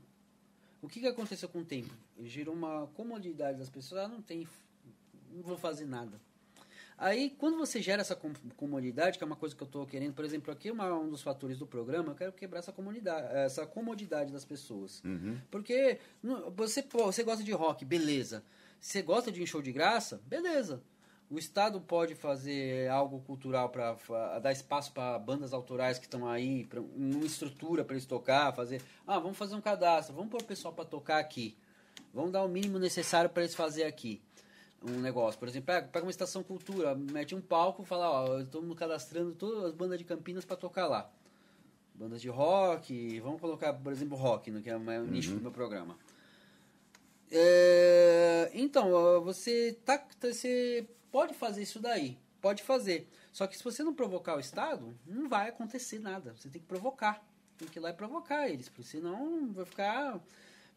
O 0.83 0.87
que, 0.87 0.99
que 0.99 1.07
aconteceu 1.07 1.49
com 1.49 1.59
o 1.59 1.65
tempo? 1.65 1.93
Gerou 2.23 2.53
uma 2.53 2.87
comodidade 2.93 3.57
das 3.57 3.69
pessoas. 3.69 4.01
Ah, 4.01 4.07
não 4.07 4.21
tem. 4.21 4.47
Não 5.31 5.41
vou 5.41 5.57
fazer 5.57 5.85
nada. 5.85 6.21
Aí, 6.97 7.31
quando 7.31 7.57
você 7.57 7.81
gera 7.81 8.01
essa 8.01 8.15
com- 8.15 8.33
comodidade, 8.55 9.17
que 9.17 9.23
é 9.23 9.27
uma 9.27 9.35
coisa 9.35 9.55
que 9.55 9.63
eu 9.63 9.65
estou 9.65 9.85
querendo, 9.85 10.13
por 10.13 10.23
exemplo, 10.23 10.51
aqui 10.53 10.69
uma, 10.71 10.93
um 10.93 11.09
dos 11.09 11.21
fatores 11.21 11.57
do 11.57 11.65
programa, 11.65 12.11
eu 12.11 12.15
quero 12.15 12.31
quebrar 12.31 12.59
essa 12.59 12.71
comodidade, 12.71 13.27
essa 13.35 13.65
comodidade 13.65 14.31
das 14.31 14.45
pessoas. 14.45 15.01
Uhum. 15.03 15.37
Porque 15.49 15.99
você, 16.55 16.81
pô, 16.83 17.05
você 17.05 17.23
gosta 17.23 17.43
de 17.43 17.51
rock, 17.51 17.83
beleza. 17.83 18.43
Você 18.79 19.01
gosta 19.01 19.31
de 19.31 19.41
um 19.41 19.45
show 19.45 19.61
de 19.61 19.71
graça, 19.71 20.21
beleza. 20.27 20.81
O 21.29 21.39
Estado 21.39 21.81
pode 21.81 22.13
fazer 22.13 22.87
algo 22.89 23.19
cultural 23.21 23.69
para 23.69 24.39
dar 24.39 24.51
espaço 24.51 24.91
para 24.91 25.17
bandas 25.17 25.51
autorais 25.51 25.97
que 25.97 26.05
estão 26.05 26.27
aí, 26.27 26.65
pra, 26.65 26.79
uma 26.79 27.25
estrutura 27.25 27.83
para 27.83 27.95
eles 27.95 28.05
tocar, 28.05 28.53
fazer. 28.53 28.81
Ah, 29.07 29.17
vamos 29.17 29.37
fazer 29.37 29.55
um 29.55 29.61
cadastro, 29.61 30.13
vamos 30.15 30.29
pôr 30.29 30.41
o 30.41 30.45
pessoal 30.45 30.73
para 30.73 30.85
tocar 30.85 31.17
aqui. 31.17 31.57
Vamos 32.13 32.31
dar 32.31 32.43
o 32.43 32.47
mínimo 32.47 32.77
necessário 32.77 33.29
para 33.29 33.41
eles 33.43 33.55
fazer 33.55 33.83
aqui 33.85 34.21
um 34.83 34.99
negócio. 34.99 35.39
Por 35.39 35.47
exemplo, 35.47 35.67
pega, 35.67 35.87
pega 35.87 36.05
uma 36.05 36.11
estação 36.11 36.43
cultura, 36.43 36.95
mete 36.95 37.33
um 37.33 37.41
palco, 37.41 37.83
fala, 37.83 38.09
ó, 38.09 38.39
estamos 38.39 38.77
cadastrando 38.77 39.33
todas 39.33 39.65
as 39.65 39.73
bandas 39.73 39.97
de 39.97 40.03
Campinas 40.03 40.45
para 40.45 40.57
tocar 40.57 40.87
lá. 40.87 41.09
Bandas 41.95 42.21
de 42.21 42.29
rock, 42.29 43.19
vamos 43.19 43.39
colocar, 43.39 43.73
por 43.73 43.91
exemplo, 43.91 44.17
rock, 44.17 44.51
né, 44.51 44.61
que 44.61 44.69
é 44.69 44.75
o 44.75 44.79
meu 44.79 45.05
nicho 45.05 45.31
do 45.31 45.41
meu 45.41 45.51
programa. 45.51 45.97
É, 47.31 48.51
então, 48.53 49.23
você, 49.23 49.77
tá, 49.85 50.03
você 50.19 50.87
pode 51.11 51.33
fazer 51.33 51.63
isso 51.63 51.79
daí, 51.79 52.17
pode 52.41 52.61
fazer. 52.61 53.07
Só 53.31 53.47
que 53.47 53.57
se 53.57 53.63
você 53.63 53.83
não 53.83 53.93
provocar 53.93 54.35
o 54.35 54.39
Estado, 54.39 54.95
não 55.05 55.27
vai 55.27 55.49
acontecer 55.49 55.99
nada. 55.99 56.35
Você 56.35 56.49
tem 56.49 56.61
que 56.61 56.67
provocar. 56.67 57.25
Tem 57.57 57.67
que 57.67 57.79
ir 57.79 57.81
lá 57.81 57.89
e 57.89 57.93
provocar 57.93 58.47
eles, 58.49 58.69
porque 58.69 58.83
senão 58.83 59.51
vai 59.51 59.65
ficar. 59.65 60.19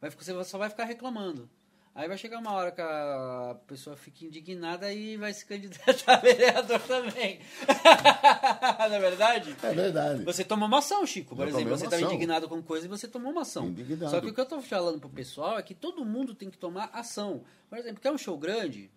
Vai, 0.01 0.11
você 0.11 0.45
só 0.45 0.57
vai 0.57 0.71
ficar 0.71 0.85
reclamando. 0.85 1.49
Aí 1.97 2.07
vai 2.07 2.19
chegar 2.19 2.39
uma 2.41 2.53
hora 2.53 2.71
que 2.71 2.81
a 2.83 3.57
pessoa 3.67 3.97
fica 3.97 4.27
indignada 4.27 4.93
e 4.93 5.17
vai 5.17 5.33
se 5.33 5.47
candidatar 5.47 6.13
a 6.13 6.17
vereador 6.21 6.79
também. 6.81 7.41
Não 8.91 8.97
é 8.97 9.01
verdade? 9.01 9.57
É 9.63 9.73
verdade. 9.73 10.23
Você 10.23 10.45
tomou 10.45 10.69
uma 10.69 10.81
ação, 10.81 11.07
Chico, 11.07 11.35
por 11.35 11.49
Eu 11.49 11.55
exemplo. 11.55 11.71
Você 11.71 11.87
estava 11.87 12.03
indignado 12.03 12.51
com 12.51 12.63
coisa 12.63 12.85
e 12.85 12.89
você 12.89 13.09
tomou 13.09 13.33
uma 13.33 13.41
ação. 13.41 13.69
Indignado. 13.69 14.11
Só 14.11 14.21
que 14.21 14.27
o 14.27 14.35
que 14.35 14.39
eu 14.39 14.45
estou 14.45 14.61
falando 14.61 15.01
pro 15.01 15.09
pessoal 15.09 15.59
é 15.59 15.63
que 15.63 15.75
todo 15.75 16.05
mundo 16.05 16.35
tem 16.35 16.51
que 16.51 16.59
tomar 16.59 16.91
ação. 16.93 17.45
Por 17.71 17.79
exemplo, 17.79 17.99
quer 18.03 18.13
um 18.13 18.19
show 18.19 18.37
grande? 18.37 18.91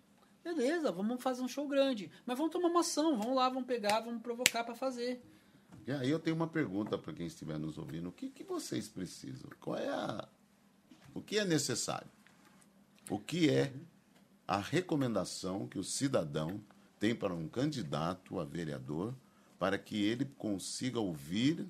Beleza, 0.44 0.92
vamos 0.92 1.22
fazer 1.22 1.40
um 1.40 1.48
show 1.48 1.66
grande. 1.66 2.10
Mas 2.26 2.36
vamos 2.36 2.52
tomar 2.52 2.68
uma 2.68 2.80
ação, 2.80 3.16
vamos 3.16 3.34
lá, 3.34 3.48
vamos 3.48 3.64
pegar, 3.64 4.00
vamos 4.00 4.20
provocar 4.20 4.62
para 4.62 4.74
fazer. 4.74 5.22
E 5.86 5.92
aí 5.92 6.10
eu 6.10 6.18
tenho 6.18 6.36
uma 6.36 6.48
pergunta 6.48 6.98
para 6.98 7.14
quem 7.14 7.26
estiver 7.26 7.58
nos 7.58 7.78
ouvindo. 7.78 8.10
O 8.10 8.12
que, 8.12 8.28
que 8.28 8.44
vocês 8.44 8.90
precisam? 8.90 9.48
Qual 9.58 9.78
é 9.78 9.88
a... 9.88 10.28
O 11.14 11.22
que 11.22 11.38
é 11.38 11.46
necessário? 11.46 12.06
O 13.10 13.18
que 13.18 13.50
é 13.50 13.72
a 14.46 14.58
recomendação 14.58 15.66
que 15.66 15.80
o 15.80 15.82
cidadão 15.82 16.60
tem 17.00 17.12
para 17.12 17.34
um 17.34 17.48
candidato 17.48 18.38
a 18.38 18.44
vereador 18.44 19.12
para 19.58 19.76
que 19.76 20.00
ele 20.00 20.24
consiga 20.38 21.00
ouvir 21.00 21.66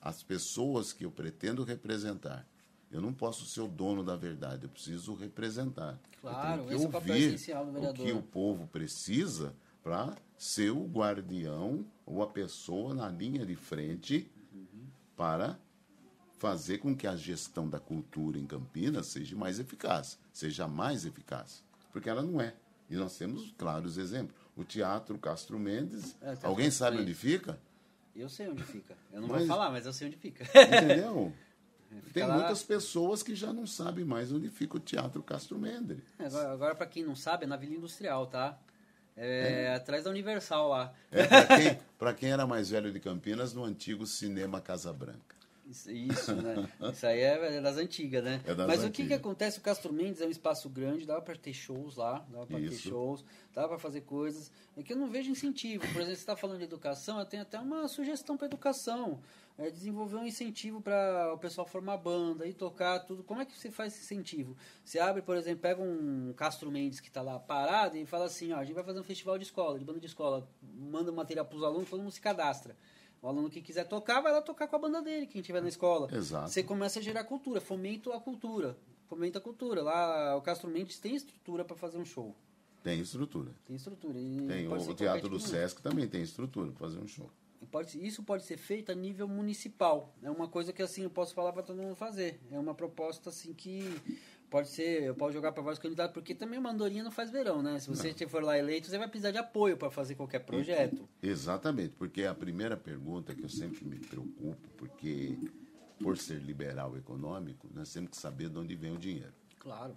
as 0.00 0.22
pessoas 0.22 0.90
que 0.90 1.04
eu 1.04 1.10
pretendo 1.10 1.62
representar? 1.64 2.46
Eu 2.90 3.02
não 3.02 3.12
posso 3.12 3.44
ser 3.44 3.60
o 3.60 3.68
dono 3.68 4.02
da 4.02 4.16
verdade, 4.16 4.64
eu 4.64 4.70
preciso 4.70 5.14
representar. 5.14 5.98
Claro, 6.20 6.62
eu 6.62 6.66
tenho 6.68 6.76
esse 6.76 6.78
que 6.78 6.84
é 6.84 6.88
o 6.88 6.92
papel 6.92 7.14
ouvir 7.14 7.26
essencial 7.26 7.64
do 7.64 7.70
o 7.70 7.74
vereador. 7.74 8.06
que 8.06 8.12
o 8.12 8.22
povo 8.22 8.66
precisa 8.68 9.54
para 9.82 10.16
ser 10.38 10.70
o 10.70 10.86
guardião 10.86 11.84
ou 12.06 12.22
a 12.22 12.26
pessoa 12.26 12.94
na 12.94 13.10
linha 13.10 13.44
de 13.44 13.54
frente 13.54 14.30
para 15.14 15.58
fazer 16.44 16.76
com 16.76 16.94
que 16.94 17.06
a 17.06 17.16
gestão 17.16 17.66
da 17.66 17.80
cultura 17.80 18.38
em 18.38 18.44
Campinas 18.44 19.06
seja 19.06 19.34
mais 19.34 19.58
eficaz, 19.58 20.18
seja 20.30 20.68
mais 20.68 21.06
eficaz, 21.06 21.62
porque 21.90 22.10
ela 22.10 22.20
não 22.22 22.38
é. 22.38 22.52
E 22.90 22.96
nós 22.96 23.16
temos 23.16 23.54
claros 23.56 23.96
exemplos. 23.96 24.36
O 24.54 24.62
Teatro 24.62 25.16
Castro 25.18 25.58
Mendes, 25.58 26.14
É, 26.20 26.26
Teatro 26.32 26.48
alguém 26.48 26.70
sabe 26.70 26.98
onde 26.98 27.14
fica? 27.14 27.58
Eu 28.14 28.28
sei 28.28 28.46
onde 28.50 28.62
fica. 28.62 28.94
Eu 29.10 29.22
não 29.22 29.28
Mas- 29.28 29.38
vou 29.38 29.48
falar, 29.48 29.70
mas 29.70 29.86
eu 29.86 29.92
sei 29.94 30.06
onde 30.08 30.18
fica. 30.18 30.44
Entendeu? 30.44 31.32
Tem 32.12 32.26
lá- 32.26 32.34
muitas 32.34 32.62
pessoas 32.62 33.22
que 33.22 33.34
já 33.34 33.50
não 33.50 33.66
sabem 33.66 34.04
mais 34.04 34.30
onde 34.30 34.50
fica 34.50 34.76
o 34.76 34.80
Teatro 34.80 35.22
Castro 35.22 35.58
Mendes. 35.58 35.96
Agora, 36.18 36.52
agora 36.52 36.74
para 36.74 36.86
quem 36.86 37.02
não 37.04 37.16
sabe, 37.16 37.44
é 37.44 37.46
na 37.46 37.56
Vila 37.56 37.74
Industrial, 37.74 38.26
tá? 38.26 38.58
É, 39.16 39.72
atrás 39.74 40.04
da 40.04 40.10
Universal 40.10 40.68
lá. 40.68 40.92
É, 41.10 41.24
para 41.26 41.46
quem, 41.46 41.78
quem 42.18 42.30
era 42.32 42.46
mais 42.46 42.68
velho 42.68 42.92
de 42.92 43.00
Campinas, 43.00 43.54
no 43.54 43.64
antigo 43.64 44.06
Cinema 44.06 44.60
Casa 44.60 44.92
Branca. 44.92 45.33
Isso, 45.66 45.90
isso, 45.90 46.34
né? 46.36 46.68
Isso 46.92 47.06
aí 47.06 47.20
é 47.20 47.60
das 47.60 47.76
antigas, 47.76 48.22
né? 48.22 48.40
É 48.44 48.54
das 48.54 48.66
Mas 48.66 48.80
o 48.80 48.86
que, 48.86 48.96
que 48.96 49.02
antigas. 49.02 49.18
acontece? 49.18 49.58
O 49.58 49.62
Castro 49.62 49.92
Mendes 49.92 50.20
é 50.20 50.26
um 50.26 50.30
espaço 50.30 50.68
grande, 50.68 51.06
dava 51.06 51.22
para 51.22 51.36
ter 51.36 51.54
shows 51.54 51.96
lá, 51.96 52.24
dava 52.30 52.46
para 52.46 52.58
ter 52.60 52.72
shows, 52.72 53.24
dava 53.54 53.68
para 53.68 53.78
fazer 53.78 54.02
coisas. 54.02 54.52
É 54.76 54.82
que 54.82 54.92
eu 54.92 54.96
não 54.96 55.08
vejo 55.08 55.30
incentivo. 55.30 55.80
Por 55.80 56.02
exemplo, 56.02 56.06
você 56.06 56.12
está 56.12 56.36
falando 56.36 56.58
de 56.58 56.64
educação, 56.64 57.18
eu 57.18 57.24
tenho 57.24 57.42
até 57.42 57.58
uma 57.58 57.88
sugestão 57.88 58.36
para 58.36 58.46
educação. 58.46 59.20
É 59.56 59.70
desenvolver 59.70 60.16
um 60.16 60.26
incentivo 60.26 60.80
para 60.80 61.32
o 61.32 61.38
pessoal 61.38 61.66
formar 61.66 61.96
banda 61.96 62.46
e 62.46 62.52
tocar 62.52 62.98
tudo. 62.98 63.22
Como 63.22 63.40
é 63.40 63.44
que 63.44 63.56
você 63.56 63.70
faz 63.70 63.94
esse 63.94 64.02
incentivo? 64.02 64.56
Você 64.84 64.98
abre, 64.98 65.22
por 65.22 65.36
exemplo, 65.36 65.60
pega 65.60 65.80
um 65.80 66.34
Castro 66.36 66.70
Mendes 66.72 66.98
que 66.98 67.06
está 67.06 67.22
lá 67.22 67.38
parado 67.38 67.96
e 67.96 68.04
fala 68.04 68.24
assim, 68.24 68.52
ó, 68.52 68.58
a 68.58 68.64
gente 68.64 68.74
vai 68.74 68.82
fazer 68.82 68.98
um 68.98 69.04
festival 69.04 69.38
de 69.38 69.44
escola, 69.44 69.78
de 69.78 69.84
banda 69.84 70.00
de 70.00 70.06
escola. 70.06 70.46
Manda 70.60 71.12
material 71.12 71.46
para 71.46 71.56
os 71.56 71.62
alunos, 71.62 71.88
todo 71.88 72.00
mundo 72.00 72.10
se 72.10 72.20
cadastra. 72.20 72.76
O 73.24 73.28
aluno 73.28 73.48
que 73.48 73.62
quiser 73.62 73.88
tocar, 73.88 74.20
vai 74.20 74.30
lá 74.30 74.42
tocar 74.42 74.68
com 74.68 74.76
a 74.76 74.78
banda 74.78 75.00
dele, 75.00 75.26
quem 75.26 75.40
estiver 75.40 75.62
na 75.62 75.68
escola. 75.70 76.14
Exato. 76.14 76.50
Você 76.50 76.62
começa 76.62 76.98
a 76.98 77.02
gerar 77.02 77.24
cultura, 77.24 77.58
fomento 77.58 78.12
a 78.12 78.20
cultura. 78.20 78.76
Fomenta 79.08 79.38
a 79.38 79.40
cultura. 79.40 79.82
Lá, 79.82 80.36
o 80.36 80.42
Castro 80.42 80.68
Mendes 80.68 80.98
tem 80.98 81.16
estrutura 81.16 81.64
para 81.64 81.74
fazer 81.74 81.96
um 81.96 82.04
show. 82.04 82.36
Tem 82.82 83.00
estrutura. 83.00 83.50
Tem 83.66 83.76
estrutura. 83.76 84.18
E 84.18 84.46
Tem 84.46 84.68
o, 84.68 84.74
o 84.74 84.94
Teatro 84.94 85.30
do 85.30 85.40
Sesc 85.40 85.80
também 85.80 86.06
tem 86.06 86.20
estrutura 86.20 86.70
para 86.70 86.80
fazer 86.80 86.98
um 86.98 87.08
show. 87.08 87.30
Pode, 87.70 88.06
isso 88.06 88.22
pode 88.22 88.44
ser 88.44 88.58
feito 88.58 88.92
a 88.92 88.94
nível 88.94 89.26
municipal. 89.26 90.14
É 90.22 90.30
uma 90.30 90.46
coisa 90.46 90.70
que 90.70 90.82
assim 90.82 91.04
eu 91.04 91.10
posso 91.10 91.32
falar 91.32 91.54
para 91.54 91.62
todo 91.62 91.80
mundo 91.80 91.96
fazer. 91.96 92.38
É 92.52 92.58
uma 92.58 92.74
proposta 92.74 93.30
assim 93.30 93.54
que 93.54 93.90
pode 94.54 94.68
ser, 94.68 95.02
eu 95.02 95.16
posso 95.16 95.32
jogar 95.32 95.50
para 95.50 95.64
vários 95.64 95.80
candidatos, 95.80 96.14
porque 96.14 96.32
também 96.32 96.60
uma 96.60 96.70
andorinha 96.70 97.02
não 97.02 97.10
faz 97.10 97.28
verão, 97.28 97.60
né? 97.60 97.80
Se 97.80 97.88
você 97.88 98.14
for 98.28 98.40
lá 98.40 98.56
eleito, 98.56 98.86
você 98.86 98.96
vai 98.96 99.08
precisar 99.08 99.32
de 99.32 99.38
apoio 99.38 99.76
para 99.76 99.90
fazer 99.90 100.14
qualquer 100.14 100.38
projeto. 100.38 101.08
Exatamente, 101.20 101.96
porque 101.96 102.22
a 102.22 102.32
primeira 102.32 102.76
pergunta 102.76 103.34
que 103.34 103.42
eu 103.42 103.48
sempre 103.48 103.84
me 103.84 103.98
preocupo, 103.98 104.68
porque 104.76 105.36
por 105.98 106.16
ser 106.16 106.38
liberal 106.40 106.96
econômico, 106.96 107.68
nós 107.74 107.92
temos 107.92 108.10
que 108.10 108.16
saber 108.16 108.48
de 108.48 108.56
onde 108.56 108.76
vem 108.76 108.92
o 108.92 108.96
dinheiro. 108.96 109.34
Claro. 109.58 109.96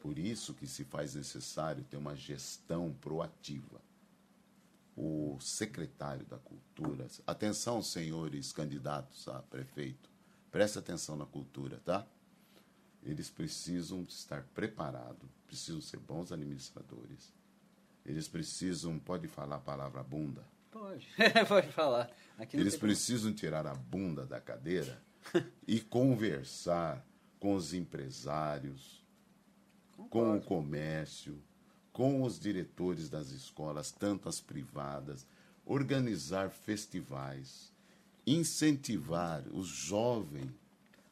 Por 0.00 0.18
isso 0.18 0.54
que 0.54 0.66
se 0.66 0.82
faz 0.82 1.14
necessário 1.14 1.84
ter 1.84 1.98
uma 1.98 2.16
gestão 2.16 2.96
proativa. 3.02 3.82
o 4.96 5.38
secretário 5.40 6.24
da 6.24 6.38
Cultura. 6.38 7.06
Atenção, 7.26 7.82
senhores 7.82 8.50
candidatos 8.50 9.28
a 9.28 9.42
prefeito. 9.42 10.08
Preste 10.50 10.78
atenção 10.78 11.16
na 11.16 11.26
cultura, 11.26 11.80
tá? 11.84 12.06
Eles 13.02 13.30
precisam 13.30 14.02
estar 14.02 14.42
preparados, 14.54 15.28
precisam 15.46 15.80
ser 15.80 15.98
bons 15.98 16.30
administradores. 16.32 17.32
Eles 18.04 18.28
precisam, 18.28 18.98
pode 18.98 19.26
falar 19.28 19.56
a 19.56 19.60
palavra 19.60 20.02
bunda? 20.02 20.44
Pode, 20.70 21.08
pode 21.48 21.68
falar. 21.72 22.10
Eles 22.52 22.76
precisam 22.76 23.32
tirar 23.32 23.66
a 23.66 23.74
bunda 23.74 24.24
da 24.26 24.40
cadeira 24.40 25.00
e 25.66 25.80
conversar 25.80 27.04
com 27.38 27.54
os 27.54 27.72
empresários, 27.74 29.02
Concordo. 29.96 30.10
com 30.10 30.36
o 30.36 30.42
comércio, 30.42 31.42
com 31.92 32.22
os 32.22 32.38
diretores 32.38 33.08
das 33.08 33.30
escolas, 33.30 33.90
tanto 33.90 34.28
as 34.28 34.40
privadas, 34.40 35.26
organizar 35.64 36.50
festivais, 36.50 37.72
incentivar 38.26 39.42
os 39.52 39.66
jovens 39.66 40.50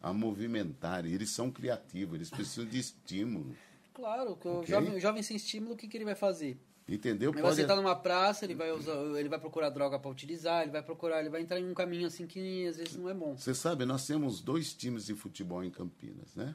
a 0.01 0.13
movimentarem. 0.13 1.13
Eles 1.13 1.31
são 1.31 1.51
criativos, 1.51 2.15
eles 2.15 2.31
precisam 2.31 2.65
de 2.65 2.79
estímulo. 2.79 3.55
Claro, 3.93 4.33
okay? 4.33 4.51
o, 4.51 4.65
jovem, 4.65 4.95
o 4.95 5.01
jovem 5.01 5.23
sem 5.23 5.37
estímulo, 5.37 5.75
o 5.75 5.77
que, 5.77 5.89
que 5.89 5.97
ele 5.97 6.05
vai 6.05 6.15
fazer? 6.15 6.59
Entendeu? 6.89 7.31
Ele 7.31 7.43
Pode... 7.43 7.55
vai 7.55 7.63
sentar 7.63 7.77
numa 7.77 7.95
praça, 7.95 8.47
ele 8.47 8.55
vai 8.55 8.73
usar, 8.73 8.95
ele 9.19 9.29
vai 9.29 9.39
procurar 9.39 9.69
droga 9.69 9.99
para 9.99 10.11
utilizar, 10.11 10.63
ele 10.63 10.71
vai 10.71 10.83
procurar, 10.83 11.21
ele 11.21 11.29
vai 11.29 11.43
entrar 11.43 11.61
em 11.61 11.69
um 11.69 11.75
caminho 11.75 12.07
assim 12.07 12.27
que 12.27 12.67
às 12.67 12.79
vezes 12.79 12.97
não 12.97 13.11
é 13.11 13.15
bom. 13.15 13.37
Você 13.37 13.55
sabe, 13.55 13.85
nós 13.85 14.07
temos 14.07 14.41
dois 14.41 14.73
times 14.73 15.07
de 15.07 15.15
futebol 15.15 15.63
em 15.63 15.71
Campinas, 15.71 16.35
né? 16.35 16.55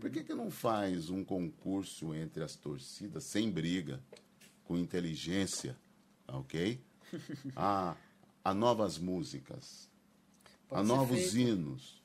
Por 0.00 0.10
que, 0.10 0.24
que 0.24 0.34
não 0.34 0.50
faz 0.50 1.08
um 1.10 1.24
concurso 1.24 2.14
entre 2.14 2.42
as 2.42 2.56
torcidas 2.56 3.24
sem 3.24 3.50
briga, 3.50 4.02
com 4.64 4.76
inteligência, 4.76 5.76
ok? 6.26 6.80
a, 7.54 7.96
a 8.44 8.54
novas 8.54 8.98
músicas, 8.98 9.88
Pode 10.68 10.80
a 10.80 10.84
novos 10.84 11.32
feito. 11.32 11.38
hinos. 11.38 11.97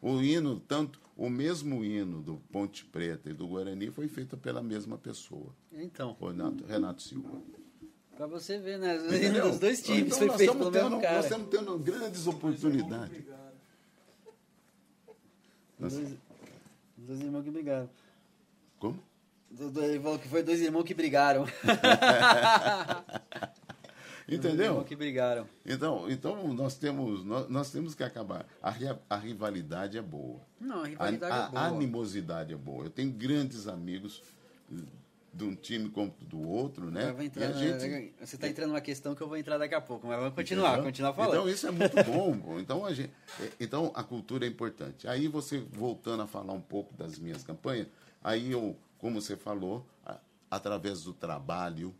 O 0.00 0.22
hino, 0.22 0.60
tanto 0.60 1.00
o 1.16 1.28
mesmo 1.28 1.84
hino 1.84 2.22
do 2.22 2.36
Ponte 2.52 2.84
Preta 2.84 3.30
e 3.30 3.34
do 3.34 3.48
Guarani 3.48 3.90
foi 3.90 4.06
feito 4.06 4.36
pela 4.36 4.62
mesma 4.62 4.96
pessoa. 4.96 5.52
Então. 5.72 6.16
Renato, 6.20 6.64
Renato 6.64 7.02
Silva. 7.02 7.42
Para 8.16 8.26
você 8.26 8.58
ver, 8.58 8.78
né? 8.78 8.96
Os 9.44 9.58
dois 9.58 9.82
times 9.82 10.16
então, 10.16 10.28
foi 10.28 10.38
feito 10.38 10.56
pelo 10.56 10.70
tendo, 10.70 10.90
mesmo 10.90 11.02
cara. 11.02 11.16
Nós 11.16 11.24
estamos 11.24 11.48
tendo 11.48 11.78
grandes 11.78 12.26
oportunidades. 12.26 13.24
Nós... 15.78 15.94
Dois 16.96 17.20
irmãos 17.20 17.44
que 17.44 17.50
brigaram. 17.50 17.90
Como? 18.78 19.02
Falou 20.02 20.18
que 20.18 20.28
foi 20.28 20.42
dois 20.42 20.60
irmãos 20.60 20.84
que 20.84 20.94
brigaram. 20.94 21.46
Entendeu? 24.28 24.84
Que 24.84 24.94
brigaram. 24.94 25.46
Então, 25.64 26.10
então 26.10 26.52
nós, 26.52 26.76
temos, 26.76 27.24
nós, 27.24 27.48
nós 27.48 27.70
temos 27.70 27.94
que 27.94 28.02
acabar. 28.02 28.46
A, 28.62 28.74
a 29.08 29.16
rivalidade 29.16 29.96
é 29.96 30.02
boa. 30.02 30.40
Não, 30.60 30.82
a 30.82 30.86
rivalidade 30.86 31.32
a, 31.32 31.36
é 31.36 31.48
boa. 31.48 31.60
A 31.60 31.66
animosidade 31.66 32.52
é 32.52 32.56
boa. 32.56 32.84
Eu 32.84 32.90
tenho 32.90 33.10
grandes 33.10 33.66
amigos 33.66 34.22
de 35.32 35.44
um 35.44 35.54
time 35.54 35.88
como 35.88 36.12
do 36.20 36.46
outro, 36.46 36.90
né? 36.90 37.14
Entrar, 37.20 37.52
gente... 37.52 38.12
Você 38.20 38.34
está 38.34 38.48
entrando 38.48 38.70
numa 38.70 38.80
questão 38.80 39.14
que 39.14 39.22
eu 39.22 39.28
vou 39.28 39.36
entrar 39.36 39.56
daqui 39.56 39.74
a 39.74 39.80
pouco, 39.80 40.06
mas 40.06 40.18
vamos 40.18 40.34
continuar, 40.34 40.70
Entendeu? 40.70 40.84
continuar 40.84 41.12
falando. 41.14 41.34
Então 41.34 41.48
isso 41.48 41.66
é 41.66 41.70
muito 41.70 41.94
bom. 42.04 42.58
Então 42.58 42.84
a, 42.84 42.92
gente, 42.92 43.12
é, 43.40 43.50
então 43.60 43.92
a 43.94 44.02
cultura 44.02 44.44
é 44.44 44.48
importante. 44.48 45.06
Aí 45.06 45.28
você, 45.28 45.58
voltando 45.72 46.22
a 46.22 46.26
falar 46.26 46.52
um 46.52 46.60
pouco 46.60 46.92
das 46.94 47.18
minhas 47.18 47.44
campanhas, 47.44 47.86
aí 48.22 48.50
eu, 48.50 48.76
como 48.98 49.20
você 49.20 49.36
falou, 49.36 49.86
através 50.50 51.04
do 51.04 51.12
trabalho, 51.12 51.94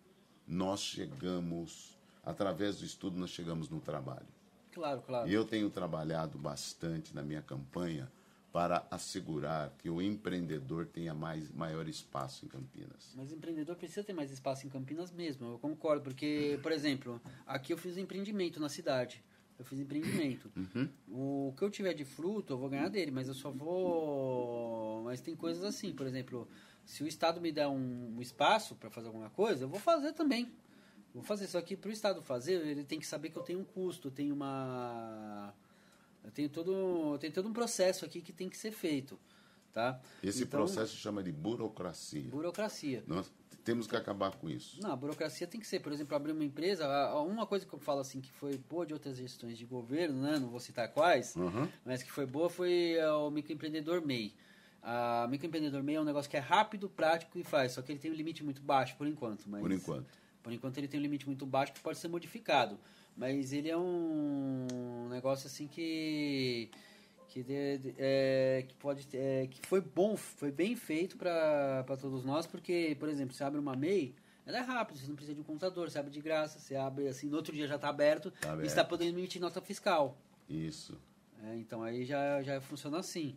nós 0.46 0.80
chegamos, 0.80 1.97
através 2.28 2.78
do 2.78 2.84
estudo, 2.84 3.18
nós 3.18 3.30
chegamos 3.30 3.70
no 3.70 3.80
trabalho. 3.80 4.26
Claro, 4.72 5.00
claro. 5.00 5.28
E 5.28 5.32
eu 5.32 5.44
tenho 5.44 5.70
trabalhado 5.70 6.38
bastante 6.38 7.14
na 7.14 7.22
minha 7.22 7.40
campanha 7.40 8.10
para 8.52 8.86
assegurar 8.90 9.70
que 9.78 9.88
o 9.88 10.00
empreendedor 10.00 10.86
tenha 10.86 11.14
mais, 11.14 11.50
maior 11.50 11.88
espaço 11.88 12.44
em 12.44 12.48
Campinas. 12.48 13.14
Mas 13.16 13.30
o 13.30 13.34
empreendedor 13.34 13.76
precisa 13.76 14.04
ter 14.04 14.12
mais 14.12 14.30
espaço 14.30 14.66
em 14.66 14.70
Campinas 14.70 15.10
mesmo, 15.10 15.52
eu 15.52 15.58
concordo, 15.58 16.02
porque, 16.02 16.58
por 16.62 16.72
exemplo, 16.72 17.20
aqui 17.46 17.72
eu 17.72 17.78
fiz 17.78 17.96
um 17.96 18.00
empreendimento 18.00 18.60
na 18.60 18.68
cidade. 18.68 19.22
Eu 19.58 19.64
fiz 19.64 19.80
empreendimento. 19.80 20.52
Uhum. 20.56 20.88
O 21.08 21.54
que 21.56 21.64
eu 21.64 21.70
tiver 21.70 21.92
de 21.92 22.04
fruto, 22.04 22.52
eu 22.52 22.58
vou 22.58 22.68
ganhar 22.68 22.88
dele, 22.88 23.10
mas 23.10 23.26
eu 23.26 23.34
só 23.34 23.50
vou. 23.50 25.02
Mas 25.02 25.20
tem 25.20 25.34
coisas 25.34 25.64
assim, 25.64 25.92
por 25.92 26.06
exemplo, 26.06 26.46
se 26.84 27.02
o 27.02 27.08
Estado 27.08 27.40
me 27.40 27.50
der 27.50 27.66
um, 27.66 28.14
um 28.16 28.22
espaço 28.22 28.76
para 28.76 28.88
fazer 28.88 29.08
alguma 29.08 29.30
coisa, 29.30 29.64
eu 29.64 29.68
vou 29.68 29.80
fazer 29.80 30.12
também. 30.12 30.48
Vou 31.18 31.26
fazer. 31.26 31.46
Só 31.46 31.60
que 31.60 31.76
para 31.76 31.90
o 31.90 31.92
Estado 31.92 32.22
fazer, 32.22 32.66
ele 32.66 32.84
tem 32.84 32.98
que 32.98 33.06
saber 33.06 33.30
que 33.30 33.36
eu 33.36 33.42
tenho 33.42 33.60
um 33.60 33.64
custo, 33.64 34.08
eu 34.08 34.12
tenho 34.12 34.34
uma 34.34 35.54
tem 36.34 36.48
todo, 36.48 37.18
tem 37.18 37.30
todo 37.30 37.48
um 37.48 37.52
processo 37.52 38.04
aqui 38.04 38.20
que 38.20 38.32
tem 38.32 38.48
que 38.48 38.56
ser 38.56 38.70
feito. 38.70 39.18
Tá? 39.72 40.00
Esse 40.22 40.44
então, 40.44 40.60
processo 40.60 40.96
chama 40.96 41.22
de 41.22 41.30
burocracia. 41.30 42.22
Burocracia. 42.22 43.04
Nós 43.06 43.30
temos 43.64 43.86
que 43.86 43.94
acabar 43.94 44.32
com 44.32 44.48
isso. 44.48 44.80
Não, 44.82 44.92
a 44.92 44.96
burocracia 44.96 45.46
tem 45.46 45.60
que 45.60 45.66
ser, 45.66 45.80
por 45.80 45.92
exemplo, 45.92 46.16
abrir 46.16 46.32
uma 46.32 46.44
empresa. 46.44 46.86
Uma 47.20 47.46
coisa 47.46 47.66
que 47.66 47.72
eu 47.72 47.78
falo 47.78 48.00
assim 48.00 48.20
que 48.20 48.32
foi 48.32 48.56
boa 48.56 48.84
de 48.86 48.92
outras 48.92 49.18
gestões 49.18 49.58
de 49.58 49.64
governo, 49.64 50.22
né? 50.22 50.38
não 50.38 50.48
vou 50.48 50.58
citar 50.58 50.88
quais, 50.88 51.36
uhum. 51.36 51.68
mas 51.84 52.02
que 52.02 52.10
foi 52.10 52.26
boa 52.26 52.48
foi 52.48 52.94
é, 52.94 53.10
o 53.10 53.30
microempreendedor 53.30 54.04
MEI. 54.04 54.34
A 54.82 55.26
microempreendedor 55.28 55.82
MEI 55.82 55.96
é 55.96 56.00
um 56.00 56.04
negócio 56.04 56.30
que 56.30 56.36
é 56.36 56.40
rápido, 56.40 56.88
prático 56.88 57.38
e 57.38 57.44
faz, 57.44 57.72
só 57.72 57.82
que 57.82 57.92
ele 57.92 57.98
tem 57.98 58.10
um 58.10 58.14
limite 58.14 58.42
muito 58.42 58.62
baixo 58.62 58.96
por 58.96 59.06
enquanto. 59.06 59.44
Mas, 59.46 59.60
por 59.60 59.70
enquanto. 59.70 60.08
Por 60.42 60.52
enquanto 60.52 60.78
ele 60.78 60.88
tem 60.88 60.98
um 60.98 61.02
limite 61.02 61.26
muito 61.26 61.44
baixo 61.44 61.72
que 61.72 61.80
pode 61.80 61.98
ser 61.98 62.08
modificado. 62.08 62.78
Mas 63.16 63.52
ele 63.52 63.68
é 63.68 63.76
um 63.76 65.08
negócio 65.10 65.46
assim 65.46 65.66
que 65.66 66.70
que, 67.28 67.42
de, 67.42 67.94
é, 67.98 68.64
que 68.66 68.74
pode 68.76 69.06
é, 69.12 69.46
que 69.48 69.66
foi 69.66 69.80
bom, 69.80 70.16
foi 70.16 70.50
bem 70.50 70.74
feito 70.74 71.16
para 71.16 71.84
todos 72.00 72.24
nós, 72.24 72.46
porque, 72.46 72.96
por 72.98 73.08
exemplo, 73.08 73.34
você 73.34 73.44
abre 73.44 73.60
uma 73.60 73.76
MEI, 73.76 74.14
ela 74.46 74.58
é 74.58 74.60
rápida, 74.60 74.98
você 74.98 75.08
não 75.08 75.14
precisa 75.14 75.34
de 75.34 75.40
um 75.40 75.44
computador, 75.44 75.90
você 75.90 75.98
abre 75.98 76.10
de 76.10 76.20
graça, 76.20 76.58
você 76.58 76.74
abre 76.74 77.06
assim, 77.06 77.28
no 77.28 77.36
outro 77.36 77.52
dia 77.52 77.66
já 77.66 77.76
está 77.76 77.90
aberto, 77.90 78.30
tá 78.30 78.52
aberto, 78.52 78.64
e 78.64 78.66
está 78.66 78.82
podendo 78.82 79.18
emitir 79.18 79.40
nota 79.40 79.60
fiscal. 79.60 80.16
Isso. 80.48 80.98
É, 81.44 81.54
então 81.56 81.82
aí 81.82 82.04
já, 82.04 82.42
já 82.42 82.60
funciona 82.60 82.98
assim. 82.98 83.36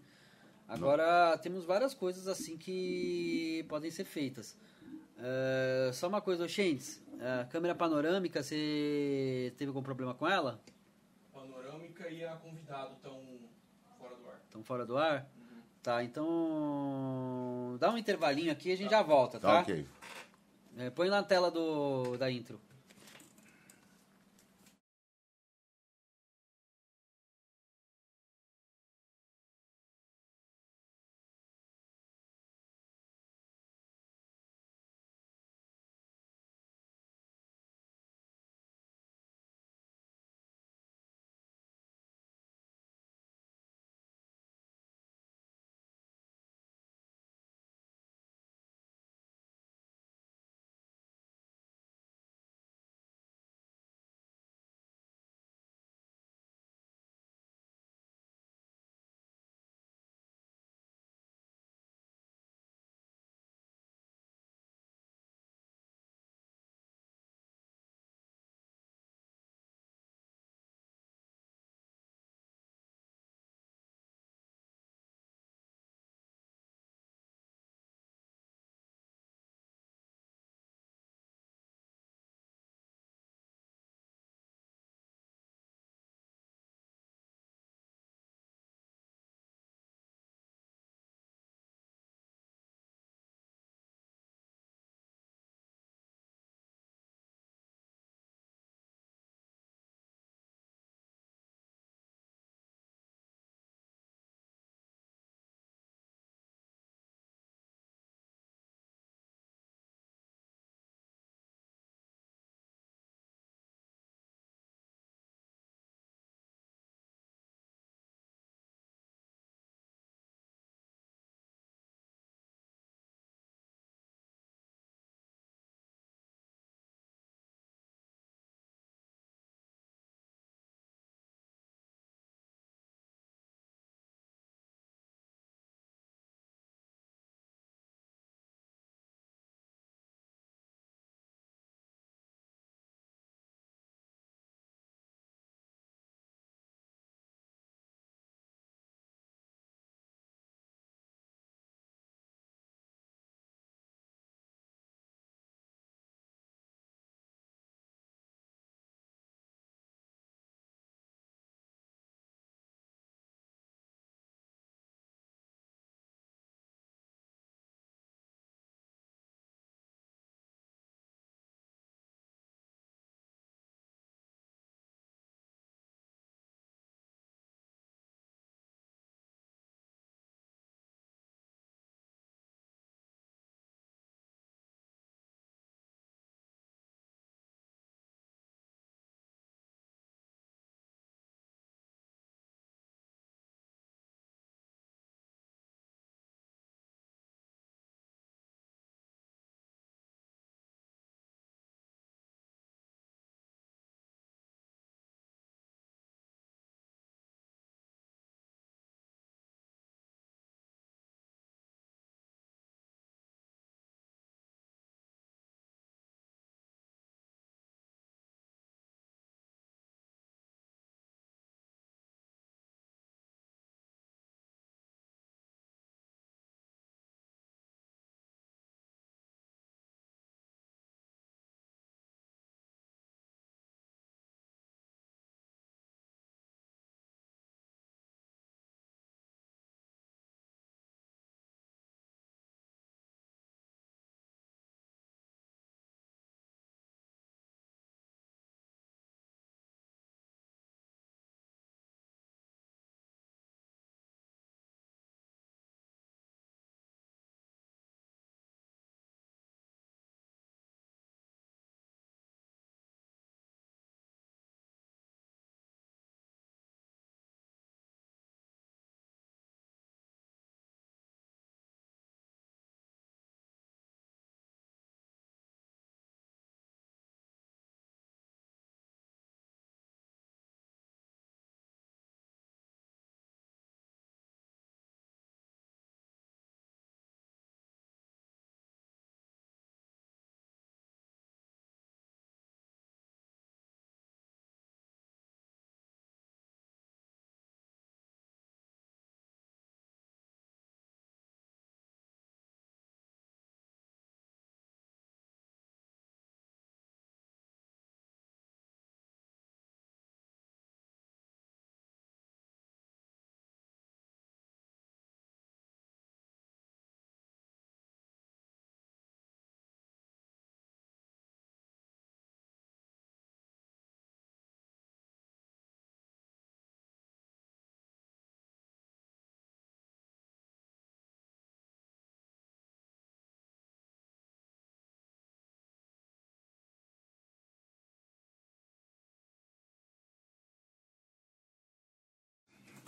Agora, 0.68 1.32
não. 1.32 1.38
temos 1.38 1.66
várias 1.66 1.94
coisas 1.94 2.30
assim 2.30 2.58
que 2.58 3.66
podem 3.68 3.92
ser 3.92 4.06
feitas. 4.06 4.58
Uh, 5.22 5.94
só 5.94 6.08
uma 6.08 6.20
coisa, 6.20 6.46
Oxentes, 6.46 7.00
a 7.42 7.46
câmera 7.46 7.76
panorâmica, 7.76 8.42
você 8.42 9.54
teve 9.56 9.70
algum 9.70 9.84
problema 9.84 10.16
com 10.16 10.28
ela? 10.28 10.60
Panorâmica 11.32 12.10
e 12.10 12.26
a 12.26 12.36
convidado 12.38 12.94
estão 12.96 13.22
fora 14.00 14.16
do 14.16 14.28
ar. 14.28 14.42
Estão 14.44 14.64
fora 14.64 14.86
do 14.86 14.98
ar? 14.98 15.30
Uhum. 15.38 15.62
Tá, 15.84 16.04
então 16.04 17.78
dá 17.80 17.92
um 17.92 17.98
intervalinho 18.00 18.52
aqui 18.52 18.70
e 18.70 18.72
a 18.72 18.76
gente 18.76 18.90
tá. 18.90 18.98
já 18.98 19.04
volta, 19.04 19.40
tá? 19.40 19.48
Tá, 19.48 19.60
ok. 19.62 19.88
É, 20.78 20.90
põe 20.90 21.10
na 21.10 21.22
tela 21.22 21.52
do, 21.52 22.18
da 22.18 22.32
intro. 22.32 22.60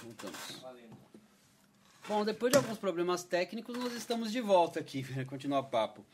Voltamos. 0.04 0.38
Valendo. 0.62 1.04
Bom, 2.06 2.26
depois 2.26 2.51
de 2.51 2.58
alguns 2.58 2.78
problemas 2.78 3.24
técnicos, 3.24 3.78
nós 3.78 3.93
estamos 3.93 4.30
de 4.32 4.41
volta 4.41 4.80
aqui 4.80 5.04
para 5.08 5.24
continuar 5.24 5.60
o 5.60 5.64
papo. 5.64 6.06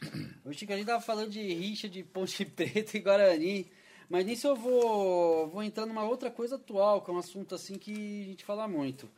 Chico, 0.52 0.72
a 0.72 0.78
gente 0.78 0.86
tava 0.86 1.02
falando 1.02 1.32
de 1.32 1.42
rixa 1.42 1.90
de 1.90 2.04
Ponte 2.04 2.46
Preta 2.46 2.96
e 2.96 3.00
Guarani, 3.00 3.72
mas 4.08 4.26
nisso 4.26 4.48
eu 4.48 4.56
vou, 4.56 5.48
vou 5.48 5.64
entrar 5.64 5.88
numa 5.88 6.04
outra 6.04 6.30
coisa 6.30 6.56
atual, 6.56 7.02
que 7.02 7.10
é 7.10 7.14
um 7.14 7.18
assunto 7.18 7.56
assim 7.56 7.76
que 7.76 8.22
a 8.22 8.26
gente 8.26 8.46
fala 8.46 8.68
muito, 8.68 9.10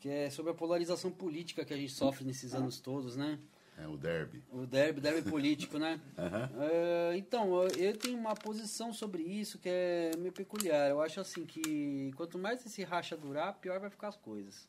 que 0.00 0.08
é 0.08 0.30
sobre 0.30 0.52
a 0.52 0.54
polarização 0.54 1.10
política 1.10 1.64
que 1.64 1.74
a 1.74 1.76
gente 1.76 1.92
sofre 1.92 2.24
nesses 2.24 2.54
anos 2.54 2.80
todos, 2.80 3.16
né? 3.16 3.38
É 3.76 3.88
o 3.88 3.96
derby. 3.96 4.42
O 4.52 4.66
derby, 4.66 5.00
derby 5.00 5.22
político, 5.28 5.78
né? 5.78 6.00
Aham. 6.16 6.50
É, 6.60 7.16
então, 7.16 7.62
eu- 7.64 7.96
tenho 7.96 8.16
uma 8.18 8.34
posição 8.34 8.92
sobre 8.92 9.22
isso 9.22 9.58
que 9.58 9.68
é 9.68 10.12
meio 10.16 10.32
peculiar. 10.32 10.88
Eu 10.90 11.00
acho 11.02 11.20
assim 11.20 11.44
que 11.44 12.12
quanto 12.16 12.38
mais 12.38 12.64
esse 12.64 12.82
racha 12.84 13.16
durar, 13.16 13.54
pior 13.54 13.80
vai 13.80 13.90
ficar 13.90 14.08
as 14.08 14.16
coisas. 14.16 14.68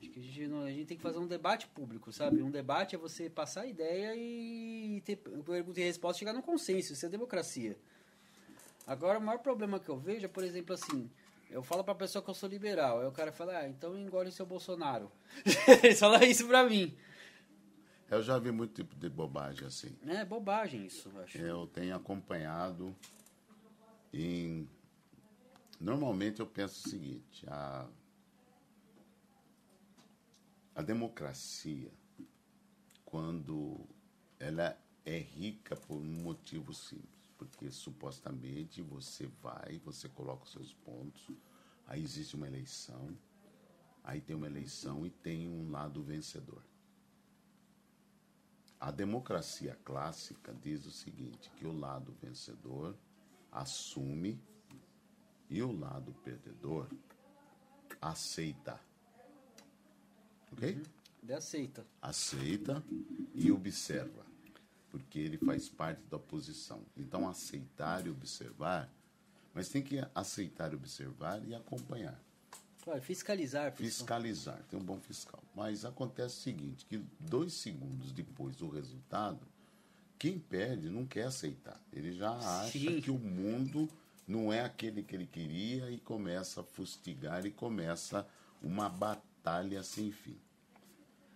Acho 0.00 0.10
que 0.10 0.18
a 0.18 0.22
gente, 0.22 0.46
não- 0.48 0.62
a 0.62 0.70
gente 0.70 0.86
tem 0.86 0.96
que 0.96 1.02
fazer 1.02 1.18
um 1.18 1.26
debate 1.26 1.66
público, 1.68 2.12
sabe? 2.12 2.42
Um 2.42 2.50
debate 2.50 2.94
é 2.96 2.98
você 2.98 3.30
passar 3.30 3.62
a 3.62 3.66
ideia 3.66 4.12
e 4.16 5.00
ter 5.04 5.16
pergunta 5.16 5.80
e 5.80 5.84
resposta, 5.84 6.18
chegar 6.18 6.32
num 6.32 6.42
consenso. 6.42 6.92
Isso 6.92 7.06
é 7.06 7.08
democracia. 7.08 7.76
Agora, 8.86 9.18
o 9.18 9.22
maior 9.22 9.38
problema 9.38 9.78
que 9.78 9.88
eu 9.88 9.98
vejo 9.98 10.24
é, 10.24 10.28
por 10.28 10.42
exemplo, 10.42 10.74
assim, 10.74 11.10
eu 11.50 11.62
falo 11.62 11.84
pra 11.84 11.94
pessoa 11.94 12.22
que 12.22 12.30
eu 12.30 12.34
sou 12.34 12.48
liberal, 12.48 13.00
aí 13.00 13.06
o 13.06 13.12
cara 13.12 13.30
fala, 13.32 13.58
ah, 13.58 13.68
então 13.68 13.98
engole 13.98 14.32
seu 14.32 14.46
Bolsonaro. 14.46 15.10
Falam 15.98 16.22
isso 16.22 16.46
pra 16.48 16.64
mim. 16.64 16.96
Eu 18.10 18.22
já 18.22 18.38
vi 18.38 18.50
muito 18.50 18.72
tipo 18.72 18.96
de 18.96 19.08
bobagem 19.08 19.66
assim. 19.66 19.94
É 20.06 20.24
bobagem 20.24 20.86
isso, 20.86 21.10
eu 21.10 21.20
acho. 21.20 21.38
Eu 21.38 21.66
tenho 21.66 21.94
acompanhado 21.94 22.96
em. 24.12 24.66
Normalmente 25.78 26.40
eu 26.40 26.46
penso 26.46 26.86
o 26.86 26.90
seguinte: 26.90 27.44
a, 27.46 27.86
a 30.74 30.80
democracia, 30.80 31.92
quando 33.04 33.86
ela 34.38 34.78
é 35.04 35.18
rica 35.18 35.76
por 35.76 35.98
um 35.98 36.22
motivo 36.22 36.72
simples, 36.72 37.30
porque 37.36 37.70
supostamente 37.70 38.80
você 38.80 39.26
vai, 39.42 39.78
você 39.84 40.08
coloca 40.08 40.44
os 40.44 40.52
seus 40.52 40.72
pontos, 40.72 41.30
aí 41.86 42.02
existe 42.02 42.36
uma 42.36 42.46
eleição, 42.46 43.14
aí 44.02 44.18
tem 44.18 44.34
uma 44.34 44.46
eleição 44.46 45.06
e 45.06 45.10
tem 45.10 45.46
um 45.46 45.70
lado 45.70 46.02
vencedor. 46.02 46.62
A 48.80 48.90
democracia 48.92 49.76
clássica 49.84 50.54
diz 50.62 50.86
o 50.86 50.90
seguinte, 50.90 51.50
que 51.56 51.66
o 51.66 51.72
lado 51.72 52.14
vencedor 52.22 52.96
assume 53.50 54.40
e 55.50 55.60
o 55.62 55.72
lado 55.72 56.12
perdedor 56.22 56.88
aceita. 58.00 58.80
Ok? 60.52 60.80
Ele 61.22 61.32
aceita. 61.32 61.84
Aceita 62.00 62.84
e 63.34 63.50
observa, 63.50 64.24
porque 64.90 65.18
ele 65.18 65.38
faz 65.38 65.68
parte 65.68 66.02
da 66.04 66.18
posição. 66.18 66.84
Então, 66.96 67.28
aceitar 67.28 68.06
e 68.06 68.10
observar, 68.10 68.88
mas 69.52 69.68
tem 69.68 69.82
que 69.82 69.98
aceitar 70.14 70.72
observar 70.72 71.44
e 71.44 71.54
acompanhar. 71.54 72.27
Claro, 72.88 73.02
fiscalizar. 73.02 73.70
fiscal- 73.72 73.86
Fiscalizar, 73.86 74.62
tem 74.70 74.80
um 74.80 74.82
bom 74.82 74.98
fiscal. 74.98 75.42
Mas 75.54 75.84
acontece 75.84 76.36
o 76.36 76.40
seguinte, 76.40 76.86
que 76.86 76.96
dois 77.20 77.52
segundos 77.52 78.12
depois 78.12 78.56
do 78.56 78.66
resultado, 78.70 79.40
quem 80.18 80.38
perde 80.38 80.88
não 80.88 81.04
quer 81.04 81.24
aceitar. 81.24 81.78
Ele 81.92 82.12
já 82.12 82.30
acha 82.30 82.70
Sim. 82.78 82.98
que 83.02 83.10
o 83.10 83.18
mundo 83.18 83.90
não 84.26 84.50
é 84.50 84.62
aquele 84.62 85.02
que 85.02 85.14
ele 85.14 85.26
queria 85.26 85.90
e 85.90 85.98
começa 85.98 86.62
a 86.62 86.64
fustigar 86.64 87.44
e 87.44 87.50
começa 87.50 88.26
uma 88.62 88.88
batalha 88.88 89.82
sem 89.82 90.10
fim. 90.10 90.38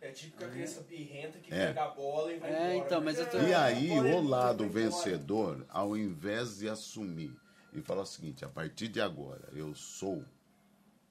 É 0.00 0.10
típica 0.10 0.48
criança 0.48 0.80
birrenta 0.80 1.38
que 1.38 1.52
É. 1.52 1.66
pega 1.66 1.84
a 1.84 1.88
bola 1.90 2.32
e 2.32 2.38
vai 2.38 2.50
É, 2.50 2.54
embora. 2.76 2.76
então, 2.86 3.00
mas 3.02 3.18
eu 3.18 3.28
tô- 3.30 3.38
E 3.40 3.52
aí, 3.52 3.90
é 3.90 4.14
o 4.16 4.22
lado 4.22 4.66
vencedor, 4.70 5.66
ao 5.68 5.94
invés 5.98 6.56
de 6.58 6.68
assumir 6.70 7.36
e 7.74 7.82
falar 7.82 8.02
o 8.02 8.06
seguinte: 8.06 8.42
a 8.42 8.48
partir 8.48 8.88
de 8.88 9.02
agora, 9.02 9.48
eu 9.52 9.74
sou 9.74 10.24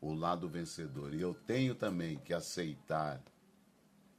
o 0.01 0.13
lado 0.13 0.49
vencedor 0.49 1.13
e 1.13 1.21
eu 1.21 1.33
tenho 1.33 1.75
também 1.75 2.17
que 2.17 2.33
aceitar 2.33 3.21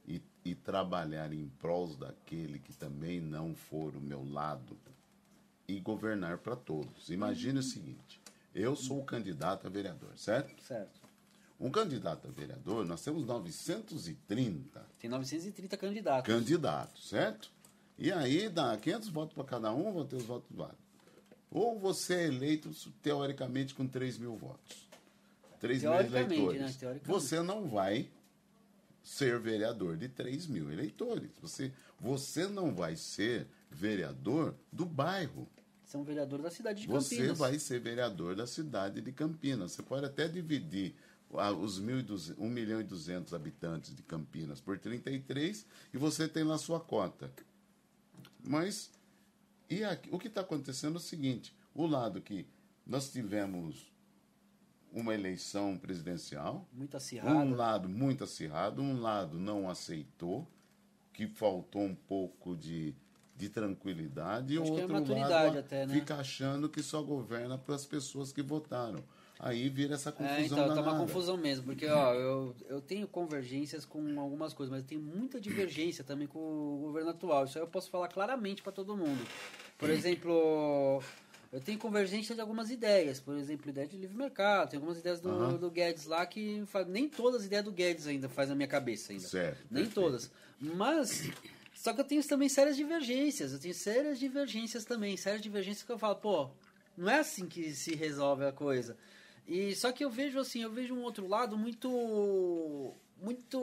e, 0.07 0.21
e 0.45 0.55
trabalhar 0.55 1.33
em 1.33 1.47
prol 1.59 1.87
daquele 1.95 2.57
que 2.57 2.73
também 2.73 3.19
não 3.19 3.53
for 3.53 3.95
o 3.95 4.01
meu 4.01 4.23
lado 4.23 4.77
e 5.67 5.79
governar 5.79 6.37
para 6.37 6.55
todos. 6.55 7.09
Imagine 7.09 7.59
o 7.59 7.63
seguinte: 7.63 8.19
eu 8.55 8.75
sou 8.75 9.01
o 9.01 9.05
candidato 9.05 9.67
a 9.67 9.69
vereador, 9.69 10.17
certo? 10.17 10.61
Certo. 10.63 11.01
Um 11.59 11.69
candidato 11.69 12.27
a 12.27 12.31
vereador, 12.31 12.85
nós 12.85 13.01
temos 13.03 13.25
930 13.25 14.85
Tem 14.99 15.09
930 15.09 15.77
candidatos. 15.77 16.33
candidatos, 16.33 17.09
certo? 17.09 17.51
E 17.97 18.11
aí 18.11 18.49
dá 18.49 18.75
500 18.75 19.09
votos 19.09 19.33
para 19.33 19.43
cada 19.43 19.71
um, 19.73 19.93
vão 19.93 20.05
ter 20.05 20.15
os 20.15 20.25
votos 20.25 20.49
válidos. 20.55 20.81
Ou 21.51 21.79
você 21.79 22.15
é 22.15 22.27
eleito, 22.27 22.71
teoricamente, 23.01 23.75
com 23.75 23.87
3 23.87 24.17
mil 24.17 24.35
votos. 24.35 24.89
3 25.63 25.81
mil 25.83 25.93
eleitores. 25.93 26.61
né? 26.61 26.75
Teoricamente. 26.79 27.07
Você 27.07 27.41
não 27.41 27.67
vai 27.67 28.09
ser 29.01 29.39
vereador 29.39 29.95
de 29.97 30.09
3 30.09 30.45
mil 30.47 30.71
eleitores. 30.71 31.31
Você, 31.41 31.71
você 31.99 32.47
não 32.47 32.73
vai 32.75 32.95
ser 32.95 33.47
vereador 33.71 34.55
do 34.71 34.85
bairro. 34.85 35.47
São 35.85 36.03
vereador 36.03 36.41
da 36.41 36.49
cidade 36.51 36.81
de 36.81 36.87
Você 36.87 37.15
Campinas. 37.15 37.37
vai 37.37 37.59
ser 37.59 37.79
vereador 37.79 38.35
da 38.35 38.45
cidade 38.47 38.99
de 39.01 39.11
Campinas. 39.11 39.71
Você 39.71 39.83
pode 39.83 40.05
até 40.05 40.27
dividir 40.27 40.95
ah, 41.35 41.51
os 41.51 41.79
1.200 41.81 42.35
1 42.37 42.49
milhão 42.49 42.81
e 42.81 42.83
200 42.83 43.33
habitantes 43.33 43.95
de 43.95 44.03
Campinas 44.03 44.59
por 44.59 44.77
33 44.77 45.65
e 45.93 45.97
você 45.97 46.27
tem 46.27 46.43
lá 46.43 46.57
sua 46.57 46.79
cota. 46.79 47.31
Mas 48.43 48.91
e 49.69 49.83
aqui- 49.83 50.09
o 50.11 50.19
que 50.19 50.27
está 50.27 50.41
acontecendo 50.41 50.95
é 50.95 50.97
o 50.97 51.01
seguinte: 51.01 51.55
o 51.73 51.85
lado 51.87 52.21
que 52.21 52.45
nós 52.85 53.11
tivemos 53.11 53.91
uma 54.93 55.13
eleição 55.13 55.77
presidencial, 55.77 56.67
Muito 56.71 56.95
acirrado. 56.95 57.35
um 57.35 57.55
lado 57.55 57.89
muito 57.89 58.23
acirrado, 58.23 58.81
um 58.81 59.01
lado 59.01 59.39
não 59.39 59.69
aceitou, 59.69 60.47
que 61.11 61.27
faltou 61.27 61.81
um 61.81 61.95
pouco 61.95 62.55
de, 62.55 62.95
de 63.35 63.49
tranquilidade, 63.49 64.53
e 64.53 64.59
o 64.59 64.61
Acho 64.63 64.71
é 64.71 64.75
outro 64.75 64.93
maturidade 64.93 65.31
lado 65.31 65.59
até, 65.59 65.85
né? 65.85 65.93
fica 65.93 66.15
achando 66.15 66.69
que 66.69 66.81
só 66.83 67.01
governa 67.01 67.57
para 67.57 67.75
as 67.75 67.85
pessoas 67.85 68.31
que 68.31 68.41
votaram. 68.41 69.03
Aí 69.39 69.67
vira 69.67 69.95
essa 69.95 70.11
confusão 70.11 70.37
É, 70.37 70.45
então, 70.45 70.73
tá 70.75 70.81
uma 70.81 70.97
confusão 70.97 71.35
mesmo, 71.35 71.65
porque 71.65 71.85
ó, 71.87 72.13
eu, 72.13 72.55
eu 72.69 72.79
tenho 72.79 73.05
convergências 73.07 73.83
com 73.83 74.17
algumas 74.19 74.53
coisas, 74.53 74.71
mas 74.73 74.85
tenho 74.85 75.01
muita 75.01 75.41
divergência 75.41 76.01
também 76.03 76.27
com 76.27 76.39
o 76.39 76.77
governo 76.81 77.09
atual. 77.09 77.43
Isso 77.43 77.57
aí 77.57 77.63
eu 77.63 77.67
posso 77.67 77.89
falar 77.89 78.07
claramente 78.07 78.61
para 78.61 78.71
todo 78.71 78.95
mundo. 78.95 79.21
Por 79.77 79.89
exemplo, 79.89 81.01
eu 81.53 81.61
tenho 81.61 81.77
convergência 81.77 82.33
de 82.35 82.41
algumas 82.41 82.69
ideias, 82.71 83.19
por 83.19 83.37
exemplo, 83.37 83.69
ideia 83.69 83.87
de 83.87 83.95
livre 83.95 84.17
mercado, 84.17 84.71
tem 84.71 84.77
algumas 84.77 84.97
ideias 84.97 85.21
do, 85.21 85.57
do 85.57 85.69
Guedes 85.69 86.05
lá 86.05 86.25
que 86.25 86.63
fa- 86.65 86.83
nem 86.83 87.07
todas 87.07 87.41
as 87.41 87.45
ideias 87.45 87.63
do 87.63 87.71
Guedes 87.71 88.07
ainda 88.07 88.27
faz 88.27 88.49
na 88.49 88.55
minha 88.55 88.67
cabeça 88.67 89.11
ainda. 89.13 89.27
Certo, 89.27 89.59
Nem 89.69 89.83
perfeito. 89.85 89.93
todas. 89.93 90.31
Mas 90.59 91.29
só 91.75 91.93
que 91.93 92.01
eu 92.01 92.05
tenho 92.05 92.23
também 92.27 92.49
sérias 92.49 92.75
divergências, 92.75 93.53
eu 93.53 93.59
tenho 93.59 93.73
sérias 93.73 94.19
divergências 94.19 94.83
também, 94.83 95.15
sérias 95.15 95.41
divergências 95.41 95.85
que 95.85 95.91
eu 95.91 95.97
falo, 95.99 96.15
pô, 96.15 96.49
não 96.97 97.09
é 97.09 97.19
assim 97.19 97.45
que 97.47 97.71
se 97.73 97.93
resolve 97.95 98.45
a 98.45 98.51
coisa. 98.51 98.97
E 99.47 99.75
só 99.75 99.91
que 99.91 100.03
eu 100.03 100.09
vejo 100.09 100.39
assim, 100.39 100.63
eu 100.63 100.71
vejo 100.71 100.93
um 100.95 101.03
outro 101.03 101.27
lado 101.27 101.57
muito 101.57 102.93
muito, 103.21 103.57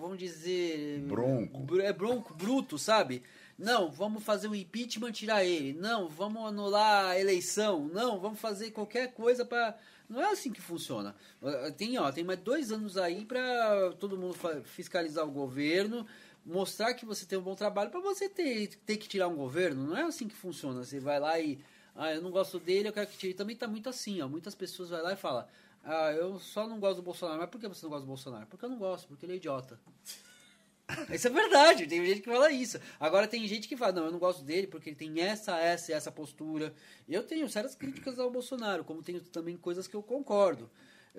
vamos 0.00 0.18
dizer, 0.18 1.00
Bronco. 1.08 1.62
br- 1.62 1.80
é 1.80 1.92
bronco, 1.92 2.34
bruto, 2.34 2.78
sabe? 2.78 3.22
Não, 3.58 3.90
vamos 3.90 4.24
fazer 4.24 4.48
o 4.48 4.54
impeachment 4.54 5.12
tirar 5.12 5.44
ele. 5.44 5.72
Não, 5.72 6.08
vamos 6.08 6.44
anular 6.46 7.10
a 7.10 7.20
eleição. 7.20 7.88
Não, 7.88 8.18
vamos 8.18 8.40
fazer 8.40 8.70
qualquer 8.72 9.12
coisa 9.12 9.44
para 9.44 9.76
não 10.08 10.20
é 10.20 10.30
assim 10.30 10.52
que 10.52 10.60
funciona. 10.60 11.14
Eh, 11.42 11.70
Tem, 11.72 11.98
ó, 11.98 12.10
tem 12.12 12.24
mais 12.24 12.38
dois 12.40 12.70
anos 12.70 12.96
aí 12.96 13.24
para 13.24 13.92
todo 13.98 14.16
mundo 14.18 14.36
fiscalizar 14.64 15.26
o 15.26 15.30
governo, 15.30 16.06
mostrar 16.44 16.94
que 16.94 17.06
você 17.06 17.24
tem 17.24 17.38
um 17.38 17.42
bom 17.42 17.54
trabalho 17.54 17.90
para 17.90 18.00
você 18.00 18.28
ter, 18.28 18.68
ter 18.86 18.96
que 18.96 19.08
tirar 19.08 19.28
um 19.28 19.36
governo. 19.36 19.86
Não 19.86 19.96
é 19.96 20.02
assim 20.02 20.28
que 20.28 20.34
funciona. 20.34 20.84
Você 20.84 21.00
vai 21.00 21.18
lá 21.18 21.38
e 21.40 21.58
ah, 21.96 22.12
eu 22.12 22.20
não 22.22 22.30
gosto 22.30 22.58
dele, 22.58 22.88
eu 22.88 22.92
quero 22.92 23.06
que 23.06 23.16
tire. 23.16 23.34
Também 23.34 23.56
tá 23.56 23.66
muito 23.66 23.88
assim, 23.88 24.20
ó. 24.20 24.28
Muitas 24.28 24.54
pessoas 24.54 24.90
vai 24.90 25.00
lá 25.02 25.12
e 25.12 25.16
falam, 25.16 25.46
ah, 25.84 26.12
eu 26.12 26.38
só 26.38 26.66
não 26.66 26.78
gosto 26.78 26.96
do 26.96 27.02
Bolsonaro. 27.02 27.40
Mas 27.40 27.50
por 27.50 27.60
que 27.60 27.68
você 27.68 27.84
não 27.84 27.90
gosta 27.90 28.04
do 28.04 28.08
Bolsonaro? 28.08 28.46
Porque 28.46 28.64
eu 28.64 28.68
não 28.68 28.78
gosto, 28.78 29.08
porque 29.08 29.24
ele 29.24 29.34
é 29.34 29.36
idiota. 29.36 29.78
Isso 31.10 31.26
é 31.28 31.30
verdade, 31.30 31.86
tem 31.86 32.04
gente 32.04 32.20
que 32.22 32.30
fala 32.30 32.50
isso. 32.50 32.78
Agora 32.98 33.26
tem 33.26 33.46
gente 33.46 33.68
que 33.68 33.76
fala, 33.76 33.92
não, 33.92 34.04
eu 34.06 34.12
não 34.12 34.18
gosto 34.18 34.42
dele 34.44 34.66
porque 34.66 34.90
ele 34.90 34.96
tem 34.96 35.20
essa, 35.20 35.58
essa 35.58 35.92
e 35.92 35.94
essa 35.94 36.10
postura. 36.10 36.74
Eu 37.08 37.22
tenho 37.22 37.48
sérias 37.48 37.74
críticas 37.74 38.18
ao 38.18 38.30
Bolsonaro, 38.30 38.84
como 38.84 39.02
tenho 39.02 39.20
também 39.20 39.56
coisas 39.56 39.86
que 39.86 39.94
eu 39.94 40.02
concordo. 40.02 40.70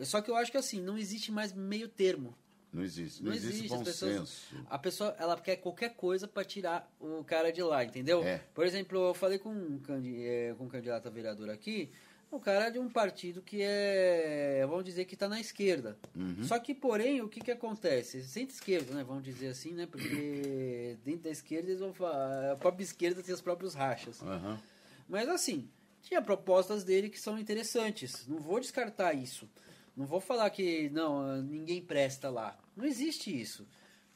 Só 0.03 0.21
que 0.21 0.29
eu 0.29 0.35
acho 0.35 0.51
que 0.51 0.57
assim, 0.57 0.81
não 0.81 0.97
existe 0.97 1.31
mais 1.31 1.53
meio 1.53 1.87
termo. 1.87 2.35
Não 2.73 2.83
existe. 2.83 3.23
Não, 3.23 3.29
Não 3.29 3.37
existe, 3.37 3.53
existe, 3.59 3.69
bom 3.69 3.75
as 3.81 3.83
pessoas- 3.87 4.29
senso. 4.29 4.65
A 4.69 4.77
pessoa, 4.77 5.15
ela 5.17 5.39
quer 5.39 5.55
qualquer 5.55 5.93
coisa 5.95 6.27
para 6.27 6.43
tirar 6.43 6.93
o 6.99 7.23
cara 7.23 7.49
de 7.49 7.63
lá, 7.63 7.85
entendeu? 7.85 8.21
É. 8.21 8.39
Por 8.53 8.65
exemplo, 8.65 8.99
eu 9.07 9.13
falei 9.13 9.39
com 9.39 9.49
um, 9.49 9.81
eh, 10.03 10.53
com 10.57 10.65
um 10.65 10.67
candidato 10.67 11.07
a 11.07 11.09
vereador 11.11 11.49
aqui, 11.49 11.89
O 12.31 12.39
cara 12.39 12.67
é 12.67 12.71
de 12.71 12.79
um 12.79 12.89
partido 12.89 13.41
que 13.41 13.61
é, 13.61 14.65
vamos 14.67 14.83
dizer, 14.83 15.05
que 15.05 15.13
está 15.13 15.29
na 15.29 15.39
esquerda. 15.39 15.97
Uhum. 16.15 16.43
Só 16.43 16.59
que, 16.59 16.73
porém, 16.73 17.21
o 17.21 17.29
que, 17.29 17.39
que 17.39 17.51
acontece? 17.51 18.23
Centro-esquerda, 18.23 18.93
né? 18.93 19.03
Vamos 19.03 19.23
dizer 19.23 19.47
assim, 19.47 19.71
né? 19.73 19.87
Porque 19.89 20.97
dentro 21.05 21.21
da 21.21 21.29
esquerda 21.29 21.69
eles 21.69 21.79
vão 21.79 21.93
falar. 21.93 22.51
A 22.51 22.55
própria 22.57 22.83
esquerda 22.83 23.23
tem 23.23 23.33
os 23.33 23.41
próprios 23.41 23.73
rachas. 23.73 24.21
Aham. 24.21 24.59
Mas 25.07 25.29
assim, 25.29 25.69
tinha 26.01 26.21
propostas 26.21 26.83
dele 26.83 27.09
que 27.09 27.19
são 27.19 27.37
interessantes. 27.39 28.27
Não 28.27 28.37
vou 28.37 28.59
descartar 28.59 29.13
isso. 29.13 29.49
Não 29.95 30.05
vou 30.05 30.19
falar 30.19 30.49
que 30.49 30.89
não, 30.89 31.41
ninguém 31.41 31.81
presta 31.81 32.29
lá. 32.29 32.57
Não 32.75 32.85
existe 32.85 33.39
isso. 33.39 33.65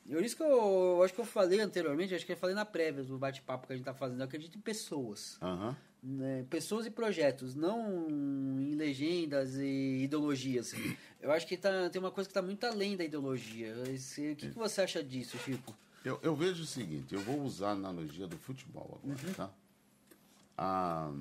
Por 0.06 0.24
isso 0.24 0.36
que 0.36 0.44
eu, 0.44 0.50
eu 0.50 1.04
acho 1.04 1.14
que 1.14 1.22
eu 1.22 1.26
falei 1.26 1.60
anteriormente, 1.60 2.16
acho 2.16 2.26
que 2.26 2.32
eu 2.32 2.38
falei 2.38 2.56
na 2.56 2.66
prévia 2.66 3.04
do 3.04 3.18
bate-papo 3.18 3.68
que 3.68 3.74
a 3.74 3.76
gente 3.76 3.84
está 3.84 3.94
fazendo. 3.94 4.20
Eu 4.20 4.26
acredito 4.26 4.58
em 4.58 4.62
pessoas. 4.62 5.38
Aham. 5.42 5.78
Né, 6.02 6.46
pessoas 6.50 6.86
e 6.86 6.90
projetos, 6.92 7.56
não 7.56 8.08
em 8.10 8.76
legendas 8.76 9.56
e 9.56 10.04
ideologias. 10.04 10.74
Eu 11.22 11.32
acho 11.32 11.46
que 11.46 11.58
tá, 11.58 11.90
tem 11.90 12.00
uma 12.00 12.12
coisa 12.12 12.28
que 12.28 12.32
está 12.32 12.42
muito 12.42 12.64
além 12.66 12.96
da 12.96 13.04
ideologia. 13.04 13.74
Esse- 13.90 14.32
o 14.32 14.36
que, 14.36 14.50
que 14.50 14.56
você 14.58 14.82
acha 14.82 15.04
disso, 15.04 15.38
Chico? 15.40 15.76
Eu, 16.06 16.18
eu 16.24 16.34
vejo 16.36 16.64
o 16.64 16.66
seguinte, 16.66 17.14
eu 17.14 17.20
vou 17.22 17.42
usar 17.42 17.70
a 17.70 17.72
analogia 17.74 18.26
do 18.26 18.38
futebol 18.38 19.00
agora, 19.04 19.34
tá? 19.36 19.52
Ah, 20.58 21.14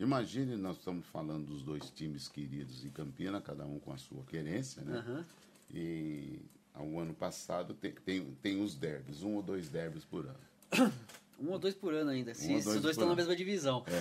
imagine, 0.00 0.56
nós 0.56 0.76
estamos 0.78 1.06
falando 1.06 1.46
dos 1.46 1.62
dois 1.62 1.88
times 1.90 2.28
queridos 2.28 2.84
em 2.84 2.90
Campina, 2.90 3.40
cada 3.40 3.64
um 3.64 3.78
com 3.78 3.92
a 3.92 3.96
sua 3.98 4.22
querência, 4.24 4.82
né? 4.82 4.98
Aham. 4.98 5.24
E 5.70 6.40
ao 6.74 6.98
ano 6.98 7.14
passado 7.14 7.74
tem, 7.74 7.92
tem, 7.92 8.24
tem 8.42 8.60
os 8.62 8.74
derbys, 8.74 9.22
um 9.22 9.34
ou 9.34 9.42
dois 9.42 9.68
derbys 9.68 10.04
por 10.04 10.26
ano. 10.26 10.38
Um 11.38 11.50
ou 11.50 11.58
dois 11.58 11.74
por 11.74 11.94
ano 11.94 12.10
ainda. 12.10 12.34
Se, 12.34 12.46
Um 12.52 12.58
se 12.58 12.64
dois 12.64 12.76
os 12.76 12.82
dois 12.82 12.94
estão 12.94 13.06
na 13.06 13.12
ano. 13.12 13.16
mesma 13.16 13.36
divisão. 13.36 13.84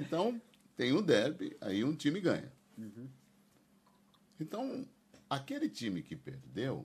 Então, 0.00 0.40
tem 0.76 0.92
o 0.92 1.00
derby, 1.00 1.56
aí 1.60 1.84
um 1.84 1.94
time 1.94 2.20
ganha. 2.20 2.52
Então, 4.40 4.84
aquele 5.30 5.68
time 5.68 6.02
que 6.02 6.16
perdeu, 6.16 6.84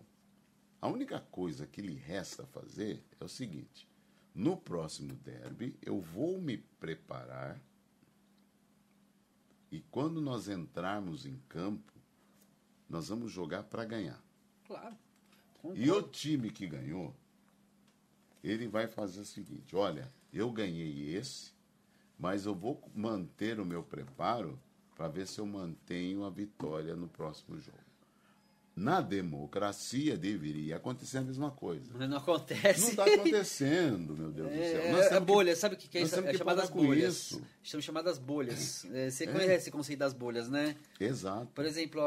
a 0.79 0.87
única 0.87 1.19
coisa 1.19 1.65
que 1.65 1.81
lhe 1.81 1.95
resta 1.95 2.45
fazer 2.45 3.03
é 3.19 3.23
o 3.23 3.27
seguinte: 3.27 3.87
no 4.35 4.57
próximo 4.57 5.15
derby, 5.15 5.75
eu 5.81 5.99
vou 5.99 6.39
me 6.39 6.57
preparar 6.57 7.59
e 9.73 9.81
quando 9.89 10.21
nós 10.21 10.47
entrarmos 10.47 11.25
em 11.25 11.35
campo, 11.49 11.91
nós 12.87 13.09
vamos 13.09 13.31
jogar 13.31 13.63
para 13.63 13.83
ganhar. 13.83 14.23
Claro. 14.67 14.95
E 15.73 15.89
o 15.89 16.03
time 16.03 16.51
que 16.51 16.67
ganhou, 16.67 17.15
ele 18.43 18.67
vai 18.67 18.87
fazer 18.87 19.21
o 19.21 19.25
seguinte: 19.25 19.75
olha, 19.75 20.11
eu 20.31 20.51
ganhei 20.51 21.15
esse, 21.15 21.51
mas 22.19 22.45
eu 22.45 22.53
vou 22.55 22.81
manter 22.95 23.59
o 23.59 23.65
meu 23.65 23.83
preparo 23.83 24.59
para 24.95 25.07
ver 25.07 25.27
se 25.27 25.39
eu 25.39 25.45
mantenho 25.45 26.23
a 26.23 26.29
vitória 26.29 26.95
no 26.95 27.07
próximo 27.07 27.59
jogo. 27.59 27.77
Na 28.75 29.01
democracia 29.01 30.17
deveria 30.17 30.77
acontecer 30.77 31.19
a 31.19 31.21
mesma 31.21 31.51
coisa. 31.51 31.91
Mas 31.95 32.09
não 32.09 32.17
acontece. 32.17 32.81
Não 32.81 32.89
está 32.89 33.05
acontecendo, 33.05 34.17
meu 34.17 34.31
Deus 34.31 34.49
do 34.49 34.55
céu. 34.55 34.81
É, 34.81 34.91
Nós 34.91 35.05
é, 35.05 35.09
temos 35.09 35.19
que- 35.19 35.25
bolha, 35.33 35.55
sabe 35.55 35.75
o 35.75 35.77
que, 35.77 35.95
é 35.95 36.01
isso? 36.01 36.15
É 36.19 36.33
chamadas 36.33 36.69
bolhas. 36.71 37.13
isso. 37.15 37.41
São 37.63 37.79
chamadas 37.79 38.17
bolhas. 38.17 38.83
É, 38.85 39.11
você 39.11 39.27
conhece 39.27 39.53
esse 39.53 39.71
conceito 39.71 39.99
das 39.99 40.11
bolhas, 40.13 40.49
né? 40.49 40.75
Exato, 40.99 41.47
Por 41.53 41.65
exemplo, 41.65 42.01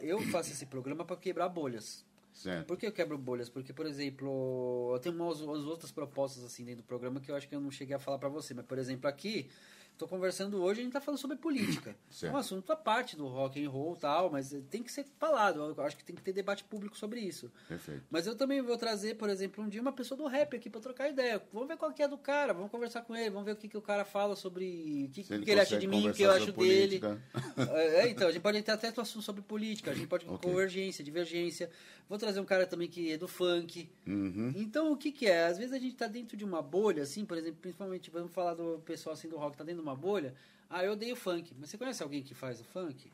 eu 0.00 0.18
faço 0.30 0.50
esse 0.50 0.64
programa 0.64 1.04
para 1.04 1.16
quebrar 1.16 1.50
bolhas. 1.50 2.06
Certo. 2.38 2.66
Por 2.66 2.76
que 2.76 2.86
eu 2.86 2.92
quebro 2.92 3.16
bolhas? 3.18 3.48
Porque, 3.48 3.72
por 3.72 3.86
exemplo, 3.86 4.90
eu 4.94 4.98
tenho 5.00 5.14
umas, 5.14 5.40
umas 5.40 5.64
outras 5.64 5.90
propostas 5.90 6.44
assim 6.44 6.64
dentro 6.64 6.82
do 6.82 6.86
programa 6.86 7.20
que 7.20 7.30
eu 7.30 7.36
acho 7.36 7.48
que 7.48 7.54
eu 7.54 7.60
não 7.60 7.70
cheguei 7.70 7.94
a 7.96 7.98
falar 7.98 8.18
para 8.18 8.28
você. 8.28 8.54
Mas, 8.54 8.66
por 8.66 8.78
exemplo, 8.78 9.08
aqui, 9.08 9.48
tô 9.96 10.06
conversando 10.06 10.62
hoje, 10.62 10.80
a 10.80 10.84
gente 10.84 10.92
tá 10.92 11.00
falando 11.00 11.18
sobre 11.18 11.36
política. 11.36 11.96
Certo. 12.10 12.28
É 12.32 12.34
um 12.34 12.38
assunto 12.38 12.70
à 12.72 12.76
parte 12.76 13.16
do 13.16 13.26
rock 13.26 13.64
and 13.64 13.68
roll 13.70 13.94
e 13.96 13.98
tal, 13.98 14.30
mas 14.30 14.54
tem 14.70 14.82
que 14.82 14.92
ser 14.92 15.04
falado. 15.18 15.74
Eu 15.76 15.82
acho 15.84 15.96
que 15.96 16.04
tem 16.04 16.14
que 16.14 16.22
ter 16.22 16.32
debate 16.32 16.62
público 16.64 16.96
sobre 16.96 17.20
isso. 17.20 17.50
Perfeito. 17.66 18.02
Mas 18.10 18.26
eu 18.26 18.36
também 18.36 18.60
vou 18.62 18.76
trazer, 18.76 19.16
por 19.16 19.28
exemplo, 19.28 19.64
um 19.64 19.68
dia 19.68 19.80
uma 19.80 19.92
pessoa 19.92 20.16
do 20.16 20.26
rap 20.26 20.54
aqui 20.54 20.70
para 20.70 20.80
trocar 20.80 21.08
ideia. 21.08 21.42
Vamos 21.52 21.66
ver 21.68 21.76
qual 21.76 21.92
que 21.92 22.02
é 22.02 22.06
do 22.08 22.16
cara, 22.18 22.52
vamos 22.52 22.70
conversar 22.70 23.02
com 23.02 23.16
ele, 23.16 23.30
vamos 23.30 23.44
ver 23.46 23.52
o 23.52 23.56
que, 23.56 23.68
que 23.68 23.76
o 23.76 23.82
cara 23.82 24.04
fala 24.04 24.36
sobre 24.36 25.06
o 25.08 25.10
que, 25.12 25.24
Se 25.24 25.38
que 25.40 25.50
ele 25.50 25.60
acha 25.60 25.78
de 25.78 25.86
mim, 25.88 26.08
o 26.08 26.14
que 26.14 26.22
eu 26.22 26.30
acho 26.30 26.46
sobre 26.46 26.68
dele. 26.68 26.98
política. 27.00 27.22
É, 27.98 28.08
então, 28.08 28.28
a 28.28 28.30
gente 28.32 28.42
pode 28.42 28.62
ter 28.62 28.70
até 28.72 28.92
um 28.96 29.00
assunto 29.02 29.22
sobre 29.24 29.42
política, 29.42 29.90
a 29.90 29.94
gente 29.94 30.06
pode 30.06 30.24
Ok. 30.28 30.48
convergência, 30.48 31.02
divergência. 31.02 31.68
Vou 32.08 32.16
trazer 32.16 32.40
um 32.40 32.44
cara 32.44 32.66
também 32.66 32.88
que 32.88 33.12
é 33.12 33.18
do 33.18 33.28
funk. 33.28 33.90
Uhum. 34.06 34.52
Então, 34.56 34.92
o 34.92 34.96
que 34.96 35.12
que 35.12 35.26
é? 35.26 35.44
Às 35.44 35.58
vezes 35.58 35.74
a 35.74 35.78
gente 35.78 35.94
tá 35.94 36.06
dentro 36.06 36.36
de 36.36 36.44
uma 36.44 36.62
bolha, 36.62 37.02
assim, 37.02 37.24
por 37.24 37.36
exemplo, 37.36 37.58
principalmente, 37.60 38.10
vamos 38.10 38.32
falar 38.32 38.54
do 38.54 38.80
pessoal 38.84 39.12
assim 39.12 39.28
do 39.28 39.36
rock, 39.36 39.56
tá 39.56 39.64
dentro 39.64 39.82
de 39.82 39.86
uma 39.86 39.96
bolha. 39.96 40.34
Ah, 40.70 40.82
eu 40.84 40.92
odeio 40.92 41.14
funk. 41.14 41.54
Mas 41.58 41.68
você 41.68 41.76
conhece 41.76 42.02
alguém 42.02 42.22
que 42.22 42.34
faz 42.34 42.60
o 42.60 42.64
funk? 42.64 43.12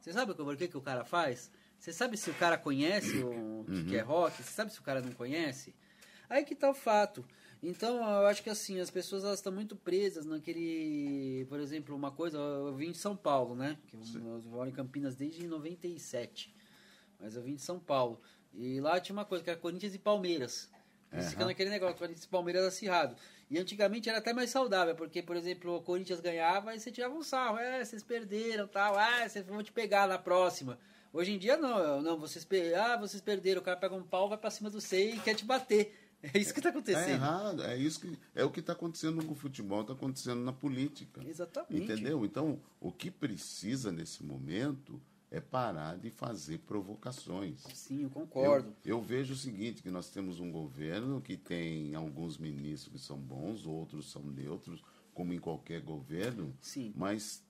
Você 0.00 0.12
sabe 0.12 0.32
o 0.32 0.56
que, 0.56 0.68
que 0.68 0.76
o 0.76 0.82
cara 0.82 1.04
faz? 1.04 1.50
Você 1.78 1.92
sabe 1.92 2.16
se 2.16 2.30
o 2.30 2.34
cara 2.34 2.56
conhece 2.58 3.22
o 3.22 3.64
que, 3.64 3.84
que 3.84 3.96
é 3.96 4.00
rock? 4.00 4.36
Você 4.36 4.52
sabe 4.52 4.72
se 4.72 4.78
o 4.78 4.82
cara 4.82 5.00
não 5.00 5.12
conhece? 5.12 5.74
Aí 6.28 6.44
que 6.44 6.54
tá 6.54 6.70
o 6.70 6.74
fato. 6.74 7.24
Então, 7.62 7.96
eu 7.96 8.26
acho 8.26 8.42
que 8.42 8.50
assim, 8.50 8.80
as 8.80 8.90
pessoas 8.90 9.24
elas 9.24 9.38
estão 9.38 9.52
muito 9.52 9.74
presas 9.74 10.26
naquele, 10.26 11.46
por 11.48 11.58
exemplo, 11.58 11.96
uma 11.96 12.10
coisa, 12.10 12.38
eu 12.38 12.74
vim 12.74 12.92
de 12.92 12.98
São 12.98 13.16
Paulo, 13.16 13.54
né? 13.54 13.78
Que 13.86 13.96
eu, 13.96 14.00
eu 14.14 14.42
moro 14.42 14.68
em 14.68 14.72
Campinas 14.72 15.16
desde 15.16 15.46
97. 15.46 16.54
Mas 17.18 17.36
eu 17.36 17.42
vim 17.42 17.54
de 17.54 17.62
São 17.62 17.78
Paulo. 17.78 18.20
E 18.54 18.80
lá 18.80 19.00
tinha 19.00 19.14
uma 19.14 19.24
coisa 19.24 19.42
que 19.44 19.50
era 19.50 19.58
Corinthians 19.58 19.94
e 19.94 19.98
Palmeiras. 19.98 20.70
Aham. 21.12 21.22
ficam 21.30 21.46
naquele 21.46 21.70
negócio, 21.70 21.96
Corinthians 21.96 22.24
e 22.24 22.28
Palmeiras 22.28 22.64
acirrado. 22.64 23.16
E 23.48 23.58
antigamente 23.58 24.08
era 24.08 24.18
até 24.18 24.32
mais 24.32 24.50
saudável, 24.50 24.94
porque, 24.96 25.22
por 25.22 25.36
exemplo, 25.36 25.76
o 25.76 25.82
Corinthians 25.82 26.20
ganhava 26.20 26.74
e 26.74 26.80
você 26.80 26.90
tirava 26.90 27.14
um 27.14 27.22
sarro. 27.22 27.58
É, 27.58 27.84
vocês 27.84 28.02
perderam 28.02 28.66
tal. 28.66 28.98
Ah, 28.98 29.28
vocês 29.28 29.46
vão 29.46 29.62
te 29.62 29.72
pegar 29.72 30.08
na 30.08 30.18
próxima. 30.18 30.78
Hoje 31.12 31.32
em 31.32 31.38
dia 31.38 31.56
não, 31.56 32.02
não, 32.02 32.18
vocês, 32.18 32.46
ah, 32.76 32.96
vocês 32.96 33.22
perderam, 33.22 33.60
o 33.60 33.64
cara 33.64 33.76
pega 33.76 33.94
um 33.94 34.02
pau, 34.02 34.28
vai 34.28 34.36
pra 34.36 34.50
cima 34.50 34.68
do 34.68 34.80
você 34.80 35.12
e 35.12 35.20
quer 35.20 35.34
te 35.34 35.44
bater. 35.44 35.94
É 36.22 36.38
isso 36.38 36.52
que 36.52 36.60
tá 36.60 36.68
É 36.68 36.72
acontecendo. 36.72 37.10
errado, 37.10 37.62
é 37.62 37.76
isso 37.76 38.00
que 38.00 38.18
é 38.34 38.42
o 38.44 38.50
que 38.50 38.60
está 38.60 38.72
acontecendo 38.72 39.24
com 39.24 39.32
o 39.32 39.36
futebol, 39.36 39.82
está 39.82 39.92
acontecendo 39.92 40.40
na 40.40 40.52
política. 40.52 41.22
Exatamente. 41.24 41.84
Entendeu? 41.84 42.24
Então, 42.24 42.60
o 42.80 42.90
que 42.90 43.10
precisa 43.10 43.92
nesse 43.92 44.24
momento 44.24 45.00
é 45.30 45.40
parar 45.40 45.96
de 45.98 46.10
fazer 46.10 46.58
provocações. 46.58 47.60
Sim, 47.74 48.02
eu 48.02 48.10
concordo. 48.10 48.68
Eu, 48.84 48.98
eu 48.98 49.02
vejo 49.02 49.34
o 49.34 49.36
seguinte, 49.36 49.82
que 49.82 49.90
nós 49.90 50.08
temos 50.10 50.40
um 50.40 50.50
governo 50.50 51.20
que 51.20 51.36
tem 51.36 51.94
alguns 51.94 52.38
ministros 52.38 53.02
que 53.02 53.06
são 53.06 53.18
bons, 53.18 53.66
outros 53.66 54.10
são 54.10 54.22
neutros, 54.22 54.82
como 55.12 55.32
em 55.32 55.38
qualquer 55.38 55.80
governo, 55.80 56.54
Sim. 56.60 56.92
mas 56.96 57.42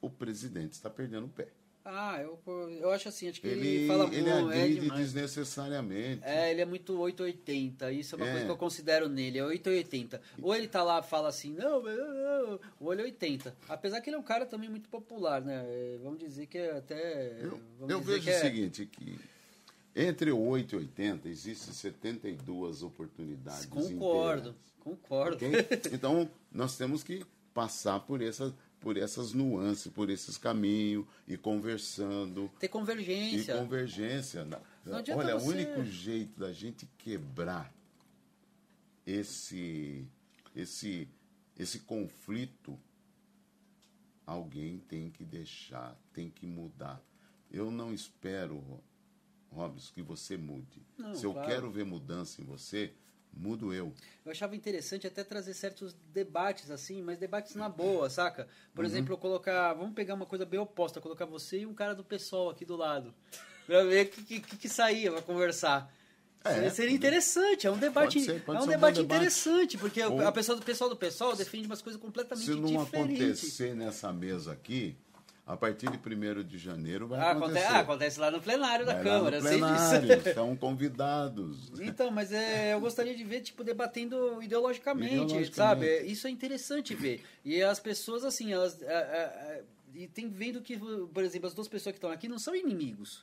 o 0.00 0.08
presidente 0.08 0.72
está 0.72 0.88
perdendo 0.88 1.26
o 1.26 1.30
pé. 1.30 1.52
Ah, 1.86 2.18
eu, 2.22 2.38
eu 2.80 2.90
acho 2.92 3.08
assim, 3.10 3.28
acho 3.28 3.40
que 3.42 3.46
ele, 3.46 3.66
Ele, 3.68 3.86
fala 3.86 4.04
ele 4.06 4.22
muito, 4.22 4.50
é 4.52 4.56
agride 4.62 4.80
demais. 4.80 5.00
desnecessariamente. 5.12 6.22
É, 6.24 6.50
ele 6.50 6.62
é 6.62 6.64
muito 6.64 6.98
880. 6.98 7.92
Isso 7.92 8.14
é 8.14 8.16
uma 8.16 8.26
É. 8.26 8.30
coisa 8.30 8.46
que 8.46 8.50
eu 8.50 8.56
considero 8.56 9.06
nele, 9.08 9.38
é 9.38 9.44
880. 9.44 10.20
Ou 10.40 10.54
ele 10.54 10.66
tá 10.66 10.82
lá 10.82 11.00
e 11.00 11.02
fala 11.02 11.28
assim, 11.28 11.52
não, 11.52 11.82
não, 11.82 12.58
ou 12.80 12.92
ele 12.92 13.02
é 13.02 13.04
80. 13.04 13.54
Apesar 13.68 14.00
que 14.00 14.08
ele 14.08 14.16
é 14.16 14.18
um 14.18 14.22
cara 14.22 14.46
também 14.46 14.70
muito 14.70 14.88
popular, 14.88 15.42
né? 15.42 15.62
É, 15.66 15.98
Vamos 16.02 16.18
dizer 16.20 16.46
que 16.46 16.56
é 16.56 16.70
até. 16.78 17.38
Eu, 17.42 17.60
eu 17.86 18.00
vejo 18.00 18.22
que 18.24 18.30
o 18.30 18.32
é- 18.32 18.40
seguinte, 18.40 18.86
que 18.86 19.18
entre 19.94 20.32
o 20.32 20.38
8 20.40 20.76
e 20.76 20.78
80 20.78 21.28
existem 21.28 21.72
72 21.74 22.82
oportunidades 22.82 23.66
Concordo, 23.66 24.48
inteiras, 24.50 24.54
concordo. 24.80 25.36
ok? 25.36 25.50
Então, 25.92 26.28
nós 26.50 26.76
temos 26.78 27.02
que 27.04 27.22
passar 27.52 28.00
por 28.00 28.22
essas, 28.22 28.52
por 28.84 28.98
essas 28.98 29.32
nuances, 29.32 29.90
por 29.90 30.10
esses 30.10 30.36
caminhos, 30.36 31.06
e 31.26 31.36
conversando, 31.38 32.50
Ter 32.60 32.66
e 32.66 32.68
convergência. 32.68 33.56
convergência. 33.56 34.44
Na- 34.44 34.60
Não 34.84 34.98
Olha, 35.16 35.38
você- 35.38 35.46
o 35.46 35.48
único 35.48 35.84
jeito 35.86 36.38
da 36.38 36.52
gente 36.52 36.86
quebrar 36.98 37.72
esse, 39.06 40.06
esse, 40.54 41.08
esse 41.58 41.78
conflito, 41.80 42.78
alguém 44.26 44.78
tem 44.78 45.10
que 45.10 45.24
deixar, 45.24 45.96
tem 46.12 46.28
que 46.28 46.46
mudar. 46.46 47.02
Eu 47.50 47.70
não 47.70 47.92
espero, 47.94 48.62
Robson, 49.50 49.92
que 49.94 50.02
você 50.02 50.36
mude. 50.36 50.82
Não, 50.98 51.14
Se 51.14 51.24
eu 51.24 51.32
claro. 51.32 51.48
quero 51.48 51.70
ver 51.70 51.84
mudança 51.84 52.42
em 52.42 52.44
você, 52.44 52.92
mudo 53.36 53.72
eu. 53.72 53.92
Eu 54.24 54.32
achava 54.32 54.54
interessante 54.56 55.06
até 55.06 55.22
trazer 55.24 55.54
certos 55.54 55.94
debates 56.12 56.70
assim, 56.70 57.02
mas 57.02 57.18
debates 57.18 57.54
na 57.54 57.68
boa, 57.68 58.08
saca? 58.08 58.48
Por 58.74 58.84
Uhum. 58.84 58.90
exemplo, 58.90 59.14
eu 59.14 59.18
colocar. 59.18 59.74
Vamos 59.74 59.94
pegar 59.94 60.14
uma 60.14 60.26
coisa 60.26 60.46
bem 60.46 60.58
oposta, 60.60 61.00
colocar 61.00 61.26
você 61.26 61.60
e 61.60 61.66
um 61.66 61.74
cara 61.74 61.94
do 61.94 62.04
pessoal 62.04 62.50
aqui 62.50 62.64
do 62.64 62.76
lado. 62.76 63.14
Pra 63.66 63.82
ver 63.84 64.06
o 64.06 64.08
que, 64.10 64.40
que, 64.40 64.56
que 64.56 64.68
saía 64.68 65.10
pra 65.12 65.22
conversar. 65.22 65.92
É, 66.46 66.68
seria, 66.68 66.94
interessante, 66.94 67.66
é 67.66 67.70
um 67.70 67.78
debate, 67.78 68.20
ser, 68.22 68.42
é 68.46 68.50
um 68.52 68.64
um 68.64 68.66
debate 68.66 69.00
interessante, 69.00 69.78
porque 69.78 70.02
Ou- 70.02 70.20
a 70.20 70.30
pessoa 70.30 70.58
do 70.58 70.62
pessoal 70.62 70.90
do 70.90 70.96
pessoal 70.96 71.34
defende 71.34 71.64
umas 71.66 71.80
coisas 71.80 71.98
completamente 71.98 72.44
Se 72.50 72.54
não 72.54 72.68
diferentes. 72.84 73.38
acontecer 73.38 73.74
nessa 73.74 74.12
mesa 74.12 74.52
aqui, 74.52 74.94
A 75.46 75.58
partir 75.58 75.90
de 75.90 75.98
1 75.98 76.42
de 76.42 76.56
janeiro 76.56 77.06
vai 77.06 77.20
Ah, 77.20 77.32
acontecer. 77.32 77.50
acontece, 77.58 77.66
ah, 77.74 77.80
acontece 77.80 78.20
lá 78.20 78.30
no 78.30 78.40
plenário 78.40 78.86
da 78.86 78.94
Vai 78.94 79.04
lá 79.04 79.10
Câmara, 79.10 79.40
no 79.40 79.46
eu 79.46 79.50
sei 79.50 79.58
plenário. 79.58 80.12
Estão 80.28 80.56
convidados. 80.56 81.78
Então, 81.80 82.10
mas 82.10 82.32
é, 82.32 82.72
eu 82.72 82.80
gostaria 82.80 83.14
de 83.14 83.22
ver, 83.24 83.42
tipo, 83.42 83.62
debatendo 83.62 84.42
ideologicamente, 84.42 85.12
Ideologicamente. 85.12 85.54
sabe? 85.54 85.86
É, 85.86 86.02
Isso 86.04 86.26
é 86.26 86.30
interessante 86.30 86.94
ver. 86.94 87.22
E 87.44 87.62
as 87.62 87.78
pessoas, 87.78 88.24
assim, 88.24 88.52
elas... 88.54 88.80
é, 88.80 88.86
é, 88.86 89.62
e 89.94 90.08
tem 90.08 90.28
vendo 90.30 90.62
que, 90.62 90.78
por 90.78 91.22
exemplo, 91.22 91.46
as 91.46 91.54
duas 91.54 91.68
pessoas 91.68 91.92
que 91.92 91.98
estão 91.98 92.10
aqui 92.10 92.26
não 92.26 92.38
são 92.38 92.56
inimigos. 92.56 93.22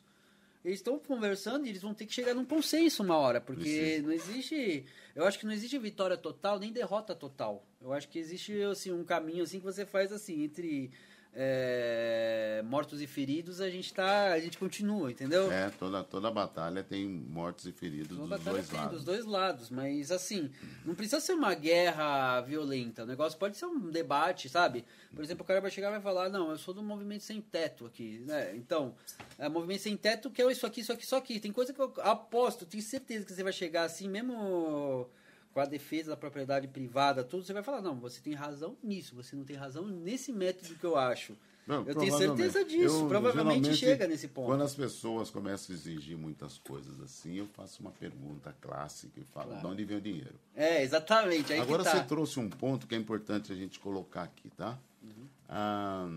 Eles 0.64 0.78
estão 0.78 1.00
conversando 1.00 1.66
e 1.66 1.70
eles 1.70 1.82
vão 1.82 1.92
ter 1.92 2.06
que 2.06 2.14
chegar 2.14 2.36
num 2.36 2.46
consenso 2.46 3.02
uma 3.02 3.18
hora, 3.18 3.42
porque 3.42 3.64
Precisa. 3.64 4.04
não 4.04 4.12
existe... 4.14 4.86
Eu 5.16 5.26
acho 5.26 5.40
que 5.40 5.46
não 5.48 5.52
existe 5.54 5.76
vitória 5.80 6.16
total, 6.16 6.60
nem 6.60 6.72
derrota 6.72 7.16
total. 7.16 7.66
Eu 7.82 7.92
acho 7.92 8.08
que 8.08 8.20
existe, 8.20 8.62
assim, 8.62 8.92
um 8.92 9.04
caminho, 9.04 9.42
assim, 9.44 9.58
que 9.58 9.66
você 9.66 9.88
faz, 9.88 10.12
assim, 10.12 10.44
entre... 10.44 10.92
é, 11.34 12.62
mortos 12.66 13.02
e 13.02 13.08
feridos, 13.08 13.62
a 13.62 13.70
gente 13.70 13.94
tá, 13.94 14.34
a 14.34 14.40
gente 14.40 14.58
continua, 14.58 15.10
entendeu? 15.10 15.52
É, 15.52 15.70
toda, 15.70 16.04
toda 16.04 16.30
batalha 16.30 16.84
tem 16.84 17.08
mortos 17.08 17.66
e 17.66 17.72
feridos 17.72 18.18
Uma 18.18 18.28
dos 18.28 18.30
batalha 18.30 18.52
dois 18.58 18.70
tem 18.70 18.78
lados. 18.80 18.96
dos 18.98 19.06
dois 19.06 19.26
lados, 19.26 19.70
mas 19.70 20.12
assim, 20.12 20.52
não 20.86 20.94
precisa 20.94 21.22
ser 21.22 21.34
uma 21.34 21.54
guerra 21.54 22.42
violenta. 22.42 23.04
O 23.04 23.06
negócio 23.06 23.40
pode 23.40 23.56
ser 23.58 23.66
um 23.66 23.90
debate, 23.90 24.50
sabe? 24.50 24.84
Por 25.16 25.24
exemplo, 25.24 25.44
o 25.44 25.48
cara 25.48 25.62
vai 25.62 25.72
chegar 25.72 25.88
e 25.88 25.92
vai 25.92 26.02
falar, 26.02 26.30
não, 26.30 26.52
eu 26.52 26.58
sou 26.58 26.74
do 26.74 26.84
movimento 26.84 27.24
sem 27.24 27.40
teto 27.40 27.86
aqui, 27.86 28.20
né? 28.26 28.56
Então, 28.56 28.94
é, 29.38 29.48
movimento 29.48 29.82
sem 29.82 29.96
teto 29.96 30.30
que 30.30 30.42
é 30.42 30.52
isso 30.52 30.66
aqui, 30.66 30.82
isso 30.82 30.92
aqui, 30.92 31.04
isso 31.04 31.16
aqui. 31.16 31.40
Tem 31.40 31.52
coisa 31.52 31.74
que 31.74 31.80
eu 31.80 31.94
aposto, 32.00 32.66
tenho 32.66 32.84
certeza 32.84 33.26
que 33.26 33.34
você 33.34 33.44
vai 33.44 33.54
chegar 33.54 33.84
assim, 33.84 34.10
mesmo 34.10 35.10
com 35.54 35.60
a 35.60 35.66
defesa 35.66 36.12
da 36.12 36.18
propriedade 36.18 36.68
privada, 36.68 37.24
tudo, 37.24 37.44
você 37.44 37.54
vai 37.54 37.64
falar, 37.64 37.82
não, 37.82 38.00
você 38.00 38.22
tem 38.22 38.34
razão 38.34 38.78
nisso, 38.82 39.16
você 39.16 39.36
não 39.36 39.44
tem 39.44 39.56
razão 39.56 39.86
nesse 39.88 40.32
método 40.32 40.76
que 40.76 40.84
eu 40.86 40.96
acho. 40.98 41.36
Não, 41.68 41.86
eu 41.88 41.94
tenho 41.96 42.18
certeza 42.18 42.66
disso, 42.66 43.02
Eu, 43.04 43.08
provavelmente 43.08 43.74
chega 43.76 44.08
nesse 44.08 44.28
ponto. 44.28 44.48
Quando 44.48 44.64
as 44.64 44.74
pessoas 44.74 45.30
começam 45.30 45.74
a 45.74 45.78
exigir 45.78 46.18
muitas 46.18 46.58
coisas 46.58 47.00
assim, 47.00 47.36
eu 47.36 47.48
faço 47.48 47.82
uma 47.82 47.92
pergunta 47.92 48.56
clássica 48.60 49.20
e 49.20 49.24
falo, 49.26 49.50
Claro. 49.50 49.62
de 49.62 49.68
onde 49.68 49.86
vem 49.86 49.98
o 49.98 50.02
dinheiro? 50.02 50.36
É, 50.56 50.82
exatamente, 50.82 51.54
Agora 51.54 51.84
tá. 51.84 51.92
você 51.92 52.04
trouxe 52.04 52.40
um 52.40 52.50
ponto 52.50 52.88
que 52.88 52.96
é 52.96 52.98
importante 52.98 53.52
a 53.52 53.56
gente 53.56 53.80
colocar 53.80 54.24
aqui, 54.24 54.50
tá? 54.50 54.78
Uhum. 55.04 55.28
Ah, 55.48 56.10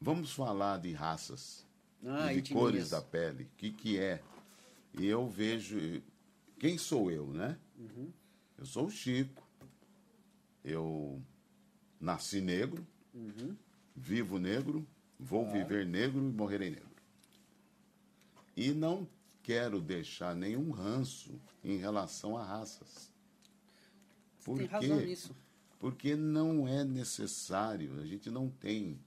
vamos 0.00 0.32
falar 0.32 0.78
de 0.78 0.92
raças, 0.92 1.66
Ah, 2.04 2.32
de 2.32 2.52
cores 2.52 2.90
da 2.90 3.02
pele. 3.02 3.44
O 3.44 3.56
que, 3.58 3.70
que 3.70 3.98
é? 3.98 4.22
E 4.94 5.06
eu 5.06 5.28
vejo. 5.28 6.02
Quem 6.60 6.76
sou 6.78 7.10
eu, 7.10 7.26
né? 7.32 7.58
Uhum. 7.76 8.12
Eu 8.58 8.66
sou 8.66 8.86
o 8.86 8.90
Chico. 8.90 9.42
Eu 10.62 11.20
nasci 11.98 12.40
negro, 12.40 12.86
Uhum. 13.14 13.56
vivo 13.96 14.38
negro, 14.38 14.86
vou 15.18 15.46
Ah. 15.46 15.50
viver 15.52 15.86
negro 15.86 16.20
e 16.20 16.32
morrerei 16.32 16.70
negro. 16.70 16.88
E 18.56 18.72
não 18.72 19.08
quero 19.42 19.80
deixar 19.80 20.36
nenhum 20.36 20.70
ranço 20.70 21.40
em 21.64 21.78
relação 21.78 22.36
a 22.36 22.44
raças. 22.44 23.10
Por 24.44 24.58
Tem 24.58 24.66
razão 24.66 25.00
nisso. 25.00 25.34
Porque 25.78 26.14
não 26.14 26.68
é 26.68 26.84
necessário, 26.84 27.98
a 28.00 28.06
gente 28.06 28.30
não 28.30 28.50
tem. 28.50 28.98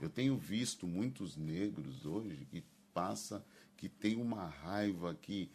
Eu 0.00 0.08
tenho 0.08 0.34
visto 0.36 0.86
muitos 0.86 1.36
negros 1.36 2.06
hoje 2.06 2.46
que 2.50 2.64
passa, 2.94 3.44
que 3.76 3.86
tem 3.88 4.16
uma 4.16 4.46
raiva 4.46 5.14
que 5.14 5.50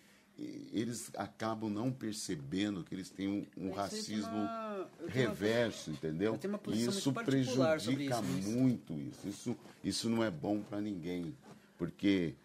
eles 0.71 1.09
acabam 1.15 1.69
não 1.69 1.91
percebendo 1.91 2.83
que 2.83 2.93
eles 2.93 3.09
têm 3.09 3.27
um, 3.27 3.45
um 3.69 3.71
racismo 3.71 4.29
uma- 4.31 4.89
tenho 4.97 4.99
uma- 4.99 5.09
reverso, 5.09 5.89
entendeu? 5.91 6.39
E 6.67 6.85
isso 6.85 7.11
prejudica 7.11 8.19
isso, 8.19 8.49
muito 8.49 8.93
isso. 8.99 9.27
Isso, 9.27 9.57
isso 9.83 10.09
não 10.09 10.23
é 10.23 10.29
bom 10.29 10.61
para 10.61 10.79
ninguém, 10.79 11.35
porque 11.77 12.35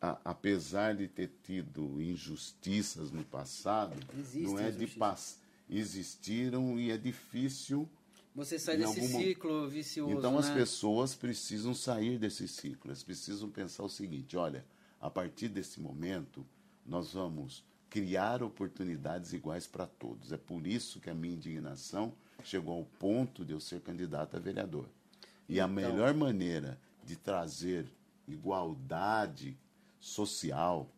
a- 0.00 0.18
apesar 0.24 0.96
de 0.96 1.06
ter 1.08 1.30
tido 1.44 2.00
injustiças 2.02 3.10
no 3.12 3.24
passado, 3.24 3.96
Existem 4.18 4.42
não 4.42 4.58
é 4.58 4.70
de 4.70 4.86
pas- 4.88 5.38
existiram 5.70 6.78
e 6.78 6.90
é 6.90 6.98
difícil 6.98 7.88
Você 8.34 8.58
sai 8.58 8.76
desse 8.76 9.00
algum 9.00 9.18
ciclo 9.20 9.68
vicioso, 9.68 10.18
então 10.18 10.36
as 10.36 10.48
né? 10.48 10.54
pessoas 10.54 11.14
precisam 11.14 11.74
sair 11.74 12.18
desse 12.18 12.46
ciclo, 12.46 12.90
elas 12.90 13.02
precisam 13.02 13.48
pensar 13.48 13.82
o 13.82 13.88
seguinte: 13.88 14.36
olha, 14.36 14.64
a 15.00 15.08
partir 15.08 15.48
desse 15.48 15.80
momento 15.80 16.44
nós 16.86 17.12
vamos 17.12 17.64
criar 17.88 18.42
oportunidades 18.42 19.32
iguais 19.32 19.66
para 19.66 19.86
todos. 19.86 20.32
É 20.32 20.36
por 20.36 20.66
isso 20.66 21.00
que 21.00 21.10
a 21.10 21.14
minha 21.14 21.34
indignação 21.34 22.12
chegou 22.44 22.78
ao 22.78 22.84
ponto 22.84 23.44
de 23.44 23.52
eu 23.52 23.60
ser 23.60 23.80
candidato 23.80 24.36
a 24.36 24.40
vereador. 24.40 24.88
E 25.48 25.60
a 25.60 25.64
Então. 25.64 25.68
melhor 25.74 26.12
maneira 26.14 26.78
de 27.04 27.16
trazer 27.16 27.86
igualdade 28.26 29.56
social, 30.00 30.90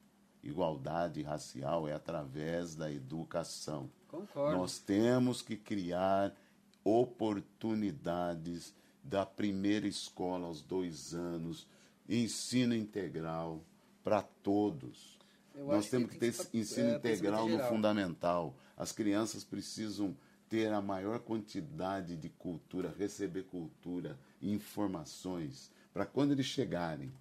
igualdade 0.43 1.23
racial 1.23 1.87
é 1.87 1.93
através 1.95 2.75
da 2.75 2.91
educação. 2.91 3.91
Concordo. 4.09 4.57
Nós 4.57 4.79
temos 4.79 5.43
que 5.43 5.57
criar 5.57 6.35
oportunidades 6.83 8.75
da 9.03 9.25
primeira 9.27 9.87
escola 9.87 10.47
aos 10.47 10.63
dois 10.63 11.15
anos, 11.15 11.67
ensino 12.09 12.75
integral 12.75 13.63
para 14.03 14.23
todos. 14.23 15.18
Eu 15.59 15.67
Nós 15.67 15.91
temos 15.91 16.13
que 16.13 16.19
tem 16.19 16.31
ter 16.31 16.57
ensino 16.57 16.91
é, 16.91 16.97
integral 16.97 17.49
no 17.49 17.59
fundamental. 17.65 18.57
As 18.77 18.93
crianças 18.93 19.43
precisam 19.43 20.17
ter 20.49 20.73
a 20.73 20.81
maior 20.81 21.19
quantidade 21.19 22.17
de 22.17 22.29
cultura, 22.29 22.95
receber 22.97 23.43
cultura 23.43 24.17
informações, 24.41 25.73
para 25.93 26.07
quando 26.07 26.31
eles 26.31 26.47
chegarem 26.47 27.13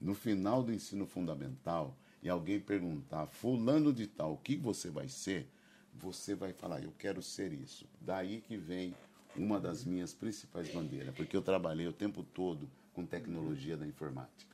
no 0.00 0.14
final 0.14 0.62
do 0.62 0.72
ensino 0.72 1.04
fundamental 1.04 1.96
e 2.22 2.28
alguém 2.28 2.60
perguntar, 2.60 3.26
fulano 3.26 3.92
de 3.92 4.06
tal, 4.06 4.34
o 4.34 4.38
que 4.38 4.56
você 4.56 4.88
vai 4.88 5.08
ser? 5.08 5.48
Você 5.94 6.36
vai 6.36 6.52
falar, 6.52 6.80
eu 6.80 6.92
quero 6.96 7.20
ser 7.20 7.52
isso. 7.52 7.88
Daí 8.00 8.40
que 8.40 8.56
vem 8.56 8.94
uma 9.36 9.58
das 9.58 9.84
minhas 9.84 10.14
principais 10.14 10.72
bandeiras, 10.72 11.12
porque 11.14 11.36
eu 11.36 11.42
trabalhei 11.42 11.88
o 11.88 11.92
tempo 11.92 12.22
todo 12.22 12.70
com 12.94 13.04
tecnologia 13.04 13.76
da 13.76 13.86
informática. 13.86 14.51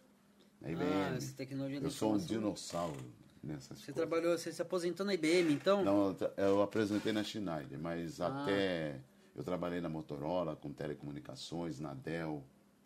Na 0.61 0.71
IBM. 0.71 0.85
Ah, 1.13 1.15
essa 1.17 1.35
tecnologia 1.37 1.81
eu 1.81 1.91
sou 1.91 2.15
um 2.15 2.19
dinossauro 2.19 2.97
nessas 3.43 3.79
Você 3.79 3.93
coisas. 3.93 3.95
trabalhou, 3.95 4.37
você 4.37 4.53
se 4.53 4.61
aposentou 4.61 5.07
na 5.07 5.15
IBM, 5.15 5.53
então? 5.53 5.85
Não, 5.85 6.17
eu 6.37 6.63
apresentei 6.63 7.13
na 7.13 7.23
Schneider, 7.23 7.79
mas 7.79 8.21
Ah. 8.21 8.27
até 8.29 9.01
eu 9.37 9.45
trabalhei 9.45 9.81
na 9.81 9.89
Motorola, 9.89 10.57
com 10.57 10.73
telecomunicações, 10.73 11.79
na 11.81 11.95
Dell, 11.95 12.43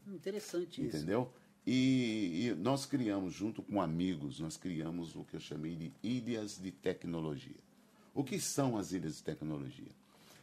Hum, 0.06 0.14
Interessante 0.14 0.84
isso. 0.84 0.96
entendeu? 0.96 1.32
E, 1.64 2.48
e 2.48 2.54
nós 2.56 2.84
criamos, 2.84 3.32
junto 3.32 3.62
com 3.62 3.80
amigos, 3.80 4.40
nós 4.40 4.56
criamos 4.56 5.14
o 5.14 5.22
que 5.24 5.36
eu 5.36 5.40
chamei 5.40 5.76
de 5.76 5.92
ilhas 6.02 6.58
de 6.60 6.72
tecnologia. 6.72 7.54
O 8.12 8.24
que 8.24 8.40
são 8.40 8.76
as 8.76 8.90
ilhas 8.90 9.16
de 9.18 9.22
tecnologia? 9.22 9.88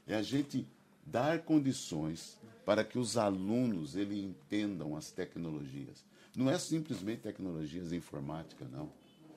É 0.08 0.16
a 0.16 0.22
gente 0.22 0.66
dar 1.06 1.40
condições 1.40 2.40
para 2.66 2.86
que 2.86 2.98
os 2.98 3.18
alunos 3.18 3.98
eles 3.98 4.18
entendam 4.18 4.96
as 4.96 5.12
tecnologias. 5.12 6.06
Não 6.40 6.50
é 6.50 6.58
simplesmente 6.58 7.22
tecnologias 7.22 7.90
de 7.90 7.98
informática, 7.98 8.66
não. 8.72 8.90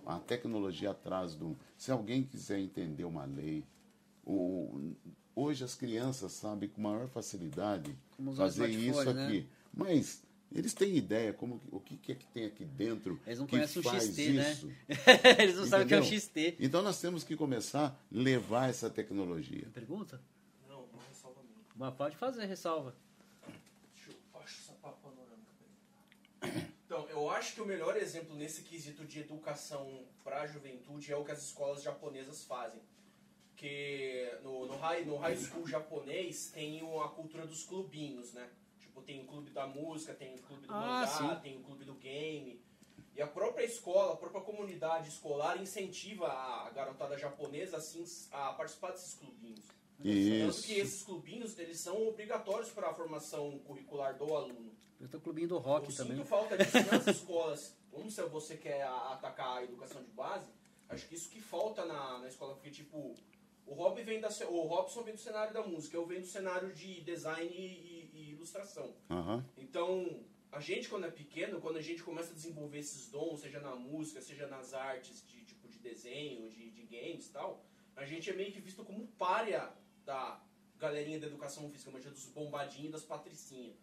A 0.06 0.18
tecnologia 0.20 0.90
atrás 0.92 1.34
do. 1.34 1.56
Se 1.76 1.90
alguém 1.90 2.22
quiser 2.22 2.58
entender 2.60 3.04
uma 3.04 3.24
lei, 3.24 3.64
o, 4.24 4.92
hoje 5.34 5.64
as 5.64 5.74
crianças 5.74 6.30
sabem 6.32 6.68
com 6.68 6.80
maior 6.80 7.08
facilidade 7.08 7.92
fazer 8.36 8.68
isso 8.68 9.12
né? 9.12 9.26
aqui. 9.26 9.48
Mas 9.74 10.22
eles 10.54 10.74
têm 10.74 10.96
ideia 10.96 11.32
como 11.32 11.58
que- 11.58 11.68
o 11.72 11.80
que, 11.80 12.12
é 12.12 12.14
que 12.14 12.26
tem 12.26 12.44
aqui 12.44 12.64
dentro 12.64 13.18
Eles 13.26 13.38
não 13.40 13.46
que 13.46 13.56
conhecem 13.56 13.80
o 13.80 13.82
faz 13.82 14.04
XT, 14.04 14.32
né? 14.34 14.52
isso. 14.52 14.70
Eles 15.40 15.56
não 15.56 15.66
sabem 15.66 15.86
o 15.86 15.88
que 15.88 15.94
é 15.94 16.00
o? 16.00 16.04
XT. 16.04 16.56
Então 16.60 16.82
nós 16.82 17.00
temos 17.00 17.24
que 17.24 17.34
começar 17.36 17.86
a 17.86 17.96
levar 18.12 18.68
essa 18.70 18.88
tecnologia. 18.90 19.66
Pergunta? 19.74 20.20
Não, 20.68 20.84
uma 20.84 21.02
ressalva 21.08 21.40
minha. 21.42 21.64
Mas 21.74 21.94
pode 21.94 22.16
fazer, 22.16 22.44
ressalva. 22.46 22.94
Deixa 23.94 24.10
eu 24.10 24.40
achar 24.40 24.60
essa 24.62 24.72
pa- 24.74 24.90
panorâmica. 24.92 25.52
peraí. 26.40 26.66
Então, 26.92 27.08
eu 27.08 27.30
acho 27.30 27.54
que 27.54 27.62
o 27.62 27.64
melhor 27.64 27.96
exemplo 27.96 28.36
nesse 28.36 28.60
quesito 28.60 29.06
de 29.06 29.20
educação 29.20 30.04
para 30.22 30.42
a 30.42 30.46
juventude 30.46 31.10
é 31.10 31.16
o 31.16 31.24
que 31.24 31.32
as 31.32 31.42
escolas 31.42 31.82
japonesas 31.82 32.44
fazem. 32.44 32.82
Que 33.56 34.30
no, 34.42 34.66
no, 34.66 34.76
high, 34.76 35.02
no 35.02 35.16
high 35.16 35.34
school 35.34 35.66
japonês 35.66 36.50
tem 36.50 36.82
a 37.02 37.08
cultura 37.08 37.46
dos 37.46 37.64
clubinhos, 37.64 38.34
né? 38.34 38.46
Tipo, 38.78 39.00
tem 39.00 39.22
o 39.22 39.24
clube 39.24 39.50
da 39.52 39.66
música, 39.66 40.12
tem 40.12 40.34
o 40.34 40.38
clube 40.42 40.66
do 40.66 40.74
Ah, 40.74 41.08
mangá, 41.16 41.34
sim. 41.34 41.40
tem 41.40 41.56
o 41.56 41.62
clube 41.62 41.86
do 41.86 41.94
game. 41.94 42.62
E 43.16 43.22
a 43.22 43.26
própria 43.26 43.64
escola, 43.64 44.12
a 44.12 44.16
própria 44.16 44.42
comunidade 44.42 45.08
escolar 45.08 45.62
incentiva 45.62 46.28
a 46.28 46.68
garotada 46.74 47.16
japonesa 47.16 47.78
assim, 47.78 48.04
a 48.30 48.52
participar 48.52 48.90
desses 48.90 49.14
clubinhos. 49.14 49.64
Tanto 49.96 50.08
Isso. 50.08 50.66
que 50.66 50.74
esses 50.74 51.02
clubinhos, 51.02 51.58
eles 51.58 51.80
são 51.80 52.06
obrigatórios 52.06 52.68
para 52.68 52.90
a 52.90 52.94
formação 52.94 53.58
curricular 53.60 54.18
do 54.18 54.34
aluno. 54.34 54.81
Eu 55.02 55.08
tô 55.08 55.20
clubinho 55.20 55.48
do 55.48 55.58
rock 55.58 55.90
Eu 55.90 55.96
também. 55.96 56.16
sinto 56.16 56.26
falta 56.28 56.56
disso 56.56 56.78
nas 56.90 57.06
escolas. 57.08 57.76
Como 57.90 58.08
se 58.08 58.22
você 58.22 58.56
quer 58.56 58.82
atacar 58.84 59.58
a 59.58 59.64
educação 59.64 60.00
de 60.02 60.10
base, 60.12 60.48
acho 60.88 61.08
que 61.08 61.16
isso 61.16 61.28
que 61.28 61.40
falta 61.40 61.84
na, 61.84 62.20
na 62.20 62.28
escola, 62.28 62.54
porque 62.54 62.70
tipo, 62.70 63.16
o 63.66 63.74
Rob 63.74 64.00
vem 64.02 64.20
da, 64.20 64.28
o 64.48 64.60
Robson 64.68 65.02
vem 65.02 65.14
do 65.14 65.20
cenário 65.20 65.52
da 65.52 65.62
música, 65.62 65.96
eu 65.96 66.06
venho 66.06 66.20
do 66.20 66.26
cenário 66.26 66.72
de 66.72 67.00
design 67.00 67.50
e, 67.52 68.10
e 68.14 68.30
ilustração. 68.30 68.94
Aham. 69.10 69.44
Então, 69.58 70.20
a 70.52 70.60
gente 70.60 70.88
quando 70.88 71.06
é 71.06 71.10
pequeno, 71.10 71.60
quando 71.60 71.78
a 71.78 71.82
gente 71.82 72.02
começa 72.02 72.30
a 72.30 72.34
desenvolver 72.34 72.78
esses 72.78 73.10
dons, 73.10 73.40
seja 73.40 73.58
na 73.58 73.74
música, 73.74 74.22
seja 74.22 74.46
nas 74.46 74.72
artes 74.72 75.26
de 75.26 75.44
tipo 75.44 75.68
de 75.68 75.78
desenho, 75.78 76.48
de, 76.48 76.70
de 76.70 76.82
games 76.84 77.26
e 77.26 77.32
tal, 77.32 77.64
a 77.96 78.04
gente 78.04 78.30
é 78.30 78.32
meio 78.34 78.52
que 78.52 78.60
visto 78.60 78.84
como 78.84 79.06
párea 79.18 79.68
da 80.06 80.40
galerinha 80.78 81.18
da 81.18 81.26
educação 81.26 81.68
física, 81.70 81.90
mas 81.92 82.04
dos 82.04 82.26
bombadinhos 82.26 82.88
e 82.88 82.92
das 82.92 83.04
patricinhas. 83.04 83.76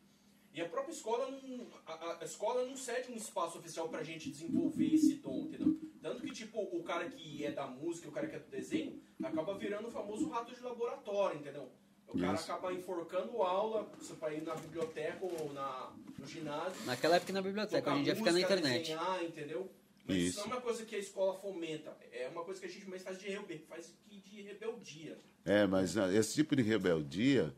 E 0.53 0.61
a 0.61 0.67
própria 0.67 0.91
escola 0.91 1.29
não. 1.29 1.67
A, 1.85 2.17
a 2.21 2.25
escola 2.25 2.65
não 2.65 2.75
cede 2.75 3.11
um 3.11 3.15
espaço 3.15 3.59
oficial 3.59 3.87
pra 3.87 4.03
gente 4.03 4.29
desenvolver 4.29 4.93
esse 4.93 5.15
dom, 5.15 5.45
entendeu? 5.45 5.77
Tanto 6.01 6.21
que, 6.23 6.31
tipo, 6.31 6.59
o 6.59 6.83
cara 6.83 7.07
que 7.09 7.45
é 7.45 7.51
da 7.51 7.67
música, 7.67 8.09
o 8.09 8.11
cara 8.11 8.27
que 8.27 8.35
é 8.35 8.39
do 8.39 8.49
desenho, 8.49 9.01
acaba 9.23 9.57
virando 9.57 9.89
o 9.89 9.91
famoso 9.91 10.27
rato 10.29 10.53
de 10.53 10.61
laboratório, 10.61 11.39
entendeu? 11.39 11.69
O 12.07 12.17
cara 12.17 12.33
Isso. 12.33 12.51
acaba 12.51 12.73
enforcando 12.73 13.41
aula, 13.43 13.87
você 13.99 14.13
vai 14.13 14.37
ir 14.37 14.41
na 14.41 14.55
biblioteca 14.55 15.19
ou 15.23 15.53
na, 15.53 15.93
no 16.17 16.25
ginásio. 16.25 16.83
Naquela 16.85 17.17
época 17.17 17.33
na 17.33 17.41
biblioteca, 17.41 17.91
hoje 17.91 17.99
em 17.99 18.03
dia 18.03 18.15
fica 18.15 18.31
na 18.31 18.39
internet. 18.39 18.79
Desenhar, 18.79 19.23
entendeu? 19.23 19.71
Mas 20.07 20.17
isso. 20.17 20.29
Isso. 20.29 20.39
não 20.39 20.45
é 20.45 20.55
uma 20.55 20.61
coisa 20.61 20.85
que 20.85 20.95
a 20.95 20.99
escola 20.99 21.35
fomenta. 21.35 21.95
É 22.11 22.27
uma 22.29 22.43
coisa 22.43 22.59
que 22.59 22.65
a 22.65 22.69
gente 22.69 22.89
mais 22.89 23.03
faz 23.03 23.19
de, 23.19 23.29
rebe 23.29 23.59
faz 23.69 23.93
de 24.07 24.41
rebeldia. 24.41 25.17
É, 25.45 25.67
mas 25.67 25.97
ah, 25.97 26.11
esse 26.11 26.33
tipo 26.33 26.55
de 26.55 26.63
rebeldia 26.63 27.53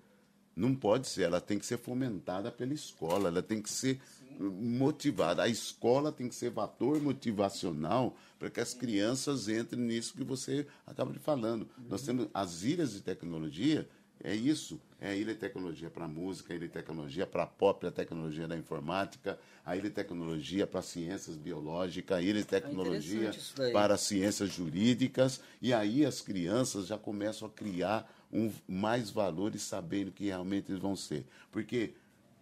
não 0.56 0.76
pode 0.76 1.08
ser, 1.08 1.24
ela 1.24 1.42
tem 1.42 1.58
que 1.58 1.66
ser 1.66 1.78
fomentada 1.78 2.52
pela 2.52 2.74
escola, 2.74 3.30
ela 3.30 3.42
tem 3.42 3.62
que 3.62 3.70
ser 3.70 4.00
motivada. 4.40 5.44
A 5.44 5.48
escola 5.48 6.12
tem 6.12 6.28
que 6.28 6.36
ser 6.36 6.52
fator 6.52 7.00
motivacional 7.02 8.16
para 8.40 8.50
que 8.50 8.60
as 8.60 8.74
crianças 8.74 9.48
entrem 9.48 9.82
nisso 9.82 10.14
que 10.14 10.24
você 10.24 10.66
acaba 10.86 11.12
de 11.12 11.20
falando. 11.20 11.68
Nós 11.90 12.02
temos 12.02 12.28
as 12.34 12.64
ilhas 12.64 12.94
de 12.94 13.02
tecnologia, 13.02 13.88
é 14.24 14.36
isso. 14.36 14.80
É 15.00 15.10
a 15.10 15.16
ilha 15.16 15.34
de 15.34 15.40
tecnologia 15.40 15.90
para 15.90 16.08
música, 16.08 16.54
a 16.54 16.56
ilha 16.56 16.68
de 16.68 16.74
tecnologia 16.74 17.26
para 17.26 17.48
pop, 17.48 17.88
a 17.88 17.92
tecnologia 17.92 18.48
da 18.48 18.56
informática, 18.56 19.40
a 19.66 19.76
ilha 19.76 19.90
de 19.90 19.96
tecnologia 19.96 20.68
para 20.68 20.84
ciências 20.84 21.36
biológicas, 21.36 22.20
a 22.20 22.22
ilha 22.22 22.40
de 22.40 22.46
tecnologia 22.46 23.16
interessante 23.16 23.40
isso 23.40 23.58
daí. 23.58 23.74
para 23.74 23.98
ciências 23.98 24.52
jurídicas, 24.52 25.42
e 25.60 25.74
aí 25.74 26.06
as 26.06 26.22
crianças 26.22 26.86
já 26.86 27.00
começam 27.00 27.48
a 27.48 27.52
criar 27.52 28.08
um, 28.34 28.52
mais 28.68 29.10
valores 29.10 29.62
sabendo 29.62 30.12
que 30.12 30.26
realmente 30.26 30.72
eles 30.72 30.82
vão 30.82 30.96
ser. 30.96 31.26
Porque 31.52 31.94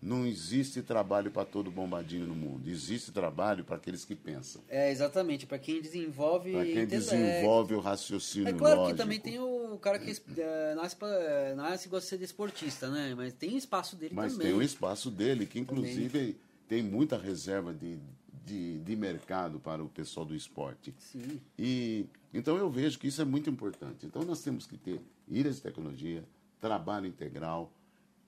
não 0.01 0.25
existe 0.25 0.81
trabalho 0.81 1.29
para 1.29 1.43
todo 1.43 1.69
bombadinho 1.69 2.25
no 2.25 2.33
mundo, 2.33 2.69
existe 2.69 3.11
trabalho 3.11 3.65
para 3.65 3.75
aqueles 3.75 4.05
que 4.05 4.15
pensam, 4.15 4.61
É, 4.69 4.89
exatamente, 4.89 5.45
pra 5.45 5.59
quem 5.59 5.81
desenvolve 5.81 6.53
para 6.53 6.63
quem 6.65 6.85
desenvolve 6.85 7.73
o 7.75 7.81
raciocínio 7.81 8.47
É 8.47 8.53
claro 8.53 8.77
lógico. 8.81 8.95
que 8.95 9.03
também 9.03 9.19
tem 9.19 9.39
o 9.39 9.77
cara 9.77 9.99
que 9.99 10.15
é, 10.37 10.73
nasce, 10.75 10.95
pra, 10.95 11.09
é, 11.09 11.53
nasce 11.53 11.87
e 11.87 11.89
gosta 11.89 12.05
de 12.05 12.09
ser 12.11 12.17
desportista, 12.17 12.89
né? 12.89 13.13
Mas 13.13 13.33
tem 13.33 13.57
espaço 13.57 13.97
dele 13.97 14.13
Mas 14.15 14.31
também. 14.33 14.47
tem 14.47 14.55
um 14.55 14.61
espaço 14.61 15.11
dele, 15.11 15.45
que 15.45 15.59
inclusive 15.59 16.37
tem 16.65 16.81
muita 16.81 17.17
reserva 17.17 17.73
de, 17.73 17.97
de, 18.45 18.79
de 18.79 18.95
mercado 18.95 19.59
para 19.59 19.83
o 19.83 19.89
pessoal 19.89 20.25
do 20.25 20.33
esporte. 20.33 20.93
Sim. 20.97 21.41
E 21.57 22.05
então 22.33 22.55
eu 22.55 22.69
vejo 22.69 22.97
que 22.99 23.07
isso 23.07 23.21
é 23.21 23.25
muito 23.25 23.49
importante. 23.49 24.05
Então 24.05 24.23
nós 24.23 24.41
temos 24.41 24.65
que 24.65 24.77
ter 24.77 25.01
ilhas 25.29 25.57
de 25.57 25.61
tecnologia, 25.61 26.27
trabalho 26.59 27.05
integral. 27.07 27.71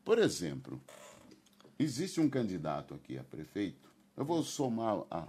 Por 0.06 0.18
exemplo, 0.20 0.82
existe 1.78 2.20
um 2.22 2.30
candidato 2.30 2.93
aqui 2.93 3.18
a 3.18 3.24
prefeito. 3.24 3.89
Eu 4.16 4.24
vou 4.26 4.43
somar 4.43 5.04
a- 5.10 5.28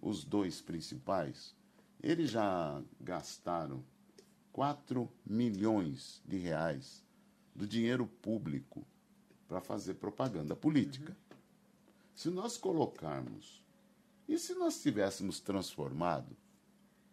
os 0.00 0.24
dois 0.24 0.60
principais. 0.60 1.54
Eles 2.02 2.30
já 2.30 2.82
gastaram 3.00 3.82
4 4.52 5.10
milhões 5.24 6.22
de 6.24 6.36
reais 6.36 7.02
do 7.54 7.66
dinheiro 7.66 8.06
público 8.06 8.84
para 9.48 9.60
fazer 9.60 9.94
propaganda 9.94 10.54
política. 10.56 11.16
Se 12.14 12.30
nós 12.30 12.56
colocarmos, 12.56 13.62
e 14.28 14.38
se 14.38 14.54
nós 14.54 14.80
tivéssemos 14.80 15.40
transformado 15.40 16.36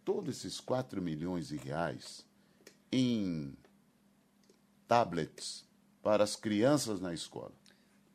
todos 0.05 0.37
esses 0.37 0.59
4 0.59 1.01
milhões 1.01 1.49
de 1.49 1.57
reais 1.57 2.25
em 2.91 3.53
tablets 4.95 5.63
para 6.03 6.21
as 6.21 6.35
crianças 6.35 6.99
na 6.99 7.13
escola? 7.13 7.53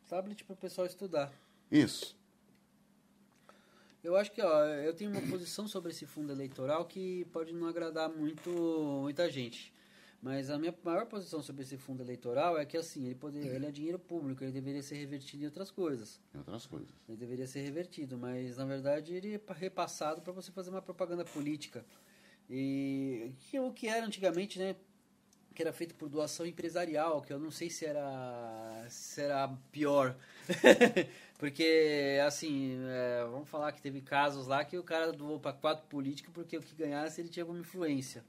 Tablet 0.07 0.43
pro 0.43 0.55
pessoal 0.55 0.85
estudar. 0.85 1.33
Isso. 1.71 2.15
Eu 4.03 4.15
acho 4.15 4.31
que, 4.31 4.39
ó, 4.43 4.63
eu 4.63 4.93
tenho 4.93 5.09
uma 5.09 5.21
posição 5.21 5.67
sobre 5.67 5.89
esse 5.91 6.05
fundo 6.05 6.31
eleitoral 6.31 6.85
que 6.85 7.25
pode 7.33 7.51
não 7.51 7.67
agradar 7.67 8.09
muito 8.09 8.51
muita 9.01 9.27
gente. 9.27 9.73
Mas 10.21 10.51
a 10.51 10.57
minha 10.59 10.73
maior 10.83 11.07
posição 11.07 11.41
sobre 11.41 11.63
esse 11.63 11.77
fundo 11.77 12.03
eleitoral 12.03 12.59
é 12.59 12.63
que, 12.65 12.77
assim, 12.77 13.05
ele, 13.07 13.15
poder, 13.15 13.43
ele 13.55 13.65
é 13.65 13.71
dinheiro 13.71 13.97
público, 13.97 14.43
ele 14.43 14.51
deveria 14.51 14.83
ser 14.83 14.97
revertido 14.97 15.41
em 15.41 15.45
outras 15.47 15.71
coisas. 15.71 16.21
E 16.31 16.37
outras 16.37 16.67
coisas. 16.67 16.89
Ele 17.09 17.17
deveria 17.17 17.47
ser 17.47 17.61
revertido, 17.61 18.19
mas 18.19 18.57
na 18.57 18.65
verdade 18.65 19.15
ele 19.15 19.33
é 19.33 19.37
pa- 19.39 19.53
repassado 19.55 20.21
para 20.21 20.31
você 20.31 20.51
fazer 20.51 20.69
uma 20.69 20.81
propaganda 20.81 21.25
política. 21.25 21.83
E 22.49 23.31
que 23.39 23.59
o 23.59 23.73
que 23.73 23.87
era 23.87 24.05
antigamente, 24.05 24.57
né? 24.59 24.75
Que 25.57 25.63
era 25.63 25.73
feito 25.73 25.95
por 25.95 26.07
doação 26.07 26.45
empresarial, 26.45 27.19
que 27.19 27.33
eu 27.33 27.39
não 27.39 27.49
sei 27.49 27.67
se 27.67 27.83
era, 27.83 28.85
se 28.89 29.19
era 29.21 29.47
pior. 29.71 30.15
porque, 31.39 32.19
assim, 32.23 32.77
é, 32.87 33.25
vamos 33.31 33.49
falar 33.49 33.71
que 33.71 33.81
teve 33.81 33.99
casos 34.01 34.45
lá 34.45 34.63
que 34.63 34.77
o 34.77 34.83
cara 34.83 35.11
doou 35.11 35.39
para 35.39 35.53
quatro 35.53 35.83
políticos 35.87 36.31
porque 36.31 36.55
o 36.55 36.61
que 36.61 36.75
ganhasse 36.75 37.21
ele 37.21 37.29
tinha 37.29 37.41
alguma 37.41 37.59
influência. 37.59 38.23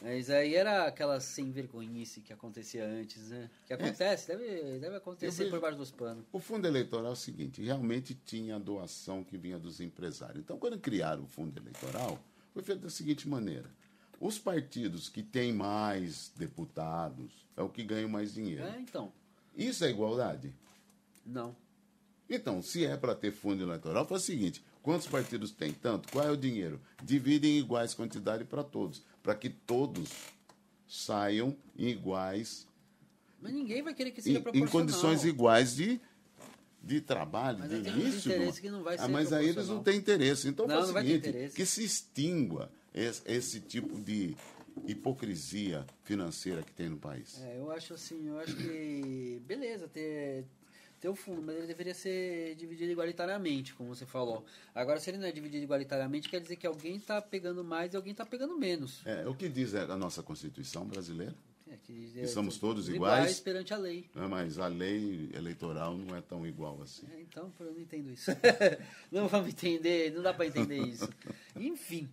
Mas 0.00 0.30
aí 0.30 0.54
era 0.54 0.86
aquela 0.86 1.18
sem 1.18 1.50
vergonhice 1.50 2.20
que 2.20 2.32
acontecia 2.32 2.84
antes, 2.86 3.30
né? 3.30 3.50
Que 3.66 3.72
acontece, 3.72 4.28
deve, 4.28 4.78
deve 4.78 4.94
acontecer 4.94 5.36
vejo- 5.42 5.50
por 5.50 5.60
baixo 5.60 5.76
dos 5.76 5.90
panos. 5.90 6.24
O 6.30 6.38
fundo 6.38 6.68
eleitoral 6.68 7.06
é 7.06 7.14
o 7.14 7.16
seguinte, 7.16 7.60
realmente 7.64 8.14
tinha 8.14 8.54
a 8.54 8.58
doação 8.60 9.24
que 9.24 9.36
vinha 9.36 9.58
dos 9.58 9.80
empresários. 9.80 10.38
Então, 10.38 10.56
quando 10.56 10.78
criaram 10.78 11.24
o 11.24 11.26
fundo 11.26 11.60
eleitoral, 11.60 12.16
foi 12.54 12.62
feito 12.62 12.82
da 12.82 12.90
seguinte 12.90 13.28
maneira. 13.28 13.68
Os 14.20 14.38
partidos 14.38 15.08
que 15.08 15.22
têm 15.22 15.52
mais 15.52 16.32
deputados 16.36 17.30
é 17.56 17.62
o 17.62 17.68
que 17.68 17.84
ganham 17.84 18.08
mais 18.08 18.34
dinheiro. 18.34 18.64
É, 18.64 18.80
então. 18.80 19.12
Isso 19.56 19.84
é 19.84 19.90
igualdade? 19.90 20.52
Não. 21.24 21.54
Então, 22.28 22.60
se 22.60 22.84
é 22.84 22.96
para 22.96 23.14
ter 23.14 23.32
fundo 23.32 23.62
eleitoral, 23.62 24.06
foi 24.06 24.16
o 24.18 24.20
seguinte: 24.20 24.62
quantos 24.82 25.06
partidos 25.06 25.50
tem? 25.52 25.72
Tanto. 25.72 26.10
Qual 26.12 26.26
é 26.26 26.30
o 26.30 26.36
dinheiro? 26.36 26.80
Divide 27.02 27.48
em 27.48 27.58
iguais 27.58 27.94
quantidade 27.94 28.44
para 28.44 28.62
todos, 28.64 29.02
para 29.22 29.34
que 29.34 29.48
todos 29.48 30.10
saiam 30.86 31.56
em 31.76 31.88
iguais, 31.88 32.66
Mas 33.40 33.52
ninguém 33.52 33.82
vai 33.82 33.94
querer 33.94 34.10
que 34.10 34.20
em, 34.20 34.24
seja 34.24 34.38
em 34.38 34.42
proporcional. 34.42 34.72
condições 34.72 35.24
iguais 35.24 35.76
de, 35.76 36.00
de 36.82 37.00
trabalho, 37.00 37.58
Mas 37.60 37.70
de 37.70 37.88
início. 37.90 38.82
vai 38.82 38.96
ah, 38.98 39.08
mas 39.08 39.32
aí 39.32 39.48
eles 39.48 39.68
não 39.68 39.82
têm 39.82 39.96
interesse. 39.96 40.48
Então 40.48 40.66
Não, 40.66 40.82
foi 40.82 41.02
o 41.02 41.06
seguinte: 41.06 41.52
que 41.54 41.64
se 41.66 41.84
extingua 41.84 42.70
esse, 42.94 43.22
esse 43.26 43.60
tipo 43.60 44.00
de 44.00 44.36
hipocrisia 44.86 45.86
financeira 46.04 46.62
que 46.62 46.72
tem 46.72 46.88
no 46.88 46.98
país. 46.98 47.40
É, 47.42 47.58
eu 47.58 47.70
acho 47.70 47.94
assim, 47.94 48.28
eu 48.28 48.38
acho 48.38 48.56
que 48.56 49.42
beleza 49.46 49.88
ter 49.88 50.44
ter 51.00 51.08
o 51.08 51.14
fundo, 51.14 51.40
mas 51.40 51.56
ele 51.56 51.66
deveria 51.66 51.94
ser 51.94 52.54
dividido 52.56 52.90
igualitariamente, 52.90 53.72
como 53.74 53.94
você 53.94 54.04
falou. 54.04 54.44
Agora, 54.74 54.98
se 54.98 55.10
ele 55.10 55.18
não 55.18 55.26
é 55.26 55.32
dividido 55.32 55.62
igualitariamente, 55.62 56.28
quer 56.28 56.40
dizer 56.40 56.56
que 56.56 56.66
alguém 56.66 56.96
está 56.96 57.22
pegando 57.22 57.62
mais 57.62 57.94
e 57.94 57.96
alguém 57.96 58.12
está 58.12 58.26
pegando 58.26 58.58
menos. 58.58 59.06
É, 59.06 59.26
o 59.26 59.34
que 59.34 59.48
diz 59.48 59.74
a 59.74 59.96
nossa 59.96 60.22
Constituição 60.22 60.84
brasileira? 60.84 61.34
É, 61.70 61.76
que, 61.84 62.10
Que 62.14 62.26
somos 62.26 62.58
todos 62.58 62.88
iguais 62.88 63.18
iguais? 63.18 63.40
perante 63.40 63.74
a 63.74 63.76
lei. 63.76 64.08
mas 64.28 64.58
a 64.58 64.66
lei 64.66 65.30
eleitoral 65.34 65.96
não 65.96 66.16
é 66.16 66.20
tão 66.20 66.46
igual 66.46 66.80
assim. 66.82 67.06
É, 67.14 67.20
então, 67.20 67.52
eu 67.60 67.72
não 67.72 67.80
entendo 67.80 68.10
isso. 68.10 68.30
não 69.12 69.28
vamos 69.28 69.50
entender, 69.50 70.12
não 70.12 70.22
dá 70.22 70.32
para 70.32 70.46
entender 70.46 70.78
isso. 70.78 71.08
Enfim, 71.54 72.08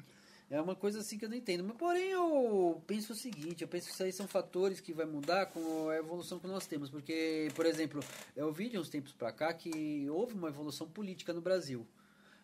é 0.49 0.61
uma 0.61 0.75
coisa 0.75 0.99
assim 0.99 1.17
que 1.17 1.25
eu 1.25 1.29
não 1.29 1.35
entendo. 1.35 1.63
Mas, 1.63 1.75
porém, 1.77 2.11
eu 2.11 2.81
penso 2.85 3.13
o 3.13 3.15
seguinte: 3.15 3.63
eu 3.63 3.67
penso 3.67 3.87
que 3.87 3.93
isso 3.93 4.03
aí 4.03 4.11
são 4.11 4.27
fatores 4.27 4.79
que 4.79 4.93
vai 4.93 5.05
mudar 5.05 5.47
com 5.47 5.89
a 5.89 5.95
evolução 5.95 6.39
que 6.39 6.47
nós 6.47 6.67
temos. 6.67 6.89
Porque, 6.89 7.49
por 7.55 7.65
exemplo, 7.65 8.03
eu 8.35 8.51
vi 8.51 8.69
de 8.69 8.77
uns 8.77 8.89
tempos 8.89 9.11
para 9.11 9.31
cá 9.31 9.53
que 9.53 10.07
houve 10.09 10.33
uma 10.33 10.49
evolução 10.49 10.87
política 10.87 11.33
no 11.33 11.41
Brasil. 11.41 11.85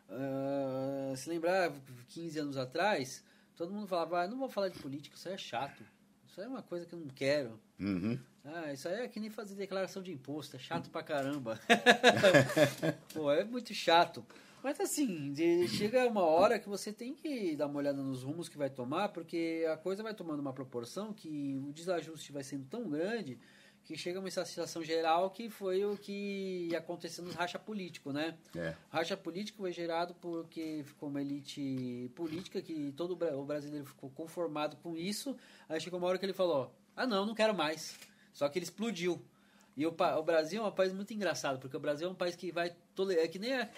Ah, 0.10 1.14
se 1.16 1.30
lembrar, 1.30 1.72
15 2.10 2.39
anos 2.39 2.58
atrás, 2.58 3.24
todo 3.56 3.74
mundo 3.74 3.88
falava: 3.88 4.24
ah, 4.24 4.28
não 4.28 4.38
vou 4.38 4.49
falar 4.49 4.70
de 4.70 4.80
política, 4.80 5.16
isso 5.16 5.28
aí 5.28 5.36
é 5.36 5.38
chato. 5.38 5.84
Isso 6.28 6.39
aí 6.39 6.47
é 6.47 6.49
uma 6.49 6.64
coisa 6.64 6.86
que 6.86 6.93
eu 6.93 6.99
não 6.99 7.10
quero. 7.10 7.60
Uhum. 7.80 8.18
Ah, 8.43 8.74
isso 8.74 8.88
aí 8.88 9.02
é 9.02 9.08
que 9.08 9.20
nem 9.20 9.30
fazer 9.30 9.54
declaração 9.56 10.02
de 10.02 10.12
imposto, 10.12 10.56
é 10.56 10.60
chato 10.60 10.89
pra 10.89 11.04
caramba. 11.04 11.60
Pô, 13.14 13.32
é 13.32 13.43
muito 13.43 13.74
chato. 13.74 14.26
Mas 14.64 14.80
assim, 14.80 15.34
chega 15.68 16.05
uma 16.07 16.22
hora 16.24 16.59
que 16.59 16.70
você 16.70 16.93
tem 16.93 17.14
que 17.16 17.55
dar 17.55 17.68
uma 17.68 17.80
olhada 17.80 18.01
nos 18.01 18.24
rumos 18.24 18.47
que 18.47 18.57
vai 18.57 18.70
tomar, 18.70 19.09
porque 19.09 19.66
a 19.72 19.76
coisa 19.78 20.03
vai 20.03 20.14
tomando 20.14 20.39
uma 20.39 20.53
proporção 20.53 21.12
que 21.14 21.59
o 21.68 21.72
desajuste 21.74 22.32
vai 22.32 22.43
sendo 22.43 22.66
tão 22.66 22.88
grande 22.89 23.39
que 23.84 23.97
chega 23.97 24.20
uma 24.20 24.30
sensação 24.30 24.84
geral 24.84 25.32
que 25.32 25.49
foi 25.49 25.84
o 25.84 25.97
que 25.97 26.70
aconteceu 26.76 27.24
nos 27.24 27.34
racha 27.34 27.57
político, 27.57 28.14
né? 28.14 28.38
É. 28.55 28.76
Racha 28.89 29.18
político 29.18 29.57
foi 29.57 29.72
gerado 29.72 30.14
porque 30.22 30.84
ficou 30.86 31.09
uma 31.09 31.20
elite 31.20 32.12
política 32.16 32.62
que 32.62 32.91
todo 32.95 33.12
o 33.12 33.16
bra- 33.16 33.36
o 33.36 33.43
brasileiro 33.43 33.86
ficou 33.88 34.12
conformado 34.12 34.78
com 34.78 34.95
isso. 34.95 35.36
Aí 35.68 35.82
chegou 35.82 35.97
uma 35.97 36.08
hora 36.08 36.20
que 36.20 36.25
ele 36.25 36.33
falou: 36.33 36.71
Ah, 36.96 37.08
não, 37.08 37.25
não 37.25 37.33
quero 37.33 37.55
mais. 37.55 37.97
Só 38.32 38.47
que 38.47 38.59
ele 38.59 38.66
explodiu. 38.66 39.20
E 39.75 39.83
o, 39.88 39.89
o 40.20 40.24
Brasil 40.24 40.63
é 40.63 40.67
um 40.67 40.71
país 40.71 40.93
muito 40.93 41.12
engraçado, 41.13 41.58
porque 41.59 41.75
o 41.75 41.79
Brasil 41.79 42.08
é 42.08 42.12
um 42.12 42.16
país 42.16 42.36
que 42.36 42.51
vai 42.51 42.75
tolerar. 42.93 43.24
É 43.25 43.28
que 43.28 43.39
nem 43.39 43.54
a- 43.54 43.70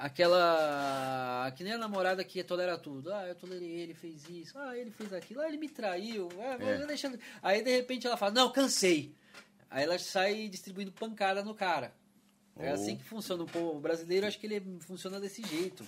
aquela. 0.00 1.52
Que 1.56 1.62
nem 1.64 1.72
a 1.74 1.78
namorada 1.78 2.24
que 2.24 2.42
tolera 2.42 2.76
tudo. 2.78 3.12
Ah, 3.12 3.26
eu 3.26 3.34
tolerei 3.34 3.68
ele, 3.70 3.94
fez 3.94 4.28
isso. 4.28 4.58
Ah, 4.58 4.76
ele 4.76 4.90
fez 4.90 5.12
aquilo. 5.12 5.40
Ah, 5.40 5.48
ele 5.48 5.58
me 5.58 5.68
traiu. 5.68 6.28
Ah, 6.38 6.56
É. 6.58 6.86
deixando... 6.86 7.18
Aí 7.42 7.62
de 7.62 7.70
repente 7.70 8.06
ela 8.06 8.16
fala: 8.16 8.32
Não, 8.32 8.50
cansei. 8.52 9.14
Aí 9.70 9.84
ela 9.84 9.98
sai 9.98 10.48
distribuindo 10.48 10.90
pancada 10.92 11.44
no 11.44 11.54
cara. 11.54 11.94
É 12.56 12.68
Ou- 12.68 12.74
assim 12.74 12.96
que 12.96 13.04
funciona. 13.04 13.42
O 13.42 13.46
povo 13.46 13.78
brasileiro, 13.80 14.26
acho 14.26 14.38
que 14.38 14.46
ele 14.46 14.60
funciona 14.80 15.20
desse 15.20 15.42
jeito. 15.42 15.86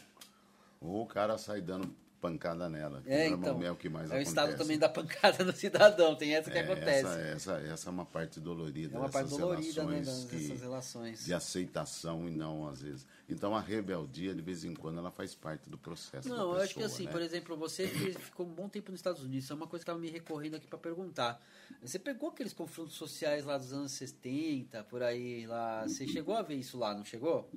Ou 0.81 1.03
o 1.03 1.07
cara 1.07 1.37
sai 1.39 1.61
dando 1.61 1.95
pancada 2.23 2.69
nela. 2.69 3.03
que 3.03 3.11
É, 3.11 3.27
então. 3.27 3.61
é 3.63 3.71
o 3.73 3.75
que 3.77 3.89
mais 3.89 4.05
é 4.09 4.15
o 4.15 4.17
acontece. 4.17 4.31
Estado 4.31 4.57
também 4.57 4.79
dá 4.79 4.89
pancada 4.89 5.45
no 5.45 5.53
cidadão, 5.53 6.15
tem 6.15 6.35
essa 6.37 6.49
que 6.51 6.57
É, 6.57 6.61
acontece. 6.63 7.01
Essa, 7.07 7.19
essa, 7.21 7.53
essa 7.73 7.89
é 7.89 7.93
uma 7.93 8.07
parte 8.07 8.39
dolorida 8.39 8.97
é 8.97 8.99
uma 9.01 9.09
parte 9.09 9.29
dolorida, 9.31 9.85
né, 9.85 10.01
das- 10.01 10.25
que- 10.25 10.37
dessas 10.37 10.61
relações. 10.61 11.25
de 11.25 11.35
aceitação 11.35 12.29
e 12.29 12.31
não 12.31 12.69
às 12.69 12.81
vezes. 12.81 13.05
Então 13.29 13.57
a 13.57 13.61
rebeldia 13.61 14.35
de 14.35 14.41
vez 14.41 14.65
em 14.65 14.73
quando 14.73 14.99
ela 14.99 15.11
faz 15.11 15.35
parte 15.35 15.69
do 15.69 15.77
processo. 15.77 16.29
da 16.29 16.37
Não, 16.37 16.53
eu 16.55 16.61
acho 16.61 16.75
que 16.75 16.81
pessoa, 16.81 16.95
assim, 16.95 17.07
né? 17.07 17.11
por 17.13 17.21
exemplo, 17.21 17.57
você 17.57 17.89
ficou 17.89 18.47
um 18.47 18.51
bom 18.55 18.69
tempo 18.69 18.93
nos 18.93 19.01
Estados 19.01 19.23
Unidos, 19.23 19.45
isso 19.45 19.53
é 19.53 19.57
uma 19.57 19.67
coisa 19.67 19.85
que 19.85 19.91
estava 19.91 19.99
me 19.99 20.09
recorrendo 20.09 20.55
aqui 20.57 20.69
para 20.69 20.79
perguntar. 20.79 21.43
Você 21.83 21.99
pegou 21.99 22.29
aqueles 22.31 22.53
confrontos 22.53 22.95
sociais 22.95 23.45
lá 23.45 23.59
dos 23.59 23.73
anos 23.73 23.91
70, 23.93 24.85
por 24.85 25.03
aí, 25.03 25.45
lá. 25.47 25.83
Você 25.89 26.07
chegou 26.07 26.37
a 26.37 26.43
ver 26.43 26.55
isso 26.55 26.79
lá, 26.79 26.95
não 26.95 27.05
chegou? 27.05 27.51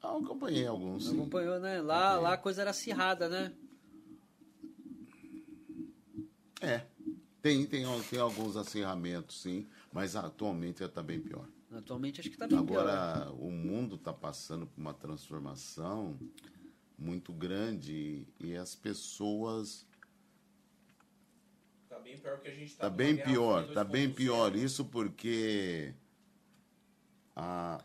Ah, 0.00 0.16
acompanhei 0.16 0.64
alguns. 0.64 1.06
Sim. 1.08 1.14
acompanhou, 1.16 1.58
né? 1.58 1.80
Lá, 1.80 2.16
lá 2.20 2.34
a 2.34 2.36
coisa 2.36 2.60
era 2.60 2.70
acirrada, 2.70 3.28
né? 3.28 3.52
É. 6.60 6.84
Tem, 7.40 7.64
tem, 7.66 7.84
tem 8.10 8.18
alguns 8.18 8.56
acirramentos, 8.56 9.40
sim, 9.42 9.66
mas 9.92 10.16
atualmente 10.16 10.82
está 10.82 11.02
bem 11.02 11.20
pior. 11.20 11.48
Atualmente 11.70 12.20
acho 12.20 12.30
que 12.30 12.36
tá 12.36 12.46
bem 12.48 12.64
pior. 12.64 12.84
né? 12.84 12.90
Agora, 12.92 13.32
o 13.32 13.50
mundo 13.50 13.94
está 13.96 14.12
passando 14.12 14.66
por 14.66 14.80
uma 14.80 14.94
transformação 14.94 16.18
muito 16.98 17.32
grande 17.32 18.26
e 18.40 18.56
as 18.56 18.74
pessoas. 18.74 19.86
Tá 21.88 21.98
bem 22.00 22.18
pior 22.18 22.40
que 22.40 22.48
a 22.48 22.54
gente 22.54 22.74
tá 22.76 22.84
Tá 22.84 22.88
numa 22.90 22.96
bem 22.96 23.16
pior, 23.16 23.62
Fria 23.62 23.74
tá 23.74 23.84
bem 23.84 24.08
2.0. 24.08 24.14
pior. 24.14 24.56
Isso 24.56 24.84
porque 24.86 25.94
a, 27.36 27.82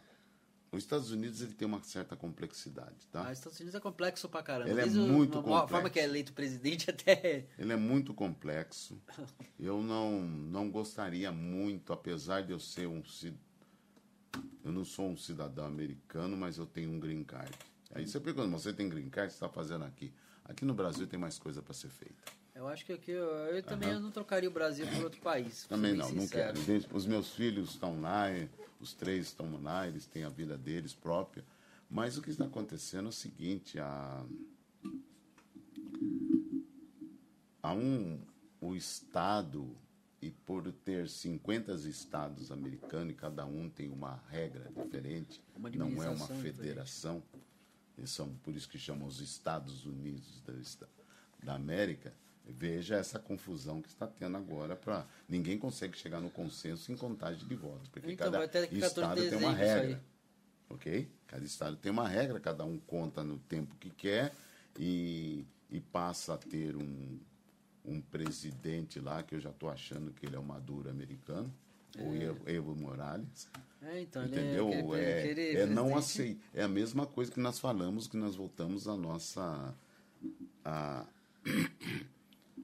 os 0.76 0.84
Estados 0.84 1.12
Unidos 1.12 1.42
ele 1.42 1.54
tem 1.54 1.68
uma 1.68 1.82
certa 1.84 2.16
complexidade, 2.16 3.08
tá? 3.12 3.28
Ah, 3.28 3.32
os 3.32 3.38
Estados 3.38 3.60
Unidos 3.60 3.76
é 3.76 3.80
complexo 3.80 4.28
pra 4.28 4.42
caramba. 4.44 4.70
Ele 4.72 4.80
é 4.80 4.84
Desde 4.84 5.00
o- 5.00 5.04
muito 5.08 5.38
a 5.38 5.42
complexo. 5.44 5.68
forma 5.70 5.90
que 5.90 6.00
é 6.00 6.04
eleito 6.04 6.34
presidente 6.34 6.90
até. 6.92 7.46
Ele 7.58 7.72
é 7.74 7.76
muito 7.78 8.14
complexo. 8.14 9.00
Eu 9.60 9.82
não, 9.82 10.22
não 10.22 10.70
gostaria 10.70 11.32
muito, 11.32 11.94
apesar 11.94 12.42
de 12.42 12.52
eu 12.52 12.60
ser 12.60 12.88
um 12.88 13.02
eu 14.64 14.72
não 14.72 14.84
sou 14.86 15.10
um 15.10 15.18
cidadão 15.18 15.66
americano, 15.66 16.36
mas 16.38 16.58
eu 16.58 16.66
tenho 16.66 16.90
um 16.92 17.00
green 17.00 17.24
card. 17.24 17.52
Aí 17.94 18.08
você 18.08 18.20
pergunta, 18.20 18.48
você 18.48 18.74
tem 18.74 18.90
green 18.90 19.10
card, 19.10 19.28
o 19.28 19.34
que 19.34 19.38
você 19.40 19.46
está 19.46 19.50
fazendo 19.50 19.84
aqui? 19.86 20.12
Aqui 20.46 20.66
no 20.66 20.74
Brasil 20.74 21.06
tem 21.06 21.20
mais 21.20 21.38
coisa 21.38 21.62
para 21.62 21.74
ser 21.74 21.90
feita. 21.90 22.24
Eu 22.64 22.70
acho 22.70 22.86
que 22.86 22.94
aqui 22.94 23.12
eu, 23.12 23.28
eu 23.28 23.62
também 23.62 23.90
eu 23.90 24.00
não 24.00 24.10
trocaria 24.10 24.48
o 24.48 24.52
Brasil 24.52 24.88
por 24.88 25.04
outro 25.04 25.20
país. 25.20 25.66
Também 25.68 25.94
não, 25.94 26.10
não 26.14 26.26
quero. 26.26 26.58
Os 26.94 27.06
meus 27.06 27.34
filhos 27.34 27.72
estão 27.72 28.00
lá, 28.00 28.28
os 28.80 28.94
três 28.94 29.26
estão 29.28 29.62
lá, 29.62 29.86
eles 29.86 30.06
têm 30.06 30.24
a 30.24 30.30
vida 30.30 30.58
deles 30.58 30.94
própria. 30.94 31.44
Mas 31.90 32.18
o 32.18 32.22
que 32.22 32.30
está 32.30 32.46
acontecendo 32.46 33.08
é 33.08 33.10
o 33.10 33.12
seguinte, 33.12 33.80
a, 33.80 34.26
há 37.62 37.74
um, 37.74 38.22
o 38.62 38.74
Estado, 38.74 39.76
e 40.22 40.32
por 40.32 40.72
ter 40.72 41.10
50 41.10 41.74
estados 41.74 42.50
americanos, 42.50 43.12
e 43.12 43.16
cada 43.16 43.46
um 43.46 43.70
tem 43.70 43.90
uma 43.90 44.24
regra 44.30 44.72
diferente, 44.74 45.44
Uma 45.54 45.70
não 45.70 46.02
é 46.02 46.10
uma 46.10 46.28
federação, 46.28 47.22
são, 48.06 48.34
por 48.36 48.56
isso 48.56 48.70
que 48.70 48.80
chamam 48.80 49.06
os 49.06 49.20
Estados 49.20 49.86
Unidos 49.86 50.42
da, 50.42 50.88
da 51.44 51.56
América, 51.56 52.14
veja 52.46 52.96
essa 52.96 53.20
confusão 53.20 53.82
que 53.82 53.88
está 53.88 54.06
tendo 54.06 54.36
agora 54.38 54.76
para 54.76 55.06
ninguém 55.28 55.58
consegue 55.58 55.98
chegar 55.98 56.20
no 56.20 56.30
consenso 56.30 56.92
em 56.92 56.98
contagem 56.98 57.48
de 57.48 57.56
votos, 57.56 57.88
porque 57.88 58.12
Então, 58.12 58.26
cada 58.26 58.38
vai 58.38 58.48
até 58.48 58.68
14 58.68 58.80
de 58.80 58.86
estado 58.86 59.30
tem 59.30 59.38
uma 59.38 59.54
regra. 59.54 60.04
Ok? 60.70 61.12
Cada 61.28 61.46
estado 61.46 61.78
tem 61.78 61.92
uma 61.92 62.08
regra, 62.08 62.40
cada 62.40 62.66
um 62.66 62.78
conta 62.80 63.24
no 63.24 63.38
tempo 63.38 63.76
que 63.76 63.90
quer 63.90 64.34
e, 64.78 65.46
e 65.70 65.80
passa 65.80 66.34
a 66.34 66.38
ter 66.38 66.76
um, 66.76 67.20
um 67.86 68.02
presidente 68.02 69.00
lá, 69.00 69.24
que 69.24 69.36
eu 69.36 69.40
já 69.40 69.50
estou 69.50 69.70
achando 69.70 70.12
que 70.12 70.26
ele 70.26 70.36
é 70.36 70.40
o 70.40 70.44
Maduro 70.44 70.90
americano, 70.90 71.54
ou 72.00 72.16
Evo, 72.16 72.50
Evo 72.50 72.76
Morales. 72.76 73.48
É, 73.82 74.02
então, 74.02 74.26
Entendeu? 74.26 74.70
ele 74.70 74.96
é, 74.96 75.54
É, 75.54 75.60
é 75.62 75.66
não 75.66 75.96
aceitar. 75.96 76.42
É 76.54 76.64
a 76.64 76.68
mesma 76.68 77.06
coisa 77.06 77.32
que 77.32 77.40
nós 77.40 77.60
falamos 77.60 78.08
que 78.08 78.18
nós 78.18 78.36
voltamos 78.36 78.88
à 78.88 78.96
nossa. 78.96 79.76
A, 80.64 81.06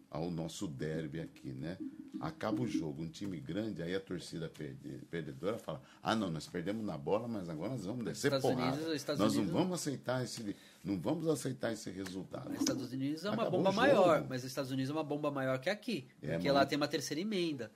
ao 0.09 0.29
nosso 0.31 0.67
derby 0.67 1.19
aqui, 1.19 1.49
né? 1.53 1.77
Acaba 2.19 2.61
o 2.63 2.67
jogo, 2.67 3.01
um 3.03 3.07
time 3.07 3.39
grande, 3.39 3.81
aí 3.81 3.95
a 3.95 3.99
torcida 3.99 4.49
perde, 4.49 4.99
perdedora 5.09 5.57
fala: 5.57 5.81
ah, 6.03 6.15
não, 6.15 6.29
nós 6.29 6.47
perdemos 6.47 6.83
na 6.85 6.97
bola, 6.97 7.27
mas 7.27 7.47
agora 7.47 7.69
nós 7.71 7.85
vamos 7.85 8.03
descer 8.03 8.27
Estados 8.33 8.41
porrada. 8.49 8.75
Unidos- 8.75 9.05
nós 9.17 9.19
Unidos- 9.35 9.35
não 9.53 9.59
vamos 9.61 9.73
aceitar 9.79 10.23
esse, 10.23 10.55
não 10.83 10.99
vamos 10.99 11.27
aceitar 11.27 11.71
esse 11.71 11.89
resultado. 11.91 12.51
Os 12.51 12.59
Estados 12.59 12.91
Unidos 12.91 13.23
é 13.23 13.29
uma 13.29 13.43
Acabou 13.43 13.59
bomba 13.59 13.71
maior, 13.71 14.25
mas 14.27 14.41
os 14.43 14.47
Estados 14.49 14.71
Unidos 14.71 14.89
é 14.89 14.93
uma 14.93 15.03
bomba 15.03 15.31
maior 15.31 15.59
que 15.59 15.69
aqui. 15.69 16.07
É, 16.21 16.33
porque 16.33 16.47
mano. 16.49 16.59
lá 16.59 16.65
tem 16.65 16.75
uma 16.77 16.87
terceira 16.87 17.21
emenda. 17.21 17.71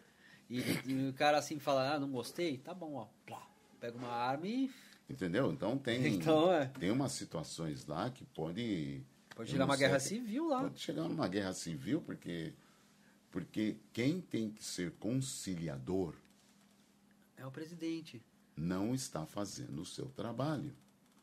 E, 0.49 0.60
e 0.85 1.10
o 1.10 1.14
cara 1.14 1.38
assim 1.38 1.57
fala, 1.60 1.93
ah, 1.93 1.99
não 1.99 2.10
gostei, 2.11 2.57
tá 2.57 2.73
bom, 2.73 2.95
ó. 2.95 3.07
Plá, 3.26 3.47
Pega 3.80 3.97
uma 3.97 4.10
arma 4.10 4.47
e 4.47 4.69
Entendeu? 5.10 5.51
Então 5.51 5.77
tem, 5.77 6.03
Então, 6.15 6.51
é. 6.51 6.65
tem 6.80 6.89
umas 6.91 7.11
situações 7.14 7.85
lá 7.85 8.10
que 8.10 8.26
pode. 8.26 9.03
Pode 9.35 9.57
não 9.57 9.65
uma 9.65 9.76
guerra 9.77 9.99
civil 9.99 10.47
lá. 10.47 10.61
Pode 10.61 10.80
chegar 10.80 11.03
numa 11.03 11.27
guerra 11.27 11.53
civil, 11.53 12.01
porque, 12.01 12.53
porque 13.31 13.76
quem 13.91 14.22
tem 14.22 14.49
que 14.49 14.64
ser 14.64 14.91
conciliador 14.99 16.14
É 17.38 17.45
o 17.45 17.51
presidente. 17.51 18.22
não 18.55 18.93
está 18.93 19.26
fazendo 19.26 19.81
o 19.81 19.85
seu 19.85 20.05
trabalho. 20.07 20.73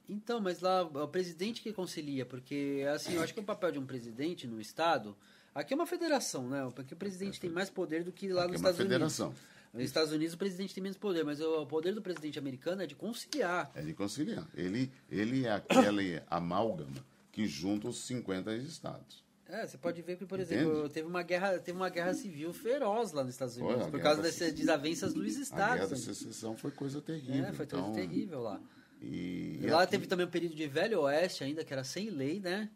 Então, 0.09 0.41
mas 0.41 0.61
lá 0.61 0.81
é 0.81 0.99
o 1.03 1.09
presidente 1.09 1.63
que 1.63 1.73
concilia, 1.73 2.27
porque 2.27 2.85
assim, 2.93 3.15
eu 3.15 3.23
acho 3.23 3.33
que 3.33 3.39
o 3.41 3.45
papel 3.45 3.71
de 3.73 3.79
um 3.79 3.87
presidente 3.87 4.47
no 4.47 4.61
Estado. 4.61 5.17
Aqui 5.55 5.73
é 5.73 5.77
uma 5.77 5.87
federação, 5.87 6.49
né? 6.49 6.69
Porque 6.75 6.95
o 6.95 6.97
presidente 6.97 7.41
tem 7.41 7.51
mais 7.51 7.71
poder 7.71 8.03
do 8.05 8.11
que 8.13 8.29
lá 8.29 8.43
nos 8.47 8.55
é 8.55 8.59
uma 8.59 8.71
Estados 8.71 8.77
federação. 8.79 9.27
Unidos. 9.29 9.51
Nos 9.73 9.83
Estados 9.85 10.13
Unidos 10.13 10.35
o 10.35 10.39
presidente 10.39 10.75
tem 10.75 10.83
menos 10.83 10.99
poder, 10.99 11.25
mas 11.25 11.41
o 11.41 11.65
poder 11.67 11.95
do 11.95 12.03
presidente 12.03 12.39
americano 12.41 12.83
é 12.83 12.87
de 12.87 12.97
conciliar. 12.97 13.71
É 13.75 13.83
de 13.83 13.95
conciliar. 13.95 14.49
Ele, 14.55 14.91
ele 15.09 15.47
é 15.47 15.53
aquele 15.53 16.21
amálgama 16.29 17.05
que 17.33 17.47
junta 17.47 17.89
os 17.89 18.05
50 18.05 18.55
estados. 18.57 19.25
É, 19.47 19.67
você 19.67 19.77
pode 19.77 20.01
ver 20.03 20.17
que, 20.17 20.25
por 20.25 20.39
Entende? 20.39 20.61
exemplo, 20.61 20.89
teve 20.89 21.09
uma 21.09 21.23
guerra, 21.23 21.59
teve 21.59 21.77
uma 21.77 21.89
guerra 21.89 22.15
civil 22.15 22.53
feroz 22.53 23.11
lá 23.13 23.25
nos 23.25 23.35
Estados 23.35 23.57
Unidos, 23.57 23.89
por 23.89 24.01
causa 24.01 24.23
dessas 24.23 24.53
desavenças 24.53 25.13
dos 25.13 25.25
A 25.25 25.29
guerra 25.29 25.43
estados. 25.43 25.91
da 25.91 25.97
né? 25.97 26.03
secessão 26.03 26.57
foi 26.57 26.71
coisa 26.71 27.01
terrível. 27.03 27.45
É, 27.47 27.53
foi 27.53 27.65
então, 27.67 27.83
coisa 27.93 27.99
terrível 28.01 28.41
lá. 28.43 28.61
E, 29.03 29.59
E 29.61 29.67
lá 29.67 29.83
aqui- 29.83 29.93
teve 29.93 30.07
também 30.07 30.25
um 30.27 30.31
período 30.31 30.55
de 30.55 30.67
Velho 30.69 31.01
Oeste 31.01 31.43
ainda, 31.43 31.65
que 31.65 31.73
era 31.73 31.83
sem 31.83 32.11
lei, 32.11 32.39
né? 32.39 32.71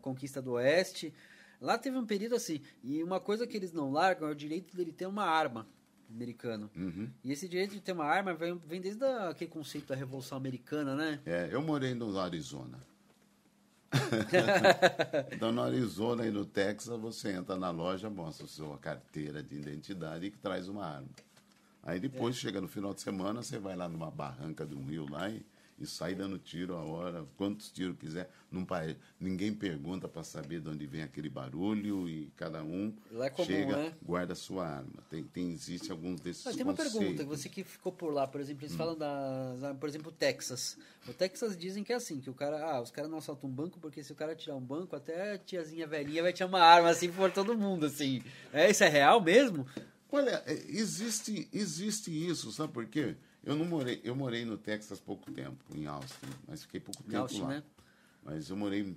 Conquista 0.00 0.40
do 0.40 0.52
Oeste. 0.52 1.12
Lá 1.60 1.76
teve 1.76 1.96
um 1.98 2.06
período 2.06 2.36
assim. 2.36 2.60
E 2.82 3.02
uma 3.02 3.20
coisa 3.20 3.46
que 3.46 3.56
eles 3.56 3.72
não 3.72 3.90
largam 3.92 4.28
é 4.28 4.32
o 4.32 4.34
direito 4.34 4.74
dele 4.76 4.92
ter 4.92 5.06
uma 5.06 5.24
arma 5.24 5.66
americano. 6.08 6.70
Uhum. 6.76 7.10
E 7.24 7.32
esse 7.32 7.48
direito 7.48 7.72
de 7.74 7.80
ter 7.80 7.92
uma 7.92 8.04
arma 8.04 8.32
vem, 8.34 8.56
vem 8.58 8.80
desde 8.80 9.04
a- 9.04 9.30
aquele 9.30 9.50
conceito 9.50 9.88
da 9.88 9.94
Revolução 9.96 10.38
Americana, 10.38 10.94
né? 10.94 11.20
É, 11.26 11.48
eu 11.52 11.60
morei 11.60 11.92
no 11.94 12.16
Arizona. 12.18 12.78
então, 15.32 15.52
no 15.52 15.62
Arizona 15.62 16.26
e 16.26 16.30
no 16.30 16.44
Texas, 16.44 16.98
você 16.98 17.32
entra 17.32 17.56
na 17.56 17.70
loja, 17.70 18.10
mostra 18.10 18.46
a 18.46 18.48
sua 18.48 18.78
carteira 18.78 19.42
de 19.42 19.56
identidade 19.56 20.26
e 20.26 20.30
traz 20.30 20.68
uma 20.68 20.84
arma. 20.84 21.08
Aí 21.82 22.00
depois, 22.00 22.36
chega 22.36 22.60
no 22.60 22.68
final 22.68 22.94
de 22.94 23.02
semana, 23.02 23.42
você 23.42 23.58
vai 23.58 23.76
lá 23.76 23.88
numa 23.88 24.10
barranca 24.10 24.64
de 24.64 24.74
um 24.74 24.84
rio 24.84 25.06
lá 25.10 25.28
e, 25.28 25.44
e 25.78 25.86
sai 25.86 26.14
dando 26.14 26.38
tiro 26.38 26.76
a 26.76 26.82
hora, 26.82 27.26
quantos 27.36 27.70
tiros 27.70 27.96
quiser. 27.98 28.30
Não, 28.50 28.64
ninguém 29.18 29.52
pergunta 29.52 30.06
para 30.06 30.22
saber 30.22 30.60
de 30.60 30.68
onde 30.68 30.86
vem 30.86 31.02
aquele 31.02 31.28
barulho 31.28 32.08
e 32.08 32.30
cada 32.36 32.62
um 32.62 32.94
é 33.20 33.30
comum, 33.30 33.46
chega, 33.46 33.76
né? 33.76 33.92
guarda 34.00 34.34
sua 34.34 34.66
arma. 34.66 35.02
Tem, 35.10 35.24
tem, 35.24 35.52
existe 35.52 35.90
alguns 35.90 36.20
desses 36.20 36.44
Mas 36.44 36.54
tem 36.54 36.64
uma 36.64 36.74
pergunta, 36.74 37.24
você 37.24 37.48
que 37.48 37.64
ficou 37.64 37.92
por 37.92 38.12
lá, 38.12 38.26
por 38.26 38.40
exemplo, 38.40 38.62
Hum. 38.62 38.66
eles 38.66 38.76
falam 38.76 38.96
da, 38.96 39.74
por 39.78 39.88
exemplo, 39.88 40.10
o 40.10 40.14
Texas. 40.14 40.78
O 41.08 41.12
Texas 41.12 41.56
dizem 41.56 41.82
que 41.82 41.92
é 41.92 41.96
assim, 41.96 42.20
que 42.20 42.30
o 42.30 42.34
cara, 42.34 42.64
ah, 42.64 42.80
os 42.80 42.90
caras 42.90 43.10
não 43.10 43.18
assaltam 43.18 43.50
um 43.50 43.52
banco 43.52 43.80
porque 43.80 44.02
se 44.02 44.12
o 44.12 44.16
cara 44.16 44.36
tirar 44.36 44.54
um 44.56 44.60
banco, 44.60 44.94
até 44.94 45.32
a 45.32 45.38
tiazinha 45.38 45.86
velhinha 45.86 46.22
vai 46.22 46.32
tirar 46.32 46.46
uma 46.46 46.60
arma 46.60 46.90
assim 46.90 47.10
por 47.10 47.30
todo 47.32 47.58
mundo, 47.58 47.86
assim. 47.86 48.22
É, 48.52 48.70
isso 48.70 48.84
é 48.84 48.88
real 48.88 49.20
mesmo? 49.20 49.66
Olha, 50.10 50.44
é, 50.46 50.52
existe, 50.68 51.48
existe 51.52 52.08
isso, 52.08 52.52
sabe 52.52 52.72
por 52.72 52.86
quê? 52.86 53.16
Eu 53.44 53.56
não 53.56 53.64
morei, 53.66 54.00
eu 54.04 54.16
morei 54.16 54.44
no 54.44 54.56
Texas 54.56 54.98
pouco 55.00 55.30
tempo, 55.32 55.62
em 55.76 55.86
Austin, 55.86 56.26
mas 56.48 56.62
fiquei 56.62 56.80
pouco 56.80 57.02
Em 57.02 57.06
tempo 57.06 57.18
Austin, 57.22 57.42
lá. 57.42 57.48
né? 57.48 57.62
Mas 58.22 58.48
eu 58.48 58.56
morei 58.56 58.96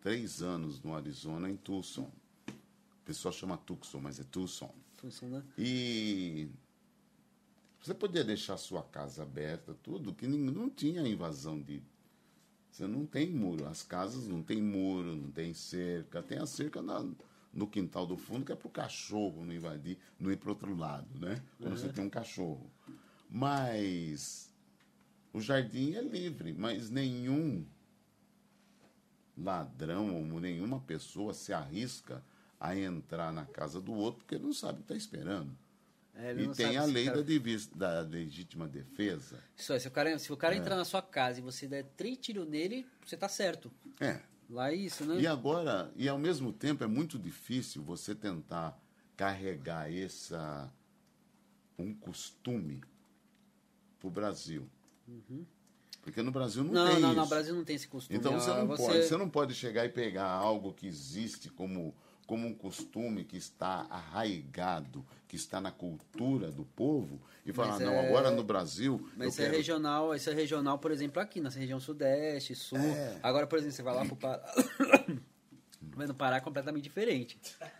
três 0.00 0.42
anos 0.42 0.80
no 0.82 0.94
Arizona, 0.94 1.50
em 1.50 1.56
Tucson. 1.56 2.10
O 2.48 3.04
pessoal 3.04 3.32
chama 3.32 3.56
Tucson, 3.56 3.98
mas 4.00 4.20
é 4.20 4.24
Tucson. 4.24 4.72
Tucson, 4.96 5.26
né? 5.26 5.42
E 5.58 6.48
Você 7.82 7.94
podia 7.94 8.22
deixar 8.22 8.56
sua 8.58 8.82
casa 8.82 9.22
aberta, 9.22 9.74
tudo, 9.82 10.14
que 10.14 10.26
não 10.26 10.68
tinha 10.70 11.00
invasão 11.06 11.60
de. 11.60 11.82
Você 12.70 12.86
não 12.86 13.04
tem 13.06 13.30
muro. 13.30 13.66
As 13.66 13.82
casas 13.82 14.28
não 14.28 14.42
tem 14.42 14.62
muro, 14.62 15.16
não 15.16 15.30
tem 15.30 15.52
cerca. 15.54 16.22
Tem 16.22 16.38
a 16.38 16.46
cerca 16.46 16.80
na- 16.82 17.04
no 17.52 17.66
quintal 17.66 18.06
do 18.06 18.16
fundo, 18.16 18.44
que 18.44 18.52
é 18.52 18.54
para 18.54 18.68
o 18.68 18.70
cachorro 18.70 19.44
não 19.44 19.52
invadir, 19.52 19.98
não 20.20 20.30
ir 20.30 20.36
para 20.36 20.50
outro 20.50 20.76
lado, 20.76 21.18
né? 21.18 21.42
Quando 21.58 21.76
você 21.76 21.88
tem 21.88 22.04
um 22.04 22.10
cachorro. 22.10 22.70
Mas 23.30 24.52
o 25.32 25.40
jardim 25.40 25.94
é 25.94 26.02
livre, 26.02 26.52
mas 26.52 26.90
nenhum 26.90 27.64
ladrão 29.36 30.14
ou 30.16 30.40
nenhuma 30.40 30.80
pessoa 30.80 31.32
se 31.32 31.52
arrisca 31.52 32.22
a 32.58 32.76
entrar 32.76 33.32
na 33.32 33.46
casa 33.46 33.80
do 33.80 33.92
outro 33.92 34.24
porque 34.24 34.38
não 34.38 34.52
sabe 34.52 34.74
o 34.74 34.76
que 34.78 34.92
está 34.92 34.96
esperando. 34.96 35.56
É, 36.14 36.30
ele 36.30 36.44
E 36.46 36.54
tem 36.54 36.76
a 36.76 36.84
lei 36.84 37.06
cara- 37.06 37.22
da, 37.22 38.02
da 38.02 38.08
legítima 38.08 38.66
defesa. 38.68 39.38
Isso 39.56 39.78
se 39.78 39.86
o 39.88 39.90
cara, 39.90 40.18
se 40.18 40.32
o 40.32 40.36
cara 40.36 40.54
É. 40.54 40.58
entrar 40.58 40.76
na 40.76 40.84
sua 40.84 41.00
casa 41.00 41.38
e 41.38 41.42
você 41.42 41.66
der 41.68 41.84
três 41.96 42.18
tiros 42.18 42.46
nele, 42.48 42.84
você 43.06 43.16
tá 43.16 43.28
certo. 43.28 43.70
É. 44.00 44.20
Lá 44.50 44.72
é 44.72 44.74
isso, 44.74 45.04
né? 45.06 45.20
E 45.20 45.26
agora, 45.26 45.90
e 45.94 46.08
ao 46.08 46.18
mesmo 46.18 46.52
tempo 46.52 46.82
é 46.82 46.86
muito 46.88 47.16
difícil 47.18 47.82
você 47.82 48.14
tentar 48.14 48.76
carregar 49.16 49.90
essa 49.90 50.70
um 51.78 51.94
costume 51.94 52.82
para 54.00 54.08
o 54.08 54.10
Brasil. 54.10 54.66
Porque 56.02 56.22
no 56.22 56.30
Brasil 56.32 56.64
não, 56.64 56.72
Não, 56.72 56.86
tem 56.92 57.00
não, 57.00 57.10
isso. 57.12 57.20
no 57.20 57.26
Brasil 57.26 57.54
não 57.54 57.64
tem 57.64 57.76
esse 57.76 57.86
costume. 57.86 58.18
Então 58.18 58.32
você 58.32 58.50
Ah, 58.50 58.64
não, 58.64 58.68
pode, 58.76 59.02
você 59.02 59.16
não 59.16 59.28
pode 59.28 59.54
chegar 59.54 59.84
e 59.84 59.88
pegar 59.90 60.26
algo 60.28 60.72
que 60.72 60.86
existe 60.86 61.50
como, 61.50 61.94
como 62.26 62.46
um 62.48 62.54
costume 62.54 63.22
que 63.24 63.36
está 63.36 63.86
arraigado, 63.90 65.04
que 65.28 65.36
está 65.36 65.60
na 65.60 65.70
cultura 65.70 66.50
do 66.50 66.64
povo, 66.64 67.20
e 67.44 67.52
falar, 67.52 67.72
Mas 67.72 67.80
não, 67.80 67.92
é- 67.92 68.08
agora 68.08 68.30
no 68.30 68.42
Brasil. 68.42 69.06
Mas 69.14 69.32
isso 69.34 69.42
é 69.42 69.44
quero- 69.44 69.56
regional, 69.58 70.14
isso 70.14 70.30
é 70.30 70.32
regional, 70.32 70.78
por 70.78 70.90
exemplo, 70.90 71.20
aqui, 71.20 71.38
nessa 71.40 71.58
região 71.58 71.78
sudeste, 71.78 72.54
sul. 72.54 72.78
É. 72.78 73.18
Agora, 73.22 73.46
por 73.46 73.58
exemplo, 73.58 73.76
você 73.76 73.82
vai 73.82 73.94
lá 73.94 74.04
pro 74.06 74.16
Pará. 74.16 74.42
Mas 75.96 76.08
no 76.08 76.14
Pará 76.14 76.36
é 76.36 76.40
completamente 76.40 76.84
diferente. 76.84 77.38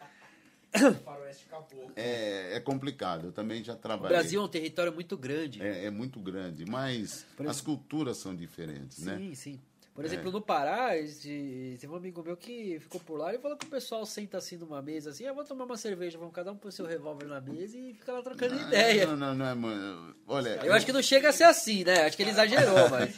É, 1.97 2.57
é 2.57 2.61
complicado, 2.61 3.27
eu 3.27 3.33
também 3.33 3.63
já 3.63 3.73
O 3.75 3.77
trabalhei. 3.77 4.17
Brasil 4.17 4.41
é 4.41 4.45
um 4.45 4.49
território 4.49 4.93
muito 4.93 5.17
grande. 5.17 5.61
é, 5.63 5.87
é 5.87 5.91
muito 5.91 6.21
grande, 6.21 6.65
mas 6.65 7.27
Por 7.37 7.47
as 7.49 7.61
culturas 7.61 8.17
são 8.17 8.35
diferentes, 8.35 8.99
Sim, 8.99 9.05
né? 9.05 9.35
sim. 9.35 9.61
Por 9.93 10.05
exemplo, 10.05 10.29
É. 10.29 10.33
no 10.33 10.41
Pará, 10.41 10.91
teve 10.95 11.89
um 11.89 11.97
amigo 11.97 12.23
meu 12.23 12.37
que 12.37 12.79
ficou 12.81 13.01
por 13.01 13.19
lá 13.19 13.35
e 13.35 13.39
falou 13.39 13.57
que 13.57 13.67
o 13.67 13.69
pessoal 13.69 14.07
senta 14.07 14.39
assim 14.39 14.57
numa 14.57 14.81
mesa, 14.81 15.11
assim, 15.11 15.27
ah, 15.27 15.33
vou 15.33 15.45
tomar 15.45 15.65
uma 15.65 15.77
cerveja, 15.77 16.17
vamos 16.17 16.33
cada 16.33 16.53
um 16.53 16.57
pôr 16.57 16.71
seu 16.73 16.87
revólver 16.87 17.27
na 17.27 17.41
mesa 17.41 17.77
e 17.77 17.93
fica 17.93 18.13
lá 18.13 18.23
trocando 18.23 18.55
ideia. 18.55 19.05
Não, 19.09 19.17
não, 19.17 19.35
não 19.35 19.47
é. 19.47 19.55
mu- 19.55 20.15
Olha, 20.29 20.61
Eu 20.65 20.73
acho 20.73 20.87
que 20.87 20.93
não 20.93 21.03
chega 21.03 21.29
a 21.29 21.33
ser 21.33 21.45
assim, 21.45 21.83
né? 21.85 22.05
Acho 22.07 22.17
que 22.17 22.23
ele 22.23 22.31
exagerou, 22.31 22.77
mas. 22.89 23.15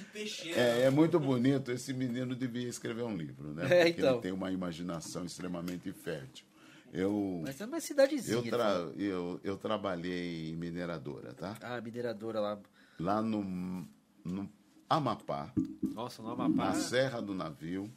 É, 0.57 0.85
é 0.85 0.91
muito 0.91 1.21
bonito. 1.21 1.71
Esse 1.71 1.93
menino 1.93 2.35
devia 2.35 2.67
escrever 2.69 3.03
um 3.03 3.15
livro, 3.17 3.53
né? 3.53 3.65
É, 3.67 3.85
Porque 3.85 4.01
então. 4.01 4.13
ele 4.15 4.23
tem 4.23 4.33
uma 4.33 4.51
imaginação 4.51 5.25
extremamente 5.27 5.93
fértil. 5.93 6.47
Eu, 6.93 7.41
Mas 7.43 7.59
é 7.61 7.65
uma 7.65 7.81
cidadezinha. 7.81 8.37
eu, 8.37 8.43
tra- 8.51 8.59
falou. 8.75 8.93
eu, 8.97 9.41
eu 9.43 9.57
trabalhei 9.57 10.51
em 10.51 10.57
mineradora, 10.57 11.33
tá? 11.33 11.57
Ah, 11.63 11.81
mineradora 11.81 12.39
lá. 12.39 12.61
Lá 13.01 13.23
no, 13.23 13.89
no 14.23 14.53
Amapá, 14.91 15.51
Nossa, 15.95 16.23
no 16.23 16.31
Amapá. 16.33 16.55
na 16.67 16.75
Serra 16.75 17.23
do 17.23 17.35
Navio, 17.35 17.91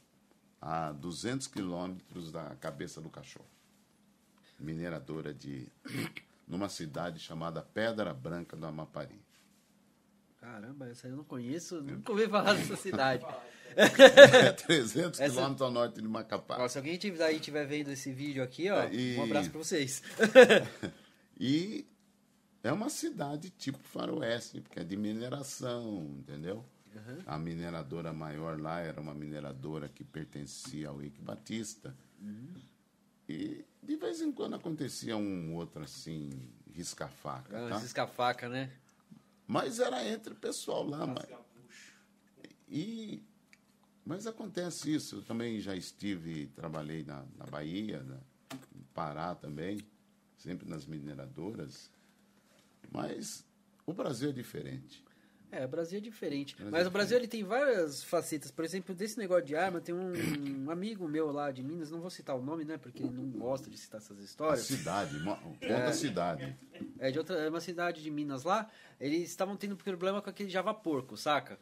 a 0.62 0.94
200 0.94 1.48
quilômetros 1.48 2.32
da 2.32 2.56
cabeça 2.56 3.02
do 3.02 3.10
cachorro. 3.10 3.50
Mineradora 4.58 5.34
de. 5.34 5.68
numa 6.48 6.70
cidade 6.70 7.20
chamada 7.20 7.62
Pedra 7.62 8.14
Branca 8.14 8.56
do 8.56 8.66
Amapari. 8.66 9.20
Caramba, 10.38 10.88
essa 10.88 11.08
aí 11.08 11.12
eu 11.12 11.18
não 11.18 11.24
conheço, 11.26 11.82
nunca 11.82 12.12
ouvi 12.14 12.28
falar 12.30 12.54
dessa 12.54 12.78
cidade. 12.78 13.26
É 14.48 14.52
300 14.52 15.20
Essa- 15.20 15.34
quilômetros 15.34 15.62
ao 15.62 15.72
norte 15.72 16.02
de 16.02 16.08
Macapá. 16.08 16.58
Ó, 16.60 16.68
se 16.68 16.78
alguém 16.78 16.98
tiver 16.98 17.26
aí 17.26 17.36
estiver 17.38 17.66
vendo 17.66 17.90
esse 17.92 18.12
vídeo 18.12 18.44
aqui, 18.44 18.70
ó, 18.70 18.86
E- 18.90 19.18
um 19.18 19.24
abraço 19.24 19.50
pra 19.50 19.60
vocês. 19.60 20.02
E 21.38 21.86
é 22.64 22.72
uma 22.72 22.90
cidade 22.90 23.50
tipo 23.50 23.78
faroeste, 23.78 24.62
porque 24.62 24.80
é 24.80 24.84
de 24.84 24.96
mineração, 24.96 26.16
entendeu? 26.18 26.66
A 27.28 27.38
mineradora 27.38 28.14
maior 28.14 28.58
lá 28.60 28.80
era 28.80 29.02
uma 29.02 29.14
mineradora 29.14 29.90
que 29.90 30.02
pertencia 30.06 30.88
ao 30.88 31.04
Ike 31.04 31.22
Batista. 31.22 31.94
E 33.28 33.66
de 33.84 33.96
vez 33.98 34.22
em 34.22 34.32
quando 34.32 34.56
acontecia 34.56 35.18
um 35.18 35.54
outro 35.56 35.84
assim, 35.84 36.30
risca-faca, 36.74 37.66
Ah, 37.66 37.70
tá? 37.70 37.78
Esses 37.78 37.92
faca, 38.14 38.48
né? 38.48 38.72
Mas 39.46 39.80
era 39.80 40.08
entre 40.08 40.32
o 40.32 40.38
pessoal 40.38 40.88
lá. 40.88 41.06
Mas, 41.06 41.26
e, 42.70 43.22
mas 44.06 44.28
acontece 44.28 44.94
isso. 44.94 45.18
Eu 45.18 45.22
também 45.24 45.60
já 45.60 45.76
estive, 45.76 46.48
trabalhei 46.56 47.04
na, 47.04 47.26
na 47.38 47.46
Bahia, 47.46 48.04
na, 48.04 48.18
em 48.76 48.84
Pará 48.94 49.34
também, 49.36 49.80
sempre 50.38 50.70
nas 50.70 50.86
mineradoras. 50.86 51.90
Mas 52.92 53.44
o 53.86 53.94
Brasil 53.94 54.30
é 54.30 54.34
diferente. 54.34 55.04
É, 55.52 55.64
o 55.64 55.68
Brasil 55.70 56.00
é 56.00 56.02
diferente. 56.02 56.54
Brasil 56.56 56.72
Mas 56.72 56.86
é 56.86 56.88
o 56.88 56.92
Brasil 56.92 57.18
ele 57.18 57.28
tem 57.28 57.44
várias 57.44 58.04
facetas. 58.04 58.52
Por 58.52 58.66
exemplo, 58.66 58.94
desse 58.94 59.18
negócio 59.18 59.46
de 59.46 59.56
arma, 59.56 59.80
tem 59.80 59.96
um, 59.96 60.66
um 60.66 60.70
amigo 60.72 61.08
meu 61.08 61.32
lá 61.32 61.50
de 61.52 61.64
Minas, 61.64 61.92
não 61.92 62.02
vou 62.02 62.10
citar 62.10 62.36
o 62.36 62.42
nome, 62.42 62.66
né? 62.66 62.78
Porque 62.78 63.04
ele 63.04 63.14
não 63.14 63.30
gosta 63.30 63.70
de 63.70 63.78
citar 63.78 64.02
essas 64.02 64.20
A 64.20 64.22
histórias. 64.24 64.66
cidade, 64.66 65.18
mo- 65.20 65.38
conta 65.38 65.86
a 65.90 65.94
cidade. 65.94 66.58
É 67.00 67.10
de 67.10 67.20
outra, 67.20 67.36
é 67.38 67.50
uma 67.50 67.62
cidade 67.62 68.04
de 68.04 68.12
Minas 68.12 68.44
lá. 68.44 68.70
Eles 69.00 69.30
estavam 69.30 69.56
tendo 69.56 69.78
problema 69.78 70.22
com 70.22 70.30
aquele 70.30 70.50
Java 70.50 70.74
porco, 70.74 71.16
saca? 71.16 71.58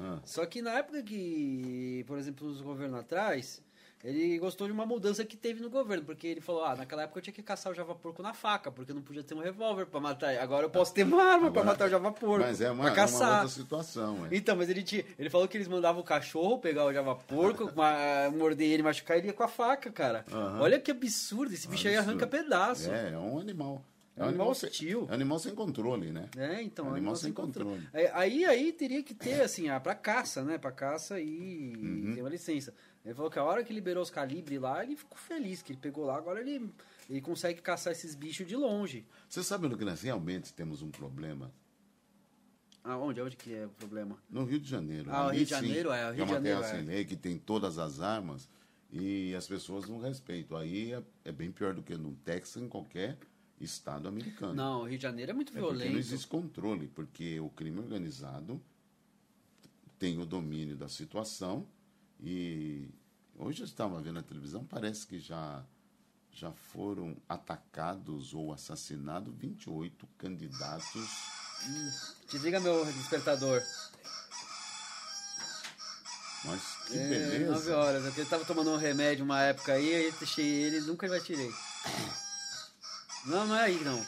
Ah, 0.00 0.18
Só 0.24 0.44
que 0.46 0.62
na 0.62 0.72
época 0.78 1.02
que, 1.02 2.04
por 2.06 2.18
exemplo, 2.18 2.46
os 2.48 2.60
governos 2.60 2.98
atrás, 2.98 3.60
ele 4.04 4.38
gostou 4.38 4.68
de 4.68 4.72
uma 4.72 4.86
mudança 4.86 5.24
que 5.24 5.36
teve 5.36 5.60
no 5.60 5.68
governo, 5.68 6.04
porque 6.04 6.26
ele 6.28 6.40
falou: 6.40 6.64
ah, 6.64 6.76
naquela 6.76 7.02
época 7.02 7.18
eu 7.18 7.22
tinha 7.22 7.34
que 7.34 7.42
caçar 7.42 7.72
o 7.72 7.74
Java 7.74 7.94
porco 7.96 8.22
na 8.22 8.32
faca, 8.32 8.70
porque 8.70 8.92
eu 8.92 8.94
não 8.94 9.02
podia 9.02 9.24
ter 9.24 9.34
um 9.34 9.40
revólver 9.40 9.86
pra 9.86 9.98
matar. 9.98 10.36
Agora 10.38 10.64
eu 10.66 10.70
posso 10.70 10.94
ter 10.94 11.02
uma 11.02 11.20
arma 11.22 11.50
pra 11.50 11.62
Agora- 11.62 11.64
matar 11.66 11.86
o 11.88 11.90
Java 11.90 12.12
porco. 12.12 12.44
mas 12.46 12.60
é 12.60 12.70
uma, 12.70 12.84
pra 12.84 12.90
é 12.90 12.90
uma 12.90 12.96
caçar. 12.96 13.32
outra 13.42 13.48
situação. 13.48 14.26
É. 14.30 14.36
Então, 14.36 14.54
mas 14.54 14.68
ele 14.70 14.84
tinha, 14.84 15.04
ele 15.18 15.28
falou 15.28 15.48
que 15.48 15.56
eles 15.56 15.66
mandavam 15.66 16.00
o 16.00 16.04
cachorro 16.04 16.58
pegar 16.58 16.84
o 16.84 16.92
Java 16.92 17.16
porco, 17.16 17.72
ma- 17.74 18.30
morder 18.32 18.70
ele, 18.70 18.84
machucar 18.84 19.16
ele 19.18 19.26
ia 19.26 19.32
com 19.32 19.42
a 19.42 19.48
faca, 19.48 19.90
cara. 19.90 20.24
Aham. 20.30 20.60
Olha 20.60 20.78
que 20.78 20.92
absurdo, 20.92 21.52
esse 21.52 21.66
bicho 21.66 21.88
aí 21.88 21.96
Absurdo. 21.96 22.10
arranca 22.22 22.26
pedaço. 22.28 22.88
É, 22.92 23.10
é 23.12 23.18
um 23.18 23.40
animal. 23.40 23.82
É 24.18 24.24
um 24.24 24.28
animal 24.28 24.54
sem- 24.54 24.68
hostil. 24.68 25.06
É 25.08 25.12
um 25.12 25.14
animal 25.14 25.38
sem 25.38 25.54
controle, 25.54 26.10
né? 26.10 26.28
É, 26.36 26.60
então, 26.62 26.84
Animal 26.86 26.96
animal 26.96 27.16
sem 27.16 27.22
sem 27.26 27.32
controle. 27.32 27.80
controle. 27.82 27.88
É, 28.06 28.10
Aí, 28.14 28.44
aí 28.44 28.72
teria 28.72 29.02
que 29.02 29.14
ter, 29.14 29.40
assim, 29.40 29.68
ah, 29.68 29.78
pra 29.78 29.94
caça, 29.94 30.42
né? 30.44 30.58
Pra 30.58 30.72
caça 30.72 31.20
e 31.20 31.72
Uhum. 31.76 32.12
tem 32.14 32.22
uma 32.22 32.28
licença. 32.30 32.74
Ele 33.04 33.14
falou 33.14 33.30
que 33.30 33.38
a 33.38 33.44
hora 33.44 33.62
que 33.64 33.72
liberou 33.72 34.02
os 34.02 34.10
calibres 34.10 34.60
lá, 34.60 34.82
ele 34.84 34.96
ficou 34.96 35.16
feliz, 35.16 35.62
que 35.62 35.72
ele 35.72 35.78
pegou 35.80 36.04
lá, 36.04 36.16
agora 36.16 36.40
ele, 36.40 36.70
ele 37.08 37.20
consegue 37.20 37.62
caçar 37.62 37.92
esses 37.92 38.14
bichos 38.14 38.46
de 38.46 38.54
longe. 38.56 39.06
Você 39.28 39.42
sabe 39.42 39.68
no 39.68 39.78
que 39.78 39.84
nós 39.84 40.02
realmente 40.02 40.52
temos 40.52 40.82
um 40.82 40.90
problema? 40.90 41.50
Aonde? 42.84 43.20
Onde 43.20 43.36
que 43.36 43.54
é 43.54 43.66
o 43.66 43.70
problema? 43.70 44.16
No 44.30 44.44
Rio 44.44 44.58
de 44.60 44.68
Janeiro. 44.68 45.10
Ah, 45.10 45.26
o 45.26 45.30
Rio 45.30 45.44
de 45.44 45.54
sim, 45.54 45.54
Janeiro, 45.54 45.90
é, 45.92 46.10
o 46.10 46.12
Rio 46.12 46.12
é 46.12 46.14
de 46.16 46.22
uma 46.22 46.34
Janeiro, 46.34 46.60
terra 46.60 46.72
é. 46.72 46.76
sem 46.76 46.86
lei, 46.86 47.04
que 47.04 47.16
tem 47.16 47.38
todas 47.38 47.78
as 47.78 48.00
armas 48.00 48.48
e 48.90 49.34
as 49.34 49.46
pessoas 49.46 49.88
não 49.88 50.00
respeitam. 50.00 50.56
Aí 50.56 50.92
é, 50.92 51.02
é 51.26 51.32
bem 51.32 51.50
pior 51.50 51.74
do 51.74 51.82
que 51.82 51.96
no 51.96 52.14
Texas, 52.24 52.62
em 52.62 52.68
qualquer 52.68 53.18
estado 53.60 54.08
americano. 54.08 54.54
Não, 54.54 54.82
o 54.82 54.84
Rio 54.84 54.96
de 54.98 55.02
Janeiro 55.02 55.30
é 55.32 55.34
muito 55.34 55.52
É 55.52 55.56
violento. 55.56 55.92
não 55.92 55.98
existe 55.98 56.26
controle, 56.26 56.88
porque 56.88 57.38
o 57.40 57.48
crime 57.50 57.78
organizado 57.80 58.60
tem 59.98 60.18
o 60.18 60.24
domínio 60.26 60.76
da 60.76 60.88
situação 60.88 61.66
e 62.20 62.88
hoje 63.36 63.62
eu 63.62 63.66
estava 63.66 64.00
vendo 64.00 64.14
na 64.14 64.22
televisão, 64.22 64.64
parece 64.64 65.06
que 65.06 65.18
já 65.18 65.64
já 66.30 66.52
foram 66.52 67.16
atacados 67.28 68.32
ou 68.32 68.52
assassinados 68.52 69.34
28 69.36 70.06
candidatos. 70.16 71.08
Desliga 72.30 72.60
meu 72.60 72.84
despertador. 72.84 73.60
Mas 76.44 76.62
que 76.86 76.96
É, 76.96 77.08
beleza! 77.08 77.52
9 77.52 77.70
horas, 77.72 78.04
porque 78.04 78.20
ele 78.20 78.30
tava 78.30 78.44
tomando 78.44 78.70
um 78.70 78.76
remédio 78.76 79.24
uma 79.24 79.42
época 79.42 79.72
aí, 79.72 79.92
aí 79.94 80.04
eu 80.04 80.12
deixei 80.12 80.46
ele, 80.46 80.80
nunca 80.82 81.08
mais 81.08 81.24
tirei. 81.24 81.50
Não, 83.28 83.46
não 83.46 83.56
é 83.56 83.64
aí 83.64 83.84
não. 83.84 84.04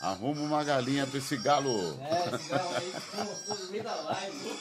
Arruma 0.00 0.40
uma 0.42 0.62
galinha 0.62 1.06
pra 1.06 1.18
esse 1.18 1.36
galo. 1.38 1.98
É, 2.02 2.34
esse 2.36 2.48
galo 2.48 2.76
aí, 2.76 2.92
pô, 3.46 3.54
no 3.54 3.70
meio 3.70 3.82
da 3.84 3.94
live. 3.94 4.58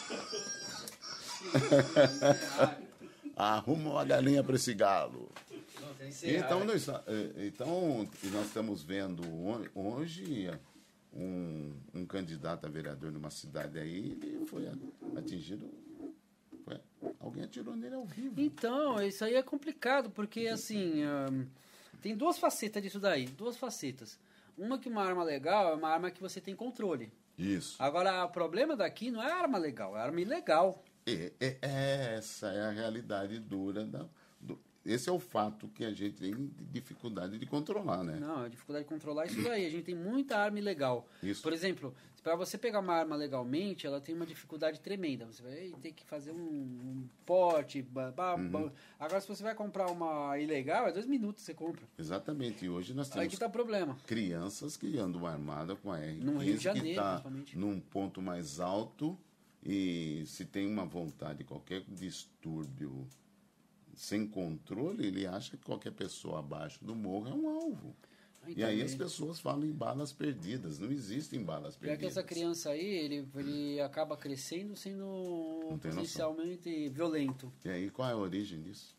Arruma 3.36 3.90
uma 3.92 4.06
galinha 4.06 4.44
para 4.44 4.56
esse 4.56 4.74
galo. 4.74 5.30
Então 6.24 6.60
raro. 6.60 6.66
nós, 6.66 6.88
eh, 6.88 7.48
então, 7.48 8.08
e 8.24 8.28
nós 8.28 8.48
estamos 8.48 8.82
vendo 8.82 9.22
ho- 9.24 9.68
hoje 9.76 10.50
um, 11.14 11.74
um 11.94 12.06
candidato 12.06 12.66
a 12.66 12.70
vereador 12.70 13.12
numa 13.12 13.30
cidade 13.30 13.78
aí, 13.78 14.18
ele 14.22 14.46
foi 14.46 14.68
atingido. 15.18 15.70
Alguém 17.26 17.44
atirou 17.44 17.76
nele 17.76 17.96
ao 17.96 18.06
vivo. 18.06 18.40
Então, 18.40 19.02
isso 19.02 19.26
aí 19.26 19.36
é 19.36 19.42
complicado, 19.42 20.10
porque 20.10 20.48
assim, 20.48 21.04
ahn, 21.04 21.46
tem 22.02 22.16
duas 22.16 22.38
facetas 22.38 22.82
disso 22.84 23.00
daí, 23.00 23.26
duas 23.26 23.58
facetas. 23.58 24.20
Uma 24.58 24.78
que 24.78 24.88
uma 24.88 25.04
arma 25.04 25.24
legal 25.24 25.72
é 25.72 25.76
uma 25.76 25.90
arma 25.90 26.12
que 26.12 26.22
você 26.22 26.40
tem 26.40 26.56
controle. 26.56 27.12
Isso. 27.38 27.76
Agora, 27.82 28.24
o 28.24 28.30
problema 28.30 28.76
daqui 28.76 29.12
não 29.12 29.22
é 29.22 29.32
arma 29.32 29.58
legal, 29.58 29.98
é 29.98 30.02
arma 30.02 30.22
ilegal. 30.22 30.84
É, 31.06 31.32
é- 31.40 31.58
é- 31.62 32.16
essa 32.18 32.48
é 32.48 32.62
a 32.62 32.72
realidade 32.72 33.38
dura 33.40 33.86
da. 33.86 34.06
do- 34.40 34.58
esse 34.86 35.10
é 35.10 35.12
o 35.12 35.20
fato 35.20 35.68
que 35.68 35.84
a 35.84 35.92
gente 35.92 36.16
tem 36.16 36.50
dificuldade 36.72 37.38
de 37.38 37.46
controlar, 37.46 38.04
né? 38.04 38.18
Não, 38.20 38.44
a 38.44 38.48
dificuldade 38.48 38.86
de 38.86 38.90
controlar 38.90 39.24
é 39.24 39.28
isso 39.28 39.42
daí. 39.44 39.66
A 39.66 39.70
gente 39.70 39.84
tem 39.84 39.96
muita 39.96 40.38
arma 40.38 40.58
ilegal. 40.60 41.08
Isso. 41.22 41.42
Por 41.42 41.52
exemplo, 41.52 41.94
para 42.26 42.36
você 42.36 42.58
pegar 42.58 42.80
uma 42.80 42.96
arma 42.96 43.16
legalmente, 43.16 43.86
ela 43.86 44.02
tem 44.02 44.16
uma 44.16 44.26
dificuldade 44.26 44.80
tremenda. 44.80 45.28
Você 45.28 45.44
vai 45.44 45.72
ter 45.80 45.92
que 45.92 46.04
fazer 46.04 46.32
um, 46.32 46.36
um 46.36 47.08
porte. 47.24 47.82
Uhum. 47.96 48.72
Agora, 49.00 49.22
se 49.22 49.28
você 49.28 49.44
vai 49.44 49.54
comprar 49.54 49.92
uma 49.92 50.36
ilegal, 50.40 50.88
é 50.88 50.92
dois 50.92 51.06
minutos 51.06 51.44
que 51.44 51.46
você 51.46 51.54
compra. 51.54 51.84
Exatamente. 52.00 52.66
E 52.66 52.70
hoje 52.70 52.96
nós 52.96 53.12
Aí 53.12 53.20
temos 53.20 53.34
que 53.36 53.40
tá 53.40 53.48
problema. 53.48 53.96
crianças 54.08 54.76
que 54.76 54.98
andam 54.98 55.24
armadas 55.28 55.78
com 55.78 55.92
a 55.92 56.00
R15, 56.00 56.24
No 56.24 56.40
Rio 56.40 56.58
de 56.58 56.64
Janeiro, 56.64 56.86
que 56.88 56.92
está 56.94 57.12
principalmente. 57.12 57.58
num 57.60 57.80
ponto 57.80 58.20
mais 58.24 58.60
alto 58.60 59.16
e 59.64 60.24
se 60.26 60.46
tem 60.46 60.68
uma 60.68 60.84
vontade, 60.84 61.44
qualquer 61.44 61.84
distúrbio 61.88 63.08
sem 63.94 64.26
controle, 64.26 65.06
ele 65.06 65.28
acha 65.28 65.56
que 65.56 65.64
qualquer 65.64 65.92
pessoa 65.92 66.40
abaixo 66.40 66.84
do 66.84 66.96
morro 66.96 67.28
é 67.30 67.34
um 67.36 67.48
alvo. 67.48 67.96
E 68.56 68.64
aí 68.64 68.82
as 68.82 68.96
pessoas 68.96 69.40
falam 69.40 69.66
em 69.66 69.72
balas 69.72 70.12
perdidas. 70.12 70.80
Não 70.80 70.92
existem 70.92 71.44
balas 71.44 71.76
perdidas. 71.76 72.12
essa 72.12 72.24
criança 72.24 72.72
aí, 72.72 72.86
ele, 72.86 73.28
ele 73.36 73.82
acaba 73.82 74.18
crescendo 74.18 74.76
sendo 74.76 75.06
tem 75.06 75.68
noção. 75.68 75.78
potencialmente 75.80 76.90
violento. 76.90 77.52
E 77.64 77.70
aí 77.70 77.90
qual 77.90 78.10
é 78.10 78.14
a 78.14 78.18
origem 78.18 78.62
disso? 78.62 78.96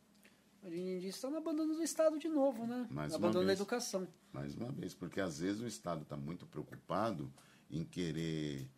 A 0.63 0.71
gente 0.71 1.07
está 1.07 1.31
no 1.31 1.37
abandono 1.37 1.75
do 1.75 1.83
Estado 1.83 2.19
de 2.19 2.29
novo, 2.29 2.67
né? 2.67 2.89
Mais 2.91 3.13
uma 3.13 3.19
abandono 3.19 3.47
da 3.47 3.53
educação. 3.53 4.09
Mais 4.33 4.57
uma 4.57 4.73
vez, 4.73 4.95
porque 4.95 5.21
às 5.21 5.39
vezes 5.39 5.63
o 5.63 5.67
Estado 5.67 6.03
está 6.03 6.17
muito 6.17 6.45
preocupado 6.45 7.33
em 7.71 7.85
querer 7.85 8.69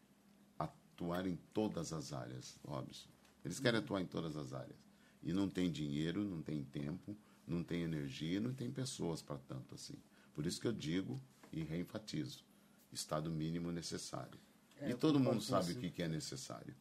atuar 0.58 1.26
em 1.26 1.36
todas 1.54 1.92
as 1.92 2.12
áreas, 2.12 2.58
Robson. 2.62 3.08
Eles 3.42 3.58
querem 3.58 3.80
atuar 3.80 4.02
em 4.02 4.06
todas 4.06 4.36
as 4.36 4.52
áreas. 4.52 4.78
E 5.22 5.32
não 5.32 5.48
tem 5.48 5.70
dinheiro, 5.70 6.22
não 6.22 6.42
tem 6.42 6.62
tempo, 6.62 7.16
não 7.46 7.64
tem 7.64 7.82
energia, 7.82 8.38
não 8.38 8.52
tem 8.52 8.70
pessoas 8.70 9.22
para 9.22 9.38
tanto 9.38 9.74
assim. 9.74 9.96
Por 10.38 10.46
isso 10.46 10.60
que 10.60 10.68
eu 10.68 10.72
digo 10.72 11.20
e 11.52 11.64
reenfatizo: 11.64 12.44
Estado 12.92 13.28
mínimo 13.28 13.72
necessário. 13.72 14.38
É, 14.80 14.90
e 14.90 14.94
todo 14.94 15.18
mundo 15.18 15.42
sabe 15.42 15.72
o 15.72 15.74
que 15.74 15.90
que 15.90 16.00
é 16.00 16.06
necessário. 16.06 16.76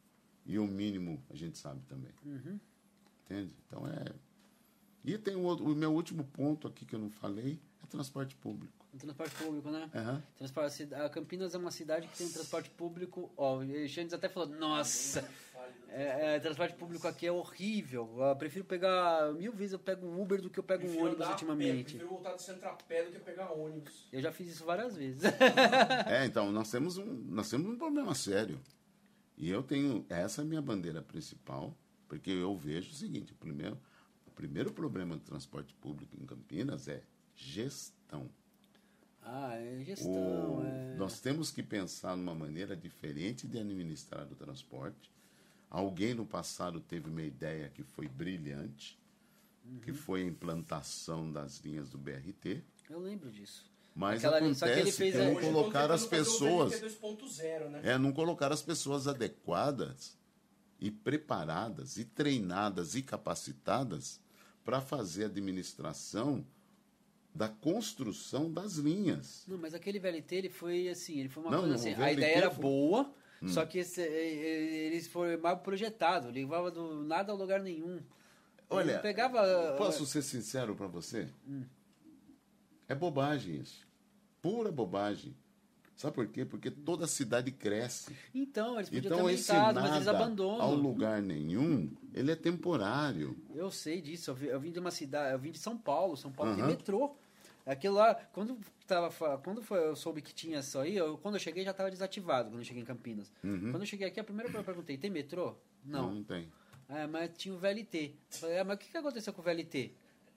E 0.45 0.59
o 0.59 0.67
mínimo 0.67 1.19
a 1.27 1.35
gente 1.35 1.57
sabe 1.57 1.81
também. 1.87 2.13
Uhum. 2.23 2.59
Entende? 3.25 3.55
Então 3.65 3.87
é. 3.87 4.13
E 5.03 5.17
tem 5.17 5.35
o, 5.35 5.41
outro, 5.41 5.65
o 5.65 5.75
meu 5.75 5.91
último 5.91 6.23
ponto 6.25 6.67
aqui 6.67 6.85
que 6.85 6.93
eu 6.93 6.99
não 6.99 7.09
falei 7.09 7.59
é 7.81 7.87
transporte 7.87 8.35
público. 8.35 8.85
O 8.97 8.99
transporte 8.99 9.35
público, 9.35 9.69
né? 9.69 9.89
Aham. 9.93 10.23
Transporte, 10.37 10.93
a 10.93 11.09
Campinas 11.09 11.53
é 11.53 11.57
uma 11.57 11.71
cidade 11.71 12.07
que 12.07 12.17
tem 12.17 12.27
transporte 12.29 12.69
público. 12.71 13.31
Ó, 13.37 13.59
o 13.59 13.87
Xandes 13.87 14.13
até 14.13 14.27
falou: 14.27 14.49
Nossa, 14.49 15.27
é, 15.89 16.35
é, 16.35 16.39
transporte 16.39 16.75
público 16.75 17.07
aqui 17.07 17.25
é 17.25 17.31
horrível. 17.31 18.09
Eu 18.19 18.35
prefiro 18.35 18.65
pegar 18.65 19.31
mil 19.33 19.51
vezes 19.53 19.73
eu 19.73 19.79
pego 19.79 20.05
um 20.05 20.21
Uber 20.21 20.41
do 20.41 20.49
que 20.49 20.59
eu 20.59 20.63
pego 20.63 20.83
um 20.83 20.87
Prefiro 20.87 21.05
ônibus 21.05 21.21
a 21.21 21.25
pé, 21.25 21.31
ultimamente. 21.31 21.83
Prefiro 21.83 22.09
voltar 22.09 22.33
do 22.33 22.41
centro 22.41 22.67
a 22.67 22.73
pé 22.73 23.03
do 23.03 23.11
que 23.11 23.19
pegar 23.19 23.51
ônibus. 23.51 24.07
Eu 24.11 24.21
já 24.21 24.31
fiz 24.31 24.49
isso 24.49 24.65
várias 24.65 24.95
vezes. 24.95 25.23
É, 26.07 26.25
então, 26.25 26.51
nós 26.51 26.69
temos, 26.69 26.97
um, 26.97 27.05
nós 27.29 27.49
temos 27.49 27.67
um 27.67 27.77
problema 27.77 28.13
sério. 28.15 28.59
E 29.37 29.49
eu 29.49 29.61
tenho. 29.61 30.05
Essa 30.09 30.41
é 30.41 30.43
a 30.43 30.47
minha 30.47 30.61
bandeira 30.61 31.01
principal, 31.01 31.75
porque 32.07 32.31
eu 32.31 32.55
vejo 32.57 32.91
o 32.91 32.93
seguinte: 32.93 33.33
primeiro, 33.33 33.77
o 34.25 34.31
primeiro 34.31 34.71
problema 34.71 35.15
do 35.15 35.21
transporte 35.21 35.73
público 35.75 36.15
em 36.19 36.25
Campinas 36.25 36.87
é 36.87 37.03
gestão. 37.35 38.29
Ah, 39.29 39.55
é 39.55 39.83
gestão. 39.83 40.57
O- 40.59 40.63
é... 40.65 40.95
Nós 40.95 41.19
temos 41.19 41.51
que 41.51 41.61
pensar 41.61 42.15
numa 42.17 42.33
maneira 42.35 42.75
diferente 42.75 43.47
de 43.47 43.59
administrar 43.59 44.25
o 44.31 44.35
transporte. 44.35 45.11
Alguém 45.69 46.13
no 46.13 46.25
passado 46.25 46.79
teve 46.79 47.09
uma 47.09 47.21
ideia 47.21 47.69
que 47.69 47.83
foi 47.83 48.07
brilhante, 48.07 48.97
que 49.83 49.91
foi 49.93 50.21
a 50.21 50.25
implantação 50.25 51.29
das 51.31 51.59
linhas 51.59 51.89
do 51.89 51.97
BRT. 51.97 52.63
Eu 52.89 52.99
lembro 52.99 53.29
disso. 53.29 53.65
Mas 53.93 54.23
Aquela 54.23 54.37
que 54.39 54.45
acontece 54.45 54.91
fez 54.91 55.15
que 55.15 55.21
a- 55.21 55.25
não 55.25 55.41
colocaram 55.41 55.93
as 55.93 56.05
pessoas. 56.05 56.73
o 56.73 56.77
VLT 56.79 56.85
2.0, 57.01 57.69
né? 57.69 57.81
É, 57.83 57.97
não 57.97 58.13
colocar 58.13 58.51
as 58.51 58.61
pessoas 58.61 59.07
adequadas 59.07 60.15
e 60.79 60.89
preparadas 60.91 61.97
e 61.97 62.05
treinadas 62.05 62.93
e 62.95 63.01
capacitadas 63.01 64.21
para 64.63 64.79
fazer 64.79 65.23
a 65.23 65.27
administração 65.27 66.45
da 67.37 67.47
construção 67.47 68.51
das 68.51 68.73
linhas. 68.77 69.45
Não, 69.47 69.57
mas 69.57 69.73
aquele 69.75 69.99
VLT, 69.99 70.35
ele 70.35 70.49
foi 70.49 70.89
assim, 70.89 71.19
ele 71.19 71.29
foi 71.29 71.43
uma 71.43 71.51
Não, 71.51 71.59
coisa 71.59 71.75
assim, 71.75 71.93
a 71.93 72.11
ideia 72.11 72.35
era 72.37 72.49
foi- 72.51 72.61
boa, 72.63 73.13
só 73.45 73.63
que 73.65 73.77
esse, 73.77 74.01
eles 74.01 75.07
foram 75.07 75.39
mal 75.39 75.59
projetados, 75.59 76.33
levava 76.33 76.71
do 76.71 77.03
nada 77.03 77.31
a 77.31 77.35
lugar 77.35 77.61
nenhum. 77.61 78.01
Olha, 78.69 78.93
Ele 78.93 78.99
pegava... 78.99 79.75
Posso 79.77 80.05
ser 80.05 80.23
sincero 80.23 80.75
para 80.75 80.87
você? 80.87 81.29
É 82.87 82.95
bobagem 82.95 83.57
isso. 83.57 83.85
Pura 84.41 84.71
bobagem. 84.71 85.35
Sabe 85.95 86.13
por 86.15 86.27
quê? 86.27 86.45
Porque 86.45 86.69
toda 86.69 87.07
cidade 87.07 87.51
cresce. 87.51 88.15
Então, 88.33 88.75
eles 88.75 88.89
podiam 88.89 89.05
Então 89.15 89.25
ter 89.27 89.33
esse 89.33 89.51
aumentado, 89.51 89.81
mas 89.81 89.95
eles 89.95 90.07
abandonam. 90.07 90.61
ao 90.61 90.75
lugar 90.75 91.21
nenhum, 91.23 91.91
ele 92.13 92.31
é 92.31 92.35
temporário. 92.35 93.35
Eu 93.55 93.71
sei 93.71 93.99
disso. 94.01 94.37
Eu 94.41 94.59
vim, 94.59 94.71
de 94.71 94.79
uma 94.79 94.91
cidade, 94.91 95.33
eu 95.33 95.39
vim 95.39 95.51
de 95.51 95.57
São 95.57 95.75
Paulo. 95.77 96.15
São 96.15 96.31
Paulo 96.31 96.53
tem 96.53 96.63
Aham. 96.63 96.71
metrô. 96.71 97.15
Aquilo 97.67 97.95
lá, 97.95 98.15
quando 98.31 98.57
tava, 98.87 99.09
quando 99.39 99.61
foi, 99.61 99.79
eu 99.85 99.95
soube 99.95 100.21
que 100.21 100.33
tinha 100.33 100.59
isso 100.59 100.79
aí, 100.79 100.95
eu, 100.95 101.17
quando 101.17 101.35
eu 101.35 101.39
cheguei 101.39 101.65
já 101.65 101.71
estava 101.71 101.91
desativado 101.91 102.49
quando 102.49 102.59
eu 102.61 102.65
cheguei 102.65 102.81
em 102.81 102.85
Campinas. 102.85 103.29
Uhum. 103.43 103.71
Quando 103.71 103.81
eu 103.83 103.85
cheguei 103.85 104.07
aqui, 104.07 104.19
a 104.19 104.23
primeira 104.23 104.49
coisa 104.49 104.63
que 104.63 104.69
eu 104.69 104.73
perguntei, 104.73 104.97
tem 104.97 105.09
metrô? 105.09 105.53
Não. 105.83 106.13
Não 106.15 106.23
tem. 106.23 106.49
É, 106.87 107.05
mas 107.05 107.29
tinha 107.37 107.53
o 107.53 107.57
VLT. 107.57 108.15
Eu 108.31 108.37
falei, 108.39 108.59
ah, 108.59 108.63
mas 108.63 108.75
o 108.77 108.79
que, 108.79 108.89
que 108.89 108.97
aconteceu 108.97 109.33
com 109.33 109.41
o 109.41 109.43
VLT? 109.43 109.93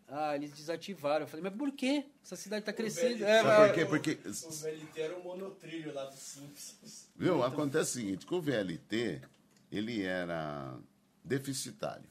Ah, 0.08 0.34
eles 0.34 0.50
desativaram. 0.50 1.24
Eu 1.24 1.28
falei, 1.28 1.44
mas 1.48 1.54
por 1.56 1.70
quê? 1.70 2.04
Essa 2.20 2.34
cidade 2.34 2.62
está 2.62 2.72
crescendo. 2.72 3.18
VLT 3.18 3.24
É, 3.24 3.42
mas- 3.44 3.68
por 3.68 3.74
quê? 3.76 3.86
Porque- 3.86 4.28
O 4.28 4.50
VLT 4.50 5.00
era 5.00 5.16
o 5.16 5.22
monotrilho 5.22 5.94
lá 5.94 6.06
dos 6.06 6.18
Simpsons. 6.18 7.08
Viu? 7.14 7.44
Acontece 7.44 7.90
o 7.90 7.94
seguinte, 8.00 8.26
que 8.26 8.34
o 8.34 8.42
VLT, 8.42 9.20
ele 9.70 10.02
era 10.02 10.76
deficitário. 11.24 12.10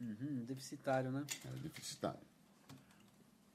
Uhum, 0.00 0.44
deficitário, 0.44 1.12
né? 1.12 1.24
Era 1.44 1.56
deficitário. 1.58 2.27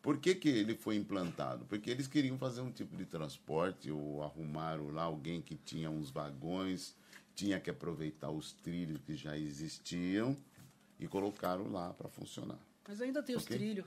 Por 0.03 0.17
que, 0.17 0.35
que 0.35 0.49
ele 0.49 0.75
foi 0.75 0.97
implantado? 0.97 1.63
Porque 1.65 1.89
eles 1.89 2.07
queriam 2.07 2.37
fazer 2.37 2.59
um 2.59 2.69
tipo 2.69 2.95
de 2.97 3.05
transporte, 3.05 3.89
ou 3.89 4.21
arrumaram 4.21 4.89
lá 4.89 5.03
alguém 5.03 5.41
que 5.41 5.55
tinha 5.55 5.89
uns 5.89 6.11
vagões, 6.11 6.93
tinha 7.33 7.57
que 7.57 7.69
aproveitar 7.69 8.29
os 8.29 8.51
trilhos 8.51 8.99
que 9.05 9.15
já 9.15 9.37
existiam 9.37 10.35
e 10.99 11.07
colocaram 11.07 11.71
lá 11.71 11.93
para 11.93 12.09
funcionar. 12.09 12.59
Mas 12.85 12.99
ainda 13.01 13.23
tem 13.23 13.37
os 13.37 13.43
Ok. 13.43 13.55
trilhos. 13.57 13.85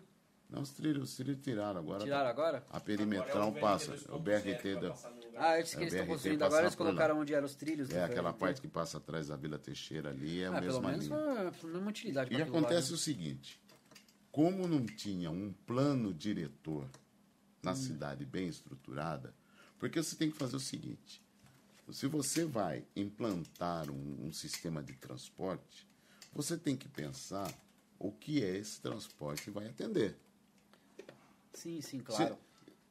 Não, 0.49 0.63
os 0.63 0.71
trilhos, 0.71 1.11
os 1.11 1.17
trilhos 1.17 1.43
tiraram 1.43 1.79
agora. 1.81 2.05
Tiraram 2.05 2.31
agora? 2.31 2.65
A 2.71 2.81
perimetral 2.81 3.49
Agora 3.49 3.57
é 3.57 3.59
o 3.59 3.61
passa, 3.61 3.93
o 4.15 4.19
2.0 4.19 4.23
BRT 4.23 4.77
da. 4.81 4.95
Ah, 5.37 5.61
esse 5.61 5.77
que 5.77 5.83
É, 5.83 5.83
eles 5.83 5.93
estão 5.93 6.07
BRT 6.07 6.07
construindo 6.07 6.43
agora, 6.45 6.63
eles 6.63 6.75
colocaram 6.77 7.19
onde 7.21 7.35
eram 7.35 7.45
os 7.45 7.55
trilhos. 7.57 7.91
é 7.91 8.03
aquela 8.05 8.31
VLT. 8.31 8.39
parte 8.39 8.61
que 8.63 8.69
passa 8.69 8.97
atrás 8.97 9.27
da 9.29 9.37
Vila 9.37 9.59
Teixeira 9.59 10.09
ali, 10.11 10.41
é 10.41 10.47
a 10.47 10.57
Ah, 10.57 10.61
pelo 10.63 10.81
mesma 10.81 10.91
menos 10.93 11.07
linha. 11.09 11.53
foi 11.53 11.73
uma 11.79 11.91
utilidade. 11.91 12.33
E 12.35 12.41
acontece 12.41 12.89
né? 12.91 12.95
o 12.95 12.99
seguinte: 12.99 13.61
como 14.37 14.69
não 14.69 14.85
tinha 14.85 15.31
um 15.31 15.51
plano 15.67 16.13
diretor 16.13 16.87
na 17.63 17.75
cidade 17.75 18.23
bem 18.27 18.47
estruturada, 18.47 19.35
porque 19.79 20.03
você 20.03 20.15
tem 20.15 20.31
que 20.31 20.37
fazer 20.37 20.57
o 20.57 20.61
seguinte: 20.61 21.23
se 21.91 22.07
você 22.07 22.45
vai 22.45 22.85
implantar 22.95 23.91
um, 23.91 24.27
um 24.27 24.31
sistema 24.35 24.83
de 24.83 24.93
transporte, 24.93 25.89
você 26.35 26.59
tem 26.59 26.77
que 26.77 26.87
pensar 26.87 27.51
o 27.99 28.13
que 28.13 28.45
é 28.45 28.59
esse 28.59 28.79
transporte 28.79 29.49
vai 29.49 29.69
atender. 29.69 30.15
Sim, 31.55 31.81
sim, 31.81 32.01
Se 32.01 32.05
claro. 32.05 32.39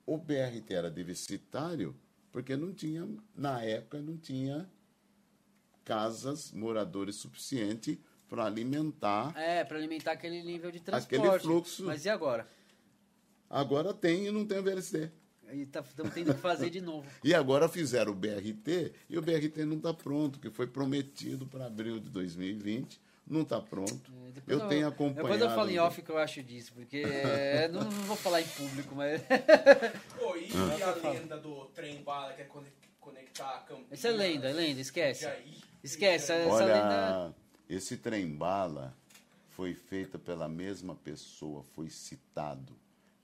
o 0.03 0.17
BRT 0.17 0.73
era 0.73 0.89
deficitário 0.89 1.95
porque 2.31 2.57
não 2.57 2.73
tinha, 2.73 3.07
na 3.35 3.61
época, 3.61 4.01
não 4.01 4.17
tinha 4.17 4.67
casas, 5.83 6.51
moradores 6.51 7.17
suficiente 7.17 8.01
para 8.29 8.45
alimentar 8.45 9.33
É, 9.37 9.63
para 9.63 9.77
alimentar 9.77 10.11
aquele 10.13 10.41
nível 10.43 10.71
de 10.71 10.79
transporte. 10.79 11.15
Aquele 11.27 11.39
fluxo. 11.39 11.83
Mas 11.85 12.05
e 12.05 12.09
agora? 12.09 12.47
Agora 13.49 13.93
tem 13.93 14.27
e 14.27 14.31
não 14.31 14.45
tem 14.45 14.59
o 14.59 14.63
VLT. 14.63 15.11
Aí 15.47 15.61
estamos 15.61 15.89
tendo 15.93 16.33
que 16.33 16.41
fazer 16.41 16.69
de 16.71 16.81
novo. 16.81 17.07
E 17.23 17.33
agora 17.33 17.69
fizeram 17.69 18.11
o 18.11 18.15
BRT 18.15 18.91
e 19.09 19.17
o 19.17 19.21
BRT 19.21 19.63
não 19.65 19.77
está 19.77 19.93
pronto, 19.93 20.39
que 20.39 20.49
foi 20.49 20.65
prometido 20.67 21.45
para 21.45 21.67
abril 21.67 21.99
de 21.99 22.09
2020. 22.09 22.99
Não 23.27 23.41
está 23.41 23.59
pronto. 23.59 24.11
É, 24.27 24.31
depois 24.31 24.59
Eu 24.61 24.67
tenho 24.67 24.87
acompanhado. 24.87 25.23
Depois 25.23 25.41
eu 25.41 25.49
falo 25.55 25.69
em 25.71 25.79
off 25.79 25.99
que 26.01 26.09
eu 26.11 26.17
acho 26.17 26.43
disso, 26.43 26.71
porque 26.73 26.97
é, 26.97 27.67
não, 27.67 27.81
não 27.83 27.89
vou 28.03 28.15
falar 28.15 28.41
em 28.41 28.47
público, 28.47 28.93
mas. 28.95 29.19
Pô, 30.19 30.35
e 30.35 30.49
Ah. 30.53 31.07
a 31.07 31.09
lenda 31.11 31.37
do 31.37 31.65
trem 31.73 32.03
bala 32.03 32.33
que 32.33 32.41
é 32.43 32.45
conec- 32.45 32.71
conectar 32.99 33.49
a 33.49 33.59
Campinas? 33.61 33.97
Isso 33.97 34.07
é 34.07 34.11
lenda, 34.11 34.49
é 34.49 34.53
lenda, 34.53 34.79
esquece. 34.81 35.23
Jair, 35.23 35.43
Esquece, 35.83 36.27
Jair. 36.27 36.47
essa 36.47 36.65
lenda. 36.65 37.35
Esse 37.67 37.97
trem-bala 37.97 38.95
foi 39.49 39.73
feita 39.73 40.19
pela 40.19 40.47
mesma 40.47 40.93
pessoa, 40.95 41.63
foi 41.63 41.89
citado 41.89 42.75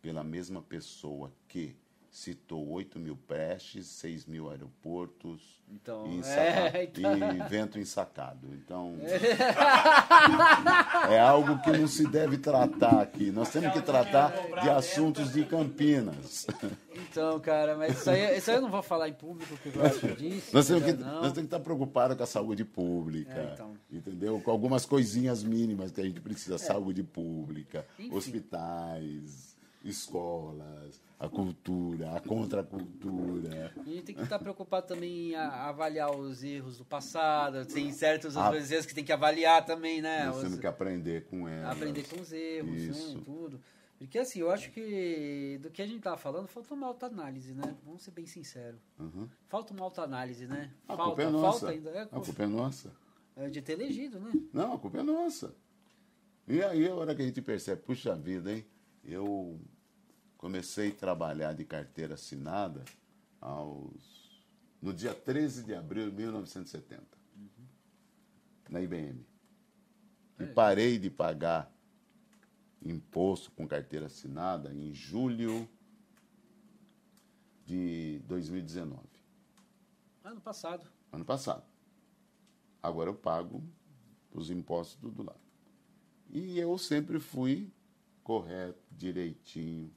pela 0.01 0.23
mesma 0.23 0.61
pessoa 0.61 1.31
que 1.47 1.75
citou 2.13 2.67
8 2.69 2.99
mil 2.99 3.17
creches, 3.25 3.87
6 3.87 4.25
mil 4.25 4.49
aeroportos 4.49 5.61
Então, 5.71 6.05
e, 6.11 6.19
é, 6.27 6.83
então- 6.83 7.17
e 7.17 7.43
vento 7.49 7.79
ensacado. 7.79 8.49
Então, 8.53 8.97
é 11.09 11.19
algo 11.19 11.59
que 11.61 11.71
não 11.71 11.87
se 11.87 12.05
deve 12.07 12.37
tratar 12.37 13.01
aqui. 13.01 13.31
Nós 13.31 13.49
temos 13.49 13.71
que 13.73 13.81
tratar 13.81 14.31
de 14.61 14.69
assuntos 14.69 15.31
de 15.31 15.45
Campinas. 15.45 16.45
Então, 16.93 17.39
cara, 17.39 17.77
mas 17.77 17.97
isso 17.99 18.09
aí, 18.09 18.37
isso 18.37 18.51
aí 18.51 18.57
eu 18.57 18.61
não 18.61 18.69
vou 18.69 18.83
falar 18.83 19.07
em 19.09 19.13
público 19.13 19.53
o 19.53 19.57
que 19.57 19.73
eu 19.73 19.85
acho 19.85 20.07
disso. 20.15 20.49
Nós 20.53 20.67
temos 20.67 20.83
que, 20.83 20.93
não. 20.93 21.05
nós 21.13 21.21
temos 21.31 21.37
que 21.37 21.41
estar 21.41 21.59
preocupados 21.61 22.17
com 22.17 22.23
a 22.23 22.27
saúde 22.27 22.65
pública, 22.65 23.33
É, 23.33 23.51
então. 23.53 23.73
entendeu? 23.91 24.39
Com 24.41 24.51
algumas 24.51 24.85
coisinhas 24.85 25.43
mínimas 25.43 25.91
que 25.91 26.01
a 26.01 26.03
gente 26.03 26.19
precisa. 26.19 26.57
Saúde 26.57 27.03
pública, 27.03 27.85
É. 27.97 28.03
Enfim. 28.03 28.15
hospitais, 28.15 29.50
escolas, 29.83 31.01
a 31.19 31.27
cultura, 31.29 32.15
a 32.15 32.19
contracultura. 32.19 33.73
A 33.77 33.83
gente 33.83 34.03
tem 34.03 34.15
que 34.15 34.21
estar 34.23 34.39
preocupado 34.39 34.87
também 34.87 35.29
em 35.31 35.35
a- 35.35 35.67
avaliar 35.69 36.11
os 36.15 36.43
erros 36.43 36.77
do 36.77 36.85
passado. 36.85 37.65
Tem 37.65 37.91
certos 37.91 38.35
Ah. 38.37 38.51
erros 38.55 38.85
que 38.85 38.93
tem 38.93 39.03
que 39.03 39.11
avaliar 39.11 39.65
também, 39.65 40.01
né? 40.01 40.25
Nós 40.25 40.37
Os- 40.37 40.43
temos 40.43 40.59
que 40.59 40.67
aprender 40.67 41.25
com 41.25 41.47
elas. 41.47 41.71
aprender 41.77 42.03
com 42.07 42.19
os 42.21 42.31
erros, 42.31 42.81
Isso. 42.81 43.17
né? 43.17 43.21
Tudo. 43.25 43.61
Porque 43.97 44.17
assim, 44.17 44.39
eu 44.39 44.49
acho 44.49 44.71
que 44.71 45.59
do 45.61 45.69
que 45.69 45.79
a 45.81 45.85
gente 45.85 46.01
tava 46.01 46.17
falando, 46.17 46.47
falta 46.47 46.73
uma 46.73 46.87
autoanálise, 46.87 47.53
né? 47.53 47.75
Vamos 47.85 48.01
ser 48.01 48.09
bem 48.11 48.25
sinceros. 48.25 48.79
Uhum. 48.99 49.27
Falta 49.47 49.73
uma 49.73 49.83
autoanálise, 49.85 50.47
né? 50.47 50.71
A 50.87 50.95
falta, 50.95 51.03
culpa 51.03 51.21
é 51.21 51.29
nossa. 51.29 51.59
falta 51.59 51.73
ainda. 51.75 51.89
É, 51.91 52.01
A 52.01 52.05
culpa 52.19 52.43
é 52.43 52.47
nossa. 52.47 52.91
é 53.35 53.47
de 53.49 53.61
ter 53.61 53.73
elegido, 53.73 54.19
né? 54.19 54.31
Não, 54.51 54.73
a 54.73 54.79
culpa 54.79 54.97
é 54.99 55.03
nossa. 55.03 55.53
E 56.47 56.63
aí, 56.63 56.87
a 56.87 56.95
hora 56.95 57.13
que 57.13 57.21
a 57.21 57.25
gente 57.25 57.41
percebe, 57.43 57.83
puxa 57.83 58.15
vida, 58.15 58.51
hein? 58.51 58.65
Eu 59.03 59.59
comecei 60.37 60.89
a 60.91 60.95
trabalhar 60.95 61.53
de 61.53 61.65
carteira 61.65 62.13
assinada 62.15 62.83
aos, 63.39 64.43
no 64.81 64.93
dia 64.93 65.13
13 65.13 65.63
de 65.63 65.73
abril 65.73 66.09
de 66.09 66.15
1970, 66.17 67.05
na 68.69 68.81
IBM. 68.81 69.25
E 70.39 70.45
parei 70.47 70.97
de 70.97 71.09
pagar 71.09 71.71
imposto 72.83 73.51
com 73.51 73.67
carteira 73.67 74.07
assinada 74.07 74.73
em 74.73 74.93
julho 74.93 75.67
de 77.65 78.19
2019, 78.27 78.99
Ano 80.23 80.41
passado. 80.41 80.87
ano 81.11 81.23
passado. 81.25 81.63
Agora 82.81 83.09
eu 83.09 83.15
pago 83.15 83.63
os 84.31 84.49
impostos 84.49 84.95
tudo 84.99 85.21
lá. 85.23 85.35
E 86.29 86.57
eu 86.57 86.75
sempre 86.77 87.19
fui 87.19 87.71
correto, 88.23 88.79
direitinho. 88.91 89.91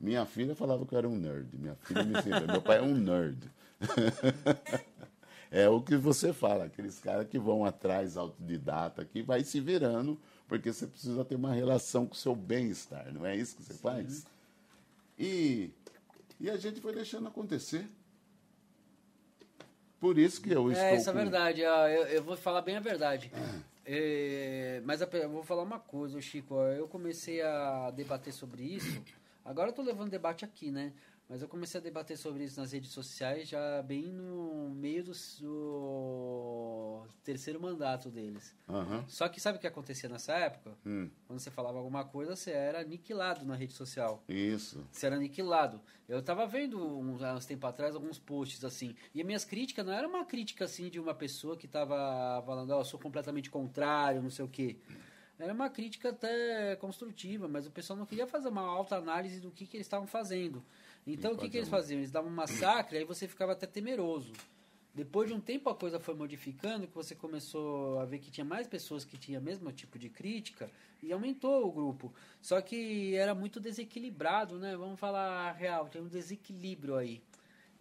Minha 0.00 0.24
filha 0.24 0.54
falava 0.54 0.86
que 0.86 0.94
eu 0.94 0.98
era 0.98 1.08
um 1.08 1.16
nerd. 1.16 1.48
Minha 1.56 1.74
filha 1.76 2.02
me 2.04 2.18
ensinou. 2.18 2.46
Meu 2.46 2.62
pai 2.62 2.78
é 2.78 2.82
um 2.82 2.94
nerd. 2.94 3.50
é 5.50 5.68
o 5.68 5.80
que 5.82 5.96
você 5.96 6.32
fala, 6.32 6.64
aqueles 6.64 6.98
caras 6.98 7.26
que 7.28 7.38
vão 7.38 7.64
atrás, 7.64 8.16
autodidata, 8.16 9.04
que 9.04 9.22
vai 9.22 9.42
se 9.44 9.60
virando, 9.60 10.18
porque 10.46 10.72
você 10.72 10.86
precisa 10.86 11.24
ter 11.24 11.34
uma 11.34 11.52
relação 11.52 12.06
com 12.06 12.14
o 12.14 12.16
seu 12.16 12.34
bem-estar, 12.34 13.12
não 13.12 13.24
é 13.26 13.34
isso 13.36 13.56
que 13.56 13.62
você 13.62 13.74
faz? 13.74 14.26
E, 15.18 15.70
e 16.38 16.48
a 16.48 16.56
gente 16.56 16.80
foi 16.80 16.94
deixando 16.94 17.28
acontecer. 17.28 17.86
Por 19.98 20.18
isso 20.18 20.40
que 20.40 20.50
eu 20.50 20.70
estou. 20.72 20.86
É, 20.86 20.96
isso 20.96 21.10
é 21.10 21.12
com- 21.12 21.18
verdade. 21.18 21.62
ó, 21.64 21.86
Eu, 21.88 22.02
eu 22.04 22.22
vou 22.22 22.36
falar 22.36 22.62
bem 22.62 22.76
a 22.76 22.80
verdade. 22.80 23.30
É, 23.92 24.80
mas 24.84 25.00
eu 25.00 25.28
vou 25.28 25.42
falar 25.42 25.64
uma 25.64 25.80
coisa, 25.80 26.20
Chico. 26.20 26.54
Eu 26.54 26.86
comecei 26.86 27.42
a 27.42 27.90
debater 27.90 28.32
sobre 28.32 28.62
isso. 28.62 29.02
Agora 29.44 29.70
eu 29.70 29.72
tô 29.72 29.82
levando 29.82 30.10
debate 30.10 30.44
aqui, 30.44 30.70
né? 30.70 30.92
Mas 31.30 31.42
eu 31.42 31.48
comecei 31.48 31.78
a 31.80 31.82
debater 31.82 32.18
sobre 32.18 32.42
isso 32.42 32.58
nas 32.58 32.72
redes 32.72 32.90
sociais 32.90 33.48
já 33.48 33.80
bem 33.82 34.10
no 34.12 34.68
meio 34.70 35.04
do, 35.04 35.12
do 35.40 37.06
terceiro 37.22 37.60
mandato 37.60 38.10
deles. 38.10 38.52
Aham. 38.68 39.04
Só 39.06 39.28
que 39.28 39.40
sabe 39.40 39.56
o 39.56 39.60
que 39.60 39.66
acontecia 39.68 40.08
nessa 40.08 40.32
época? 40.32 40.76
Hum, 40.84 41.08
Quando 41.28 41.38
você 41.38 41.48
falava 41.48 41.78
alguma 41.78 42.04
coisa, 42.04 42.34
você 42.34 42.50
era 42.50 42.80
aniquilado 42.80 43.44
na 43.46 43.54
rede 43.54 43.74
social. 43.74 44.24
isso. 44.28 44.84
Você 44.90 45.06
era 45.06 45.14
aniquilado. 45.14 45.80
Eu 46.08 46.20
tava 46.20 46.48
vendo 46.48 46.84
uns, 46.84 47.22
há 47.22 47.32
uns 47.32 47.46
tempos 47.46 47.70
atrás 47.70 47.94
alguns 47.94 48.18
posts 48.18 48.64
assim. 48.64 48.96
E 49.14 49.20
as 49.20 49.26
minhas 49.26 49.44
críticas 49.44 49.86
não 49.86 49.92
era 49.92 50.08
uma 50.08 50.24
crítica 50.24 50.64
assim 50.64 50.90
de 50.90 50.98
uma 50.98 51.14
pessoa 51.14 51.56
que 51.56 51.68
tava 51.68 52.42
falando, 52.44 52.72
ó, 52.72 52.80
eu 52.80 52.84
sou 52.84 52.98
completamente 52.98 53.48
contrário, 53.48 54.20
não 54.20 54.30
sei 54.30 54.44
o 54.44 54.48
quê. 54.48 54.78
Era 55.38 55.54
uma 55.54 55.70
crítica 55.70 56.10
até 56.10 56.76
construtiva, 56.76 57.48
mas 57.48 57.66
o 57.66 57.70
pessoal 57.70 57.98
não 57.98 58.04
queria 58.04 58.26
fazer 58.26 58.48
uma 58.48 58.60
alta 58.60 58.96
análise 58.96 59.40
do 59.40 59.50
que, 59.50 59.64
que 59.66 59.76
eles 59.76 59.86
estavam 59.86 60.06
fazendo. 60.06 60.62
Então, 61.06 61.32
o 61.32 61.36
que, 61.36 61.48
que 61.48 61.56
eles 61.56 61.68
faziam? 61.68 61.98
Eles 61.98 62.10
davam 62.10 62.30
um 62.30 62.34
massacre, 62.34 62.98
aí 62.98 63.04
você 63.04 63.26
ficava 63.26 63.52
até 63.52 63.66
temeroso. 63.66 64.32
Depois 64.92 65.28
de 65.28 65.34
um 65.34 65.40
tempo 65.40 65.70
a 65.70 65.74
coisa 65.74 66.00
foi 66.00 66.14
modificando, 66.14 66.86
que 66.86 66.94
você 66.94 67.14
começou 67.14 68.00
a 68.00 68.04
ver 68.04 68.18
que 68.18 68.30
tinha 68.30 68.44
mais 68.44 68.66
pessoas 68.66 69.04
que 69.04 69.16
tinham 69.16 69.40
o 69.40 69.44
mesmo 69.44 69.70
tipo 69.72 69.98
de 69.98 70.08
crítica 70.08 70.68
e 71.00 71.12
aumentou 71.12 71.66
o 71.66 71.72
grupo. 71.72 72.12
Só 72.40 72.60
que 72.60 73.14
era 73.14 73.34
muito 73.34 73.60
desequilibrado, 73.60 74.58
né? 74.58 74.76
Vamos 74.76 74.98
falar 74.98 75.48
a 75.48 75.52
real, 75.52 75.88
tem 75.88 76.02
um 76.02 76.08
desequilíbrio 76.08 76.96
aí. 76.96 77.22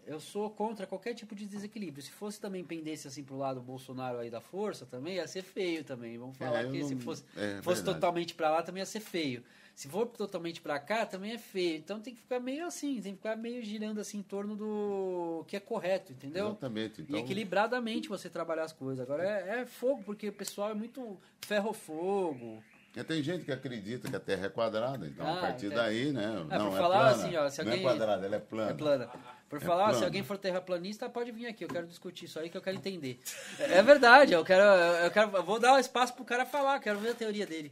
Eu 0.09 0.19
sou 0.19 0.49
contra 0.49 0.87
qualquer 0.87 1.13
tipo 1.13 1.35
de 1.35 1.45
desequilíbrio. 1.45 2.01
Se 2.03 2.09
fosse 2.09 2.39
também 2.41 2.63
pendesse 2.63 3.07
assim 3.07 3.23
pro 3.23 3.37
lado 3.37 3.61
Bolsonaro 3.61 4.17
aí 4.17 4.29
da 4.29 4.41
força, 4.41 4.83
também 4.85 5.15
ia 5.17 5.27
ser 5.27 5.43
feio 5.43 5.83
também. 5.83 6.17
Vamos 6.17 6.35
falar 6.35 6.63
É, 6.65 6.67
que 6.71 6.83
se 6.83 6.95
não- 6.95 7.01
fosse, 7.01 7.23
é 7.37 7.61
fosse 7.61 7.83
totalmente 7.83 8.33
para 8.33 8.49
lá 8.49 8.63
também 8.63 8.81
ia 8.81 8.85
ser 8.87 9.01
feio. 9.01 9.43
Se 9.75 9.87
for 9.87 10.07
totalmente 10.07 10.59
para 10.61 10.77
cá, 10.79 11.05
também 11.05 11.31
é 11.33 11.37
feio. 11.37 11.77
Então 11.77 12.01
tem 12.01 12.13
que 12.15 12.19
ficar 12.21 12.39
meio 12.39 12.65
assim, 12.65 12.99
tem 13.01 13.13
que 13.13 13.17
ficar 13.19 13.37
meio 13.37 13.63
girando 13.63 14.01
assim 14.01 14.17
em 14.17 14.23
torno 14.23 14.55
do 14.55 15.45
que 15.47 15.55
é 15.55 15.59
correto, 15.59 16.11
entendeu? 16.11 16.47
Exatamente. 16.47 17.01
Então, 17.03 17.15
E 17.15 17.21
equilibradamente 17.21 18.09
você 18.09 18.29
trabalhar 18.29 18.63
as 18.63 18.73
coisas. 18.73 18.99
Agora 19.01 19.23
é, 19.23 19.59
é 19.61 19.65
fogo, 19.65 20.01
porque 20.03 20.27
o 20.27 20.33
pessoal 20.33 20.71
é 20.71 20.73
muito 20.73 21.17
ferro-fogo. 21.45 22.63
Porque 22.99 23.13
tem 23.13 23.23
gente 23.23 23.45
que 23.45 23.51
acredita 23.51 24.09
que 24.09 24.15
a 24.15 24.19
Terra 24.19 24.47
é 24.47 24.49
quadrada, 24.49 25.07
então 25.07 25.25
Ah, 25.25 25.37
a 25.37 25.41
partir 25.41 25.69
daí, 25.69 26.11
né? 26.11 26.23
É, 26.23 26.57
não, 26.57 26.69
por 26.69 26.75
é 26.75 26.79
falar 26.81 27.09
plana. 27.13 27.23
assim, 27.25 27.35
ó, 27.37 27.49
se 27.49 27.63
Não 27.63 27.71
alguém- 27.71 27.85
é 27.85 27.89
quadrada, 27.89 28.25
ela 28.25 28.35
é 28.35 28.39
plana. 28.39 28.71
É 28.71 28.73
plana. 28.73 29.09
Por 29.49 29.57
É 29.57 29.61
falar, 29.61 29.85
se 29.85 29.89
plano. 29.91 30.05
alguém 30.05 30.23
for 30.23 30.37
terraplanista, 30.37 31.09
pode 31.09 31.31
vir 31.31 31.47
aqui. 31.47 31.63
Eu 31.63 31.69
quero 31.69 31.87
discutir 31.87 32.25
isso 32.25 32.37
aí 32.39 32.49
que 32.49 32.57
eu 32.57 32.61
quero 32.61 32.75
entender. 32.75 33.17
É 33.57 33.77
é 33.77 33.83
verdade, 33.83 34.33
eu 34.33 34.43
quero. 34.43 34.61
Eu 34.61 35.11
quero 35.11 35.37
eu 35.37 35.43
vou 35.43 35.59
dar 35.59 35.73
um 35.75 35.79
espaço 35.79 36.13
pro 36.13 36.25
cara 36.25 36.45
falar, 36.45 36.79
quero 36.79 36.99
ver 36.99 37.11
a 37.11 37.15
teoria 37.15 37.45
dele. 37.47 37.71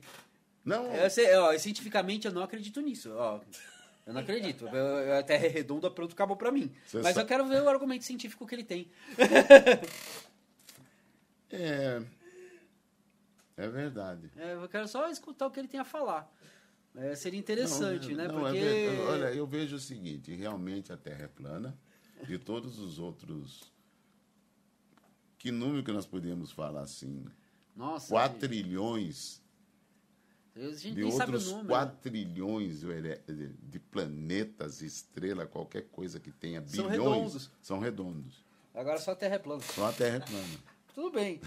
Não, 0.64 0.94
Eu 0.96 1.10
sei, 1.10 1.34
ó, 1.36 1.58
cientificamente 1.58 2.26
eu 2.28 2.34
não 2.34 2.42
acredito 2.44 2.80
nisso. 2.82 3.12
Ó, 3.14 3.40
eu 4.06 4.14
não 4.14 4.22
acredito. 4.22 4.66
Eu, 4.68 4.76
eu- 4.76 5.18
a 5.20 5.24
Terra 5.24 5.46
é 5.46 5.50
redonda, 5.50 5.92
pronto, 5.92 6.14
acabou 6.14 6.38
pra 6.38 6.52
mim. 6.52 6.72
Você 6.86 7.00
Mas 7.02 7.16
sa- 7.16 7.22
eu 7.22 7.26
quero 7.26 7.46
ver 7.46 7.62
o 7.62 7.70
argumento 7.70 8.06
científico 8.06 8.48
que 8.48 8.56
ele 8.56 8.64
tem. 8.64 8.90
é. 11.52 12.02
É 13.58 13.68
verdade. 13.68 14.32
É, 14.38 14.54
eu 14.54 14.70
quero 14.70 14.88
só 14.88 15.10
escutar 15.10 15.48
o 15.48 15.52
que 15.52 15.60
ele 15.60 15.68
tem 15.68 15.80
a 15.80 15.84
falar. 15.86 16.32
É, 16.96 17.16
seria 17.16 17.40
interessante, 17.40 18.10
Não, 18.10 18.16
né? 18.18 18.28
não, 18.28 18.48
é 18.48 18.52
Porque. 18.52 18.60
ver- 18.60 19.00
olha, 19.02 19.34
eu 19.34 19.46
vejo 19.46 19.76
o 19.76 19.80
seguinte: 19.80 20.34
realmente 20.34 20.94
a 20.94 20.98
Terra 20.98 21.24
é 21.26 21.28
plana. 21.28 21.78
De 22.28 22.40
todos 22.40 22.80
os 22.80 22.98
outros. 22.98 23.72
Que 25.38 25.52
número 25.52 25.84
que 25.84 25.92
nós 25.92 26.08
podíamos 26.08 26.52
falar 26.52 26.82
assim? 26.82 27.26
Nossa. 27.76 28.10
4 28.10 28.40
trilhões. 28.40 29.40
A 30.56 30.60
gente 30.72 30.96
De 30.96 31.02
nem 31.04 31.12
sabe 31.12 31.32
o 31.32 31.36
outros 31.36 31.52
número. 31.52 31.68
4 31.68 31.98
trilhões 32.02 32.80
de 32.82 33.50
de 33.62 33.80
planetas, 33.80 34.82
estrelas, 34.82 35.48
qualquer 35.50 35.84
coisa 35.90 36.20
que 36.20 36.32
tenha 36.32 36.66
São 36.68 36.90
bilhões. 36.90 36.92
redondos. 37.14 37.52
São 37.62 37.78
redondos. 37.80 38.44
Agora 38.74 38.98
só 38.98 39.12
a 39.12 39.16
Terra 39.16 39.36
é 39.36 39.40
plana. 39.40 39.62
Só 39.62 39.86
a 39.86 39.94
Terra 39.94 40.16
é 40.18 40.20
plana. 40.20 40.60
Tudo 40.98 41.12
bem. 41.12 41.40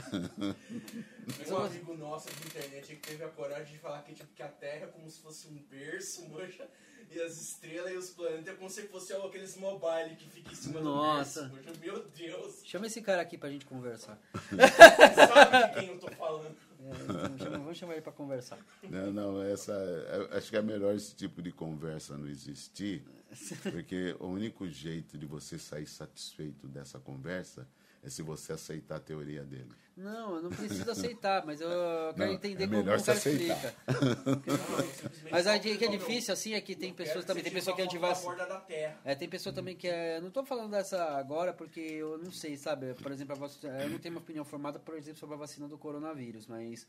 Tem 1.42 1.52
um 1.52 1.56
amigo 1.56 1.96
nosso 1.96 2.28
de 2.28 2.46
internet 2.46 2.86
que 2.94 3.08
teve 3.08 3.24
a 3.24 3.28
coragem 3.30 3.72
de 3.74 3.80
falar 3.80 4.00
que, 4.02 4.14
tipo, 4.14 4.32
que 4.32 4.44
a 4.44 4.48
Terra 4.48 4.84
é 4.84 4.86
como 4.86 5.10
se 5.10 5.18
fosse 5.20 5.48
um 5.48 5.60
berço, 5.68 6.24
mancha, 6.30 6.68
e 7.10 7.20
as 7.20 7.36
estrelas 7.36 7.92
e 7.92 7.96
os 7.96 8.10
planetas 8.10 8.46
é 8.46 8.52
como 8.52 8.70
se 8.70 8.82
fosse 8.84 9.12
aqueles 9.12 9.56
mobile 9.56 10.14
que 10.14 10.30
fica 10.30 10.52
em 10.52 10.54
cima 10.54 10.80
Nossa. 10.80 11.48
do 11.48 11.56
berço. 11.56 11.66
mancha. 11.66 11.80
Meu 11.80 12.08
Deus. 12.10 12.60
Chama 12.64 12.86
esse 12.86 13.02
cara 13.02 13.22
aqui 13.22 13.36
pra 13.36 13.50
gente 13.50 13.66
conversar. 13.66 14.16
Sabe 14.54 15.74
de 15.74 15.80
quem 15.80 15.88
eu 15.88 15.98
tô 15.98 16.08
falando? 16.12 16.46
É, 16.46 16.92
então 17.02 17.38
chama- 17.38 17.58
vamos 17.58 17.76
chamar 17.76 17.92
ele 17.94 18.02
pra 18.02 18.12
conversar. 18.12 18.58
Não, 18.84 19.12
não, 19.12 19.42
essa, 19.42 19.72
eu 19.72 20.38
acho 20.38 20.48
que 20.48 20.56
é 20.58 20.62
melhor 20.62 20.94
esse 20.94 21.12
tipo 21.16 21.42
de 21.42 21.50
conversa 21.50 22.16
não 22.16 22.28
existir, 22.28 23.02
porque 23.72 24.14
o 24.20 24.28
único 24.28 24.68
jeito 24.68 25.18
de 25.18 25.26
você 25.26 25.58
sair 25.58 25.88
satisfeito 25.88 26.68
dessa 26.68 27.00
conversa 27.00 27.66
é 28.02 28.08
se 28.08 28.22
você 28.22 28.52
aceitar 28.52 28.96
a 28.96 29.00
teoria 29.00 29.44
dele. 29.44 29.70
Não, 29.96 30.36
eu 30.36 30.42
não 30.42 30.50
preciso 30.50 30.90
aceitar, 30.90 31.44
mas 31.44 31.60
eu 31.60 31.68
quero 32.16 32.28
Não, 32.28 32.32
entender 32.32 32.64
é 32.64 32.66
como 32.66 32.78
melhor 32.78 32.98
o 32.98 33.04
cara 33.04 33.20
se 33.20 33.28
aceitar. 33.28 33.54
explica. 33.56 33.74
Mas 35.30 35.44
só- 35.44 35.50
a 35.52 35.58
que 35.58 35.84
é 35.84 35.88
difícil, 35.88 36.32
assim, 36.32 36.54
é 36.54 36.60
que 36.60 36.74
tem 36.74 36.92
pessoas 36.94 37.24
também, 37.24 37.42
tem 37.42 37.52
pessoa 37.52 37.76
que 37.76 37.82
é 37.82 37.84
antivacina. 37.84 38.36
da 38.36 38.44
borda 38.44 38.54
da 38.54 38.60
Terra. 38.60 38.98
É, 39.04 39.14
tem 39.14 39.28
pessoa 39.28 39.54
também 39.54 39.76
que 39.76 39.86
é. 39.86 40.16
Eu 40.16 40.22
não 40.22 40.30
tô 40.30 40.42
falando 40.44 40.70
dessa 40.70 41.02
agora 41.18 41.52
porque 41.52 41.80
eu 41.80 42.16
não 42.16 42.30
sei, 42.32 42.56
sabe? 42.56 42.94
Por 42.94 43.12
exemplo, 43.12 43.36
eu 43.82 43.90
não 43.90 43.98
tenho 43.98 44.14
uma 44.14 44.20
opinião 44.22 44.44
formada, 44.44 44.78
por 44.78 44.94
exemplo, 44.96 45.18
sobre 45.20 45.34
a 45.34 45.38
vacina 45.38 45.68
do 45.68 45.76
coronavírus, 45.76 46.46
mas, 46.46 46.86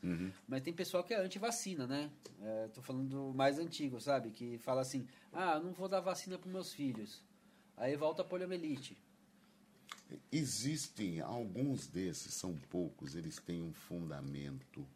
mas 0.48 0.62
tem 0.62 0.72
pessoal 0.72 1.04
que 1.04 1.12
é 1.12 1.18
anti-vacina, 1.18 1.86
né? 1.86 2.10
É, 2.40 2.68
tô 2.68 2.80
falando 2.80 3.08
do 3.08 3.34
mais 3.34 3.58
antigo, 3.58 4.00
sabe? 4.00 4.30
Que 4.30 4.56
fala 4.58 4.80
assim: 4.80 5.06
ah, 5.32 5.54
eu 5.56 5.62
não 5.64 5.72
vou 5.72 5.88
dar 5.88 6.00
vacina 6.00 6.38
pros 6.38 6.52
meus 6.52 6.72
filhos. 6.72 7.22
Aí 7.76 7.94
volta 7.96 8.22
a 8.22 8.24
poliomielite. 8.24 8.96
Existem 10.30 11.20
alguns 11.20 11.86
desses, 11.86 12.34
são 12.34 12.56
poucos, 12.70 13.14
eles 13.14 13.38
têm 13.38 13.62
um 13.62 13.72
fundamento 13.72 14.86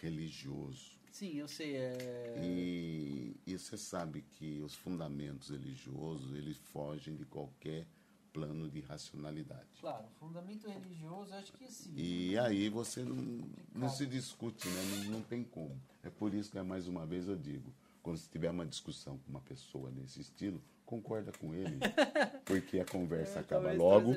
religioso. 0.00 0.98
Sim, 1.10 1.36
eu 1.36 1.48
sei. 1.48 1.76
É... 1.76 2.40
E, 2.42 3.36
e 3.46 3.58
você 3.58 3.76
sabe 3.76 4.22
que 4.22 4.60
os 4.60 4.74
fundamentos 4.74 5.50
religiosos, 5.50 6.34
eles 6.34 6.56
fogem 6.56 7.16
de 7.16 7.24
qualquer 7.24 7.86
plano 8.32 8.70
de 8.70 8.80
racionalidade. 8.80 9.66
Claro, 9.80 10.06
fundamento 10.18 10.68
religioso, 10.68 11.34
acho 11.34 11.52
que 11.52 11.70
sim. 11.70 11.92
E 11.96 12.38
aí 12.38 12.68
você 12.68 13.02
não, 13.02 13.48
não 13.74 13.88
se 13.88 14.06
discute, 14.06 14.68
né? 14.68 14.82
Não, 14.84 15.04
não 15.18 15.22
tem 15.22 15.42
como. 15.42 15.80
É 16.02 16.10
por 16.10 16.32
isso 16.32 16.50
que, 16.50 16.62
mais 16.62 16.86
uma 16.86 17.04
vez, 17.04 17.28
eu 17.28 17.36
digo, 17.36 17.72
quando 18.02 18.18
você 18.18 18.28
tiver 18.30 18.50
uma 18.50 18.66
discussão 18.66 19.18
com 19.18 19.30
uma 19.30 19.40
pessoa 19.40 19.90
desse 19.90 20.20
estilo, 20.20 20.62
concorda 20.90 21.30
com 21.38 21.54
ele, 21.54 21.78
porque 22.44 22.80
a 22.80 22.84
conversa 22.84 23.38
É, 23.38 23.42
acaba 23.42 23.72
logo, 23.72 24.12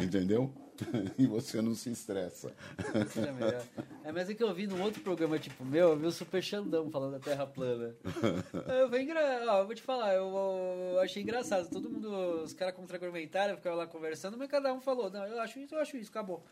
entendeu? 0.00 0.54
e 1.18 1.26
você 1.26 1.60
não 1.60 1.74
se 1.74 1.90
estressa. 1.90 2.54
É, 4.04 4.12
mas 4.12 4.30
é 4.30 4.34
que 4.34 4.42
eu 4.42 4.54
vi 4.54 4.68
num 4.68 4.80
outro 4.80 5.02
programa 5.02 5.36
tipo 5.38 5.64
meu, 5.64 5.90
eu 5.90 5.96
vi 5.98 6.06
o 6.06 6.12
Super 6.12 6.40
Xandão 6.40 6.88
falando 6.90 7.12
da 7.12 7.18
Terra 7.18 7.44
plana. 7.46 7.94
Eu, 8.72 8.88
foi 8.88 9.02
engra... 9.02 9.20
Ó, 9.48 9.60
eu 9.60 9.66
vou 9.66 9.74
te 9.74 9.82
falar, 9.82 10.14
eu, 10.14 10.28
eu 10.94 11.00
achei 11.00 11.22
engraçado. 11.22 11.68
Todo 11.68 11.90
mundo, 11.90 12.08
os 12.42 12.52
caras 12.52 12.74
contra-argumentaram, 12.74 13.56
ficavam 13.56 13.78
lá 13.78 13.86
conversando, 13.86 14.36
mas 14.38 14.48
cada 14.48 14.72
um 14.72 14.80
falou, 14.80 15.10
não, 15.10 15.26
eu 15.26 15.40
acho 15.40 15.58
isso, 15.58 15.74
eu 15.74 15.80
acho 15.80 15.96
isso, 15.96 16.10
acabou. 16.10 16.44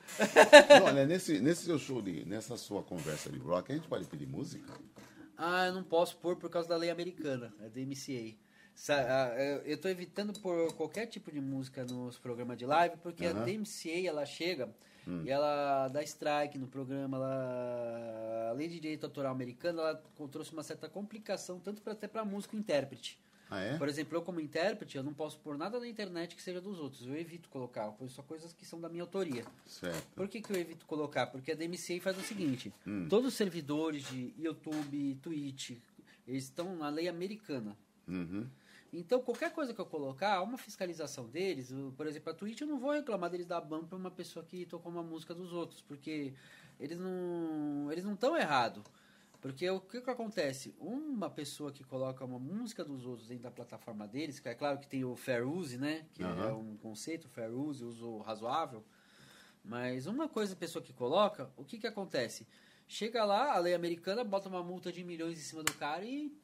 Não, 0.79 0.87
olha, 0.87 1.07
nesse, 1.07 1.41
nesse 1.41 1.65
seu 1.65 1.79
show, 1.79 2.03
de, 2.03 2.25
nessa 2.27 2.57
sua 2.57 2.83
conversa 2.83 3.31
de 3.31 3.39
rock, 3.39 3.71
a 3.73 3.75
gente 3.75 3.89
pode 3.89 4.07
pedir 4.07 4.27
música? 4.27 4.73
Ah, 5.37 5.67
eu 5.67 5.75
não 5.75 5.83
posso 5.85 6.17
pôr 6.19 6.37
por 6.37 6.51
causa 6.51 6.69
da 6.69 6.77
lei 6.77 6.91
americana, 6.91 7.53
é 7.61 7.69
da 7.69 7.81
MCA. 7.81 7.97
Sa- 7.97 8.09
ah, 8.11 8.50
eu- 9.37 9.63
Eu 9.67 9.79
tô 9.79 9.89
evitando 9.89 10.39
pôr 10.41 10.73
qualquer 10.75 11.07
tipo 11.07 11.31
de 11.31 11.41
música 11.41 11.85
nos 11.85 12.19
programas 12.19 12.57
de 12.57 12.67
live, 12.67 12.97
porque 13.03 13.27
a 13.27 13.31
Aham. 13.31 13.45
DMCA, 13.45 14.09
ela 14.09 14.25
chega 14.27 14.69
e 15.25 15.31
ela 15.31 15.89
dá 15.89 16.03
strike 16.03 16.57
no 16.59 16.67
programa, 16.69 17.17
ela, 17.17 18.49
a 18.51 18.53
lei 18.53 18.69
de 18.69 18.79
direito 18.81 19.05
autoral 19.05 19.33
americana, 19.33 19.81
ela 19.83 20.03
trouxe 20.31 20.53
uma 20.53 20.63
certa 20.63 20.89
complicação, 20.89 21.59
tanto 21.59 21.83
para 21.83 21.93
até 21.95 22.07
para 22.07 22.25
músico 22.25 22.55
e 22.55 22.59
intérprete. 22.59 23.19
Ah, 23.51 23.59
é? 23.61 23.77
Por 23.77 23.89
exemplo, 23.89 24.17
eu 24.17 24.23
como 24.23 24.39
intérprete, 24.41 24.97
eu 24.97 25.03
não 25.03 25.13
posso 25.13 25.41
pôr 25.41 25.59
nada 25.59 25.81
na 25.81 25.89
internet 25.89 26.37
que 26.37 26.43
seja 26.43 26.61
dos 26.61 26.79
outros, 26.79 27.05
eu 27.07 27.17
evito 27.17 27.49
colocar, 27.49 27.87
eu 27.87 27.93
ponho 27.93 28.09
só 28.11 28.23
coisas 28.23 28.53
que 28.53 28.65
são 28.65 28.81
da 28.81 28.89
minha 28.89 29.03
autoria. 29.03 29.45
Certo. 29.67 30.07
Por 30.15 30.29
que, 30.29 30.41
que 30.41 30.53
eu 30.53 30.57
evito 30.57 30.87
colocar? 30.87 31.27
Porque 31.27 31.51
a 31.51 31.55
DMCA 31.57 32.01
faz 32.01 32.17
o 32.17 32.23
seguinte: 32.23 32.73
Hum. 32.87 33.09
todos 33.09 33.29
os 33.29 33.35
servidores 33.35 34.05
de 34.09 34.33
YouTube, 34.39 35.17
Twitch, 35.21 35.73
eles 36.29 36.45
estão 36.45 36.77
na 36.77 36.89
lei 36.89 37.09
americana. 37.09 37.77
Uhum. 38.07 38.47
Então, 38.93 39.21
qualquer 39.23 39.53
coisa 39.53 39.73
que 39.73 39.81
eu 39.81 39.87
colocar, 39.87 40.43
uma 40.43 40.59
fiscalização 40.59 41.29
deles. 41.29 41.73
Por 41.97 42.07
exemplo, 42.07 42.31
a 42.33 42.35
Twitch, 42.35 42.61
eu 42.61 42.67
não 42.67 42.79
vou 42.79 42.91
reclamar 42.93 43.31
deles 43.31 43.47
dar 43.47 43.61
ban 43.61 43.85
para 43.85 43.97
uma 43.97 44.11
pessoa 44.11 44.45
que 44.45 44.67
tocou 44.67 44.91
uma 44.91 45.03
música 45.03 45.33
dos 45.33 45.53
outros, 45.53 45.81
porque 45.81 46.35
eles 46.79 46.99
não 46.99 47.89
eles 47.93 48.05
não 48.05 48.15
estão 48.15 48.37
errados. 48.37 48.83
Porque 49.41 49.69
o 49.71 49.81
que, 49.81 50.01
que 50.03 50.11
acontece? 50.11 50.75
Uma 50.79 51.31
pessoa 51.31 51.73
que 51.73 51.83
coloca 51.83 52.25
uma 52.25 52.39
música 52.39 52.85
dos 52.85 53.07
outros 53.07 53.29
dentro 53.29 53.45
da 53.45 53.51
plataforma 53.51 54.07
deles, 54.07 54.39
que 54.39 54.49
é 54.49 54.55
claro 54.55 54.79
que 54.79 54.87
tem 54.87 55.03
o 55.05 55.17
fair 55.17 55.49
use, 55.49 55.79
né? 55.79 56.05
Que 56.13 56.23
é 56.23 56.27
Aham. 56.27 56.57
um 56.57 56.77
conceito, 56.77 57.29
fair 57.29 57.51
use, 57.51 57.83
uso 57.83 58.19
razoável. 58.19 58.85
Mas 59.65 60.07
uma 60.07 60.29
coisa 60.29 60.53
a 60.53 60.57
pessoa 60.57 60.83
que 60.83 60.93
coloca, 60.93 61.51
o 61.57 61.65
que, 61.65 61.79
que 61.79 61.87
acontece? 61.87 62.47
Chega 62.87 63.25
lá, 63.25 63.55
a 63.55 63.59
lei 63.59 63.73
americana 63.73 64.25
bota 64.25 64.49
uma 64.49 64.63
multa 64.63 64.93
de 64.93 65.05
milhões 65.05 65.39
em 65.39 65.43
cima 65.43 65.63
do 65.63 65.73
cara 65.75 66.05
e 66.05 66.37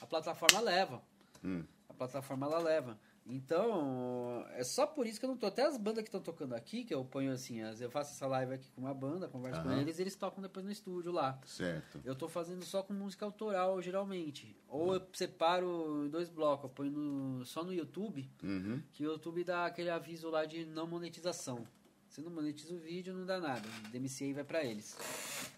a 0.00 0.06
plataforma 0.06 0.60
leva. 0.60 1.02
Hum. 1.44 1.64
A 1.92 1.94
plataforma 1.94 2.46
ela 2.46 2.58
leva. 2.58 2.98
Então, 3.24 4.44
é 4.54 4.64
só 4.64 4.86
por 4.86 5.06
isso 5.06 5.20
que 5.20 5.26
eu 5.26 5.28
não 5.30 5.36
tô. 5.36 5.46
Até 5.46 5.62
as 5.64 5.76
bandas 5.76 6.02
que 6.02 6.08
estão 6.08 6.20
tocando 6.20 6.54
aqui, 6.54 6.84
que 6.84 6.92
eu 6.94 7.04
ponho 7.04 7.30
assim, 7.32 7.60
as- 7.62 7.80
eu 7.80 7.90
faço 7.90 8.12
essa 8.12 8.26
live 8.26 8.54
aqui 8.54 8.70
com 8.72 8.80
uma 8.80 8.94
banda, 8.94 9.28
converso 9.28 9.62
com 9.62 9.72
eles, 9.72 9.98
eles 9.98 10.16
tocam 10.16 10.42
depois 10.42 10.64
no 10.64 10.72
estúdio 10.72 11.12
lá. 11.12 11.38
Certo. 11.46 12.00
Eu 12.04 12.14
tô 12.14 12.28
fazendo 12.28 12.64
só 12.64 12.82
com 12.82 12.92
música 12.92 13.24
autoral, 13.24 13.80
geralmente. 13.82 14.56
Ou 14.68 14.94
eu 14.94 15.06
separo 15.12 16.04
em 16.06 16.08
dois 16.08 16.28
blocos, 16.28 16.64
eu 16.64 16.70
ponho 16.70 16.90
no- 16.90 17.44
só 17.44 17.62
no 17.62 17.72
YouTube, 17.72 18.28
Uhum. 18.42 18.82
que 18.92 19.06
o 19.06 19.12
YouTube 19.12 19.44
dá 19.44 19.66
aquele 19.66 19.90
aviso 19.90 20.28
lá 20.30 20.44
de 20.44 20.64
não 20.64 20.86
monetização. 20.86 21.66
Se 22.08 22.20
não 22.20 22.30
monetiza 22.30 22.74
o 22.74 22.78
vídeo, 22.78 23.14
não 23.14 23.24
dá 23.24 23.40
nada. 23.40 23.66
O 23.86 23.90
DMCA 23.90 24.34
vai 24.34 24.44
pra 24.44 24.64
eles. 24.64 24.96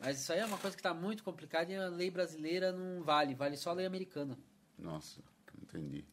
Mas 0.00 0.20
isso 0.20 0.32
aí 0.32 0.38
é 0.38 0.44
uma 0.44 0.58
coisa 0.58 0.76
que 0.76 0.82
tá 0.82 0.94
muito 0.94 1.24
complicada 1.24 1.72
e 1.72 1.76
a 1.76 1.88
lei 1.88 2.10
brasileira 2.10 2.70
não 2.72 3.02
vale, 3.02 3.34
vale 3.34 3.56
só 3.56 3.70
a 3.70 3.72
lei 3.72 3.86
americana. 3.86 4.38
Nossa, 4.78 5.20
entendi. 5.60 6.04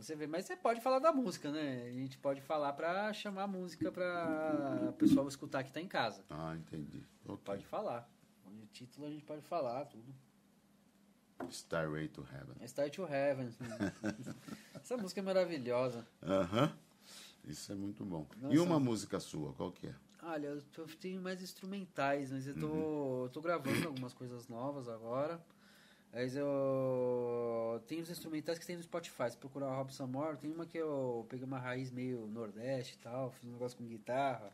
Você 0.00 0.16
ver, 0.16 0.26
mas 0.26 0.46
você 0.46 0.56
pode 0.56 0.80
falar 0.80 0.98
da 0.98 1.12
música, 1.12 1.50
né? 1.52 1.84
A 1.86 1.92
gente 1.92 2.16
pode 2.16 2.40
falar 2.40 2.72
pra 2.72 3.12
chamar 3.12 3.42
a 3.42 3.46
música 3.46 3.92
pra 3.92 4.86
o 4.88 4.92
pessoal 4.94 5.28
escutar 5.28 5.62
que 5.62 5.70
tá 5.70 5.78
em 5.80 5.86
casa. 5.86 6.24
Ah, 6.30 6.56
entendi. 6.56 7.02
Ok. 7.26 7.42
Pode 7.44 7.66
falar. 7.66 8.08
O 8.46 8.66
título 8.72 9.06
a 9.06 9.10
gente 9.10 9.24
pode 9.24 9.42
falar, 9.42 9.84
tudo. 9.84 10.14
Starway 11.50 12.08
to 12.08 12.22
Heaven. 12.32 12.54
É 12.60 12.64
Start 12.64 12.94
to 12.94 13.04
Heaven. 13.06 13.50
Essa 14.74 14.96
música 14.96 15.20
é 15.20 15.22
maravilhosa. 15.22 16.06
Aham. 16.22 16.72
Isso 17.44 17.70
é 17.70 17.74
muito 17.74 18.02
bom. 18.04 18.26
E 18.38 18.42
Nossa. 18.56 18.62
uma 18.62 18.80
música 18.80 19.20
sua, 19.20 19.52
qual 19.52 19.70
que 19.70 19.86
é? 19.86 19.94
Olha, 20.22 20.48
eu 20.48 20.86
tenho 20.98 21.20
mais 21.20 21.42
instrumentais, 21.42 22.30
mas 22.30 22.46
eu 22.46 22.54
tô, 22.54 22.66
Uhum. 22.66 23.22
eu 23.24 23.30
tô 23.30 23.40
gravando 23.40 23.86
algumas 23.86 24.12
coisas 24.14 24.48
novas 24.48 24.88
agora. 24.88 25.42
Mas 26.12 26.34
eu 26.34 27.80
tenho 27.86 28.02
os 28.02 28.10
instrumentais 28.10 28.58
que 28.58 28.66
tem 28.66 28.76
no 28.76 28.82
Spotify. 28.82 29.30
Se 29.30 29.36
procurar 29.36 29.74
Robson 29.76 30.06
Moore, 30.06 30.36
tem 30.38 30.50
uma 30.50 30.66
que 30.66 30.76
eu 30.78 31.24
peguei 31.28 31.46
uma 31.46 31.58
raiz 31.58 31.90
meio 31.90 32.26
nordeste 32.26 32.96
e 32.96 32.98
tal, 32.98 33.30
fiz 33.30 33.48
um 33.48 33.52
negócio 33.52 33.78
com 33.78 33.86
guitarra, 33.86 34.50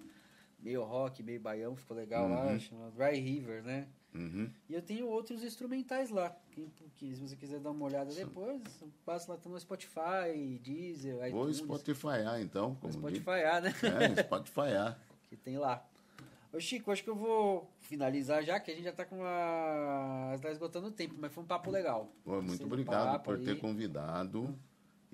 meio 0.59 0.83
rock, 0.85 1.23
meio 1.23 1.41
baião, 1.41 1.75
ficou 1.75 1.97
legal 1.97 2.29
lá, 2.29 2.47
Uhum. 2.47 2.61
chama 2.61 2.91
Dry 2.91 3.19
River, 3.19 3.63
né? 3.63 3.89
Uhum. 4.15 4.51
E 4.69 4.75
eu 4.75 4.81
tenho 4.83 5.07
outros 5.09 5.43
instrumentais 5.43 6.11
lá. 6.11 6.35
Quem, 6.53 6.71
que, 6.97 7.15
se 7.15 7.21
você 7.21 7.37
quiser 7.37 7.61
dar 7.61 7.71
uma 7.71 7.85
olhada 7.85 8.13
depois, 8.15 8.63
passa 9.05 9.33
lá 9.33 9.39
tá 9.39 9.49
no 9.49 9.59
Spotify, 9.61 10.59
Deezer, 10.63 11.17
Vou 11.17 11.27
iTunes. 11.51 11.57
Spotifyar, 11.59 12.41
então. 12.41 12.75
Como 12.77 12.93
diz. 12.93 13.01
Spotify, 13.01 13.61
né? 13.63 13.75
É, 14.17 14.23
Spotifyar. 14.23 14.99
que 15.29 15.37
tem 15.37 15.59
lá. 15.59 15.87
Ô 16.53 16.61
Chico, 16.61 16.91
acho 16.91 17.03
que 17.03 17.11
eu 17.11 17.17
vou 17.17 17.71
finalizar 17.81 18.43
já, 18.43 18.59
que 18.59 18.71
a 18.71 18.75
gente 18.75 18.85
já 18.85 18.93
tá 18.93 19.05
com 19.05 19.23
a. 19.23 20.37
tá 20.41 20.51
esgotando 20.51 20.89
o 20.89 20.91
tempo, 20.93 21.15
mas 21.19 21.33
foi 21.33 21.45
um 21.45 21.47
papo 21.47 21.71
legal. 21.71 22.13
Pô, 22.25 22.41
muito 22.41 22.65
obrigado 22.65 23.23
por 23.23 23.39
ter 23.39 23.53
aí. 23.53 23.57
convidado 23.57 24.57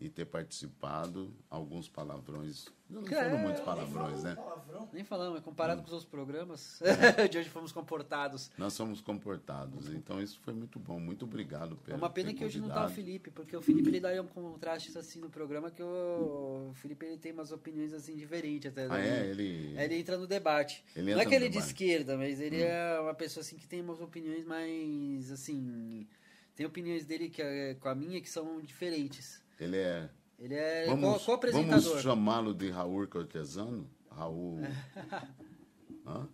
e 0.02 0.10
ter 0.10 0.24
participado. 0.24 1.32
Alguns 1.48 1.88
palavrões. 1.88 2.66
Não 2.90 3.02
É, 3.02 3.24
foram 3.24 3.38
muitos 3.38 3.62
palavrões, 3.62 4.22
né? 4.22 4.34
Palavrão. 4.34 4.88
Nem 4.92 5.04
falamos, 5.04 5.38
é 5.38 5.42
comparado 5.42 5.80
com 5.80 5.86
os 5.86 5.92
outros 5.92 6.10
programas, 6.10 6.80
de 7.30 7.38
hoje 7.38 7.48
fomos 7.48 7.72
comportados. 7.72 8.50
Nós 8.58 8.72
somos 8.74 9.00
comportados. 9.00 9.88
Então 9.88 10.20
isso 10.20 10.38
foi 10.40 10.52
muito 10.52 10.78
bom. 10.78 11.00
Muito 11.00 11.24
obrigado 11.24 11.78
É 11.82 11.86
pelo 11.86 11.98
uma 11.98 12.10
pena 12.10 12.34
que 12.34 12.44
hoje 12.44 12.60
não 12.60 12.68
tá 12.68 12.86
o. 12.86 12.88
Felipe, 12.90 13.30
porque 13.30 13.56
o 13.56 13.62
Felipe 13.62 13.88
ele 13.88 14.00
daria 14.00 14.20
um 14.22 14.26
contraste 14.26 14.96
assim 14.98 15.20
no 15.20 15.30
programa 15.30 15.70
que 15.70 15.82
o, 15.82 16.68
o 16.70 16.74
Felipe 16.74 17.06
ele 17.06 17.16
tem 17.16 17.32
umas 17.32 17.52
opiniões 17.52 17.92
assim 17.94 18.14
diferentes 18.16 18.70
até. 18.70 18.86
Ah, 18.90 19.00
é? 19.00 19.26
Ele. 19.30 19.74
Ele 19.78 19.94
entra 19.96 20.18
no 20.18 20.26
debate. 20.26 20.84
Ele 20.94 21.14
não 21.14 21.20
é 21.20 21.24
que 21.24 21.34
ele 21.34 21.46
é 21.46 21.48
de. 21.48 21.58
Hum. 21.58 21.60
esquerda, 21.60 22.16
mas 22.16 22.40
ele 22.40 22.60
é 22.60 22.98
uma 23.00 23.14
pessoa 23.14 23.42
assim 23.42 23.56
que 23.56 23.66
tem 23.66 23.80
umas 23.80 24.00
opiniões 24.00 24.44
mais 24.44 25.30
assim. 25.30 26.06
Tem 26.54 26.66
opiniões 26.66 27.06
dele 27.06 27.30
que 27.30 27.40
é, 27.40 27.74
com 27.74 27.88
a 27.88 27.94
minha 27.94 28.20
que 28.20 28.28
são 28.28 28.60
diferentes. 28.60 29.41
Ele 29.62 29.76
é. 29.76 30.08
Ele 30.38 30.54
é 30.54 30.86
Vamos, 30.86 31.18
co- 31.20 31.26
co-apresentador. 31.26 31.80
vamos 31.82 32.02
chamá-lo 32.02 32.52
de 32.54 32.68
Raul 32.70 33.06
Cortesano? 33.06 33.88
Raul. 34.10 34.58
Hã? 36.06 36.26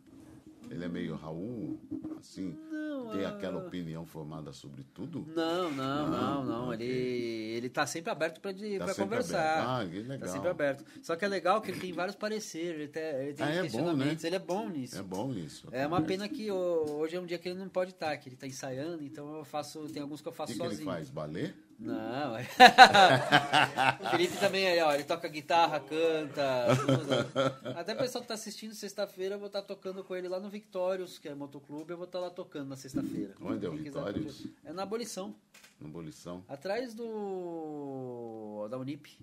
Ele 0.71 0.85
é 0.85 0.89
meio 0.89 1.15
Raul, 1.17 1.81
assim, 2.21 2.55
Não, 2.71 3.09
tem 3.09 3.25
ah. 3.25 3.31
aquela 3.31 3.59
opinião 3.67 4.05
formada 4.05 4.53
sobre 4.53 4.83
tudo? 4.93 5.25
Não, 5.35 5.71
não, 5.71 6.09
não, 6.11 6.41
Ah, 6.41 6.45
não. 6.45 6.69
ok. 6.69 6.87
Ele, 6.87 7.57
ele 7.57 7.69
tá 7.71 7.87
sempre 7.87 8.11
aberto 8.11 8.53
de- 8.53 8.79
Tá 8.79 8.95
conversar. 8.95 9.61
aberto. 9.63 9.69
Ah, 9.69 9.91
que 9.91 9.99
legal. 10.03 10.19
Tá 10.19 10.27
sempre 10.29 10.49
aberto. 10.51 10.85
Só 11.03 11.17
que 11.17 11.25
é 11.25 11.29
legal 11.29 11.63
que 11.63 11.71
ele 11.71 11.81
tem 11.81 11.91
vários 11.95 12.15
pareceres, 12.17 12.81
ele 12.81 12.89
tem, 12.89 13.03
ele 13.03 13.33
tem 13.33 13.47
Ah, 13.47 13.51
é 13.51 13.57
bom, 13.57 13.63
questionamentos, 13.63 14.23
né? 14.25 14.29
ele 14.29 14.37
é 14.37 14.39
bom 14.39 14.69
nisso. 14.69 14.99
É 14.99 15.03
bom 15.03 15.33
isso. 15.33 15.69
É 15.73 15.87
uma 15.87 16.03
pena 16.03 16.29
que 16.29 16.51
hoje 16.51 17.17
é 17.17 17.21
um 17.21 17.25
dia 17.27 17.39
que 17.39 17.49
ele 17.49 17.59
não 17.59 17.69
pode 17.71 17.93
estar, 17.93 18.15
que 18.19 18.29
ele 18.29 18.37
tá 18.37 18.47
ensaiando, 18.47 19.03
então 19.03 19.37
eu 19.37 19.45
faço. 19.45 19.87
Tem 19.89 20.03
alguns 20.03 20.21
que 20.21 20.29
eu 20.29 20.33
faço 20.33 20.53
que, 20.53 20.59
que 20.59 20.65
ele 20.67 20.71
sozinho. 20.75 20.91
faz? 20.91 21.09
Balé? 21.09 21.55
Não, 21.79 22.37
é. 22.37 22.43
o 24.03 24.11
Felipe 24.11 24.37
também 24.39 24.65
é, 24.67 24.83
ó, 24.85 24.93
ele 24.93 25.05
toca 25.05 25.29
guitarra, 25.29 25.79
canta. 25.79 26.67
tudo. 26.77 27.69
Até 27.79 27.95
o 27.95 27.97
pessoal 27.99 28.23
que 28.23 28.29
tá 28.29 28.35
assistindo 28.35 28.75
sexta-feira, 28.75 29.37
eu 29.37 29.39
vou 29.39 29.47
estar 29.47 29.63
tocando 29.63 30.03
com 30.03 30.17
ele 30.17 30.27
lá 30.29 30.41
no 30.41 30.49
Victórios, 30.51 31.19
que 31.19 31.29
é 31.29 31.35
motoclube, 31.35 31.93
eu 31.93 31.97
vou 31.97 32.07
estar 32.07 32.19
lá 32.19 32.31
tocando 32.31 32.69
na 32.69 32.77
sexta-feira. 32.77 33.35
Onde 33.41 33.65
é 33.65 33.69
o 33.69 33.73
quiser 33.73 33.85
Victórios? 33.85 34.47
É 34.65 34.73
na 34.73 34.83
abolição. 34.83 35.35
Na 35.81 35.89
abolição? 35.89 36.45
Atrás 36.49 36.95
do. 36.95 38.67
da 38.71 38.77
Unip. 38.79 39.17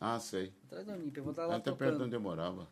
Ah, 0.00 0.18
sei. 0.18 0.52
Atrás 0.66 0.86
da 0.86 0.94
Unip, 0.94 1.16
eu 1.16 1.24
vou 1.24 1.32
estar 1.32 1.42
É 1.42 1.46
lá 1.46 1.56
até 1.56 1.70
perto 1.72 1.78
de 1.78 1.84
tocando. 1.90 2.04
onde 2.06 2.16
eu 2.16 2.20
morava. 2.20 2.68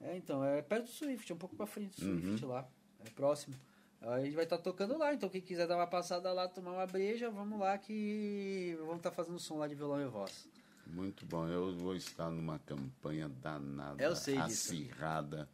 É, 0.00 0.16
então, 0.16 0.42
é 0.44 0.62
perto 0.62 0.84
do 0.84 0.90
Swift, 0.90 1.30
é 1.30 1.34
um 1.34 1.38
pouco 1.38 1.56
pra 1.56 1.66
frente 1.66 1.90
do 2.00 2.06
Swift 2.06 2.44
Uhum. 2.44 2.50
lá. 2.50 2.66
É 3.04 3.10
próximo. 3.10 3.54
A 4.00 4.20
gente 4.20 4.34
vai 4.34 4.44
estar 4.44 4.58
tocando 4.58 4.96
lá, 4.96 5.12
então 5.12 5.28
quem 5.28 5.40
quiser 5.40 5.66
dar 5.66 5.76
uma 5.76 5.86
passada 5.86 6.32
lá, 6.32 6.48
tomar 6.48 6.72
uma 6.72 6.86
breja, 6.86 7.30
vamos 7.30 7.58
lá 7.58 7.76
que 7.76 8.76
vamos 8.80 8.98
estar 8.98 9.10
fazendo 9.10 9.38
som 9.38 9.58
lá 9.58 9.66
de 9.66 9.74
violão 9.74 10.00
e 10.00 10.06
voz. 10.06 10.48
Muito 10.86 11.26
bom. 11.26 11.46
Eu 11.48 11.74
vou 11.76 11.94
estar 11.94 12.30
numa 12.30 12.58
campanha 12.60 13.28
danada, 13.28 14.14
sei 14.14 14.34
disso. 14.42 14.72
acirrada, 14.72 15.48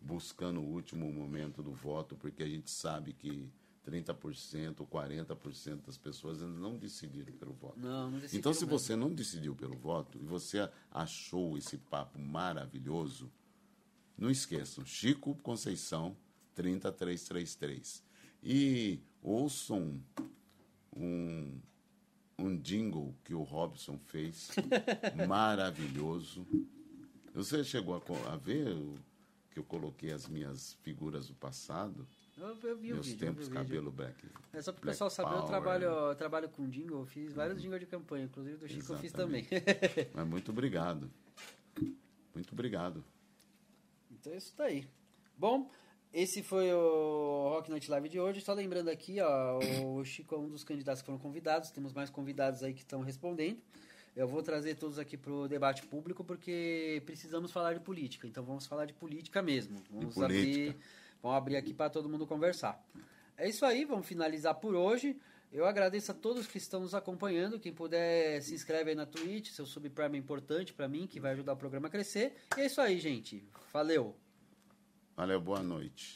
buscando 0.00 0.60
o 0.60 0.64
último 0.64 1.10
momento 1.10 1.62
do 1.62 1.72
voto, 1.72 2.14
porque 2.16 2.42
a 2.42 2.46
gente 2.48 2.70
sabe 2.70 3.12
que 3.12 3.50
30% 3.86 4.80
ou 4.80 4.86
40% 4.86 5.86
das 5.86 5.96
pessoas 5.96 6.42
ainda 6.42 6.58
não 6.58 6.76
decidiram 6.76 7.32
pelo 7.32 7.54
voto. 7.54 7.78
Não, 7.78 8.10
não 8.10 8.18
Então, 8.32 8.52
se 8.52 8.64
mesmo. 8.64 8.78
você 8.78 8.94
não 8.94 9.12
decidiu 9.12 9.54
pelo 9.54 9.76
voto 9.76 10.18
e 10.18 10.24
você 10.24 10.68
achou 10.90 11.56
esse 11.56 11.78
papo 11.78 12.18
maravilhoso, 12.18 13.30
não 14.18 14.30
esqueçam, 14.30 14.84
Chico 14.84 15.34
Conceição 15.36 16.16
30333. 16.56 18.02
E 18.42 19.00
ouçam 19.22 20.00
um, 20.96 21.60
um 22.38 22.56
jingle 22.56 23.14
que 23.24 23.34
o 23.34 23.42
Robson 23.42 23.98
fez, 23.98 24.50
maravilhoso. 25.28 26.46
Você 27.34 27.62
chegou 27.64 27.94
a, 27.94 28.32
a 28.32 28.36
ver 28.36 28.68
o, 28.68 28.98
que 29.56 29.60
eu 29.60 29.64
coloquei 29.64 30.12
as 30.12 30.28
minhas 30.28 30.74
figuras 30.82 31.28
do 31.28 31.34
passado? 31.34 32.06
Eu, 32.36 32.48
eu 32.62 32.76
vi 32.76 32.92
o 32.92 32.94
Meus 32.96 33.06
vídeo. 33.06 33.26
eu 33.26 33.32
vi 33.32 33.38
tempos, 33.38 33.48
o 33.48 33.50
cabelo 33.50 33.90
black. 33.90 34.28
É 34.52 34.60
só 34.60 34.70
para 34.70 34.82
o 34.82 34.84
pessoal 34.86 35.08
saber, 35.08 35.30
eu 35.30 35.36
Power. 35.36 35.48
trabalho, 35.48 35.84
eu 35.84 36.14
trabalho 36.14 36.48
com 36.50 36.68
jingle, 36.68 37.00
eu 37.00 37.06
fiz 37.06 37.32
vários 37.32 37.62
jingles 37.62 37.80
de 37.80 37.86
campanha, 37.86 38.26
inclusive 38.26 38.58
do 38.58 38.68
Chico 38.68 38.92
eu 38.92 38.98
fiz 38.98 39.12
também. 39.12 39.46
Mas 40.12 40.28
muito 40.28 40.50
obrigado. 40.50 41.10
Muito 42.34 42.52
obrigado. 42.52 43.02
então 44.10 44.30
é 44.30 44.36
isso 44.36 44.54
daí. 44.58 44.86
Bom, 45.38 45.70
esse 46.16 46.42
foi 46.42 46.72
o 46.72 47.50
Rock 47.50 47.70
Night 47.70 47.90
Live 47.90 48.08
de 48.08 48.18
hoje. 48.18 48.40
Só 48.40 48.54
lembrando 48.54 48.88
aqui, 48.88 49.20
ó, 49.20 49.58
o 49.84 50.02
Chico 50.02 50.34
é 50.34 50.38
um 50.38 50.48
dos 50.48 50.64
candidatos 50.64 51.02
que 51.02 51.06
foram 51.06 51.18
convidados, 51.18 51.70
temos 51.70 51.92
mais 51.92 52.08
convidados 52.08 52.62
aí 52.62 52.72
que 52.72 52.80
estão 52.80 53.02
respondendo. 53.02 53.58
Eu 54.16 54.26
vou 54.26 54.42
trazer 54.42 54.76
todos 54.76 54.98
aqui 54.98 55.14
para 55.14 55.30
o 55.30 55.46
debate 55.46 55.82
público 55.86 56.24
porque 56.24 57.02
precisamos 57.04 57.52
falar 57.52 57.74
de 57.74 57.80
política. 57.80 58.26
Então 58.26 58.42
vamos 58.42 58.66
falar 58.66 58.86
de 58.86 58.94
política 58.94 59.42
mesmo. 59.42 59.82
Vamos 59.90 60.14
política. 60.14 60.24
abrir, 60.24 60.76
vamos 61.22 61.36
abrir 61.36 61.56
aqui 61.56 61.74
para 61.74 61.90
todo 61.90 62.08
mundo 62.08 62.26
conversar. 62.26 62.82
É 63.36 63.46
isso 63.46 63.66
aí, 63.66 63.84
vamos 63.84 64.06
finalizar 64.06 64.54
por 64.54 64.74
hoje. 64.74 65.18
Eu 65.52 65.66
agradeço 65.66 66.12
a 66.12 66.14
todos 66.14 66.46
que 66.46 66.56
estão 66.56 66.80
nos 66.80 66.94
acompanhando. 66.94 67.60
Quem 67.60 67.74
puder, 67.74 68.40
se 68.40 68.54
inscreve 68.54 68.88
aí 68.88 68.96
na 68.96 69.04
Twitch. 69.04 69.50
Seu 69.50 69.66
subprime 69.66 70.16
é 70.16 70.18
importante 70.18 70.72
para 70.72 70.88
mim, 70.88 71.06
que 71.06 71.20
vai 71.20 71.32
ajudar 71.32 71.52
o 71.52 71.56
programa 71.58 71.88
a 71.88 71.90
crescer. 71.90 72.34
E 72.56 72.62
é 72.62 72.66
isso 72.66 72.80
aí, 72.80 72.98
gente. 72.98 73.44
Valeu! 73.70 74.16
Valeu, 75.16 75.40
boa 75.40 75.62
noite. 75.62 76.14